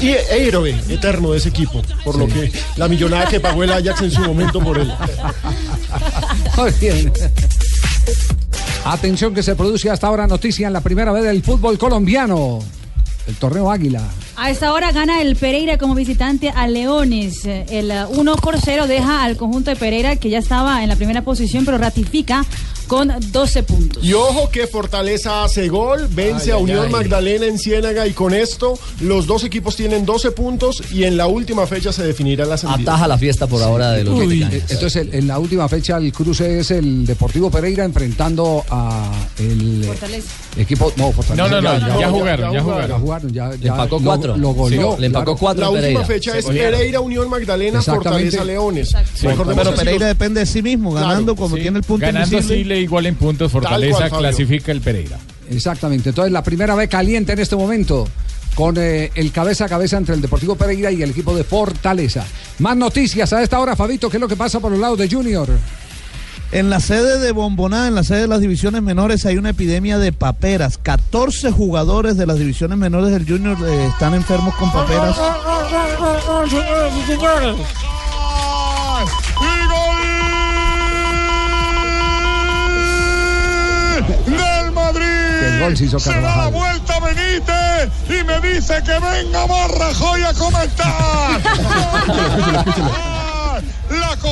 y 0.00 0.08
héroe 0.34 0.74
eterno 0.88 1.30
de 1.30 1.38
ese 1.38 1.50
equipo, 1.50 1.80
por 2.04 2.16
lo 2.18 2.26
que 2.26 2.50
la 2.76 2.88
millonada 2.88 3.26
que 3.26 3.38
pagó 3.38 3.62
el 3.62 3.70
Ajax 3.72 4.02
en 4.02 4.10
su 4.10 4.20
momento 4.22 4.58
por 4.58 4.78
él. 4.78 4.92
Muy 6.56 6.70
bien. 6.80 7.12
Atención 8.84 9.32
que 9.32 9.44
se 9.44 9.54
produce 9.54 9.90
hasta 9.90 10.08
ahora 10.08 10.26
noticia 10.26 10.66
en 10.66 10.72
la 10.72 10.80
primera 10.80 11.12
vez 11.12 11.22
del 11.22 11.42
fútbol 11.42 11.78
colombiano. 11.78 12.58
El 13.28 13.36
torneo 13.36 13.70
Águila. 13.70 14.02
A 14.36 14.50
esta 14.50 14.72
hora 14.72 14.92
gana 14.92 15.20
el 15.20 15.36
Pereira 15.36 15.78
como 15.78 15.94
visitante 15.94 16.50
a 16.50 16.66
Leones. 16.66 17.44
Eh, 17.44 17.66
El 17.70 17.90
eh, 17.90 18.04
1 18.08 18.36
por 18.36 18.58
0 18.60 18.86
deja 18.86 19.22
al 19.24 19.36
conjunto 19.36 19.70
de 19.70 19.76
Pereira 19.76 20.16
que 20.16 20.30
ya 20.30 20.38
estaba 20.38 20.82
en 20.82 20.88
la 20.88 20.96
primera 20.96 21.22
posición, 21.22 21.64
pero 21.64 21.78
ratifica 21.78 22.44
con 22.88 23.10
12 23.30 23.62
puntos. 23.62 24.04
Y 24.04 24.12
ojo 24.12 24.50
que 24.50 24.66
Fortaleza 24.66 25.44
hace 25.44 25.68
gol, 25.68 26.08
vence 26.10 26.46
Ay, 26.46 26.50
a 26.50 26.56
Unión 26.58 26.86
ay. 26.86 26.92
Magdalena 26.92 27.46
en 27.46 27.58
Ciénaga 27.58 28.06
y 28.06 28.12
con 28.12 28.34
esto 28.34 28.78
los 29.00 29.26
dos 29.26 29.44
equipos 29.44 29.76
tienen 29.76 30.04
12 30.04 30.32
puntos 30.32 30.82
y 30.92 31.04
en 31.04 31.16
la 31.16 31.26
última 31.26 31.66
fecha 31.66 31.90
se 31.92 32.02
definirá 32.02 32.44
la 32.44 32.58
semifinal. 32.58 32.88
Ataja 32.94 33.08
la 33.08 33.16
fiesta 33.16 33.46
por 33.46 33.62
ahora 33.62 33.92
de 33.92 34.04
los 34.04 34.18
Uy, 34.18 34.42
entonces 34.42 34.96
el- 34.96 35.14
en 35.14 35.26
la 35.26 35.38
última 35.38 35.68
fecha 35.68 35.96
el 35.96 36.12
cruce 36.12 36.58
es 36.58 36.70
el 36.70 37.06
Deportivo 37.06 37.50
Pereira 37.50 37.84
enfrentando 37.84 38.62
a 38.68 39.10
el 39.38 39.84
eh, 39.84 40.22
equipo 40.58 40.92
no 40.96 41.12
Fortaleza 41.12 41.48
No, 41.48 41.60
no, 41.62 41.78
no, 41.78 42.00
ya 42.00 42.10
jugaron, 42.10 42.52
ya 42.52 42.60
jugaron. 42.62 42.88
ya 42.90 42.98
jugaron 42.98 43.32
ya, 43.32 43.50
lo- 43.70 44.00
cuatro. 44.22 44.36
lo 44.36 44.54
goleó 44.54 44.94
Sí, 44.94 45.00
le 45.00 45.06
empacó 45.08 45.24
claro. 45.24 45.38
cuatro 45.38 45.60
La 45.62 45.70
última 45.70 45.82
Pereira. 45.82 46.04
fecha 46.06 46.32
Se 46.32 46.38
es. 46.38 46.46
Pereira, 46.46 47.00
Unión 47.00 47.28
Magdalena. 47.28 47.82
Fortaleza, 47.82 48.44
Leones. 48.44 48.88
Sí. 49.14 49.26
Pero 49.26 49.74
Pereira 49.74 50.06
depende 50.06 50.40
de 50.40 50.46
sí 50.46 50.62
mismo, 50.62 50.92
ganando 50.92 51.36
como 51.36 51.56
Sí. 51.56 51.62
tiene 51.62 51.78
el 51.78 51.84
punto 51.84 52.06
Ganando 52.06 52.26
invisible. 52.36 52.54
así 52.56 52.64
le 52.64 52.80
igual 52.80 53.06
en 53.06 53.14
puntos, 53.16 53.50
Fortaleza 53.52 54.08
cual, 54.08 54.20
clasifica 54.22 54.72
el 54.72 54.80
Pereira. 54.80 55.18
Exactamente. 55.50 56.08
Entonces, 56.10 56.32
la 56.32 56.42
primera 56.42 56.74
vez 56.74 56.88
caliente 56.88 57.32
en 57.32 57.38
este 57.40 57.56
momento 57.56 58.08
con 58.54 58.76
eh, 58.78 59.10
el 59.14 59.32
cabeza 59.32 59.64
a 59.64 59.68
cabeza 59.68 59.96
entre 59.96 60.14
el 60.14 60.20
Deportivo 60.20 60.56
Pereira 60.56 60.90
y 60.90 61.02
el 61.02 61.10
equipo 61.10 61.34
de 61.34 61.42
Fortaleza. 61.44 62.24
Más 62.58 62.76
noticias 62.76 63.32
a 63.32 63.42
esta 63.42 63.58
hora, 63.58 63.74
Fabito. 63.76 64.10
¿Qué 64.10 64.18
es 64.18 64.20
lo 64.20 64.28
que 64.28 64.36
pasa 64.36 64.60
por 64.60 64.70
los 64.70 64.80
lados 64.80 64.98
de 64.98 65.08
Junior? 65.08 65.48
En 66.52 66.68
la 66.68 66.80
sede 66.80 67.18
de 67.18 67.32
Bomboná, 67.32 67.88
en 67.88 67.94
la 67.94 68.04
sede 68.04 68.20
de 68.20 68.28
las 68.28 68.40
divisiones 68.40 68.82
menores, 68.82 69.24
hay 69.24 69.38
una 69.38 69.48
epidemia 69.48 69.96
de 69.98 70.12
paperas. 70.12 70.76
14 70.76 71.50
jugadores 71.50 72.18
de 72.18 72.26
las 72.26 72.38
divisiones 72.38 72.76
menores 72.76 73.10
del 73.10 73.26
Junior 73.26 73.56
eh, 73.66 73.86
están 73.86 74.12
enfermos 74.12 74.54
con 74.56 74.70
paperas. 74.70 75.16
Señoras 75.16 76.92
y 76.94 77.06
señores. 77.06 77.56
del 84.26 84.72
Madrid. 84.72 85.04
El 85.06 85.60
gol 85.60 85.76
se 85.76 85.84
hizo 85.86 85.98
Se 85.98 86.20
da 86.20 86.36
la 86.36 86.48
vuelta 86.48 87.00
Benítez 87.00 87.90
y 88.10 88.24
me 88.24 88.40
dice 88.46 88.82
que 88.84 88.92
venga 88.92 89.46
más 89.46 89.70
Rajoy 89.70 90.22
a 90.22 90.34
comentar. 90.34 91.40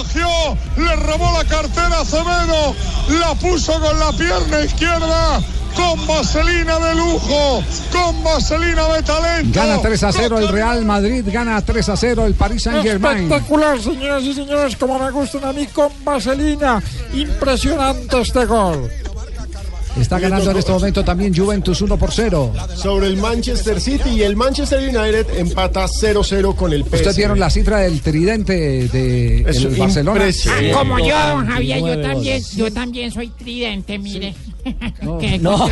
Cogió, 0.01 0.57
le 0.79 0.97
robó 0.97 1.31
la 1.37 1.45
cartera 1.45 1.99
a 1.99 2.01
Acevedo, 2.01 2.75
la 3.21 3.35
puso 3.35 3.79
con 3.79 4.01
la 4.01 4.11
pierna 4.13 4.63
izquierda, 4.63 5.43
con 5.77 6.07
vaselina 6.07 6.79
de 6.79 6.95
lujo, 6.95 7.63
con 7.93 8.25
vaselina 8.25 8.89
de 8.95 9.03
talento. 9.03 9.61
Gana 9.61 9.79
3 9.83 10.03
a 10.05 10.13
0 10.13 10.39
el 10.39 10.49
Real 10.49 10.87
Madrid, 10.87 11.23
gana 11.31 11.61
3 11.61 11.89
a 11.91 11.97
0 11.99 12.25
el 12.25 12.33
Paris 12.35 12.63
Saint 12.63 12.83
Germain. 12.83 13.25
Espectacular, 13.25 13.79
señoras 13.79 14.23
y 14.23 14.33
señores, 14.33 14.75
como 14.77 14.99
me 14.99 15.11
gustan 15.11 15.45
a 15.45 15.53
mí 15.53 15.67
con 15.67 15.93
vaselina. 16.03 16.83
Impresionante 17.13 18.23
este 18.23 18.47
gol. 18.47 18.91
Está 19.99 20.19
ganando 20.19 20.51
en 20.51 20.57
este 20.57 20.73
momento 20.73 21.05
también 21.05 21.35
Juventus 21.35 21.81
1 21.81 21.97
por 21.99 22.13
0. 22.13 22.53
sobre 22.77 23.07
el 23.07 23.17
Manchester 23.17 23.81
City 23.81 24.11
y 24.11 24.23
el 24.23 24.37
Manchester 24.37 24.79
United 24.81 25.39
empata 25.39 25.87
0-0 25.87 26.55
con 26.55 26.73
el 26.73 26.85
PSG. 26.85 26.95
Ustedes 26.95 27.17
vieron 27.17 27.39
la 27.39 27.51
cifra 27.51 27.81
del 27.81 28.01
tridente 28.01 28.89
de 28.89 29.41
el 29.41 29.77
Barcelona. 29.77 30.25
Ah, 30.25 30.61
como 30.73 30.99
yo, 30.99 31.17
don 31.29 31.47
Javier, 31.47 31.79
yo 31.79 31.85
29 31.85 32.03
también, 32.03 32.43
yo 32.57 32.73
también 32.73 33.11
soy 33.11 33.29
tridente, 33.29 33.99
mire. 33.99 34.35
Que 34.35 34.50
No. 35.41 35.69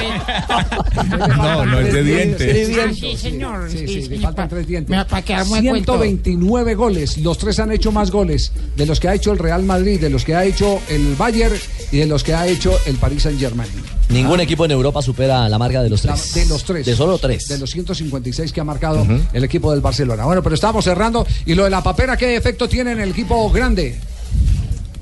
No, 1.36 1.64
no 1.66 1.80
es 1.80 1.92
de 1.92 2.02
dientes. 2.02 2.70
Ah, 2.78 2.90
sí, 2.94 3.16
señor. 3.16 3.70
Sí, 3.70 3.86
sí, 3.86 4.08
le 4.08 4.18
faltan 4.18 4.46
pa- 4.46 4.54
tres 4.54 4.66
dientes. 4.66 4.96
me- 4.96 5.04
Para 5.04 5.22
quedar 5.22 5.46
muy 5.46 5.60
cuento. 5.66 5.92
129 5.92 6.74
goles. 6.74 7.18
Los 7.18 7.38
tres 7.38 7.58
han 7.58 7.72
hecho 7.72 7.92
más 7.92 8.10
goles 8.10 8.52
de 8.76 8.86
los 8.86 9.00
que 9.00 9.08
ha 9.08 9.14
hecho 9.14 9.32
el 9.32 9.38
Real 9.38 9.62
Madrid, 9.62 10.00
de 10.00 10.10
los 10.10 10.24
que 10.24 10.34
ha 10.34 10.44
hecho 10.44 10.80
el 10.88 11.14
Bayern 11.16 11.54
y 11.92 11.98
de 11.98 12.06
los 12.06 12.22
que 12.24 12.34
ha 12.34 12.46
hecho 12.46 12.72
el 12.86 12.96
Paris 12.96 13.22
Saint 13.22 13.38
Germain. 13.38 13.70
Ningún 14.10 14.40
equipo 14.40 14.64
en 14.64 14.70
Europa 14.70 15.02
supera 15.02 15.48
la 15.48 15.58
marca 15.58 15.82
de 15.82 15.90
los 15.90 16.04
La- 16.04 16.14
tres. 16.14 16.34
de 16.34 16.46
los 16.46 16.64
tres. 16.64 16.86
De 16.86 16.96
solo 16.96 17.18
tres. 17.18 17.46
De 17.48 17.58
los 17.58 17.70
156 17.70 18.52
que 18.52 18.60
ha 18.60 18.64
marcado 18.64 19.06
el 19.32 19.44
equipo 19.44 19.70
del 19.70 19.80
Barcelona. 19.80 20.24
Bueno, 20.24 20.42
pero 20.42 20.54
estamos 20.54 20.84
cerrando. 20.84 21.26
¿Y 21.46 21.54
lo 21.54 21.64
de 21.64 21.70
la 21.70 21.82
papera 21.82 22.16
qué 22.16 22.36
efecto 22.36 22.68
tiene 22.68 22.92
en 22.92 23.00
el 23.00 23.10
equipo 23.10 23.50
grande? 23.50 23.96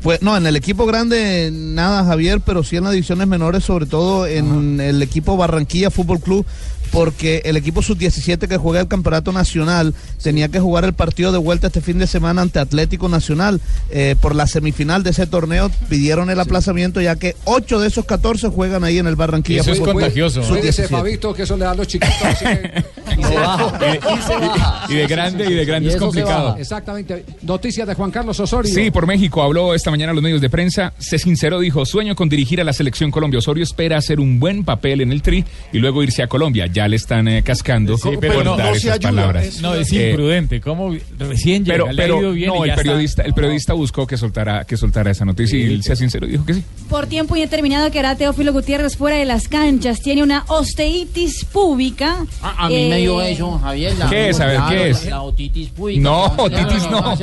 Pues 0.06 0.22
no, 0.22 0.36
en 0.36 0.46
el 0.46 0.54
equipo 0.54 0.86
grande 0.86 1.50
nada, 1.52 2.04
Javier, 2.04 2.40
pero 2.40 2.62
sí 2.62 2.76
en 2.76 2.84
las 2.84 2.92
divisiones 2.92 3.26
menores, 3.26 3.64
sobre 3.64 3.86
todo 3.86 4.24
en 4.24 4.78
el 4.80 5.02
equipo 5.02 5.36
Barranquilla 5.36 5.90
Fútbol 5.90 6.20
Club, 6.20 6.46
porque 6.92 7.42
el 7.44 7.56
equipo 7.56 7.82
sub-17 7.82 8.48
que 8.48 8.56
juega 8.56 8.80
el 8.80 8.88
campeonato 8.88 9.32
nacional 9.32 9.94
tenía 10.22 10.48
que 10.48 10.60
jugar 10.60 10.84
el 10.84 10.92
partido 10.92 11.32
de 11.32 11.38
vuelta 11.38 11.68
este 11.68 11.80
fin 11.80 11.98
de 11.98 12.06
semana 12.06 12.42
ante 12.42 12.58
Atlético 12.58 13.08
Nacional. 13.08 13.60
Eh, 13.90 14.16
por 14.20 14.34
la 14.34 14.46
semifinal 14.46 15.02
de 15.02 15.10
ese 15.10 15.26
torneo 15.26 15.70
pidieron 15.88 16.30
el 16.30 16.40
aplazamiento, 16.40 17.00
ya 17.00 17.16
que 17.16 17.36
8 17.44 17.80
de 17.80 17.88
esos 17.88 18.04
14 18.04 18.48
juegan 18.48 18.84
ahí 18.84 18.98
en 18.98 19.06
el 19.06 19.16
Barranquilla 19.16 19.60
Eso 19.60 19.72
es 19.72 19.78
Fútbol 19.78 19.94
contagioso, 19.94 20.42
Sub-17. 20.42 20.88
Fabito, 20.88 21.34
que 21.34 21.42
eso 21.42 21.56
le 21.56 21.64
da 21.64 21.72
a 21.72 21.74
los 21.74 21.86
chiquitos. 21.86 22.16
Y 23.16 23.22
se 23.22 23.34
baja. 23.34 24.86
Y 24.88 24.94
de 24.94 25.06
grande 25.06 25.44
y 25.46 25.54
de 25.54 25.64
grande 25.64 25.88
Y 25.88 25.92
es 25.92 25.96
complicado. 25.96 26.56
Exactamente. 26.58 27.24
Noticias 27.42 27.86
de 27.86 27.94
Juan 27.94 28.10
Carlos 28.10 28.38
Osorio. 28.40 28.72
Sí, 28.72 28.90
por 28.90 29.06
México 29.06 29.42
habló 29.42 29.74
esta 29.74 29.90
mañana 29.90 30.12
a 30.12 30.14
los 30.14 30.22
medios 30.22 30.40
de 30.40 30.50
prensa. 30.50 30.92
Se 30.98 31.18
sinceró, 31.18 31.60
dijo, 31.60 31.86
sueño 31.86 32.14
con 32.14 32.28
dirigir 32.28 32.60
a 32.60 32.64
la 32.64 32.72
selección 32.72 33.10
Colombia. 33.10 33.38
Osorio 33.38 33.64
espera 33.64 33.96
hacer 33.96 34.20
un 34.20 34.38
buen 34.38 34.64
papel 34.64 35.00
en 35.00 35.12
el 35.12 35.22
tri 35.22 35.44
y 35.72 35.78
luego 35.78 36.02
irse 36.02 36.22
a 36.22 36.26
Colombia. 36.26 36.66
Ya 36.76 36.86
le 36.88 36.96
están 36.96 37.26
eh, 37.26 37.42
cascando 37.42 37.96
Sí, 37.96 38.02
por 38.02 38.18
pero 38.20 38.44
no- 38.44 38.54
dar 38.54 38.66
no 38.68 38.72
esas 38.74 38.92
ayuda, 38.96 39.08
palabras. 39.08 39.46
es- 39.46 39.62
No, 39.62 39.74
es 39.74 39.90
Eh, 39.92 40.10
imprudente. 40.10 40.60
¿Cómo 40.60 40.94
recién 41.18 41.64
llega? 41.64 41.72
pero, 41.84 41.90
le 41.92 42.02
ha 42.02 42.06
pero 42.06 42.32
bien 42.32 42.48
no, 42.48 42.56
y 42.56 42.58
el 42.60 42.66
ya 42.66 42.72
está. 42.74 42.82
periodista, 42.82 43.22
el 43.22 43.32
periodista 43.32 43.72
buscó 43.72 44.06
que 44.06 44.18
soltara, 44.18 44.64
que 44.66 44.76
soltara 44.76 45.10
esa 45.10 45.24
noticia 45.24 45.58
y 45.58 45.62
él 45.62 45.82
se 45.82 45.96
sinceró 45.96 46.26
y 46.26 46.32
dijo 46.32 46.44
que 46.44 46.52
sí. 46.52 46.62
Por 46.90 47.06
tiempo 47.06 47.34
indeterminado 47.34 47.90
quedará 47.90 48.14
Teófilo 48.14 48.52
Gutiérrez 48.52 48.94
fuera 48.94 49.16
de 49.16 49.24
las 49.24 49.48
canchas. 49.48 50.00
Tiene 50.02 50.22
una 50.22 50.44
osteitis 50.48 51.46
púbica. 51.46 52.26
A, 52.42 52.66
a 52.66 52.68
mí 52.68 52.74
Eh, 52.74 52.88
me 52.90 52.98
dio 52.98 53.22
eso, 53.22 53.58
Javier. 53.58 53.96
la- 53.96 54.10
¿Qué 54.10 54.28
es? 54.28 54.40
A 54.40 54.46
ver, 54.46 54.60
¿qué 54.68 54.90
es? 54.90 55.06
La 55.06 55.22
otitis 55.22 55.70
púbica. 55.70 56.00
No, 56.02 56.24
otitis 56.36 56.90
no. 56.90 57.16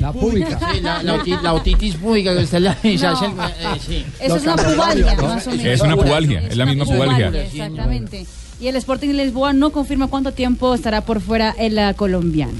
La 0.00 0.12
pública. 0.12 0.60
Sí, 0.72 0.80
la, 0.82 1.02
la 1.02 1.14
oti- 1.16 1.40
la 1.42 1.54
otitis 1.54 1.94
pública 1.96 2.36
que 2.36 2.42
usted 2.44 2.58
la 2.60 2.74
se 2.74 2.88
hace 3.06 3.24
el 3.24 3.32
hue- 3.32 3.48
eh, 3.60 3.80
sí. 3.86 4.04
Eso 4.20 4.36
es 4.36 4.42
una 4.42 4.56
pubalgia, 4.56 5.14
más 5.16 5.46
o 5.46 5.50
menos. 5.50 5.64
Es 5.66 5.80
una 5.80 5.96
pubalgia, 5.96 6.40
es 6.46 6.56
la 6.56 6.66
misma 6.66 6.84
pubalgia. 6.84 7.28
Exactamente. 7.28 8.26
Y 8.60 8.68
el 8.68 8.76
Sporting 8.76 9.10
Lisboa 9.10 9.52
no 9.52 9.70
confirma 9.70 10.06
cuánto 10.06 10.32
tiempo 10.32 10.74
estará 10.74 11.00
por 11.00 11.20
fuera 11.20 11.54
el 11.58 11.78
eh, 11.78 11.94
colombiano. 11.96 12.54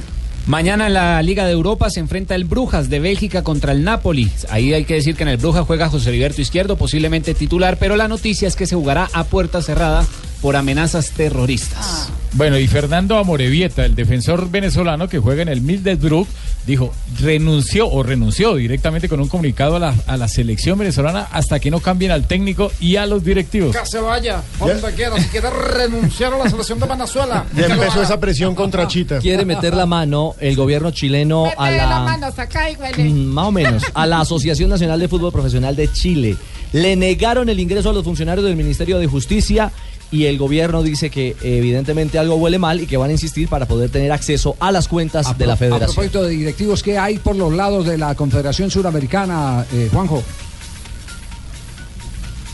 Mañana 0.46 0.88
en 0.88 0.94
la 0.94 1.22
Liga 1.22 1.46
de 1.46 1.52
Europa 1.52 1.88
se 1.88 2.00
enfrenta 2.00 2.34
el 2.34 2.44
Brujas 2.44 2.90
de 2.90 3.00
Bélgica 3.00 3.42
contra 3.42 3.72
el 3.72 3.82
Napoli. 3.82 4.30
Ahí 4.50 4.74
hay 4.74 4.84
que 4.84 4.94
decir 4.94 5.16
que 5.16 5.22
en 5.22 5.30
el 5.30 5.38
Brujas 5.38 5.66
juega 5.66 5.88
José 5.88 6.10
Heriberto 6.10 6.42
Izquierdo, 6.42 6.76
posiblemente 6.76 7.32
titular, 7.32 7.78
pero 7.78 7.96
la 7.96 8.08
noticia 8.08 8.46
es 8.46 8.54
que 8.54 8.66
se 8.66 8.74
jugará 8.74 9.08
a 9.14 9.24
puerta 9.24 9.62
cerrada 9.62 10.04
por 10.44 10.56
amenazas 10.56 11.12
terroristas. 11.12 12.10
Bueno, 12.32 12.58
y 12.58 12.68
Fernando 12.68 13.16
Amorevieta, 13.16 13.86
el 13.86 13.94
defensor 13.94 14.50
venezolano 14.50 15.08
que 15.08 15.18
juega 15.18 15.40
en 15.40 15.48
el 15.48 15.62
Middlesbrough, 15.62 16.26
dijo, 16.66 16.92
renunció 17.18 17.88
o 17.88 18.02
renunció 18.02 18.54
directamente 18.56 19.08
con 19.08 19.20
un 19.20 19.28
comunicado 19.28 19.76
a 19.76 19.78
la, 19.78 19.94
a 20.06 20.18
la 20.18 20.28
selección 20.28 20.78
venezolana 20.78 21.28
hasta 21.32 21.60
que 21.60 21.70
no 21.70 21.80
cambien 21.80 22.10
al 22.10 22.26
técnico 22.26 22.70
y 22.78 22.96
a 22.96 23.06
los 23.06 23.24
directivos. 23.24 23.74
Que 23.74 23.86
se 23.86 24.00
vaya, 24.00 24.42
donde 24.58 24.92
quiera, 24.92 25.16
si 25.18 25.28
quiere 25.28 25.48
renunciar 25.48 26.34
a 26.34 26.36
la 26.36 26.50
selección 26.50 26.78
de 26.78 26.88
Venezuela. 26.88 27.46
Ya 27.56 27.64
empezó 27.64 28.02
esa 28.02 28.20
presión 28.20 28.54
contra 28.54 28.86
Chita. 28.86 29.20
Quiere 29.20 29.46
meter 29.46 29.72
la 29.72 29.86
mano 29.86 30.34
el 30.40 30.56
gobierno 30.56 30.90
chileno 30.90 31.50
a 31.56 31.70
la 31.70 31.86
la... 31.86 32.00
mano 32.00 32.26
hasta 32.26 32.42
acá 32.42 32.70
y 32.70 32.76
huele. 32.76 33.02
Mm, 33.02 33.24
Más 33.28 33.46
o 33.46 33.52
menos, 33.52 33.82
a 33.94 34.06
la 34.06 34.20
Asociación 34.20 34.68
Nacional 34.68 35.00
de 35.00 35.08
Fútbol 35.08 35.32
Profesional 35.32 35.74
de 35.74 35.90
Chile. 35.90 36.36
Le 36.72 36.96
negaron 36.96 37.48
el 37.48 37.60
ingreso 37.60 37.90
a 37.90 37.92
los 37.92 38.02
funcionarios 38.02 38.44
del 38.44 38.56
Ministerio 38.56 38.98
de 38.98 39.06
Justicia 39.06 39.70
y 40.14 40.26
el 40.26 40.38
gobierno 40.38 40.84
dice 40.84 41.10
que 41.10 41.34
evidentemente 41.42 42.20
algo 42.20 42.36
huele 42.36 42.60
mal 42.60 42.80
y 42.80 42.86
que 42.86 42.96
van 42.96 43.10
a 43.10 43.12
insistir 43.12 43.48
para 43.48 43.66
poder 43.66 43.90
tener 43.90 44.12
acceso 44.12 44.54
a 44.60 44.70
las 44.70 44.86
cuentas 44.86 45.36
de 45.36 45.44
la 45.44 45.54
A 45.54 45.56
federación. 45.56 45.88
propósito 45.88 46.22
de 46.22 46.30
directivos, 46.30 46.84
¿qué 46.84 46.96
hay 46.96 47.18
por 47.18 47.34
los 47.34 47.52
lados 47.52 47.84
de 47.84 47.98
la 47.98 48.14
Confederación 48.14 48.70
Suramericana, 48.70 49.66
eh, 49.72 49.88
Juanjo? 49.92 50.22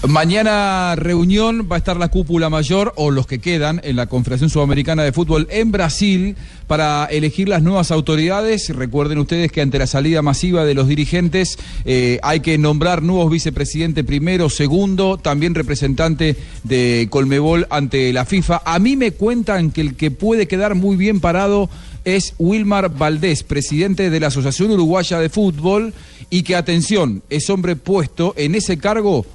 Mañana 0.09 0.95
reunión 0.97 1.69
va 1.71 1.77
a 1.77 1.79
estar 1.79 1.99
la 1.99 2.09
cúpula 2.09 2.49
mayor 2.49 2.95
o 2.97 3.11
los 3.11 3.27
que 3.27 3.39
quedan 3.39 3.83
en 3.85 3.97
la 3.97 4.07
Confederación 4.07 4.49
Sudamericana 4.49 5.03
de 5.03 5.13
Fútbol 5.13 5.47
en 5.51 5.73
Brasil 5.73 6.37
para 6.67 7.05
elegir 7.05 7.51
las 7.51 7.63
nuevas 7.63 7.91
autoridades. 7.91 8.71
Recuerden 8.71 9.19
ustedes 9.19 9.53
que 9.53 9.61
ante 9.61 9.79
la 9.79 9.87
salida 9.87 10.23
masiva 10.23 10.65
de 10.65 10.73
los 10.73 10.89
dirigentes 10.89 11.59
eh, 11.85 12.19
hay 12.23 12.41
que 12.41 12.57
nombrar 12.57 13.03
nuevos 13.03 13.31
vicepresidentes 13.31 14.03
primero, 14.07 14.49
segundo, 14.49 15.19
también 15.19 15.55
representante 15.55 16.35
de 16.65 17.07
Colmebol 17.11 17.67
ante 17.69 18.11
la 18.15 18.25
FIFA. 18.25 18.63
A 18.65 18.79
mí 18.79 18.97
me 18.97 19.13
cuentan 19.13 19.71
que 19.71 19.83
el 19.83 19.97
que 19.97 20.11
puede 20.11 20.49
quedar 20.49 20.77
muy 20.77 20.97
bien 20.97 21.21
parado 21.21 21.69
es 22.07 22.33
Wilmar 22.39 22.97
Valdés, 22.97 23.43
presidente 23.43 24.09
de 24.09 24.19
la 24.19 24.29
Asociación 24.29 24.71
Uruguaya 24.71 25.19
de 25.19 25.29
Fútbol 25.29 25.93
y 26.31 26.43
que, 26.43 26.57
atención, 26.57 27.23
es 27.29 27.51
hombre 27.51 27.77
puesto 27.77 28.33
en 28.39 28.55
ese 28.55 28.79
cargo 28.79 29.27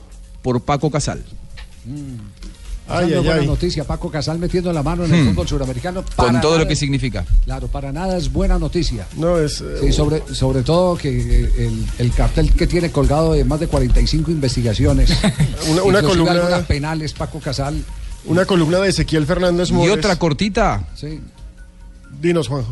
por 0.46 0.62
Paco 0.62 0.92
Casal. 0.92 1.24
Esa 2.86 2.98
Ay, 3.00 3.14
ay, 3.14 3.20
buena 3.24 3.42
ay. 3.42 3.48
noticia, 3.48 3.84
Paco 3.84 4.12
Casal 4.12 4.38
metiendo 4.38 4.72
la 4.72 4.84
mano 4.84 5.06
en 5.06 5.14
el 5.16 5.24
Hmm. 5.24 5.30
fútbol 5.30 5.48
suramericano. 5.48 6.04
Con 6.16 6.40
todo 6.40 6.60
lo 6.60 6.68
que 6.68 6.76
significa. 6.76 7.26
Claro, 7.46 7.68
para 7.68 7.92
nada 7.92 8.16
es 8.16 8.32
buena 8.32 8.60
noticia. 8.60 9.08
No, 9.18 9.40
es. 9.40 9.64
Sí, 9.82 9.92
sobre, 9.92 10.22
sobre 10.36 10.62
todo 10.62 10.96
que 10.96 11.10
eh, 11.10 11.52
el, 11.58 11.84
el 11.98 12.12
cartel 12.14 12.54
que 12.54 12.68
tiene 12.68 12.92
colgado 12.92 13.34
de 13.34 13.44
más 13.44 13.60
de 13.60 13.66
45 13.68 14.30
investigaciones. 14.30 15.10
Una- 15.72 15.82
una 15.82 16.02
columna- 16.04 16.32
algunas 16.34 16.66
penales, 16.68 17.14
Paco 17.14 17.40
Casal. 17.40 17.84
Una 18.26 18.46
columna 18.46 18.78
de 18.80 18.90
Ezequiel 18.90 19.26
Fernández 19.26 19.70
Y 19.72 19.74
Mores. 19.74 19.98
otra 19.98 20.16
cortita. 20.20 20.88
Sí. 20.96 21.20
Dinos, 22.22 22.48
Juanjo. 22.50 22.72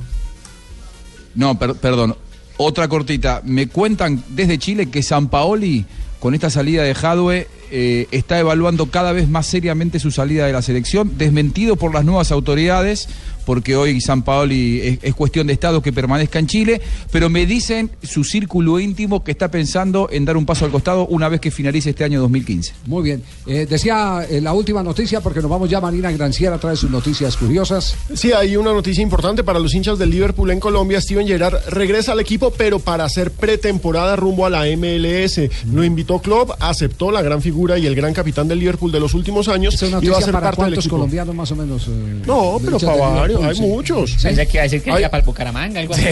No, 1.33 1.57
per- 1.57 1.73
perdón. 1.73 2.15
Otra 2.57 2.87
cortita. 2.87 3.41
Me 3.43 3.67
cuentan 3.67 4.23
desde 4.29 4.59
Chile 4.59 4.91
que 4.91 5.01
San 5.01 5.27
Paoli, 5.27 5.85
con 6.19 6.35
esta 6.35 6.51
salida 6.51 6.83
de 6.83 6.93
Jadwe, 6.93 7.47
eh, 7.71 8.07
está 8.11 8.39
evaluando 8.39 8.87
cada 8.87 9.11
vez 9.11 9.29
más 9.29 9.45
seriamente 9.47 9.99
su 9.99 10.11
salida 10.11 10.45
de 10.45 10.53
la 10.53 10.61
selección, 10.61 11.17
desmentido 11.17 11.75
por 11.75 11.93
las 11.93 12.05
nuevas 12.05 12.31
autoridades, 12.31 13.07
porque 13.45 13.75
hoy 13.75 13.99
San 14.01 14.23
Paoli 14.23 14.79
es, 14.81 14.99
es 15.01 15.15
cuestión 15.15 15.47
de 15.47 15.53
Estado 15.53 15.81
que 15.81 15.91
permanezca 15.91 16.39
en 16.39 16.47
Chile, 16.47 16.81
pero 17.11 17.29
me 17.29 17.45
dicen 17.45 17.91
su 18.01 18.23
círculo 18.23 18.79
íntimo 18.79 19.23
que 19.23 19.31
está 19.31 19.51
pensando 19.51 20.07
en 20.11 20.25
dar 20.25 20.37
un 20.37 20.45
paso 20.45 20.65
al 20.65 20.71
costado 20.71 21.07
una 21.07 21.29
vez 21.29 21.41
que 21.41 21.51
finalice 21.51 21.91
este 21.91 22.03
año 22.03 22.21
2015. 22.21 22.73
Muy 22.87 23.03
bien. 23.03 23.23
Eh, 23.45 23.65
decía 23.69 24.25
eh, 24.29 24.41
la 24.41 24.53
última 24.53 24.83
noticia, 24.83 25.21
porque 25.21 25.41
nos 25.41 25.49
vamos 25.49 25.69
ya, 25.69 25.81
Marina 25.81 26.11
Granciera 26.11 26.57
trae 26.57 26.75
sus 26.75 26.89
noticias 26.89 27.37
curiosas. 27.37 27.95
Sí, 28.13 28.31
hay 28.31 28.55
una 28.55 28.73
noticia 28.73 29.01
importante 29.01 29.43
para 29.43 29.59
los 29.59 29.73
hinchas 29.73 29.99
del 29.99 30.09
Liverpool 30.09 30.51
en 30.51 30.59
Colombia. 30.59 31.01
Steven 31.01 31.27
Gerrard 31.27 31.57
regresa 31.69 32.13
al 32.13 32.19
equipo, 32.19 32.51
pero 32.51 32.79
para 32.79 33.05
hacer 33.05 33.31
pretemporada 33.31 34.15
rumbo 34.15 34.45
a 34.45 34.49
la 34.49 34.65
MLS. 34.77 35.41
Lo 35.71 35.83
invitó 35.83 36.19
Klopp, 36.19 36.51
aceptó 36.59 37.11
la 37.11 37.21
gran 37.21 37.41
figura 37.41 37.62
y 37.77 37.85
el 37.87 37.95
gran 37.95 38.13
capitán 38.13 38.47
del 38.47 38.59
Liverpool 38.59 38.91
de 38.91 38.99
los 38.99 39.13
últimos 39.13 39.47
años. 39.47 39.73
¿Es 39.75 39.81
una 39.83 39.99
y 40.01 40.07
va 40.07 40.17
a 40.17 40.21
ser 40.21 40.33
para 40.33 40.47
parte 40.51 40.65
del 40.65 40.73
equipo. 40.75 40.95
colombianos 40.97 41.33
más 41.35 41.51
o 41.51 41.55
menos? 41.55 41.87
eh, 41.87 42.21
No, 42.27 42.59
pero 42.63 42.77
para 42.79 42.95
varios, 42.97 43.43
hay 43.43 43.55
sí. 43.55 43.61
muchos. 43.61 44.11
Sí. 44.11 44.17
Pensé 44.23 44.45
que 44.47 44.51
iba 44.57 44.61
a 44.61 44.63
decir 44.63 44.81
que 44.83 44.91
Ay. 44.91 44.99
iba 44.99 45.09
para 45.09 45.21
el 45.21 45.25
Bucaramanga, 45.25 45.79
algo 45.79 45.93
así. 45.93 46.03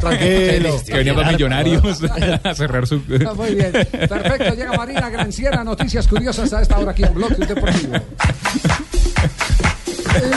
Tranquilo. 0.00 0.80
Que 0.86 0.94
venía 0.94 1.14
para 1.14 1.32
Millonarios 1.32 1.82
a 2.44 2.54
cerrar 2.54 2.86
su. 2.86 3.00
Ah, 3.26 3.34
Muy 3.34 3.54
bien. 3.54 3.72
Perfecto. 3.72 4.54
Llega 4.54 4.72
Marina 4.76 5.08
Granciera. 5.10 5.62
Noticias 5.64 6.06
curiosas 6.08 6.52
a 6.52 6.62
esta 6.62 6.78
hora 6.78 6.90
aquí 6.92 7.02
en 7.04 7.14
Bloque 7.14 7.44
Deportivo. 7.46 7.94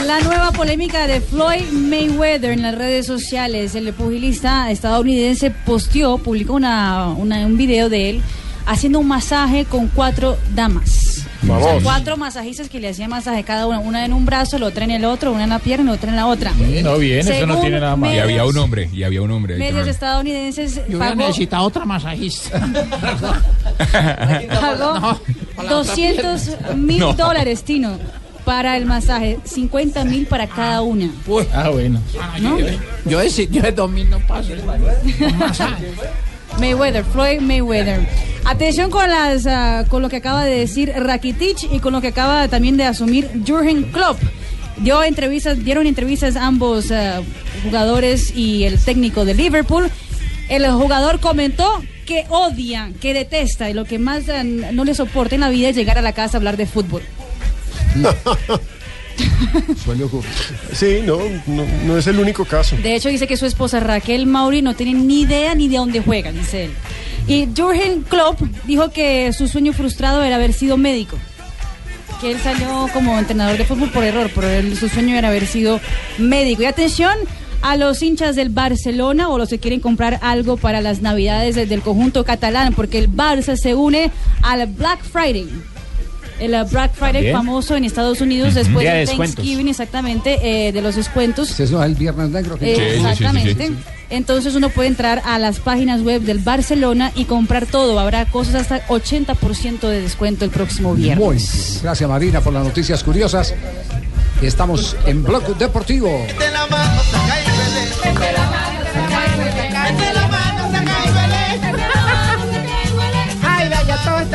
La 0.06 0.20
nueva 0.20 0.50
polémica 0.52 1.06
de 1.06 1.20
Floyd 1.20 1.70
Mayweather 1.70 2.50
en 2.50 2.62
las 2.62 2.74
redes 2.74 3.06
sociales. 3.06 3.74
El 3.74 3.92
pugilista 3.92 4.70
estadounidense 4.70 5.50
posteó, 5.50 6.18
publicó 6.18 6.54
una, 6.54 7.08
una- 7.08 7.46
un 7.46 7.56
video 7.56 7.88
de 7.88 8.10
él 8.10 8.22
haciendo 8.68 8.98
un 9.00 9.08
masaje 9.08 9.64
con 9.64 9.88
cuatro 9.88 10.36
damas. 10.54 11.24
Vamos. 11.42 11.64
O 11.66 11.70
sea, 11.70 11.80
cuatro 11.82 12.16
masajistas 12.16 12.68
que 12.68 12.80
le 12.80 12.88
hacían 12.88 13.10
masaje 13.10 13.42
cada 13.44 13.66
una, 13.66 13.78
una 13.78 14.04
en 14.04 14.12
un 14.12 14.26
brazo, 14.26 14.58
la 14.58 14.66
otra 14.66 14.84
en 14.84 14.90
el 14.90 15.04
otro, 15.04 15.32
una 15.32 15.44
en 15.44 15.50
la 15.50 15.58
pierna 15.58 15.84
y 15.84 15.86
la 15.86 15.92
otra 15.94 16.10
en 16.10 16.16
la 16.16 16.26
otra. 16.26 16.52
No, 16.82 16.98
bien, 16.98 17.20
eso 17.20 17.46
no 17.46 17.54
Según 17.54 17.60
tiene 17.62 17.80
nada 17.80 17.96
más. 17.96 18.12
Y 18.12 18.18
había 18.18 18.44
un 18.44 18.56
hombre, 18.58 18.90
y 18.92 19.02
había 19.04 19.22
un 19.22 19.30
hombre. 19.30 19.54
ahí 19.54 19.60
Medios 19.60 19.86
estadounidenses 19.88 20.80
Yo 20.88 20.98
pagó, 20.98 21.14
necesitado 21.14 21.64
otra 21.64 21.84
masajista. 21.84 22.60
pagó 24.60 25.20
otra 25.56 25.68
200 25.70 26.50
mil 26.76 26.98
No. 27.00 27.12
dólares, 27.14 27.62
Tino, 27.64 27.98
para 28.44 28.76
el 28.76 28.84
masaje, 28.86 29.38
50 29.44 30.04
mil 30.04 30.26
para 30.26 30.46
cada 30.48 30.82
una. 30.82 31.08
Ah, 31.54 31.68
bueno. 31.70 32.00
¿No? 32.40 32.58
Yo 33.06 33.18
de, 33.20 33.48
yo 33.48 33.62
de 33.62 33.72
2000 33.72 34.10
no 34.10 34.18
paso. 34.26 34.50
Masaje. 35.38 35.92
Mayweather, 36.58 37.04
Floyd 37.04 37.40
Mayweather. 37.40 38.00
Atención 38.44 38.90
con 38.90 39.08
las 39.08 39.46
ah, 39.46 39.84
con 39.88 40.02
lo 40.02 40.08
que 40.08 40.16
acaba 40.16 40.44
de 40.44 40.58
decir 40.58 40.92
Rakitic 40.96 41.72
y 41.72 41.80
con 41.80 41.92
lo 41.92 42.00
que 42.00 42.08
acaba 42.08 42.48
también 42.48 42.76
de 42.76 42.84
asumir 42.84 43.28
Jurgen 43.46 43.84
Klopp. 43.92 44.18
Dio 44.78 45.02
entrevistas, 45.02 45.64
dieron 45.64 45.86
entrevistas 45.86 46.36
ambos 46.36 46.90
ah, 46.90 47.20
jugadores 47.64 48.34
y 48.34 48.64
el 48.64 48.78
técnico 48.78 49.24
de 49.24 49.34
Liverpool. 49.34 49.90
El 50.48 50.70
jugador 50.72 51.20
comentó 51.20 51.82
que 52.06 52.24
odia, 52.30 52.90
que 53.00 53.12
detesta 53.12 53.68
y 53.68 53.74
lo 53.74 53.84
que 53.84 53.98
más 53.98 54.28
ah, 54.28 54.42
no 54.44 54.84
le 54.84 54.94
soporta 54.94 55.34
en 55.34 55.42
la 55.42 55.50
vida 55.50 55.68
es 55.68 55.76
llegar 55.76 55.98
a 55.98 56.02
la 56.02 56.12
casa 56.12 56.36
a 56.36 56.38
hablar 56.38 56.56
de 56.56 56.66
fútbol. 56.66 57.02
Suele. 59.84 60.06
Sí, 60.72 61.00
no, 61.04 61.18
no, 61.86 61.96
es 61.96 62.06
el 62.06 62.18
único 62.18 62.44
caso. 62.44 62.76
De 62.76 62.94
hecho, 62.94 63.08
dice 63.08 63.26
que 63.26 63.36
su 63.36 63.46
esposa 63.46 63.80
Raquel 63.80 64.26
Mauri 64.26 64.62
no 64.62 64.74
tiene 64.74 64.94
ni 64.94 65.22
idea 65.22 65.54
ni 65.54 65.68
de 65.68 65.76
dónde 65.76 66.00
juega, 66.00 66.32
dice 66.32 66.66
él. 66.66 66.70
Y 67.26 67.48
Jurgen 67.56 68.02
Klopp 68.02 68.40
dijo 68.66 68.90
que 68.90 69.32
su 69.32 69.48
sueño 69.48 69.72
frustrado 69.72 70.22
era 70.22 70.36
haber 70.36 70.52
sido 70.52 70.76
médico. 70.76 71.16
Que 72.20 72.32
él 72.32 72.38
salió 72.40 72.88
como 72.92 73.18
entrenador 73.18 73.58
de 73.58 73.64
fútbol 73.64 73.90
por 73.90 74.02
error, 74.02 74.30
pero 74.34 74.74
su 74.76 74.88
sueño 74.88 75.16
era 75.16 75.28
haber 75.28 75.46
sido 75.46 75.80
médico. 76.18 76.62
Y 76.62 76.66
atención 76.66 77.16
a 77.62 77.76
los 77.76 78.02
hinchas 78.02 78.36
del 78.36 78.50
Barcelona 78.50 79.28
o 79.28 79.38
los 79.38 79.48
que 79.48 79.58
quieren 79.58 79.80
comprar 79.80 80.18
algo 80.22 80.56
para 80.56 80.80
las 80.80 81.02
navidades 81.02 81.54
del 81.54 81.82
conjunto 81.82 82.24
catalán, 82.24 82.74
porque 82.74 82.98
el 82.98 83.10
Barça 83.10 83.56
se 83.56 83.74
une 83.74 84.10
al 84.42 84.66
Black 84.66 85.02
Friday. 85.02 85.48
El 86.40 86.54
uh, 86.54 86.64
Black 86.68 86.92
Friday 86.94 87.12
También. 87.14 87.36
famoso 87.36 87.76
en 87.76 87.84
Estados 87.84 88.20
Unidos 88.20 88.54
después 88.54 88.84
de 88.84 88.90
del 88.92 89.06
descuentos. 89.06 89.36
Thanksgiving, 89.36 89.68
exactamente, 89.68 90.38
eh, 90.68 90.72
de 90.72 90.82
los 90.82 90.96
descuentos. 90.96 91.50
Ese 91.58 91.72
no 91.72 91.82
es 91.82 91.88
el 91.90 91.94
Viernes 91.96 92.30
Negro. 92.30 92.56
que- 92.58 92.74
Eh, 92.74 92.96
exactamente. 92.96 93.72
Entonces 94.10 94.54
uno 94.54 94.70
puede 94.70 94.88
entrar 94.88 95.20
a 95.26 95.38
las 95.38 95.58
páginas 95.58 96.00
web 96.02 96.22
del 96.22 96.38
Barcelona 96.38 97.12
y 97.14 97.24
comprar 97.24 97.66
todo. 97.66 97.98
Habrá 98.00 98.24
cosas 98.26 98.54
hasta 98.54 98.86
80% 98.88 99.88
de 99.88 100.00
descuento 100.00 100.44
el 100.46 100.50
próximo 100.50 100.94
viernes. 100.94 101.22
Muy 101.24 101.36
bien. 101.36 101.48
Gracias, 101.82 102.08
Marina, 102.08 102.40
por 102.40 102.52
las 102.54 102.64
noticias 102.64 103.04
curiosas. 103.04 103.52
Estamos 104.40 104.96
en 105.04 105.24
Bloque 105.24 105.52
Deportivo. 105.58 106.08
Ay, 106.08 107.27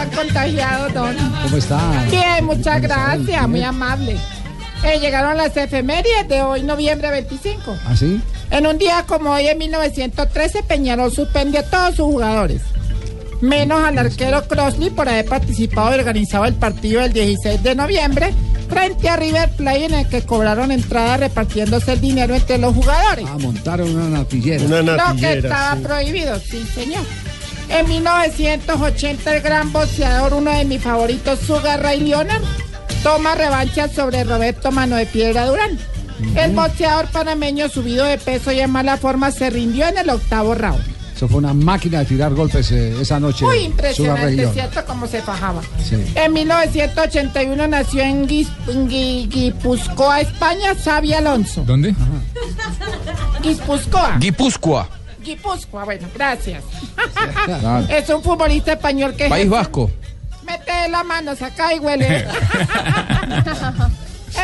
están 0.04 0.26
contagiados, 0.26 0.94
don. 0.94 1.16
¿Cómo 1.44 1.58
está? 1.58 2.06
Bien, 2.10 2.46
muchas 2.46 2.82
gracias, 2.82 3.48
muy 3.48 3.64
amable. 3.64 4.18
Eh, 4.84 5.00
llegaron 5.00 5.38
las 5.38 5.56
efemérides 5.56 6.28
de 6.28 6.42
hoy, 6.42 6.64
noviembre 6.64 7.10
25. 7.10 7.78
¿Ah, 7.86 7.96
sí? 7.96 8.22
En 8.52 8.68
un 8.68 8.78
día 8.78 9.06
como 9.08 9.32
hoy, 9.32 9.48
en 9.48 9.58
1913, 9.58 10.64
Peñarol 10.64 11.12
suspende 11.12 11.60
a 11.60 11.64
todos 11.64 11.96
sus 11.96 12.06
jugadores. 12.06 12.62
Menos 13.42 13.84
al 13.84 13.98
arquero 13.98 14.44
Crossley 14.48 14.90
por 14.90 15.08
haber 15.08 15.26
participado 15.26 15.96
y 15.96 16.00
organizado 16.00 16.46
el 16.46 16.54
partido 16.54 17.02
del 17.02 17.14
16 17.14 17.62
de 17.62 17.76
noviembre 17.76 18.34
frente 18.70 19.10
a 19.10 19.18
River 19.18 19.50
Plate 19.50 19.86
en 19.86 19.94
el 19.94 20.08
que 20.08 20.22
cobraron 20.22 20.72
entrada 20.72 21.18
repartiéndose 21.18 21.94
el 21.94 22.02
dinero 22.02 22.36
entre 22.36 22.58
los 22.58 22.74
jugadores. 22.74 23.26
Ah, 23.28 23.38
montaron 23.40 23.96
una 23.96 24.18
natillera. 24.20 24.82
Lo 24.82 25.16
que 25.16 25.34
estaba 25.40 25.76
prohibido, 25.82 26.40
sí, 26.40 26.66
señor. 26.74 27.04
En 27.74 27.88
1980, 27.88 29.36
el 29.36 29.42
gran 29.42 29.74
boxeador, 29.74 30.36
uno 30.36 30.52
de 30.52 30.64
mis 30.64 30.82
favoritos, 30.82 31.40
Sugar 31.40 31.82
Ray 31.82 32.02
Leonard, 32.02 32.44
toma 33.02 33.34
revancha 33.34 33.88
sobre 33.88 34.24
Roberto 34.24 34.72
Mano 34.72 34.96
de 34.96 35.08
Piedra 35.08 35.48
Durán. 35.48 35.80
El 36.36 36.52
boxeador 36.52 37.08
panameño 37.08 37.68
subido 37.70 38.06
de 38.06 38.20
peso 38.20 38.52
y 38.52 38.60
en 38.60 38.70
mala 38.70 38.98
forma 38.98 39.32
se 39.32 39.50
rindió 39.50 39.88
en 39.88 39.98
el 39.98 40.10
octavo 40.12 40.54
round. 40.54 40.84
Eso 41.16 41.28
fue 41.28 41.40
una 41.40 41.54
máquina 41.54 42.00
de 42.00 42.06
tirar 42.06 42.34
golpes 42.36 42.72
eh, 42.72 42.96
esa 43.02 43.20
noche. 43.20 43.44
Muy 43.44 43.60
impresionante. 43.60 44.48
¿cierto? 44.54 44.86
Cómo 44.86 45.08
se 45.08 45.22
fajaba. 45.22 45.62
Sí. 45.84 45.96
En 46.14 46.32
1981 46.32 47.68
nació 47.68 48.04
en 48.04 48.28
Guipúzcoa, 48.28 50.22
España, 50.22 50.76
Xavi 50.76 51.14
Alonso. 51.14 51.64
¿Dónde? 51.66 51.96
Guipúzcoa. 53.42 54.18
Guipúzcoa. 54.20 54.90
Guipúzcoa, 55.24 55.86
bueno, 55.86 56.08
gracias. 56.14 56.64
Es 57.90 58.10
un 58.10 58.22
futbolista 58.24 58.74
español 58.74 59.16
que... 59.16 59.30
País 59.30 59.50
Vasco. 59.50 59.90
Mete 60.44 60.90
la 60.90 61.04
mano, 61.04 61.36
saca 61.36 61.74
y 61.74 61.80
huele. 61.80 62.28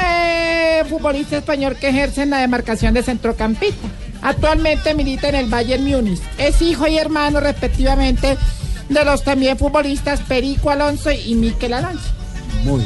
eh, 0.03 0.83
futbolista 0.87 1.37
español 1.37 1.75
que 1.75 1.89
ejerce 1.89 2.23
en 2.23 2.29
la 2.29 2.39
demarcación 2.39 2.93
de 2.93 3.03
centrocampista. 3.03 3.87
Actualmente 4.21 4.93
milita 4.93 5.29
en 5.29 5.35
el 5.35 5.49
Bayern 5.49 5.83
Múnich. 5.83 6.21
Es 6.37 6.61
hijo 6.61 6.87
y 6.87 6.97
hermano 6.97 7.39
respectivamente 7.39 8.37
de 8.89 9.05
los 9.05 9.23
también 9.23 9.57
futbolistas 9.57 10.21
Perico 10.21 10.69
Alonso 10.69 11.11
y 11.11 11.35
Miquel 11.35 11.73
Alonso. 11.73 12.09
Muy. 12.63 12.83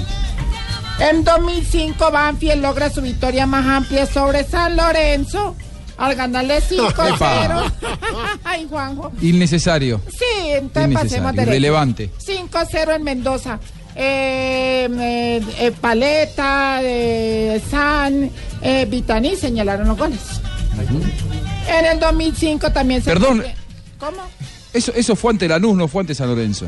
En 0.99 1.23
2005 1.23 2.11
Banfield 2.11 2.61
logra 2.61 2.89
su 2.89 3.01
victoria 3.01 3.47
más 3.47 3.65
amplia 3.65 4.05
sobre 4.05 4.43
San 4.43 4.75
Lorenzo 4.75 5.55
al 5.97 6.15
ganarle 6.15 6.59
5-0. 6.61 7.13
Epa. 7.15 7.71
Ay, 8.43 8.65
Juanjo. 8.69 9.11
Innecesario. 9.21 10.01
Sí, 10.09 10.25
entonces 10.49 10.93
pasemos 10.93 11.03
Innecesario. 11.11 11.31
derecho. 11.33 11.49
Irrelevante. 11.51 12.09
5-0 12.25 12.95
en 12.95 13.03
Mendoza. 13.03 13.59
Eh, 13.95 14.87
eh, 14.91 15.41
eh, 15.59 15.71
Paleta, 15.79 16.79
eh, 16.81 17.61
San, 17.69 18.31
eh, 18.61 18.87
Vitaní 18.89 19.35
señalaron 19.35 19.87
los 19.87 19.97
goles. 19.97 20.19
En 21.67 21.85
el 21.85 21.99
2005 21.99 22.71
también 22.71 23.03
se... 23.03 23.09
Perdón. 23.11 23.43
¿Cómo? 23.99 24.17
Eso, 24.73 24.91
eso 24.95 25.15
fue 25.15 25.31
ante 25.31 25.47
Lanús, 25.47 25.75
no 25.77 25.87
fue 25.87 26.01
ante 26.01 26.15
San 26.15 26.27
Lorenzo. 26.27 26.65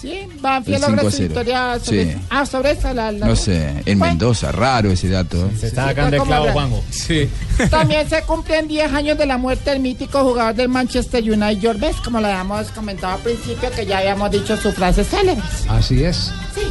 Sí, 0.00 0.20
Banfield 0.40 0.76
El 0.76 0.82
logra 0.82 1.00
5 1.00 1.08
a 1.08 1.10
su 1.10 1.16
0. 1.16 1.28
victoria 1.28 1.78
sobre, 1.82 2.04
Sí. 2.12 2.18
ah, 2.30 2.46
sobre 2.46 2.70
esa. 2.72 2.94
La, 2.94 3.10
la- 3.12 3.26
No 3.26 3.34
sé, 3.36 3.82
en 3.84 3.98
Mendoza, 3.98 4.52
raro 4.52 4.90
ese 4.90 5.08
dato. 5.08 5.46
¿eh? 5.46 5.50
Se 5.58 5.66
está 5.68 5.86
sacando 5.86 6.16
el 6.16 6.22
clavo, 6.22 6.52
Juanjo. 6.52 6.84
Sí. 6.90 7.28
También 7.70 8.08
se 8.08 8.22
cumplen 8.22 8.68
10 8.68 8.92
años 8.92 9.18
de 9.18 9.26
la 9.26 9.38
muerte 9.38 9.70
del 9.70 9.80
mítico 9.80 10.22
jugador 10.22 10.54
del 10.54 10.68
Manchester 10.68 11.22
United, 11.22 11.60
George 11.60 11.80
Best, 11.80 12.04
como 12.04 12.20
lo 12.20 12.26
habíamos 12.28 12.68
comentado 12.68 13.14
al 13.14 13.20
principio, 13.20 13.70
que 13.72 13.84
ya 13.86 13.98
habíamos 13.98 14.30
dicho 14.30 14.56
sus 14.56 14.74
frases 14.74 15.08
célebres. 15.08 15.44
Así 15.68 16.04
es. 16.04 16.30
Sí. 16.54 16.62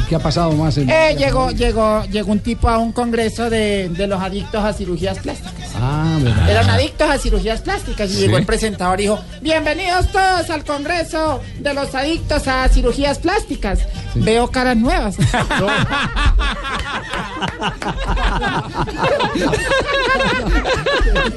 ¿Y 0.00 0.08
qué 0.08 0.14
ha 0.16 0.18
pasado 0.20 0.52
más? 0.52 0.76
En... 0.78 0.88
Eh, 0.90 1.14
llegó, 1.18 1.50
llegó, 1.50 2.04
llegó 2.04 2.30
un 2.32 2.40
tipo 2.40 2.68
a 2.68 2.78
un 2.78 2.92
congreso 2.92 3.50
de, 3.50 3.88
de 3.88 4.06
los 4.06 4.20
adictos 4.20 4.64
a 4.64 4.72
cirugías 4.72 5.18
plásticas. 5.18 5.67
Ah. 5.80 6.18
Eran 6.48 6.68
adictos 6.70 7.08
a 7.08 7.18
cirugías 7.18 7.60
plásticas 7.60 8.10
y 8.10 8.14
Sí. 8.14 8.20
llegó 8.20 8.36
el 8.38 8.44
presentador 8.46 8.98
y 9.00 9.04
dijo, 9.04 9.20
bienvenidos 9.40 10.08
todos 10.08 10.50
al 10.50 10.64
congreso 10.64 11.40
de 11.60 11.74
los 11.74 11.94
adictos 11.94 12.48
a 12.48 12.68
cirugías 12.68 13.18
plásticas. 13.18 13.80
Veo 14.14 14.50
caras 14.50 14.76
nuevas. 14.76 15.16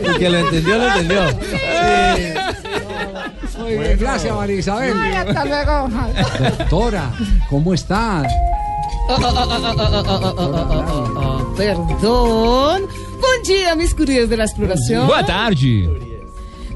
El 0.04 0.18
que 0.18 0.30
lo 0.30 0.38
entendió, 0.40 0.78
lo 0.78 0.88
entendió. 0.88 1.22
Muy 3.60 3.74
bien, 3.78 3.98
gracias 4.00 4.36
María 4.36 4.56
Isabel. 4.58 4.94
Ay, 5.00 5.14
hasta 5.14 5.46
luego. 5.46 5.90
Doctora, 6.58 7.12
¿cómo 7.50 7.74
está? 7.74 8.24
Perdón. 11.58 12.84
Bom 13.22 13.44
dia, 13.44 13.76
mis 13.76 13.94
curios 13.94 14.30
de 14.30 14.38
la 14.38 14.46
exploración. 14.46 15.08
Boa 15.08 15.26
tarde. 15.26 16.12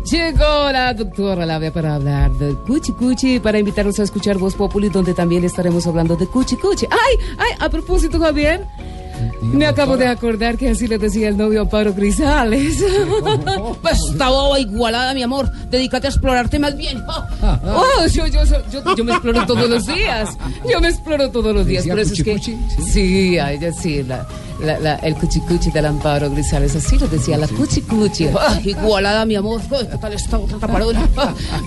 Llegó 0.05 0.71
la 0.71 0.93
doctora 0.93 1.47
Labia 1.47 1.73
para 1.73 1.95
hablar 1.95 2.31
de 2.33 2.53
Cuchi 2.53 2.91
Cuchi, 2.91 3.39
para 3.39 3.57
invitarnos 3.57 3.99
a 3.99 4.03
escuchar 4.03 4.37
Voz 4.37 4.53
Populi, 4.53 4.89
donde 4.89 5.15
también 5.15 5.43
estaremos 5.43 5.87
hablando 5.87 6.15
de 6.15 6.27
Cuchi 6.27 6.57
Cuchi. 6.57 6.85
¡Ay! 6.91 7.17
¡Ay! 7.39 7.55
A 7.59 7.69
propósito, 7.69 8.19
Javier. 8.19 8.67
Me 9.41 9.65
acabo 9.67 9.95
de 9.97 10.07
acordar 10.07 10.57
que 10.57 10.69
así 10.69 10.87
le 10.87 10.97
decía 10.97 11.29
el 11.29 11.37
novio 11.37 11.61
Amparo 11.61 11.93
Grisales. 11.93 12.77
Pues 13.81 13.99
esta 14.11 14.29
boba 14.29 14.59
igualada, 14.59 15.13
mi 15.13 15.21
amor. 15.23 15.49
Dedícate 15.69 16.07
a 16.07 16.09
explorarte 16.09 16.57
más 16.59 16.75
bien. 16.75 17.03
Oh, 17.07 18.05
yo, 18.13 18.25
yo, 18.27 18.43
yo, 18.43 18.95
yo 18.95 19.03
me 19.03 19.11
exploro 19.11 19.45
todos 19.45 19.69
los 19.69 19.85
días. 19.85 20.29
Yo 20.69 20.79
me 20.81 20.89
exploro 20.89 21.29
todos 21.29 21.53
los 21.53 21.65
días. 21.67 21.83
¿Decía 21.83 21.93
Por 21.93 21.99
eso 22.01 22.13
es 22.13 22.23
que. 22.23 22.57
Sí, 22.91 23.37
a 23.37 23.51
ella 23.53 23.71
sí, 23.71 24.01
la, 24.03 24.25
la- 24.59 24.79
la- 24.79 24.95
el 24.97 25.15
cuchicuchi 25.15 25.69
del 25.71 25.85
Amparo 25.85 26.29
Grisales. 26.31 26.75
Así 26.75 26.97
lo 26.97 27.07
decía, 27.07 27.37
la 27.37 27.47
cuchicuchi. 27.47 28.27
Ah, 28.37 28.59
igualada, 28.63 29.25
mi 29.25 29.35
amor. 29.35 29.61
Ay, 29.71 29.87
¿Qué 29.91 29.97
tal 29.97 30.13
esta 30.13 30.37
otra 30.39 30.57
tapadora? 30.57 31.07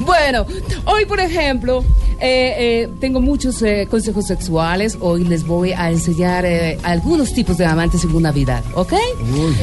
Bueno, 0.00 0.46
hoy 0.86 1.06
por 1.06 1.20
ejemplo, 1.20 1.82
eh, 2.20 2.54
eh, 2.58 2.88
tengo 3.00 3.20
muchos 3.20 3.62
eh, 3.62 3.86
consejos 3.90 4.26
sexuales. 4.26 4.98
Hoy 5.00 5.24
les 5.24 5.46
voy 5.46 5.72
a 5.72 5.90
enseñar 5.90 6.44
eh, 6.44 6.78
algunos 6.82 7.32
tipos 7.39 7.56
de 7.56 7.66
amantes 7.66 8.05
una 8.05 8.31
Navidad, 8.31 8.65
¿ok? 8.74 8.94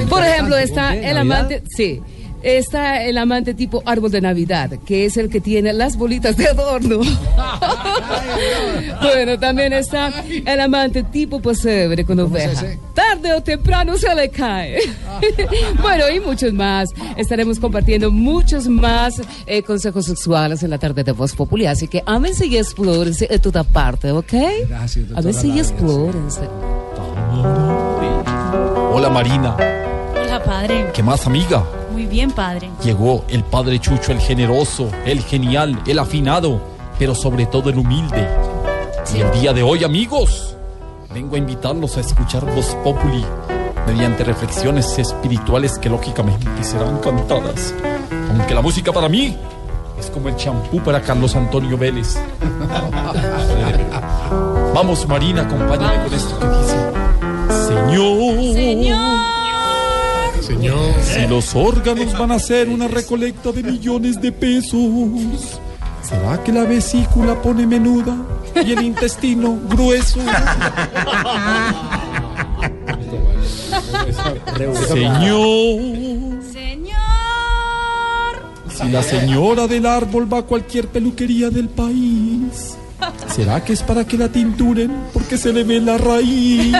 por 0.08 0.24
ejemplo, 0.24 0.58
está 0.58 0.92
¿ok? 0.92 0.94
el 0.94 1.02
¿Navidad? 1.02 1.20
amante, 1.20 1.64
sí. 1.68 2.02
Está 2.42 3.04
el 3.04 3.18
amante 3.18 3.54
tipo 3.56 3.82
árbol 3.86 4.12
de 4.12 4.22
Navidad, 4.22 4.70
que 4.86 5.06
es 5.06 5.18
el 5.18 5.30
que 5.30 5.42
tiene 5.42 5.74
las 5.74 5.98
bolitas 5.98 6.38
de 6.38 6.48
adorno. 6.48 7.00
bueno, 9.02 9.40
también 9.40 9.74
está 9.74 10.14
el 10.46 10.60
amante 10.60 11.02
tipo 11.04 11.42
pesebre 11.42 12.06
con 12.06 12.20
oveja. 12.20 12.64
Tarde 12.94 13.34
o 13.34 13.42
temprano 13.42 13.98
se 13.98 14.14
le 14.14 14.30
cae. 14.30 14.78
bueno, 15.82 16.04
y 16.16 16.20
muchos 16.20 16.54
más. 16.54 16.90
Estaremos 17.18 17.60
compartiendo 17.60 18.12
muchos 18.12 18.68
más 18.68 19.20
eh, 19.48 19.64
consejos 19.64 20.06
sexuales 20.06 20.62
en 20.62 20.70
la 20.70 20.78
tarde 20.78 21.04
de 21.04 21.14
Voz 21.14 21.34
Popular. 21.34 21.74
Así 21.74 21.88
que 21.88 22.04
ámense 22.06 22.46
y 22.46 22.58
explórense 22.58 23.28
en 23.28 23.42
toda 23.42 23.64
parte, 23.64 24.12
¿ok? 24.12 24.34
Gracias, 24.70 25.10
doctora 25.10 25.20
Ámense 25.20 25.48
y 25.48 25.60
explórense. 25.60 26.42
Hola 29.06 29.14
Marina, 29.14 29.56
Hola, 29.56 30.44
padre. 30.44 30.90
¿qué 30.92 31.04
más 31.04 31.28
amiga? 31.28 31.64
Muy 31.92 32.08
bien, 32.08 32.32
padre. 32.32 32.72
Llegó 32.84 33.24
el 33.30 33.44
padre 33.44 33.78
Chucho, 33.78 34.12
el 34.12 34.20
generoso, 34.20 34.90
el 35.06 35.22
genial, 35.22 35.80
el 35.86 36.00
afinado, 36.00 36.60
pero 36.98 37.14
sobre 37.14 37.46
todo 37.46 37.70
el 37.70 37.78
humilde. 37.78 38.28
Y 39.16 39.20
el 39.20 39.32
día 39.40 39.54
de 39.54 39.62
hoy, 39.62 39.84
amigos, 39.84 40.58
vengo 41.14 41.36
a 41.36 41.38
invitarlos 41.38 41.98
a 41.98 42.00
escuchar 42.00 42.46
Voz 42.46 42.76
Populi 42.84 43.24
mediante 43.86 44.24
reflexiones 44.24 44.98
espirituales 44.98 45.78
que 45.78 45.88
lógicamente 45.88 46.64
serán 46.64 46.98
cantadas. 46.98 47.76
Aunque 48.32 48.56
la 48.56 48.64
música 48.64 48.92
para 48.92 49.08
mí 49.08 49.38
es 50.00 50.10
como 50.10 50.30
el 50.30 50.36
champú 50.36 50.80
para 50.80 51.00
Carlos 51.00 51.36
Antonio 51.36 51.78
Vélez. 51.78 52.18
Vamos 54.74 55.08
Marina, 55.08 55.44
acompáñame 55.44 56.06
con 56.06 56.14
esto 56.16 56.40
que 56.40 56.55
Señor. 58.54 59.14
Señor. 60.42 60.94
Si 61.02 61.28
los 61.28 61.56
órganos 61.56 62.18
van 62.18 62.32
a 62.32 62.36
hacer 62.36 62.70
una 62.70 62.88
recolecta 62.88 63.52
de 63.52 63.64
millones 63.64 64.22
de 64.22 64.32
pesos, 64.32 65.60
¿será 66.04 66.44
que 66.44 66.52
la 66.52 66.64
vesícula 66.64 67.42
pone 67.42 67.66
menuda 67.66 68.16
y 68.56 68.72
el 68.72 68.84
intestino 68.84 69.58
grueso? 69.70 70.20
Señor, 74.88 75.80
Señor. 76.52 76.96
si 78.70 78.90
la 78.90 79.04
señora 79.04 79.68
del 79.68 79.86
árbol 79.86 80.32
va 80.32 80.40
a 80.40 80.44
cualquier 80.44 80.88
peluquería 80.88 81.50
del 81.50 81.70
país, 81.70 82.78
¿será 83.28 83.64
que 83.64 83.74
es 83.74 83.84
para 83.84 84.06
que 84.06 84.18
la 84.18 84.30
tinturen 84.30 84.92
porque 85.14 85.38
se 85.38 85.52
le 85.54 85.64
ve 85.64 85.80
la 85.80 85.98
raíz? 85.98 86.74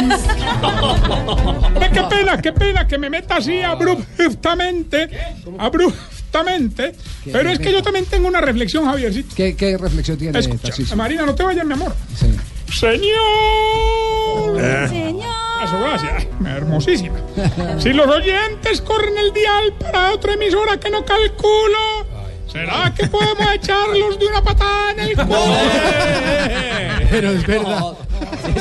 Hombre, 0.64 1.90
qué 1.92 2.04
pena, 2.04 2.42
qué 2.42 2.54
pena 2.54 2.88
que 2.88 2.98
me 2.98 3.10
meta 3.10 3.38
así 3.38 3.62
abruptamente. 3.62 5.10
Abruptamente. 5.58 6.96
Pero 7.32 7.50
es 7.50 7.60
que 7.60 7.72
yo 7.72 7.82
también 7.82 8.06
tengo 8.06 8.28
una 8.28 8.42
reflexión, 8.42 8.86
Javiercito. 8.86 9.36
¿Qué, 9.36 9.56
qué 9.56 9.78
reflexión 9.78 10.18
tiene 10.18 10.38
Escucha, 10.38 10.64
Tarcisio? 10.64 10.96
Marina, 10.96 11.26
no 11.26 11.34
te 11.36 11.44
vayas, 11.44 11.66
mi 11.66 11.74
amor. 11.74 11.96
Sí. 12.16 12.28
Señor. 12.74 14.60
Señor. 14.90 15.46
Eso, 15.64 15.80
gracias. 15.80 16.28
Hermosísima. 16.46 17.16
Si 17.80 17.94
los 17.94 18.08
oyentes 18.08 18.82
corren 18.82 19.18
el 19.18 19.34
dial 19.34 19.74
para 19.80 20.12
otra 20.12 20.34
emisora 20.34 20.78
que 20.80 20.90
no 20.90 21.06
calculo, 21.06 22.05
¿será 22.56 22.94
que 22.96 23.08
podemos 23.08 23.52
echarlos 23.54 24.20
de 24.20 24.26
una 24.28 24.42
patada 24.42 24.92
en 24.92 25.00
el 25.00 25.16
culo? 25.16 25.40
Pero 27.10 27.32
es 27.32 27.48
verdad. 27.48 27.94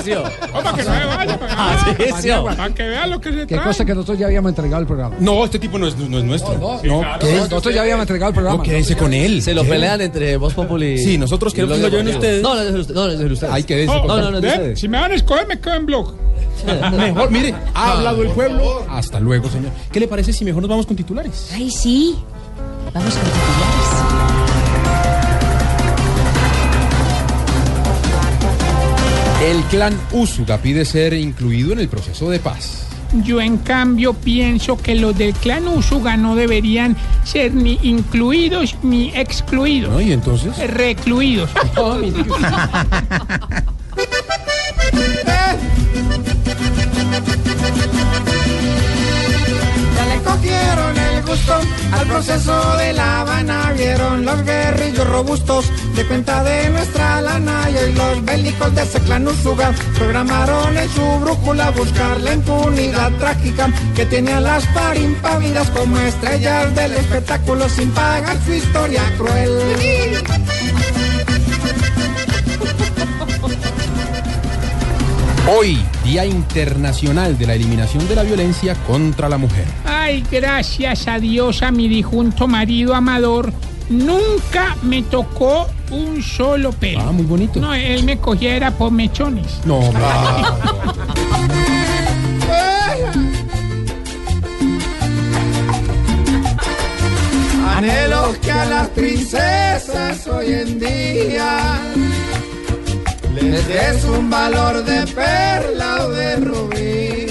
Que 0.05 0.83
no 0.85 0.91
me 0.91 1.07
vaya, 1.07 1.39
para 1.39 1.55
que, 1.55 1.57
Ah, 1.57 1.95
sí, 2.21 2.23
sí. 2.23 2.29
para 2.45 2.71
que 2.75 2.83
vean 2.83 3.11
lo 3.11 3.21
que 3.21 3.31
se 3.33 3.39
Qué 3.47 3.55
trae. 3.55 3.67
cosa 3.67 3.85
que 3.85 3.95
nosotros 3.95 4.19
ya 4.19 4.27
habíamos 4.27 4.49
entregado 4.51 4.81
el 4.81 4.87
programa. 4.87 5.17
No, 5.21 5.45
este 5.45 5.59
tipo 5.59 5.79
no 5.79 5.87
es, 5.87 5.97
no 5.97 6.19
es 6.19 6.25
nuestro. 6.25 6.59
No, 6.59 6.79
Sí, 6.81 6.89
no, 6.89 7.01
claro. 7.01 7.19
¿qué? 7.21 7.35
nosotros 7.37 7.75
ya 7.75 7.83
habíamos 7.83 8.03
entregado 8.03 8.31
el 8.31 8.35
programa. 8.35 8.57
No, 8.59 8.63
quédense 8.63 8.97
con 8.97 9.13
él. 9.15 9.41
Se 9.43 9.55
lo 9.55 9.63
¿Qué? 9.63 9.69
pelean 9.71 10.01
entre 10.01 10.37
Voz 10.37 10.53
Populi. 10.55 10.99
Sí, 10.99 11.17
nosotros 11.17 11.53
y 11.53 11.57
queremos 11.57 11.79
Blog 11.79 11.91
que 11.91 11.97
lo 11.97 12.03
lleven 12.03 12.21
Deportivo. 12.21 12.33
ustedes. 12.35 12.43
No, 12.43 12.55
no 12.55 12.79
es 12.81 12.89
de. 12.89 12.95
No, 12.95 13.07
no 13.07 13.13
es 13.13 13.19
de 13.19 13.33
ustedes. 13.33 13.53
Ay, 13.53 13.63
quédense. 13.65 13.95
Oh, 13.97 14.07
No, 14.07 14.17
no, 14.21 14.31
no 14.33 14.37
es 14.39 14.43
de 14.43 14.49
ve, 14.49 14.55
ustedes. 14.55 14.81
si 14.81 14.89
me 14.89 14.99
van 15.01 15.13
a 15.13 15.15
escoger, 15.15 15.47
me 15.47 15.61
quedo 15.61 15.75
en 15.75 15.87
blog. 15.87 16.15
Mejor, 16.97 17.31
mire, 17.31 17.55
ha 17.75 17.93
hablado 17.93 18.23
el 18.23 18.31
pueblo. 18.31 18.85
Hasta 18.91 19.21
luego, 19.21 19.49
señor. 19.49 19.71
¿Qué 19.93 20.01
le 20.01 20.09
parece 20.09 20.33
si 20.33 20.45
mejor 20.45 20.63
nos 20.63 20.69
vamos 20.71 20.87
con 20.87 20.97
titulares? 20.97 21.51
Ay, 21.55 21.71
sí. 21.71 22.17
Vamos 22.93 23.15
con 23.15 23.23
titulares. 23.23 23.84
El 29.45 29.63
clan 29.65 29.95
Úsuga 30.13 30.57
pide 30.57 30.87
ser 30.87 31.13
incluido 31.13 31.75
en 31.75 31.79
el 31.79 31.89
proceso 31.89 32.31
de 32.31 32.39
paz. 32.39 32.87
Yo 33.23 33.43
en 33.43 33.59
cambio 33.59 34.15
pienso 34.15 34.79
que 34.79 34.95
los 34.95 35.19
del 35.19 35.35
clan 35.35 35.69
Usuga 35.69 36.17
no 36.17 36.35
deberían 36.35 36.97
ser 37.25 37.53
ni 37.53 37.79
incluidos 37.83 38.75
ni 38.83 39.11
excluidos. 39.15 39.93
¿No? 39.93 40.01
¿Y 40.01 40.13
entonces? 40.13 40.57
Recluidos. 40.71 41.51
le 50.15 50.23
cogieron 50.23 50.97
el 50.97 51.23
gusto 51.23 51.55
al 51.93 52.07
proceso 52.07 52.77
de 52.77 52.93
La 52.93 53.21
Habana. 53.21 53.73
Vieron 53.77 54.25
los 54.25 54.45
guerrillos 54.45 55.07
robustos 55.09 55.71
de 55.97 56.07
cuenta 56.07 56.43
de 56.45 56.71
nuestra 56.71 57.21
lana. 57.21 57.71
Y 57.71 57.77
hoy 57.77 57.93
los 57.93 58.25
bélicos 58.25 58.75
de 58.75 58.83
ese 58.83 59.01
clan 59.01 59.27
Usuga 59.27 59.73
programaron 59.99 60.77
en 60.77 60.89
su 60.91 61.21
brújula 61.21 61.71
buscar 61.71 62.21
la 62.21 62.35
impunidad 62.35 63.13
trágica 63.13 63.69
que 63.97 64.07
tiene 64.07 64.33
a 64.33 64.41
las 64.41 64.67
par 64.69 64.97
impávidas 64.97 65.69
como 65.71 65.99
estrellas 65.99 66.75
del 66.75 66.93
espectáculo 66.93 67.69
sin 67.69 67.91
pagar 67.91 68.37
su 68.45 68.53
historia 68.53 69.03
cruel. 69.17 69.53
Hoy, 75.47 75.79
Día 76.05 76.27
Internacional 76.27 77.39
de 77.39 77.47
la 77.47 77.55
Eliminación 77.55 78.07
de 78.07 78.15
la 78.15 78.23
Violencia 78.23 78.75
contra 78.87 79.29
la 79.29 79.39
Mujer. 79.39 79.65
Ay, 79.87 80.23
gracias 80.31 81.09
a 81.09 81.19
Dios, 81.19 81.63
a 81.63 81.71
mi 81.71 81.89
difunto 81.89 82.47
marido 82.47 82.95
amador, 82.95 83.51
nunca 83.89 84.77
me 84.83 85.03
tocó 85.03 85.67
un 85.91 86.23
solo 86.23 86.73
pelo. 86.73 87.01
Ah, 87.01 87.13
muy 87.13 87.25
bonito. 87.25 87.59
No, 87.59 87.73
él 87.73 88.05
me 88.05 88.19
cogiera 88.19 88.71
por 88.71 88.93
mechones. 88.93 89.61
No, 89.65 89.79
hombre. 89.79 90.03
Anhelo 97.77 98.35
que 98.41 98.53
a 98.53 98.65
las 98.67 98.89
princesas 98.89 100.27
hoy 100.27 100.53
en 100.53 100.79
día 100.79 101.81
les 103.41 103.67
des 103.67 104.05
un 104.05 104.31
valor 104.31 104.85
de 104.85 105.07
perla 105.13 106.07
o 106.07 106.11
de 106.11 106.37
rubí. 106.37 107.27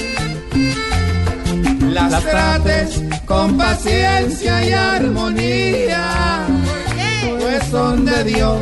Las 1.93 2.23
trates 2.23 3.01
con 3.25 3.57
paciencia 3.57 4.65
y 4.65 4.73
armonía, 4.73 6.45
pues 7.39 7.63
son 7.69 8.05
de 8.05 8.23
Dios 8.23 8.59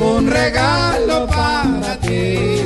un 0.00 0.30
regalo 0.30 1.26
para 1.26 1.96
ti. 2.00 2.60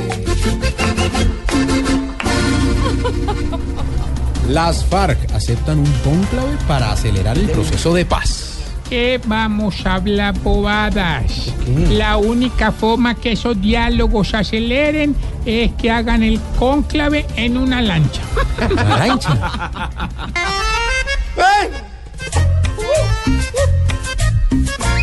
Las 4.49 4.83
FARC 4.83 5.31
aceptan 5.33 5.79
un 5.79 5.91
cónclave 6.03 6.57
para 6.67 6.91
acelerar 6.91 7.37
el 7.37 7.49
proceso 7.49 7.93
de 7.93 8.05
paz. 8.05 8.50
¿Qué 8.91 9.21
vamos 9.25 9.85
a 9.85 9.93
hablar 9.93 10.37
bobadas? 10.39 11.53
La 11.91 12.17
única 12.17 12.73
forma 12.73 13.15
que 13.15 13.31
esos 13.31 13.61
diálogos 13.61 14.33
aceleren 14.33 15.15
es 15.45 15.71
que 15.75 15.89
hagan 15.89 16.23
el 16.23 16.41
cónclave 16.59 17.25
en 17.37 17.55
una 17.55 17.81
lancha. 17.81 18.21
¿La 18.75 18.97
lancha? 18.97 19.89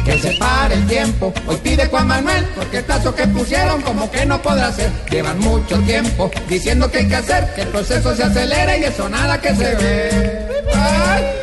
Que 0.05 0.19
se 0.19 0.33
pare 0.33 0.75
el 0.75 0.87
tiempo, 0.87 1.33
hoy 1.47 1.57
pide 1.63 1.87
Juan 1.87 2.09
Manuel, 2.09 2.47
porque 2.57 2.79
el 2.79 2.85
plazo 2.85 3.15
que 3.15 3.27
pusieron 3.27 3.81
como 3.83 4.11
que 4.11 4.25
no 4.27 4.41
podrá 4.41 4.71
ser. 4.73 4.91
Llevan 5.11 5.39
mucho 5.39 5.79
tiempo 5.81 6.31
diciendo 6.47 6.91
que 6.91 6.99
hay 6.99 7.09
que 7.09 7.17
hacer, 7.17 7.55
que 7.55 7.63
el 7.63 7.69
proceso 7.69 8.15
se 8.15 8.23
acelere 8.23 8.81
y 8.81 8.85
eso 8.85 9.09
nada 9.09 9.41
que 9.41 9.55
se 9.55 9.75
ve. 9.77 10.47
Ay. 10.75 11.38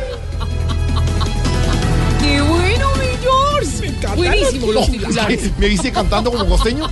Buenísimo 4.16 4.72
los 4.72 4.90
titulares. 4.90 5.50
¿Me 5.58 5.68
viste 5.68 5.92
cantando 5.92 6.30
como 6.30 6.46
costeño? 6.46 6.88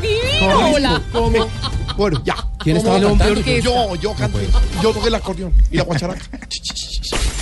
Divino, 0.00 0.70
hola. 0.72 1.02
¿Cómo? 1.12 1.48
Bueno, 1.96 2.22
ya. 2.24 2.36
¿Quién 2.58 2.76
¿Cómo 2.76 2.96
estaba 2.96 3.16
cantando? 3.16 3.40
Yo, 3.40 3.94
yo 3.96 4.14
canté. 4.14 4.48
Yo 4.82 4.92
toqué 4.92 5.08
el 5.08 5.14
acordeón 5.14 5.52
y 5.70 5.76
la 5.76 5.84
guacharaca. 5.84 6.22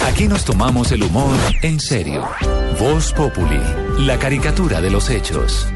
Aquí 0.06 0.28
nos 0.28 0.44
tomamos 0.44 0.92
el 0.92 1.02
humor 1.02 1.36
en 1.62 1.80
serio. 1.80 2.28
Voz 2.78 3.12
Populi, 3.12 3.60
la 3.98 4.18
caricatura 4.18 4.80
de 4.80 4.90
los 4.90 5.08
hechos. 5.10 5.66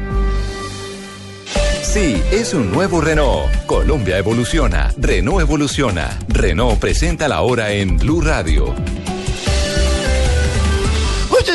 Sí, 1.81 2.21
es 2.31 2.53
un 2.53 2.71
nuevo 2.71 3.01
Renault. 3.01 3.65
Colombia 3.65 4.19
evoluciona, 4.19 4.93
Renault 4.97 5.41
evoluciona. 5.41 6.19
Renault 6.27 6.79
presenta 6.79 7.27
la 7.27 7.41
hora 7.41 7.71
en 7.71 7.97
Blue 7.97 8.21
Radio. 8.21 8.75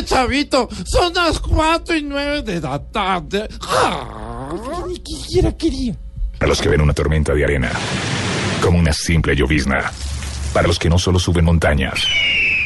Chavito, 0.05 0.69
son 0.85 1.13
las 1.15 1.41
cuatro 1.41 1.97
y 1.97 2.03
nueve 2.03 2.43
de 2.43 2.61
la 2.61 2.79
tarde. 2.79 3.49
Ni 4.89 4.99
quisiera 4.99 5.53
quería. 5.57 5.95
Para 6.39 6.49
los 6.49 6.61
que 6.61 6.69
ven 6.69 6.81
una 6.81 6.93
tormenta 6.93 7.33
de 7.35 7.45
arena, 7.45 7.71
como 8.61 8.79
una 8.79 8.93
simple 8.93 9.35
llovizna. 9.35 9.91
Para 10.53 10.69
los 10.69 10.79
que 10.79 10.89
no 10.89 10.99
solo 10.99 11.19
suben 11.19 11.45
montañas, 11.45 12.07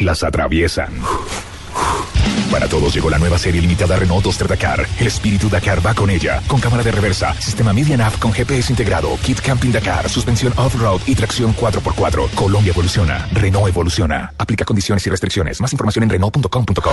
las 0.01 0.23
atraviesan. 0.23 0.93
Para 2.51 2.69
todos 2.69 2.95
llegó 2.95 3.11
la 3.11 3.19
nueva 3.19 3.39
serie 3.39 3.61
limitada 3.61 3.97
Renault 3.97 4.25
Duster 4.25 4.49
Dakar. 4.49 4.87
El 4.99 5.07
espíritu 5.07 5.49
Dakar 5.49 5.85
va 5.85 5.95
con 5.95 6.11
ella, 6.11 6.43
con 6.47 6.61
cámara 6.61 6.83
de 6.83 6.93
reversa, 6.93 7.35
sistema 7.41 7.73
Media 7.73 7.97
Nav 7.97 8.19
con 8.19 8.33
GPS 8.33 8.73
integrado, 8.73 9.17
kit 9.23 9.41
camping 9.41 9.71
Dakar, 9.71 10.09
suspensión 10.09 10.53
off-road 10.57 11.01
y 11.07 11.15
tracción 11.15 11.55
4x4. 11.55 12.31
Colombia 12.35 12.73
evoluciona, 12.73 13.29
Renault 13.33 13.69
evoluciona. 13.69 14.33
Aplica 14.39 14.65
condiciones 14.65 15.07
y 15.07 15.11
restricciones. 15.11 15.61
Más 15.61 15.73
información 15.73 16.05
en 16.05 16.11
Renault.com.co. 16.11 16.91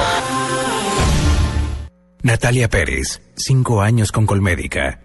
Natalia 2.22 2.68
Pérez, 2.70 3.22
cinco 3.36 3.82
años 3.82 4.12
con 4.12 4.26
Colmédica. 4.26 5.00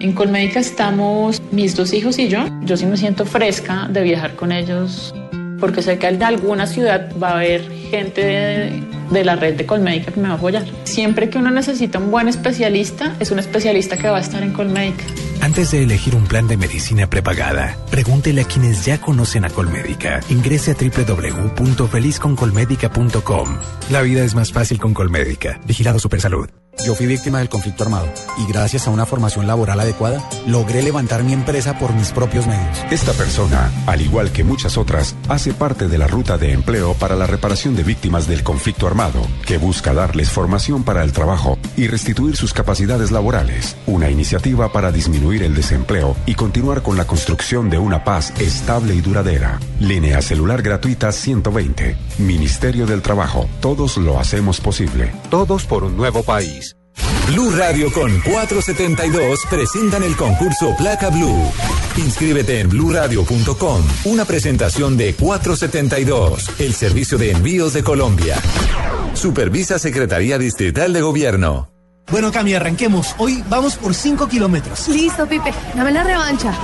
En 0.00 0.12
Colmédica 0.12 0.60
estamos 0.60 1.42
mis 1.50 1.76
dos 1.76 1.92
hijos 1.92 2.18
y 2.18 2.28
yo. 2.28 2.46
Yo 2.62 2.76
sí 2.76 2.86
me 2.86 2.96
siento 2.96 3.26
fresca 3.26 3.88
de 3.88 4.02
viajar 4.02 4.34
con 4.34 4.52
ellos 4.52 5.14
porque 5.60 5.82
sé 5.82 5.98
que 5.98 6.10
de 6.12 6.24
alguna 6.24 6.66
ciudad 6.66 7.12
va 7.20 7.30
a 7.30 7.36
haber 7.36 7.68
gente 7.90 8.24
de, 8.24 8.82
de 9.10 9.24
la 9.24 9.34
red 9.36 9.56
de 9.56 9.66
Colmédica 9.66 10.12
que 10.12 10.20
me 10.20 10.28
va 10.28 10.34
a 10.34 10.36
apoyar. 10.36 10.64
Siempre 10.84 11.30
que 11.30 11.38
uno 11.38 11.50
necesita 11.50 11.98
un 11.98 12.10
buen 12.10 12.28
especialista, 12.28 13.16
es 13.20 13.30
un 13.30 13.38
especialista 13.38 13.96
que 13.96 14.08
va 14.08 14.18
a 14.18 14.20
estar 14.20 14.42
en 14.42 14.52
Colmédica. 14.52 15.04
Antes 15.40 15.70
de 15.70 15.84
elegir 15.84 16.14
un 16.14 16.26
plan 16.26 16.46
de 16.48 16.56
medicina 16.56 17.08
prepagada, 17.08 17.76
pregúntele 17.90 18.40
a 18.42 18.44
quienes 18.44 18.84
ya 18.84 19.00
conocen 19.00 19.44
a 19.44 19.50
Colmédica. 19.50 20.20
Ingrese 20.30 20.72
a 20.72 20.74
www.felizconcolmédica.com. 20.74 23.58
La 23.90 24.02
vida 24.02 24.24
es 24.24 24.34
más 24.34 24.52
fácil 24.52 24.78
con 24.78 24.94
Colmédica. 24.94 25.60
Vigilado 25.64 25.98
Supersalud. 25.98 26.48
Yo 26.84 26.94
fui 26.94 27.06
víctima 27.06 27.38
del 27.38 27.48
conflicto 27.48 27.84
armado 27.84 28.06
y 28.38 28.50
gracias 28.50 28.86
a 28.86 28.90
una 28.90 29.04
formación 29.04 29.46
laboral 29.46 29.80
adecuada 29.80 30.22
logré 30.46 30.82
levantar 30.82 31.24
mi 31.24 31.32
empresa 31.32 31.78
por 31.78 31.92
mis 31.92 32.12
propios 32.12 32.46
medios. 32.46 32.78
Esta 32.90 33.12
persona, 33.12 33.70
al 33.86 34.00
igual 34.00 34.32
que 34.32 34.44
muchas 34.44 34.78
otras, 34.78 35.16
hace 35.28 35.52
parte 35.52 35.88
de 35.88 35.98
la 35.98 36.06
ruta 36.06 36.38
de 36.38 36.52
empleo 36.52 36.94
para 36.94 37.16
la 37.16 37.26
reparación 37.26 37.74
de 37.74 37.82
víctimas 37.82 38.28
del 38.28 38.42
conflicto 38.42 38.86
armado, 38.86 39.20
que 39.44 39.58
busca 39.58 39.92
darles 39.92 40.30
formación 40.30 40.84
para 40.84 41.02
el 41.02 41.12
trabajo 41.12 41.58
y 41.76 41.88
restituir 41.88 42.36
sus 42.36 42.54
capacidades 42.54 43.10
laborales. 43.10 43.76
Una 43.86 44.08
iniciativa 44.08 44.72
para 44.72 44.92
disminuir 44.92 45.42
el 45.42 45.54
desempleo 45.54 46.16
y 46.26 46.34
continuar 46.34 46.82
con 46.82 46.96
la 46.96 47.06
construcción 47.06 47.70
de 47.70 47.78
una 47.78 48.04
paz 48.04 48.32
estable 48.38 48.94
y 48.94 49.00
duradera. 49.00 49.58
Línea 49.80 50.22
celular 50.22 50.62
gratuita 50.62 51.12
120. 51.12 51.96
Ministerio 52.18 52.86
del 52.86 53.02
Trabajo. 53.02 53.48
Todos 53.60 53.96
lo 53.96 54.18
hacemos 54.18 54.60
posible. 54.60 55.12
Todos 55.28 55.64
por 55.64 55.84
un 55.84 55.96
nuevo 55.96 56.22
país. 56.22 56.67
Blue 57.28 57.50
Radio 57.50 57.92
con 57.92 58.10
472 58.20 59.40
presentan 59.50 60.02
el 60.02 60.16
concurso 60.16 60.74
Placa 60.76 61.10
Blue. 61.10 61.52
Inscríbete 61.96 62.60
en 62.60 62.68
bluradio.com. 62.68 63.82
Una 64.04 64.24
presentación 64.24 64.96
de 64.96 65.14
472, 65.14 66.60
el 66.60 66.74
servicio 66.74 67.18
de 67.18 67.32
envíos 67.32 67.72
de 67.74 67.82
Colombia. 67.82 68.36
Supervisa 69.14 69.78
Secretaría 69.78 70.38
Distrital 70.38 70.92
de 70.92 71.00
Gobierno. 71.00 71.70
Bueno, 72.10 72.32
Cami, 72.32 72.54
arranquemos. 72.54 73.14
Hoy 73.18 73.44
vamos 73.48 73.76
por 73.76 73.94
5 73.94 74.28
kilómetros. 74.28 74.88
Listo, 74.88 75.26
Pipe. 75.26 75.52
Dame 75.74 75.92
la 75.92 76.04
revancha. 76.04 76.54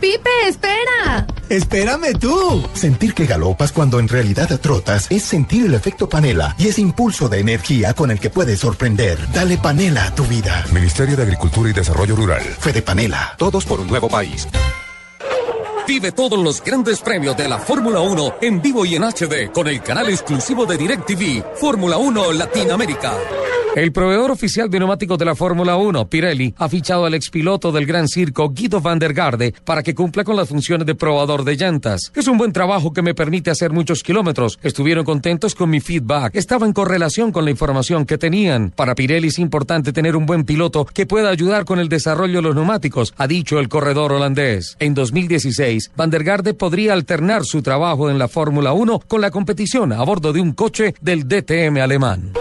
Pipe, 0.00 0.30
espera. 0.48 1.26
Espérame 1.48 2.12
tú. 2.18 2.62
Sentir 2.74 3.14
que 3.14 3.26
galopas 3.26 3.72
cuando 3.72 3.98
en 3.98 4.08
realidad 4.08 4.48
trotas 4.60 5.06
es 5.10 5.22
sentir 5.22 5.66
el 5.66 5.74
efecto 5.74 6.08
panela 6.08 6.54
y 6.58 6.68
ese 6.68 6.80
impulso 6.80 7.28
de 7.28 7.40
energía 7.40 7.94
con 7.94 8.10
el 8.10 8.20
que 8.20 8.30
puedes 8.30 8.60
sorprender. 8.60 9.18
Dale 9.32 9.56
panela 9.58 10.06
a 10.06 10.14
tu 10.14 10.24
vida. 10.24 10.64
Ministerio 10.72 11.16
de 11.16 11.22
Agricultura 11.22 11.70
y 11.70 11.72
Desarrollo 11.72 12.16
Rural. 12.16 12.42
Fede 12.42 12.82
Panela. 12.82 13.34
Todos 13.38 13.64
por 13.64 13.80
un 13.80 13.86
nuevo 13.86 14.08
país. 14.08 14.46
Vive 15.86 16.12
todos 16.12 16.38
los 16.38 16.62
grandes 16.62 17.00
premios 17.00 17.34
de 17.34 17.48
la 17.48 17.58
Fórmula 17.58 18.00
1 18.00 18.34
en 18.42 18.60
vivo 18.60 18.84
y 18.84 18.96
en 18.96 19.04
HD 19.04 19.50
con 19.50 19.68
el 19.68 19.82
canal 19.82 20.10
exclusivo 20.10 20.66
de 20.66 20.76
DirecTV, 20.76 21.56
Fórmula 21.56 21.96
1 21.96 22.32
Latinoamérica. 22.34 23.14
El 23.78 23.92
proveedor 23.92 24.32
oficial 24.32 24.68
de 24.68 24.80
neumáticos 24.80 25.16
de 25.18 25.24
la 25.24 25.36
Fórmula 25.36 25.76
1, 25.76 26.08
Pirelli, 26.08 26.52
ha 26.58 26.68
fichado 26.68 27.06
al 27.06 27.14
expiloto 27.14 27.70
del 27.70 27.86
Gran 27.86 28.08
Circo, 28.08 28.50
Guido 28.50 28.80
van 28.80 28.98
der 28.98 29.14
Garde, 29.14 29.54
para 29.64 29.84
que 29.84 29.94
cumpla 29.94 30.24
con 30.24 30.34
las 30.34 30.48
funciones 30.48 30.84
de 30.84 30.96
probador 30.96 31.44
de 31.44 31.54
llantas. 31.54 32.10
Es 32.16 32.26
un 32.26 32.38
buen 32.38 32.52
trabajo 32.52 32.92
que 32.92 33.02
me 33.02 33.14
permite 33.14 33.52
hacer 33.52 33.70
muchos 33.70 34.02
kilómetros. 34.02 34.58
Estuvieron 34.64 35.04
contentos 35.04 35.54
con 35.54 35.70
mi 35.70 35.78
feedback. 35.78 36.34
Estaba 36.34 36.66
en 36.66 36.72
correlación 36.72 37.30
con 37.30 37.44
la 37.44 37.52
información 37.52 38.04
que 38.04 38.18
tenían. 38.18 38.72
Para 38.74 38.96
Pirelli 38.96 39.28
es 39.28 39.38
importante 39.38 39.92
tener 39.92 40.16
un 40.16 40.26
buen 40.26 40.42
piloto 40.42 40.84
que 40.84 41.06
pueda 41.06 41.30
ayudar 41.30 41.64
con 41.64 41.78
el 41.78 41.88
desarrollo 41.88 42.38
de 42.38 42.42
los 42.42 42.56
neumáticos, 42.56 43.14
ha 43.16 43.28
dicho 43.28 43.60
el 43.60 43.68
corredor 43.68 44.10
holandés. 44.10 44.76
En 44.80 44.94
2016, 44.94 45.92
van 45.94 46.10
podría 46.58 46.94
alternar 46.94 47.44
su 47.44 47.62
trabajo 47.62 48.10
en 48.10 48.18
la 48.18 48.26
Fórmula 48.26 48.72
1 48.72 49.02
con 49.06 49.20
la 49.20 49.30
competición 49.30 49.92
a 49.92 50.02
bordo 50.02 50.32
de 50.32 50.40
un 50.40 50.50
coche 50.54 50.96
del 51.00 51.28
DTM 51.28 51.76
alemán. 51.80 52.32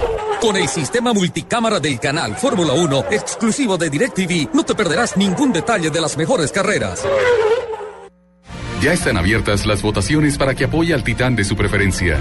Con 0.42 0.56
el 0.56 0.68
sistema 0.68 1.14
multicámara 1.14 1.80
del 1.80 2.00
canal 2.00 2.36
Fórmula 2.36 2.74
1, 2.74 3.06
exclusivo 3.10 3.76
de 3.78 3.90
DirecTV, 3.90 4.54
no 4.54 4.64
te 4.64 4.76
perderás 4.76 5.18
ningún 5.18 5.52
detalle 5.52 5.90
de 5.90 6.00
las 6.00 6.16
mejores 6.16 6.52
carreras. 6.52 7.04
Ya 8.82 8.94
están 8.94 9.18
abiertas 9.18 9.66
las 9.66 9.82
votaciones 9.82 10.38
para 10.38 10.54
que 10.54 10.66
apoye 10.66 10.94
al 10.94 11.04
titán 11.04 11.36
de 11.36 11.44
su 11.44 11.56
preferencia. 11.56 12.20